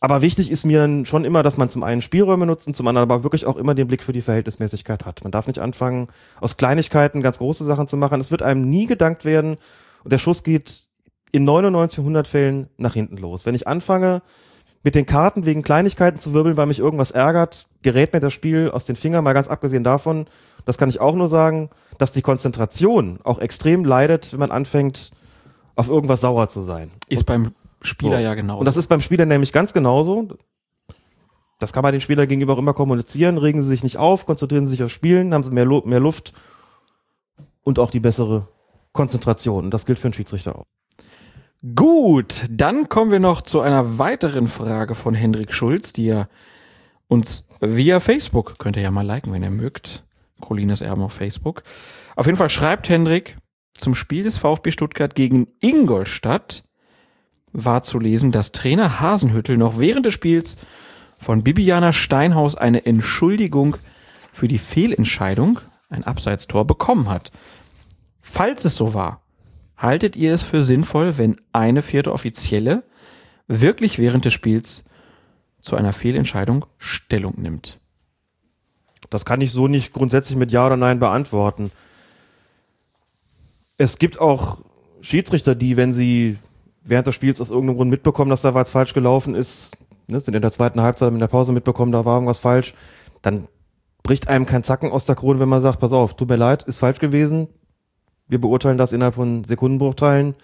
[0.02, 2.86] Aber wichtig ist mir dann schon immer, dass man zum einen Spielräume nutzt und zum
[2.90, 5.24] anderen aber wirklich auch immer den Blick für die Verhältnismäßigkeit hat.
[5.24, 6.10] Man darf nicht anfangen,
[6.42, 8.20] aus Kleinigkeiten ganz große Sachen zu machen.
[8.20, 9.56] Es wird einem nie gedankt werden
[10.04, 10.90] und der Schuss geht
[11.32, 13.46] in 99 von 100 Fällen nach hinten los.
[13.46, 14.22] Wenn ich anfange,
[14.86, 18.70] mit den Karten wegen Kleinigkeiten zu wirbeln, weil mich irgendwas ärgert, gerät mir das Spiel
[18.70, 20.28] aus den Fingern, mal ganz abgesehen davon,
[20.66, 25.10] das kann ich auch nur sagen, dass die Konzentration auch extrem leidet, wenn man anfängt,
[25.76, 26.92] auf irgendwas sauer zu sein.
[27.10, 28.24] Ist und, beim Spieler so.
[28.24, 28.60] ja genau.
[28.60, 30.28] Und das ist beim Spieler nämlich ganz genauso.
[31.60, 33.40] Das kann man den Spieler gegenüber auch immer kommunizieren.
[33.40, 36.34] Regen sie sich nicht auf, konzentrieren sie sich aufs Spielen, haben sie mehr, mehr Luft
[37.64, 38.48] und auch die bessere
[38.94, 39.66] Konzentration.
[39.66, 40.66] Und das gilt für einen Schiedsrichter auch.
[41.74, 46.30] Gut, dann kommen wir noch zu einer weiteren Frage von Hendrik Schulz, die er
[47.08, 50.04] uns via Facebook, könnt ihr ja mal liken, wenn ihr mögt,
[50.42, 51.64] Colinas Erben auf Facebook.
[52.16, 53.38] Auf jeden Fall schreibt Hendrik
[53.74, 56.64] zum Spiel des VfB Stuttgart gegen Ingolstadt,
[57.52, 60.58] war zu lesen, dass Trainer Hasenhüttel noch während des Spiels
[61.20, 63.78] von Bibiana Steinhaus eine Entschuldigung
[64.34, 65.60] für die Fehlentscheidung,
[65.90, 67.32] ein Abseitstor, bekommen hat.
[68.22, 69.22] Falls es so war,
[69.78, 72.84] haltet ihr es für sinnvoll, wenn eine vierte Offizielle
[73.48, 74.86] wirklich während des Spiels
[75.62, 77.80] zu einer Fehlentscheidung Stellung nimmt?
[79.10, 81.72] Das kann ich so nicht grundsätzlich mit Ja oder Nein beantworten.
[83.78, 84.60] Es gibt auch
[85.02, 86.38] Schiedsrichter, die, wenn sie
[86.84, 89.78] während des Spiels aus irgendeinem Grund mitbekommen, dass da was falsch gelaufen ist,
[90.08, 92.74] ne, sind in der zweiten Halbzeit in der Pause mitbekommen, da war irgendwas falsch,
[93.22, 93.48] dann
[94.04, 96.64] bricht einem kein Zacken aus der Krone, wenn man sagt, pass auf, tut mir leid,
[96.64, 97.48] ist falsch gewesen.
[98.28, 100.36] Wir beurteilen das innerhalb von Sekundenbruchteilen.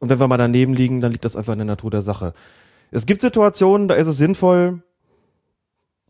[0.00, 2.34] Und wenn wir mal daneben liegen, dann liegt das einfach in der Natur der Sache.
[2.90, 4.82] Es gibt Situationen, da ist es sinnvoll,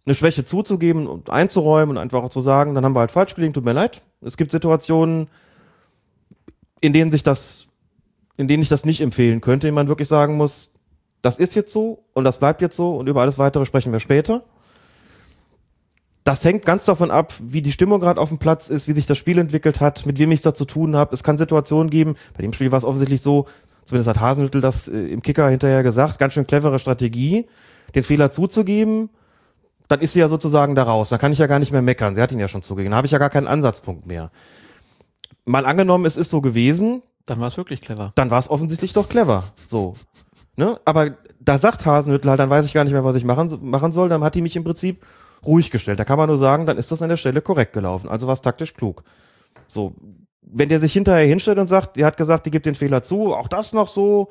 [0.07, 3.35] eine Schwäche zuzugeben und einzuräumen und einfach auch zu sagen, dann haben wir halt falsch
[3.35, 4.03] gelegen, tut mir leid.
[4.23, 5.28] Es gibt Situationen,
[6.81, 7.66] in denen sich das,
[8.36, 10.73] in denen ich das nicht empfehlen könnte, in man wirklich sagen muss,
[11.20, 14.01] das ist jetzt so und das bleibt jetzt so und über alles weitere sprechen wir
[14.01, 14.45] später.
[16.24, 19.07] Das hängt ganz davon ab, wie die Stimmung gerade auf dem Platz ist, wie sich
[19.07, 21.15] das Spiel entwickelt hat, mit wem ich es da zu tun habe.
[21.15, 23.47] Es kann Situationen geben, bei dem Spiel war es offensichtlich so,
[23.85, 27.47] zumindest hat Hasenhüttel das äh, im Kicker hinterher gesagt, ganz schön clevere Strategie,
[27.95, 29.09] den Fehler zuzugeben,
[29.89, 31.09] dann ist sie ja sozusagen da raus.
[31.09, 32.15] Dann kann ich ja gar nicht mehr meckern.
[32.15, 32.90] Sie hat ihn ja schon zugegeben.
[32.90, 34.31] Dann habe ich ja gar keinen Ansatzpunkt mehr.
[35.47, 38.12] Mal angenommen, es ist so gewesen, Dann war es wirklich clever.
[38.16, 39.45] dann war es offensichtlich doch clever.
[39.65, 39.95] So.
[40.57, 40.78] Ne?
[40.85, 43.93] Aber da sagt Hasenhüttl halt, dann weiß ich gar nicht mehr, was ich machen, machen
[43.93, 44.11] soll.
[44.11, 45.07] Dann hat die mich im Prinzip
[45.44, 45.98] ruhig gestellt.
[45.98, 48.09] Da kann man nur sagen, dann ist das an der Stelle korrekt gelaufen.
[48.09, 49.05] Also war es taktisch klug.
[49.66, 49.94] So.
[50.51, 53.35] Wenn der sich hinterher hinstellt und sagt, die hat gesagt, die gibt den Fehler zu,
[53.35, 54.31] auch das noch so,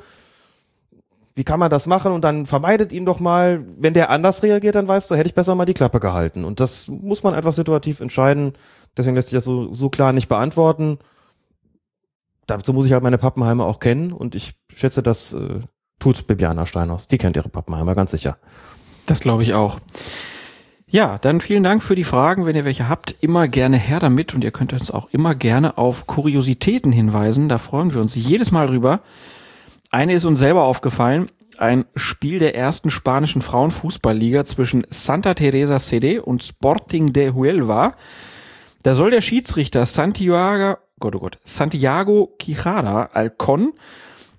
[1.38, 2.12] wie kann man das machen?
[2.14, 3.64] Und dann vermeidet ihn doch mal.
[3.78, 6.44] Wenn der anders reagiert, dann weißt du, hätte ich besser mal die Klappe gehalten.
[6.44, 8.54] Und das muss man einfach situativ entscheiden.
[8.98, 10.98] Deswegen lässt sich das so, so klar nicht beantworten.
[12.48, 14.12] Dazu muss ich halt meine Pappenheimer auch kennen.
[14.14, 15.60] Und ich schätze, das äh,
[16.00, 17.08] tut Bibiana Steinhaus.
[17.08, 18.40] Die kennt ihre Pappenheimer, ganz sicher.
[19.06, 19.80] Das glaube ich auch.
[20.90, 22.46] Ja, dann vielen Dank für die Fragen.
[22.46, 25.78] Wenn ihr welche habt, immer gerne her damit und ihr könnt uns auch immer gerne
[25.78, 27.50] auf Kuriositäten hinweisen.
[27.50, 29.02] Da freuen wir uns jedes Mal drüber.
[29.92, 31.28] Eine ist uns selber aufgefallen.
[31.58, 37.96] Ein Spiel der ersten spanischen Frauenfußballliga zwischen Santa Teresa CD und Sporting de Huelva.
[38.84, 43.74] Da soll der Schiedsrichter Santiago, Gott, oh Gott, Santiago Quijada Alcon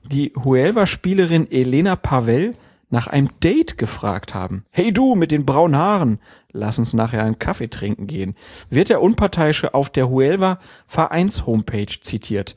[0.02, 2.54] die Huelva-Spielerin Elena Pavel
[2.90, 4.64] nach einem Date gefragt haben.
[4.70, 6.20] Hey du mit den braunen Haaren,
[6.52, 8.34] lass uns nachher einen Kaffee trinken gehen.
[8.70, 12.56] Wird der Unparteiische auf der Huelva Vereins-Homepage zitiert.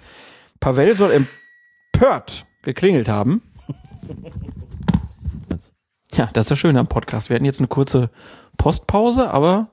[0.59, 1.11] Pavel soll
[1.93, 3.41] empört geklingelt haben.
[6.13, 7.29] Ja, das ist das Schöne am Podcast.
[7.29, 8.09] Wir hatten jetzt eine kurze
[8.57, 9.71] Postpause, aber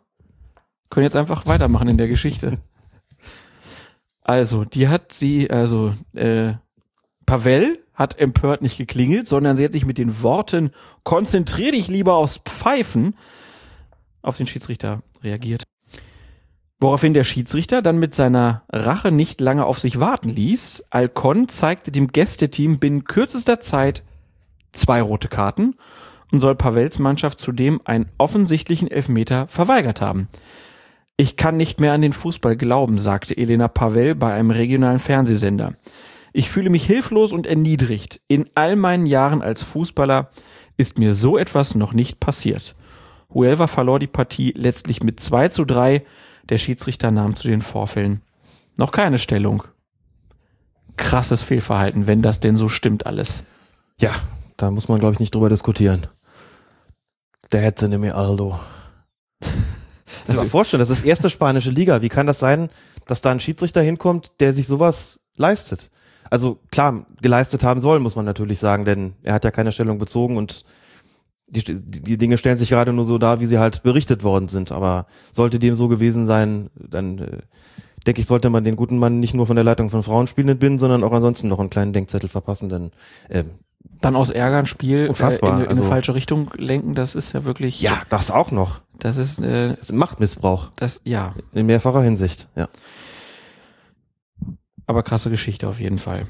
[0.88, 2.58] können jetzt einfach weitermachen in der Geschichte.
[4.22, 6.52] Also, die hat sie, also, äh,
[7.24, 10.70] Pavel hat empört nicht geklingelt, sondern sie hat sich mit den Worten
[11.02, 13.16] konzentrier dich lieber aufs Pfeifen
[14.22, 15.64] auf den Schiedsrichter reagiert.
[16.80, 20.84] Woraufhin der Schiedsrichter dann mit seiner Rache nicht lange auf sich warten ließ.
[20.90, 24.04] Alcon zeigte dem Gästeteam binnen kürzester Zeit
[24.72, 25.74] zwei rote Karten
[26.30, 30.28] und soll Pavels Mannschaft zudem einen offensichtlichen Elfmeter verweigert haben.
[31.16, 35.74] Ich kann nicht mehr an den Fußball glauben, sagte Elena Pavel bei einem regionalen Fernsehsender.
[36.32, 38.20] Ich fühle mich hilflos und erniedrigt.
[38.28, 40.30] In all meinen Jahren als Fußballer
[40.76, 42.74] ist mir so etwas noch nicht passiert.
[43.32, 46.04] Huelva verlor die Partie letztlich mit 2 zu 3.
[46.48, 48.22] Der Schiedsrichter nahm zu den Vorfällen
[48.78, 49.64] noch keine Stellung.
[50.96, 53.44] Krasses Fehlverhalten, wenn das denn so stimmt alles.
[54.00, 54.14] Ja,
[54.56, 56.06] da muss man, glaube ich, nicht drüber diskutieren.
[57.52, 58.58] Der hätte nämlich Aldo.
[59.40, 62.02] Das also, vorstellen, das ist erste spanische Liga.
[62.02, 62.70] Wie kann das sein,
[63.06, 65.90] dass da ein Schiedsrichter hinkommt, der sich sowas leistet?
[66.30, 69.98] Also klar, geleistet haben soll, muss man natürlich sagen, denn er hat ja keine Stellung
[69.98, 70.64] bezogen und
[71.50, 74.70] die, die Dinge stellen sich gerade nur so dar, wie sie halt berichtet worden sind.
[74.70, 77.38] Aber sollte dem so gewesen sein, dann äh,
[78.06, 80.78] denke ich, sollte man den guten Mann nicht nur von der Leitung von Frauenspielen entbinden,
[80.78, 82.90] sondern auch ansonsten noch einen kleinen Denkzettel verpassen, denn
[83.30, 83.44] äh,
[84.00, 87.14] dann aus Ärger ein Spiel Unfassbar, äh, in, in also- eine falsche Richtung lenken, das
[87.14, 87.80] ist ja wirklich.
[87.80, 88.80] ja, das auch noch.
[88.98, 91.32] Das ist, äh, Das ist Machtmissbrauch das, ja.
[91.52, 92.48] in mehrfacher Hinsicht.
[92.56, 92.68] Ja.
[94.88, 96.22] Aber krasse Geschichte auf jeden Fall.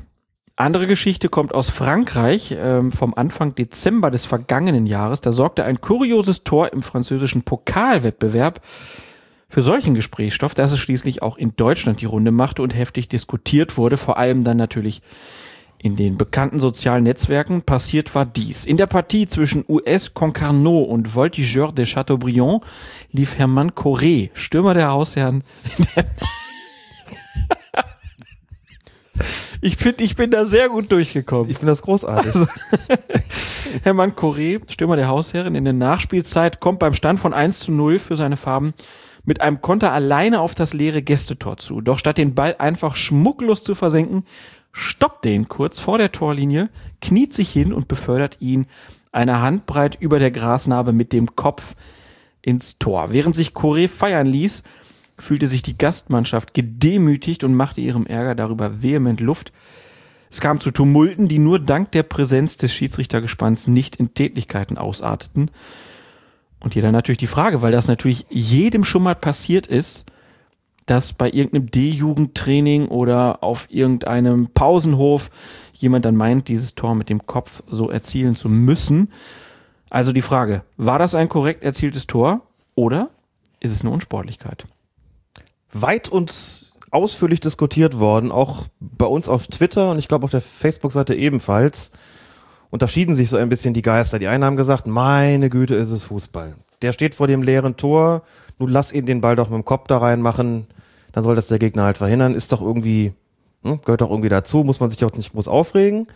[0.56, 5.20] Andere Geschichte kommt aus Frankreich ähm, vom Anfang Dezember des vergangenen Jahres.
[5.20, 8.60] Da sorgte ein kurioses Tor im französischen Pokalwettbewerb
[9.48, 13.76] für solchen Gesprächsstoff, dass es schließlich auch in Deutschland die Runde machte und heftig diskutiert
[13.76, 15.02] wurde, vor allem dann natürlich
[15.80, 17.62] in den bekannten sozialen Netzwerken.
[17.62, 18.66] Passiert war dies.
[18.66, 22.64] In der Partie zwischen US Concarneau und Voltigeur de Chateaubriand
[23.12, 25.44] lief Hermann Corré, Stürmer der Hausherren,
[25.78, 26.04] in der
[29.60, 31.50] Ich finde, ich bin da sehr gut durchgekommen.
[31.50, 32.34] Ich finde das großartig.
[33.82, 37.98] Hermann Coré, Stürmer der Hausherren, in der Nachspielzeit kommt beim Stand von 1 zu 0
[37.98, 38.74] für seine Farben
[39.24, 41.80] mit einem Konter alleine auf das leere Gästetor zu.
[41.80, 44.24] Doch statt den Ball einfach schmucklos zu versenken,
[44.72, 46.70] stoppt er ihn kurz vor der Torlinie,
[47.02, 48.66] kniet sich hin und befördert ihn
[49.12, 51.74] eine Handbreit über der Grasnarbe mit dem Kopf
[52.42, 53.08] ins Tor.
[53.10, 54.62] Während sich Coré feiern ließ,
[55.18, 59.52] fühlte sich die Gastmannschaft gedemütigt und machte ihrem Ärger darüber vehement Luft.
[60.30, 65.50] Es kam zu Tumulten, die nur dank der Präsenz des Schiedsrichtergespanns nicht in Tätlichkeiten ausarteten.
[66.60, 70.06] Und hier dann natürlich die Frage, weil das natürlich jedem schon mal passiert ist,
[70.86, 75.30] dass bei irgendeinem D-Jugendtraining oder auf irgendeinem Pausenhof
[75.74, 79.12] jemand dann meint, dieses Tor mit dem Kopf so erzielen zu müssen.
[79.90, 82.40] Also die Frage, war das ein korrekt erzieltes Tor
[82.74, 83.10] oder
[83.60, 84.66] ist es eine Unsportlichkeit?
[85.72, 90.40] Weit und ausführlich diskutiert worden, auch bei uns auf Twitter und ich glaube auf der
[90.40, 91.92] Facebook-Seite ebenfalls.
[92.70, 94.18] Unterschieden sich so ein bisschen die Geister.
[94.18, 96.54] Die einen haben gesagt, meine Güte, ist es Fußball.
[96.82, 98.22] Der steht vor dem leeren Tor,
[98.58, 100.66] nun lass ihn den Ball doch mit dem Kopf da reinmachen,
[101.12, 102.34] dann soll das der Gegner halt verhindern.
[102.34, 103.12] Ist doch irgendwie,
[103.62, 106.06] hm, gehört doch irgendwie dazu, muss man sich auch nicht groß aufregen.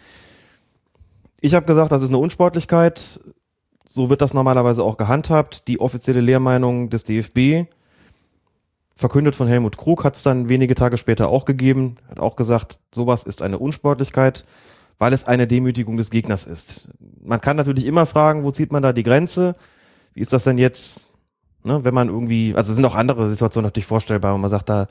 [1.41, 3.21] Ich habe gesagt, das ist eine Unsportlichkeit.
[3.85, 5.67] So wird das normalerweise auch gehandhabt.
[5.69, 7.67] Die offizielle Lehrmeinung des DFB
[8.95, 12.81] verkündet von Helmut Krug, hat es dann wenige Tage später auch gegeben, hat auch gesagt,
[12.95, 14.45] sowas ist eine Unsportlichkeit,
[14.99, 16.89] weil es eine Demütigung des Gegners ist.
[17.23, 19.55] Man kann natürlich immer fragen, wo zieht man da die Grenze?
[20.15, 21.13] Wie ist das denn jetzt,
[21.65, 24.69] ne, wenn man irgendwie, also es sind auch andere Situationen natürlich vorstellbar, wo man sagt,
[24.69, 24.89] da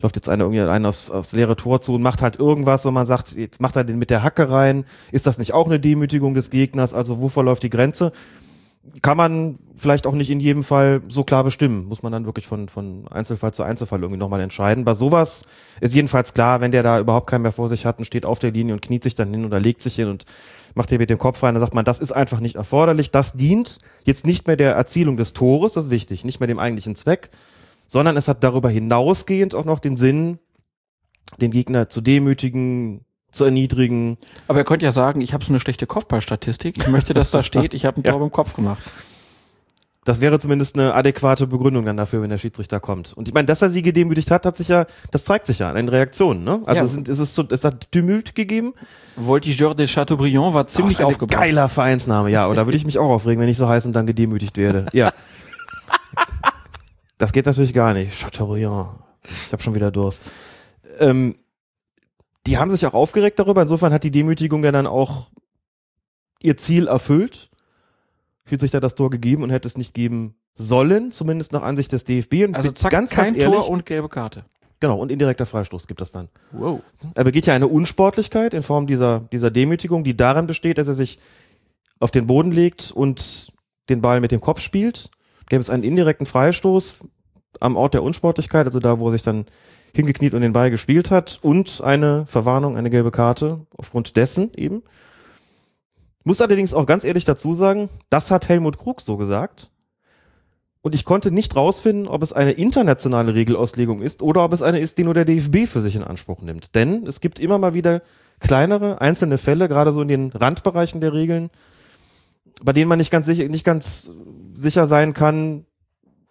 [0.00, 2.94] läuft jetzt einer irgendwie einen aufs, aufs leere Tor zu und macht halt irgendwas und
[2.94, 4.84] man sagt, jetzt macht er den mit der Hacke rein.
[5.10, 6.94] Ist das nicht auch eine Demütigung des Gegners?
[6.94, 8.12] Also wo verläuft die Grenze?
[9.02, 11.86] Kann man vielleicht auch nicht in jedem Fall so klar bestimmen.
[11.86, 14.84] Muss man dann wirklich von, von Einzelfall zu Einzelfall irgendwie nochmal entscheiden.
[14.84, 15.44] Bei sowas
[15.80, 18.38] ist jedenfalls klar, wenn der da überhaupt keinen mehr vor sich hat und steht auf
[18.38, 20.24] der Linie und kniet sich dann hin oder legt sich hin und
[20.74, 23.10] macht den mit dem Kopf rein, dann sagt man, das ist einfach nicht erforderlich.
[23.10, 26.58] Das dient jetzt nicht mehr der Erzielung des Tores, das ist wichtig, nicht mehr dem
[26.58, 27.30] eigentlichen Zweck,
[27.86, 30.38] sondern es hat darüber hinausgehend auch noch den Sinn,
[31.40, 34.18] den Gegner zu demütigen, zu erniedrigen.
[34.46, 36.78] Aber er könnte ja sagen, ich habe so eine schlechte Kopfballstatistik.
[36.78, 38.24] Ich möchte, dass da steht, ich habe ein Tor ja.
[38.24, 38.82] im Kopf gemacht.
[40.08, 43.12] Das wäre zumindest eine adäquate Begründung dann dafür, wenn der Schiedsrichter kommt.
[43.12, 45.68] Und ich meine, dass er sie gedemütigt hat, hat sich ja, das zeigt sich ja
[45.68, 46.44] in den Reaktionen.
[46.44, 46.62] Ne?
[46.64, 46.84] Also ja.
[46.84, 48.72] es, sind, es, ist so, es hat Tumult gegeben.
[49.16, 51.38] Voltigeur de Chateaubriand war ziemlich oh, aufgebaut.
[51.38, 52.48] Geiler Vereinsname, ja.
[52.48, 54.86] Oder würde ich mich auch aufregen, wenn ich so heiß und dann gedemütigt werde.
[54.94, 55.12] Ja.
[57.18, 58.18] das geht natürlich gar nicht.
[58.18, 58.88] Chateaubriand.
[59.46, 60.22] Ich habe schon wieder Durst.
[61.00, 61.34] Ähm,
[62.46, 63.62] die haben sich auch aufgeregt darüber.
[63.62, 65.30] Insofern hat die Demütigung ja dann auch
[66.40, 67.50] ihr Ziel erfüllt.
[68.44, 71.92] Fühlt sich da das Tor gegeben und hätte es nicht geben sollen, zumindest nach Ansicht
[71.92, 72.46] des DFB.
[72.46, 74.44] Und also zack, ganz, kein ganz ehrlich, Tor und gelbe Karte.
[74.80, 76.28] Genau, und indirekter Freistoß gibt es dann.
[76.52, 76.80] Wow.
[77.14, 80.94] Er begeht ja eine Unsportlichkeit in Form dieser, dieser Demütigung, die darin besteht, dass er
[80.94, 81.18] sich
[81.98, 83.52] auf den Boden legt und
[83.88, 85.10] den Ball mit dem Kopf spielt.
[85.48, 87.00] Gäbe es einen indirekten Freistoß
[87.60, 89.46] am Ort der Unsportlichkeit, also da, wo er sich dann
[89.94, 94.82] hingekniet und den Ball gespielt hat und eine Verwarnung, eine gelbe Karte aufgrund dessen eben.
[96.24, 99.70] Muss allerdings auch ganz ehrlich dazu sagen, das hat Helmut Krug so gesagt.
[100.80, 104.78] Und ich konnte nicht rausfinden, ob es eine internationale Regelauslegung ist oder ob es eine
[104.78, 106.74] ist, die nur der DFB für sich in Anspruch nimmt.
[106.74, 108.02] Denn es gibt immer mal wieder
[108.38, 111.50] kleinere, einzelne Fälle, gerade so in den Randbereichen der Regeln,
[112.62, 114.12] bei denen man nicht ganz sicher, nicht ganz
[114.54, 115.66] sicher sein kann,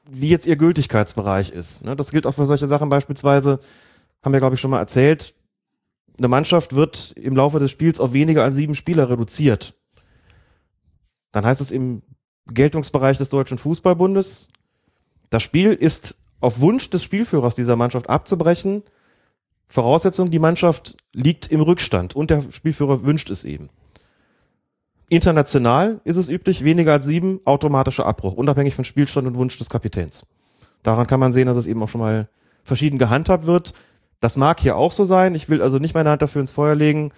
[0.10, 1.84] wie jetzt ihr Gültigkeitsbereich ist.
[1.84, 1.96] Ne?
[1.96, 3.60] Das gilt auch für solche Sachen beispielsweise,
[4.24, 5.34] haben wir glaube ich schon mal erzählt,
[6.18, 9.76] eine Mannschaft wird im Laufe des Spiels auf weniger als sieben Spieler reduziert.
[11.32, 12.02] Dann heißt es im
[12.48, 14.48] Geltungsbereich des Deutschen Fußballbundes,
[15.30, 18.84] das Spiel ist auf Wunsch des Spielführers dieser Mannschaft abzubrechen.
[19.68, 23.70] Voraussetzung, die Mannschaft liegt im Rückstand und der Spielführer wünscht es eben.
[25.10, 29.70] International ist es üblich, weniger als sieben, automatischer Abbruch, unabhängig von Spielstand und Wunsch des
[29.70, 30.26] Kapitäns.
[30.84, 32.30] Daran kann man sehen, dass es eben auch schon mal
[32.64, 33.74] verschieden gehandhabt wird.
[34.20, 35.36] Das mag hier auch so sein.
[35.36, 37.12] Ich will also nicht meine Hand dafür ins Feuer legen,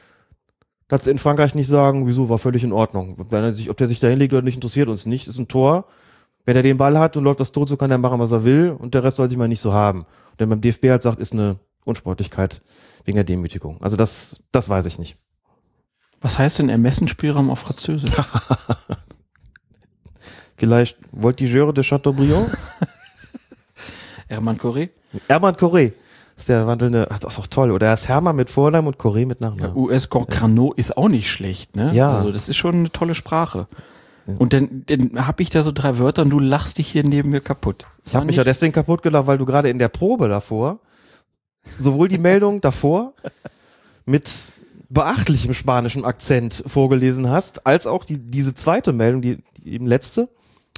[0.87, 3.15] dass in Frankreich nicht sagen, wieso, war völlig in Ordnung.
[3.29, 5.27] Wenn er sich, ob der sich da hinlegt oder nicht, interessiert uns nicht.
[5.27, 5.85] Ist ein Tor.
[6.45, 8.43] Wenn er den Ball hat und läuft das tot, so kann er machen, was er
[8.43, 9.99] will und der Rest soll sich mal nicht so haben.
[9.99, 12.61] Und wenn beim DFB halt sagt, ist eine Unsportlichkeit
[13.05, 13.81] wegen der Demütigung.
[13.81, 15.15] Also das, das weiß ich nicht.
[16.21, 18.11] Was heißt denn Ermessensspielraum auf Französisch?
[20.57, 22.49] Vielleicht Voltigeur de Chateaubriand?
[24.27, 24.89] Hermann Coré?
[25.27, 25.55] Hermann.
[25.55, 27.71] Das ist der wandelnde, ach, das ist auch toll.
[27.71, 29.75] Oder er ist Hermann mit Vornamen und Coré mit Nachnamen.
[29.75, 30.77] Ja, US Concrano ja.
[30.77, 31.91] ist auch nicht schlecht, ne?
[31.93, 32.13] Ja.
[32.13, 33.67] Also das ist schon eine tolle Sprache.
[34.37, 37.29] Und dann, dann habe ich da so drei Wörter und du lachst dich hier neben
[37.29, 37.85] mir kaputt.
[38.05, 40.79] Ich habe mich ja deswegen kaputt gelacht, weil du gerade in der Probe davor
[41.79, 43.13] sowohl die Meldung davor
[44.05, 44.49] mit
[44.89, 50.29] beachtlichem spanischen Akzent vorgelesen hast, als auch die, diese zweite Meldung, die, die eben letzte,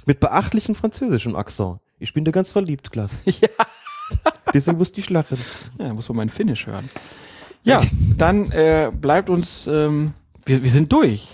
[0.06, 1.78] mit beachtlichem französischem Akzent.
[1.98, 3.12] Ich bin dir ganz verliebt, Klaas.
[3.24, 3.48] Ja.
[4.52, 5.38] Deswegen musste ich lachen.
[5.78, 6.90] Ja, muss man meinen Finish hören.
[7.62, 7.80] Ja,
[8.18, 10.12] dann äh, bleibt uns, ähm,
[10.44, 11.28] wir, wir sind durch.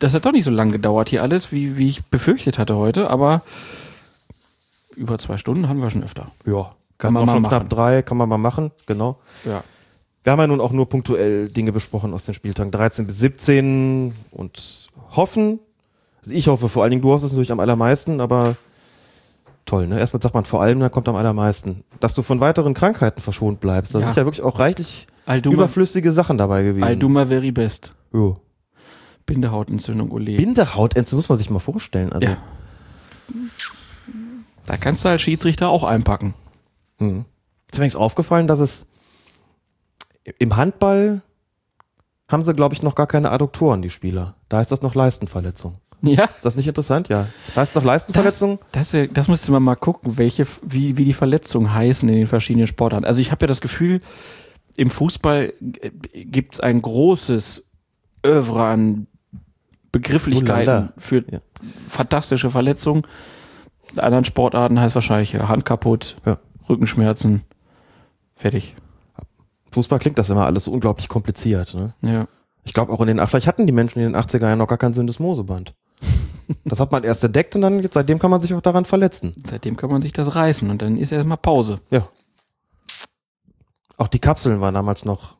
[0.00, 3.08] Das hat doch nicht so lange gedauert hier alles, wie, wie ich befürchtet hatte heute,
[3.08, 3.42] aber
[4.96, 6.32] über zwei Stunden haben wir schon öfter.
[6.44, 7.50] Ja, kann man mal schon machen.
[7.50, 9.20] knapp drei, kann man mal machen, genau.
[9.44, 9.62] Ja.
[10.24, 14.14] Wir haben ja nun auch nur punktuell Dinge besprochen aus den Spieltagen 13 bis 17
[14.32, 15.60] und hoffen,
[16.22, 18.56] also ich hoffe vor allen Dingen, du hoffst es natürlich am allermeisten, aber
[19.66, 19.98] toll, ne?
[19.98, 21.84] Erstmal sagt man vor allem, dann kommt am allermeisten.
[22.00, 23.94] Dass du von weiteren Krankheiten verschont bleibst.
[23.94, 24.06] Da ja.
[24.06, 26.84] sind ja wirklich auch reichlich Alduma, überflüssige Sachen dabei gewesen.
[26.84, 27.92] Alduma very best.
[28.12, 28.38] Jo.
[29.26, 30.36] Bindehautentzündung, ole.
[30.36, 32.12] Bindehautentzündung muss man sich mal vorstellen.
[32.12, 32.26] Also.
[32.26, 32.36] Ja.
[34.64, 36.32] Da kannst du als Schiedsrichter auch einpacken.
[36.98, 37.26] Hm.
[37.70, 38.86] Ist übrigens aufgefallen, dass es
[40.38, 41.22] im Handball
[42.30, 44.36] haben sie, glaube ich, noch gar keine Adduktoren, die Spieler.
[44.48, 45.76] Da ist das noch Leistenverletzung.
[46.02, 46.24] Ja.
[46.36, 47.08] Ist das nicht interessant?
[47.08, 47.28] Ja.
[47.54, 48.58] Da ist doch Leistenverletzung.
[48.72, 52.26] Das, das, das müsste man mal gucken, welche, wie, wie die Verletzungen heißen in den
[52.26, 53.06] verschiedenen Sportarten.
[53.06, 54.00] Also ich habe ja das Gefühl,
[54.76, 55.54] im Fußball
[56.12, 57.64] gibt es ein großes
[58.26, 59.06] Övre an
[59.92, 61.38] Begrifflichkeiten für ja.
[61.86, 63.02] fantastische Verletzungen.
[63.92, 66.38] In anderen Sportarten heißt wahrscheinlich Hand kaputt, ja.
[66.68, 67.42] Rückenschmerzen,
[68.34, 68.74] fertig.
[69.74, 71.74] Fußball klingt das immer alles so unglaublich kompliziert.
[71.74, 71.92] Ne?
[72.02, 72.26] Ja.
[72.64, 74.78] Ich glaube auch in den, vielleicht hatten die Menschen in den 80er Jahren noch gar
[74.78, 75.74] kein Syndesmoseband.
[76.64, 79.34] das hat man erst entdeckt und dann, jetzt, seitdem kann man sich auch daran verletzen.
[79.46, 81.80] Seitdem kann man sich das reißen und dann ist erstmal Pause.
[81.90, 82.08] Ja.
[83.96, 85.36] Auch die Kapseln waren damals noch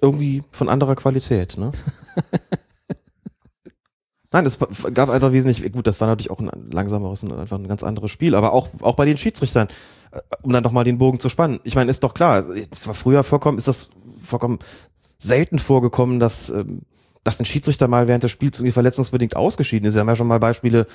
[0.00, 1.72] irgendwie von anderer Qualität, ne?
[4.36, 4.58] Nein, es
[4.92, 8.34] gab einfach wesentlich, gut, das war natürlich auch ein langsameres, einfach ein ganz anderes Spiel,
[8.34, 9.68] aber auch, auch bei den Schiedsrichtern,
[10.10, 11.58] äh, um dann doch mal den Bogen zu spannen.
[11.64, 13.88] Ich meine, ist doch klar, es war früher vorkommen, ist das
[14.22, 14.58] vollkommen
[15.16, 16.82] selten vorgekommen, dass, ähm,
[17.24, 19.94] dass ein Schiedsrichter mal während des Spiels irgendwie verletzungsbedingt ausgeschieden ist.
[19.94, 20.86] Wir haben ja schon mal Beispiele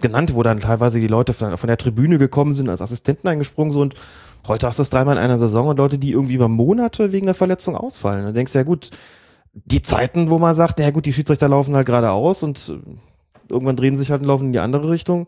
[0.00, 3.80] genannt, wo dann teilweise die Leute von, der Tribüne gekommen sind, als Assistenten eingesprungen sind
[3.80, 3.94] und
[4.48, 7.26] heute hast du es dreimal in einer Saison und Leute, die irgendwie über Monate wegen
[7.26, 8.24] der Verletzung ausfallen.
[8.24, 8.90] Dann denkst du ja gut,
[9.52, 13.76] die Zeiten, wo man sagt, ja gut, die Schiedsrichter laufen halt geradeaus und äh, irgendwann
[13.76, 15.26] drehen sich halt und laufen in die andere Richtung.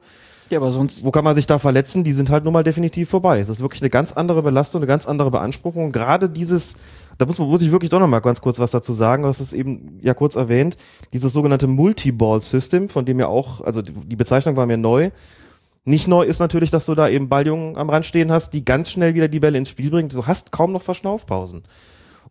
[0.51, 1.05] Ja, aber sonst.
[1.05, 2.03] Wo kann man sich da verletzen?
[2.03, 3.39] Die sind halt nun mal definitiv vorbei.
[3.39, 5.93] Es ist wirklich eine ganz andere Belastung, eine ganz andere Beanspruchung.
[5.93, 6.77] Gerade dieses,
[7.19, 9.41] da muss, man, muss ich wirklich doch noch mal ganz kurz was dazu sagen, was
[9.41, 10.77] ist eben ja kurz erwähnt,
[11.13, 15.11] dieses sogenannte Multi-Ball-System, von dem ja auch, also die Bezeichnung war mir neu.
[15.85, 18.91] Nicht neu ist natürlich, dass du da eben Balljungen am Rand stehen hast, die ganz
[18.91, 20.09] schnell wieder die Bälle ins Spiel bringen.
[20.09, 21.63] Du hast kaum noch Verschnaufpausen.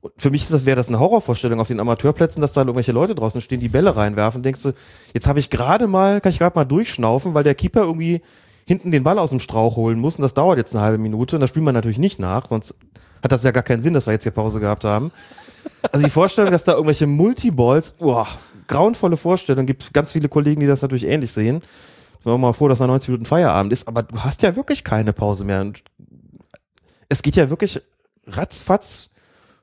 [0.02, 2.94] Und für mich ist das, wäre das eine Horrorvorstellung auf den Amateurplätzen, dass da irgendwelche
[2.94, 4.44] Leute draußen stehen, die Bälle reinwerfen.
[4.44, 4.74] Denkst du,
[5.14, 8.22] jetzt habe ich gerade mal, kann ich gerade mal durchschnaufen, weil der Keeper irgendwie
[8.66, 11.36] hinten den Ball aus dem Strauch holen muss und das dauert jetzt eine halbe Minute
[11.36, 12.76] und das spielt man natürlich nicht nach, sonst
[13.24, 15.12] hat das ja gar keinen Sinn, dass wir jetzt hier Pause gehabt haben.
[15.92, 18.28] Also die Vorstellung, dass da irgendwelche Multiballs, boah,
[18.68, 21.62] grauenvolle Vorstellung, gibt ganz viele Kollegen, die das natürlich ähnlich sehen.
[22.20, 24.84] Ich war mal vor, dass nach 90 Minuten Feierabend ist, aber du hast ja wirklich
[24.84, 25.62] keine Pause mehr.
[25.62, 25.84] Und
[27.10, 27.82] es geht ja wirklich
[28.28, 29.12] ratzfatz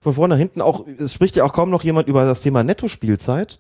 [0.07, 2.63] von vorne nach hinten auch, es spricht ja auch kaum noch jemand über das Thema
[2.63, 3.59] Netto-Spielzeit,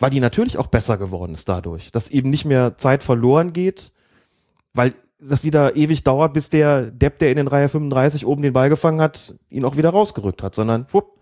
[0.00, 3.92] weil die natürlich auch besser geworden ist dadurch, dass eben nicht mehr Zeit verloren geht,
[4.74, 8.52] weil das wieder ewig dauert, bis der Depp, der in den Reihe 35 oben den
[8.52, 11.20] Ball gefangen hat, ihn auch wieder rausgerückt hat, sondern wupp,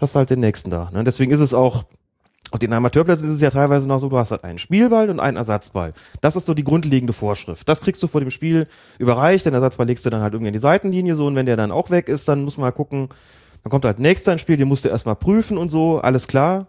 [0.00, 0.90] hast halt den nächsten da.
[0.92, 1.04] Ne?
[1.04, 1.84] Deswegen ist es auch,
[2.50, 5.20] auf den Amateurplätzen ist es ja teilweise noch so, du hast halt einen Spielball und
[5.20, 5.94] einen Ersatzball.
[6.20, 7.68] Das ist so die grundlegende Vorschrift.
[7.68, 8.66] Das kriegst du vor dem Spiel
[8.98, 11.56] überreicht, den Ersatzball legst du dann halt irgendwie in die Seitenlinie so und wenn der
[11.56, 13.08] dann auch weg ist, dann muss man mal gucken,
[13.62, 16.66] dann kommt halt nächster ins Spiel, den musst du erstmal prüfen und so, alles klar.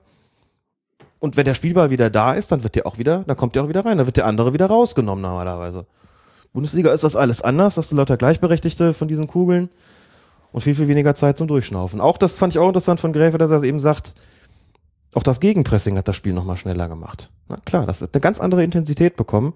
[1.20, 3.64] Und wenn der Spielball wieder da ist, dann wird der auch wieder, dann kommt der
[3.64, 5.86] auch wieder rein, dann wird der andere wieder rausgenommen normalerweise.
[6.52, 9.70] Bundesliga ist das alles anders, dass du lauter Gleichberechtigte von diesen Kugeln
[10.52, 12.00] und viel, viel weniger Zeit zum Durchschnaufen.
[12.00, 14.14] Auch das fand ich auch interessant von Gräfe, dass er eben sagt,
[15.14, 17.32] auch das Gegenpressing hat das Spiel nochmal schneller gemacht.
[17.48, 19.54] Na klar, das hat eine ganz andere Intensität bekommen.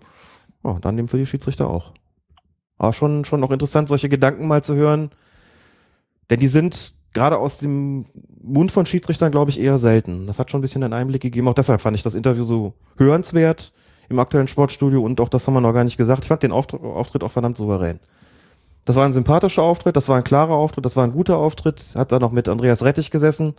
[0.64, 1.92] Oh, dann eben für die Schiedsrichter auch.
[2.78, 5.12] Aber schon, schon auch interessant, solche Gedanken mal zu hören.
[6.30, 8.06] Denn die sind gerade aus dem
[8.42, 10.28] Mund von Schiedsrichtern, glaube ich, eher selten.
[10.28, 11.48] Das hat schon ein bisschen einen Einblick gegeben.
[11.48, 13.74] Auch deshalb fand ich das Interview so hörenswert
[14.10, 16.24] im aktuellen Sportstudio und auch das haben wir noch gar nicht gesagt.
[16.24, 18.00] Ich fand den Auftritt auch verdammt souverän.
[18.86, 21.94] Das war ein sympathischer Auftritt, das war ein klarer Auftritt, das war ein guter Auftritt.
[21.96, 23.54] Hat da noch mit Andreas Rettich gesessen.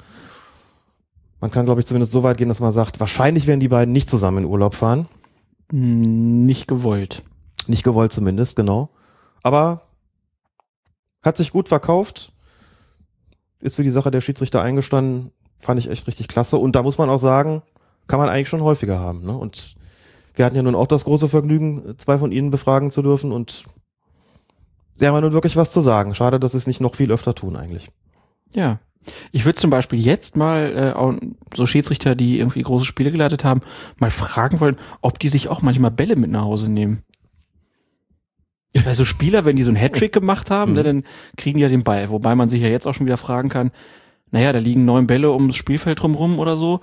[1.40, 3.92] Man kann, glaube ich, zumindest so weit gehen, dass man sagt, wahrscheinlich werden die beiden
[3.92, 5.06] nicht zusammen in Urlaub fahren.
[5.70, 7.22] Hm, nicht gewollt.
[7.66, 8.88] Nicht gewollt zumindest, genau.
[9.42, 9.82] Aber
[11.22, 12.32] hat sich gut verkauft
[13.60, 16.56] ist für die Sache der Schiedsrichter eingestanden, fand ich echt richtig klasse.
[16.56, 17.62] Und da muss man auch sagen,
[18.06, 19.24] kann man eigentlich schon häufiger haben.
[19.24, 19.36] Ne?
[19.36, 19.76] Und
[20.34, 23.64] wir hatten ja nun auch das große Vergnügen, zwei von ihnen befragen zu dürfen und
[24.92, 26.14] sie haben ja nun wirklich was zu sagen.
[26.14, 27.88] Schade, dass sie es nicht noch viel öfter tun eigentlich.
[28.52, 28.78] Ja.
[29.32, 33.62] Ich würde zum Beispiel jetzt mal äh, so Schiedsrichter, die irgendwie große Spiele geleitet haben,
[33.98, 37.02] mal fragen wollen, ob die sich auch manchmal Bälle mit nach Hause nehmen.
[38.84, 41.04] Weil so Spieler, wenn die so einen Hattrick gemacht haben, ne, dann
[41.36, 42.10] kriegen die ja den Ball.
[42.10, 43.70] Wobei man sich ja jetzt auch schon wieder fragen kann,
[44.30, 46.80] naja, da liegen neun Bälle ums Spielfeld drumrum oder so.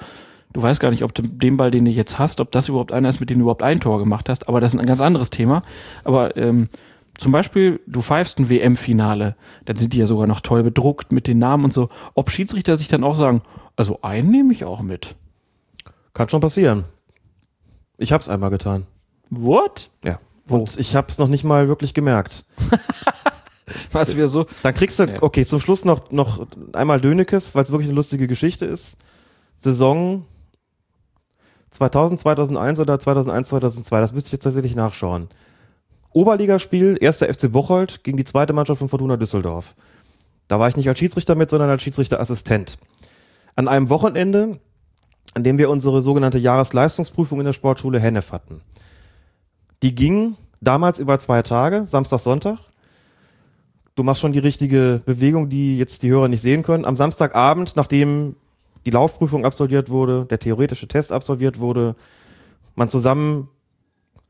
[0.52, 2.92] Du weißt gar nicht, ob du den Ball, den du jetzt hast, ob das überhaupt
[2.92, 4.48] einer ist, mit dem du überhaupt ein Tor gemacht hast.
[4.48, 5.62] Aber das ist ein ganz anderes Thema.
[6.04, 6.70] Aber ähm,
[7.18, 11.28] zum Beispiel, du pfeifst ein WM-Finale, dann sind die ja sogar noch toll bedruckt mit
[11.28, 11.90] den Namen und so.
[12.14, 13.42] Ob Schiedsrichter sich dann auch sagen,
[13.76, 15.16] also einen nehme ich auch mit.
[16.14, 16.86] Kann schon passieren.
[17.98, 18.86] Ich hab's einmal getan.
[19.30, 19.90] What?
[20.04, 20.20] Ja.
[20.48, 22.46] Und ich hab's noch nicht mal wirklich gemerkt.
[23.92, 24.46] Du wieder so?
[24.62, 28.28] Dann kriegst du, okay, zum Schluss noch, noch einmal Dönekes, weil es wirklich eine lustige
[28.28, 28.98] Geschichte ist.
[29.58, 30.26] Saison
[31.72, 35.30] 2000, 2001 oder 2001, 2002, das müsste ich jetzt tatsächlich nachschauen.
[36.12, 39.76] Oberligaspiel, erster FC Bocholt gegen die zweite Mannschaft von Fortuna Düsseldorf.
[40.48, 42.78] Da war ich nicht als Schiedsrichter mit, sondern als Schiedsrichterassistent.
[43.56, 44.60] An einem Wochenende,
[45.34, 48.62] an dem wir unsere sogenannte Jahresleistungsprüfung in der Sportschule Hennef hatten.
[49.84, 52.58] Die ging damals über zwei Tage, Samstag, Sonntag.
[53.96, 56.86] Du machst schon die richtige Bewegung, die jetzt die Hörer nicht sehen können.
[56.86, 58.36] Am Samstagabend, nachdem
[58.86, 61.96] die Laufprüfung absolviert wurde, der theoretische Test absolviert wurde,
[62.76, 63.50] man zusammen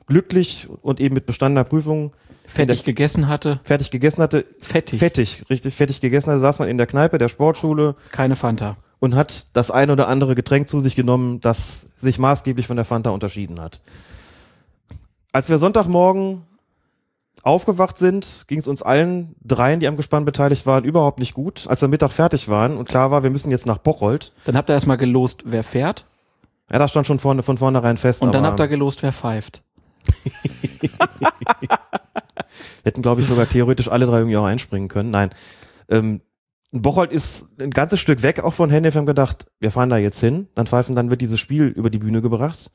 [0.08, 2.14] glücklich und eben mit bestandener Prüfung
[2.48, 3.60] Fettig gegessen hatte.
[3.64, 4.46] fertig gegessen hatte.
[4.62, 5.00] Fettig.
[5.00, 8.78] Fettig, richtig fettig gegessen hatte, saß man in der Kneipe der Sportschule Keine Fanta.
[9.00, 12.86] und hat das ein oder andere Getränk zu sich genommen, das sich maßgeblich von der
[12.86, 13.82] Fanta unterschieden hat.
[15.36, 16.44] Als wir Sonntagmorgen
[17.44, 21.66] aufgewacht sind, ging es uns allen dreien, die am Gespann beteiligt waren, überhaupt nicht gut.
[21.68, 24.32] Als wir Mittag fertig waren und klar war, wir müssen jetzt nach Bocholt.
[24.46, 26.06] Dann habt ihr erstmal gelost, wer fährt.
[26.72, 28.22] Ja, das stand schon vorne, von vornherein fest.
[28.22, 29.62] Und dann habt ihr gelost, wer pfeift.
[32.86, 35.10] hätten, glaube ich, sogar theoretisch alle drei irgendwie auch einspringen können.
[35.10, 35.32] Nein.
[35.90, 36.22] Ähm,
[36.72, 38.94] Bocholt ist ein ganzes Stück weg auch von Hennef.
[38.94, 41.90] Wir haben gedacht, wir fahren da jetzt hin, dann pfeifen, dann wird dieses Spiel über
[41.90, 42.72] die Bühne gebracht.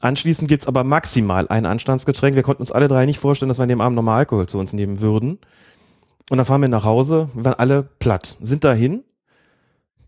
[0.00, 2.36] Anschließend gibt's aber maximal ein Anstandsgetränk.
[2.36, 4.58] Wir konnten uns alle drei nicht vorstellen, dass wir an dem Abend nochmal Alkohol zu
[4.58, 5.38] uns nehmen würden.
[6.30, 9.02] Und dann fahren wir nach Hause, wir waren alle platt, sind dahin.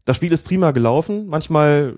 [0.05, 1.27] Das Spiel ist prima gelaufen.
[1.27, 1.97] Manchmal,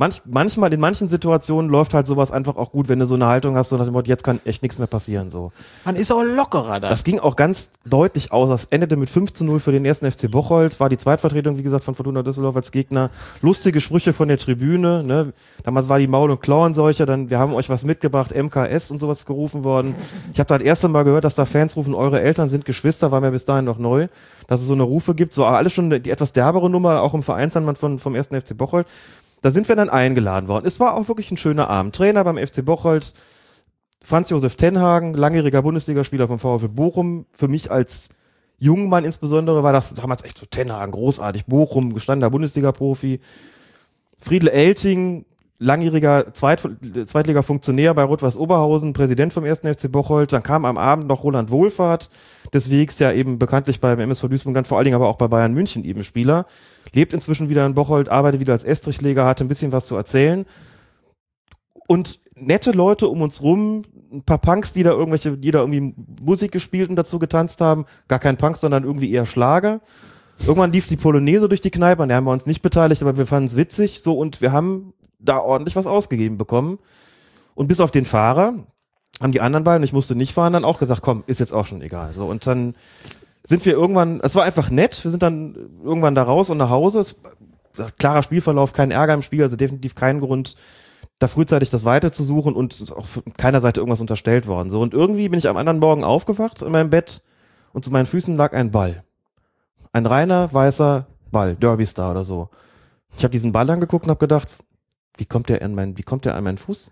[0.00, 3.26] manch, manchmal in manchen Situationen läuft halt sowas einfach auch gut, wenn du so eine
[3.26, 5.52] Haltung hast, so nach dem Motto, jetzt kann echt nichts mehr passieren, so.
[5.84, 6.88] Man ist auch lockerer da.
[6.88, 8.48] Das ging auch ganz deutlich aus.
[8.48, 10.80] Das endete mit 5 zu 0 für den ersten FC Bocholt.
[10.80, 13.10] War die Zweitvertretung, wie gesagt, von Fortuna Düsseldorf als Gegner.
[13.42, 15.04] Lustige Sprüche von der Tribüne.
[15.04, 15.32] Ne?
[15.64, 17.04] Damals war die Maul- und Klauenseuche.
[17.04, 19.94] Dann, wir haben euch was mitgebracht, MKS und sowas gerufen worden.
[20.32, 23.10] Ich habe da das erste Mal gehört, dass da Fans rufen, eure Eltern sind Geschwister,
[23.10, 24.08] war mir bis dahin noch neu.
[24.46, 25.34] Dass es so eine Rufe gibt.
[25.34, 28.86] So alles schon die etwas derbere Nummer, auch im Vereinsanband von, vom ersten FC Bocholt.
[29.42, 30.66] Da sind wir dann eingeladen worden.
[30.66, 31.94] Es war auch wirklich ein schöner Abend.
[31.94, 33.14] Trainer beim FC Bocholt,
[34.02, 37.26] Franz Josef Tenhagen, langjähriger Bundesligaspieler vom VfL Bochum.
[37.32, 38.10] Für mich als
[38.58, 41.46] Jungmann insbesondere war das damals echt so Tenhagen, großartig.
[41.46, 43.20] Bochum, gestandener Bundesliga-Profi.
[44.20, 45.24] Friedel Elting,
[45.60, 46.66] langjähriger Zweit
[47.04, 49.60] Zweitliga-Funktionär bei Rot-Weiß Oberhausen, Präsident vom 1.
[49.60, 50.32] FC Bocholt.
[50.32, 52.10] Dann kam am Abend noch Roland Wohlfahrt,
[52.52, 55.28] des Wegs ja eben bekanntlich beim MSV Duisburg, dann vor allen Dingen aber auch bei
[55.28, 56.46] Bayern München eben Spieler.
[56.92, 60.46] Lebt inzwischen wieder in Bocholt, arbeitet wieder als Estrichleger, hatte ein bisschen was zu erzählen.
[61.86, 65.94] Und nette Leute um uns rum, ein paar Punks, die da irgendwelche, die da irgendwie
[66.22, 67.84] Musik gespielt und dazu getanzt haben.
[68.08, 69.80] Gar kein Punk, sondern irgendwie eher Schlager.
[70.40, 73.18] Irgendwann lief die Polonaise durch die Kneipe, an der haben wir uns nicht beteiligt, aber
[73.18, 76.78] wir fanden es witzig, so, und wir haben da ordentlich was ausgegeben bekommen.
[77.54, 78.54] Und bis auf den Fahrer
[79.20, 81.66] haben die anderen beiden, ich musste nicht fahren, dann auch gesagt, komm, ist jetzt auch
[81.66, 82.14] schon egal.
[82.14, 82.74] So, und dann
[83.42, 86.70] sind wir irgendwann, es war einfach nett, wir sind dann irgendwann da raus und nach
[86.70, 87.00] Hause.
[87.00, 87.20] Es,
[87.98, 90.56] klarer Spielverlauf, kein Ärger im Spiel, also definitiv kein Grund,
[91.18, 94.70] da frühzeitig das Weite zu suchen und auch von keiner Seite irgendwas unterstellt worden.
[94.70, 97.22] So, und irgendwie bin ich am anderen Morgen aufgewacht in meinem Bett
[97.72, 99.04] und zu meinen Füßen lag ein Ball.
[99.92, 102.48] Ein reiner, weißer Ball, Derby Star oder so.
[103.16, 104.48] Ich habe diesen Ball angeguckt und habe gedacht,
[105.16, 106.90] wie kommt der an meinen, wie kommt der an meinen Fuß?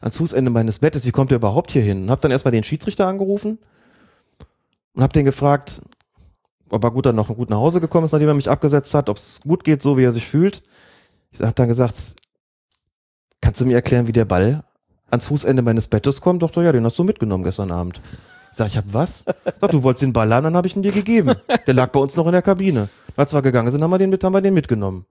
[0.00, 2.02] Ans Fußende meines Bettes, wie kommt der überhaupt hier hin?
[2.02, 3.58] Und habe dann erstmal den Schiedsrichter angerufen
[4.94, 5.82] und habe den gefragt,
[6.70, 9.08] ob er gut dann noch gut nach Hause gekommen ist, nachdem er mich abgesetzt hat,
[9.08, 10.62] ob es gut geht, so wie er sich fühlt.
[11.32, 12.16] Ich habe dann gesagt,
[13.40, 14.64] kannst du mir erklären, wie der Ball
[15.10, 16.42] ans Fußende meines Bettes kommt?
[16.42, 18.00] Doch, ja, den hast du mitgenommen gestern Abend.
[18.50, 19.24] Ich sag, ich hab was?
[19.60, 21.34] Sag, du wolltest den Ball haben, dann habe ich ihn dir gegeben.
[21.66, 22.88] Der lag bei uns noch in der Kabine.
[23.16, 25.06] Als wir gegangen sind, haben wir den, mit, haben wir den mitgenommen.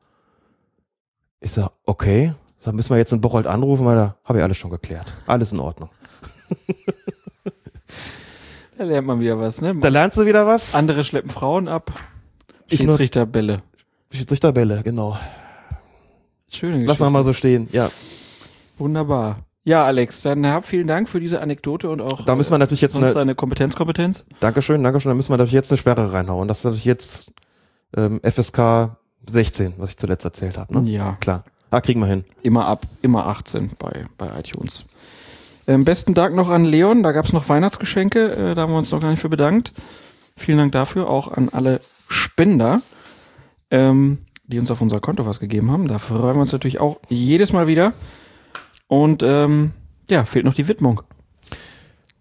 [1.41, 2.33] Ich sag, okay.
[2.57, 5.13] Sag, müssen wir jetzt in Bocholt anrufen, weil da habe ich alles schon geklärt.
[5.27, 5.89] Alles in Ordnung.
[8.77, 9.75] Da lernt man wieder was, ne?
[9.75, 10.73] Da lernst du wieder was.
[10.73, 11.91] Andere schleppen Frauen ab.
[12.69, 13.61] Ich nur- Schiedsrichter Bälle.
[14.09, 15.17] Schiedsrichterbälle, genau.
[16.47, 17.03] Schöne Lass Geschichte.
[17.03, 17.67] mal mal so stehen.
[17.73, 17.91] Ja,
[18.77, 19.39] Wunderbar.
[19.65, 22.79] Ja, Alex, dann hab vielen Dank für diese Anekdote und auch da müssen wir natürlich
[22.79, 24.25] jetzt sonst eine, deine Kompetenz, Kompetenz.
[24.39, 26.47] Dankeschön, Dankeschön, da müssen wir natürlich jetzt eine Sperre reinhauen.
[26.47, 27.33] Das ist natürlich jetzt
[27.97, 28.95] ähm, FSK
[29.27, 30.79] 16, was ich zuletzt erzählt habe.
[30.79, 30.91] Ne?
[30.91, 31.17] Ja.
[31.19, 31.43] Klar.
[31.71, 32.25] Ah, kriegen wir hin.
[32.41, 34.85] Immer ab, immer 18 bei, bei iTunes.
[35.67, 38.77] Ähm, besten Dank noch an Leon, da gab es noch Weihnachtsgeschenke, äh, da haben wir
[38.77, 39.71] uns noch gar nicht für bedankt.
[40.35, 42.81] Vielen Dank dafür, auch an alle Spender,
[43.69, 45.87] ähm, die uns auf unser Konto was gegeben haben.
[45.87, 47.93] Da freuen wir uns natürlich auch jedes Mal wieder.
[48.87, 49.73] Und ähm,
[50.09, 51.03] ja, fehlt noch die Widmung.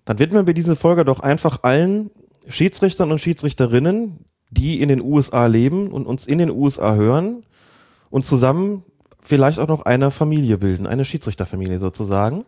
[0.04, 2.10] Dann widmen wir diese Folge doch einfach allen
[2.48, 7.42] Schiedsrichtern und Schiedsrichterinnen, die in den USA leben und uns in den USA hören
[8.10, 8.82] und zusammen
[9.20, 12.44] vielleicht auch noch eine Familie bilden, eine Schiedsrichterfamilie sozusagen.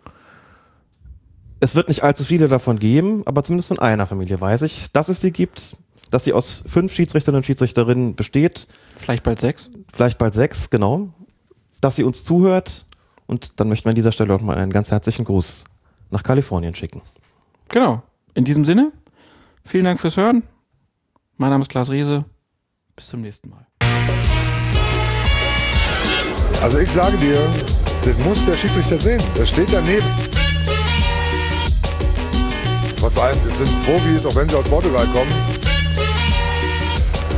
[1.61, 5.09] Es wird nicht allzu viele davon geben, aber zumindest von einer Familie weiß ich, dass
[5.09, 5.77] es sie gibt,
[6.11, 9.71] dass sie aus fünf Schiedsrichtern und Schiedsrichterinnen besteht, Vielleicht bald sechs.
[9.93, 11.09] vielleicht bald sechs, genau,
[11.83, 12.87] dass sie uns zuhört
[13.27, 15.65] und dann möchten wir an dieser Stelle auch mal einen ganz herzlichen Gruß
[16.11, 17.03] nach Kalifornien schicken.
[17.69, 18.03] Genau.
[18.35, 18.91] In diesem Sinne,
[19.65, 20.43] vielen Dank fürs Hören.
[21.41, 22.27] Mein Name ist Klaas Riese.
[22.95, 23.67] Bis zum nächsten Mal.
[26.61, 27.39] Also ich sage dir,
[28.05, 29.23] das muss der Schiedsrichter sehen.
[29.39, 30.07] Er steht daneben.
[32.99, 35.31] Trotz allem, das sind Profis, auch wenn sie aus Portugal kommen.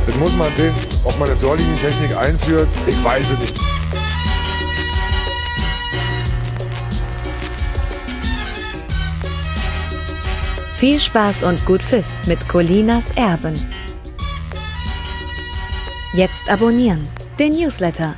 [0.05, 0.75] Das muss man sehen,
[1.05, 2.67] ob man eine Torlinientechnik einführt.
[2.85, 3.57] Ich weiß es nicht.
[10.73, 13.53] Viel Spaß und gut Pfiff mit Colinas Erben.
[16.13, 17.01] Jetzt abonnieren.
[17.39, 18.15] Den Newsletter.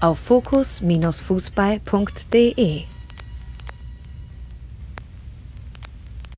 [0.00, 2.84] Auf fokus-fußball.de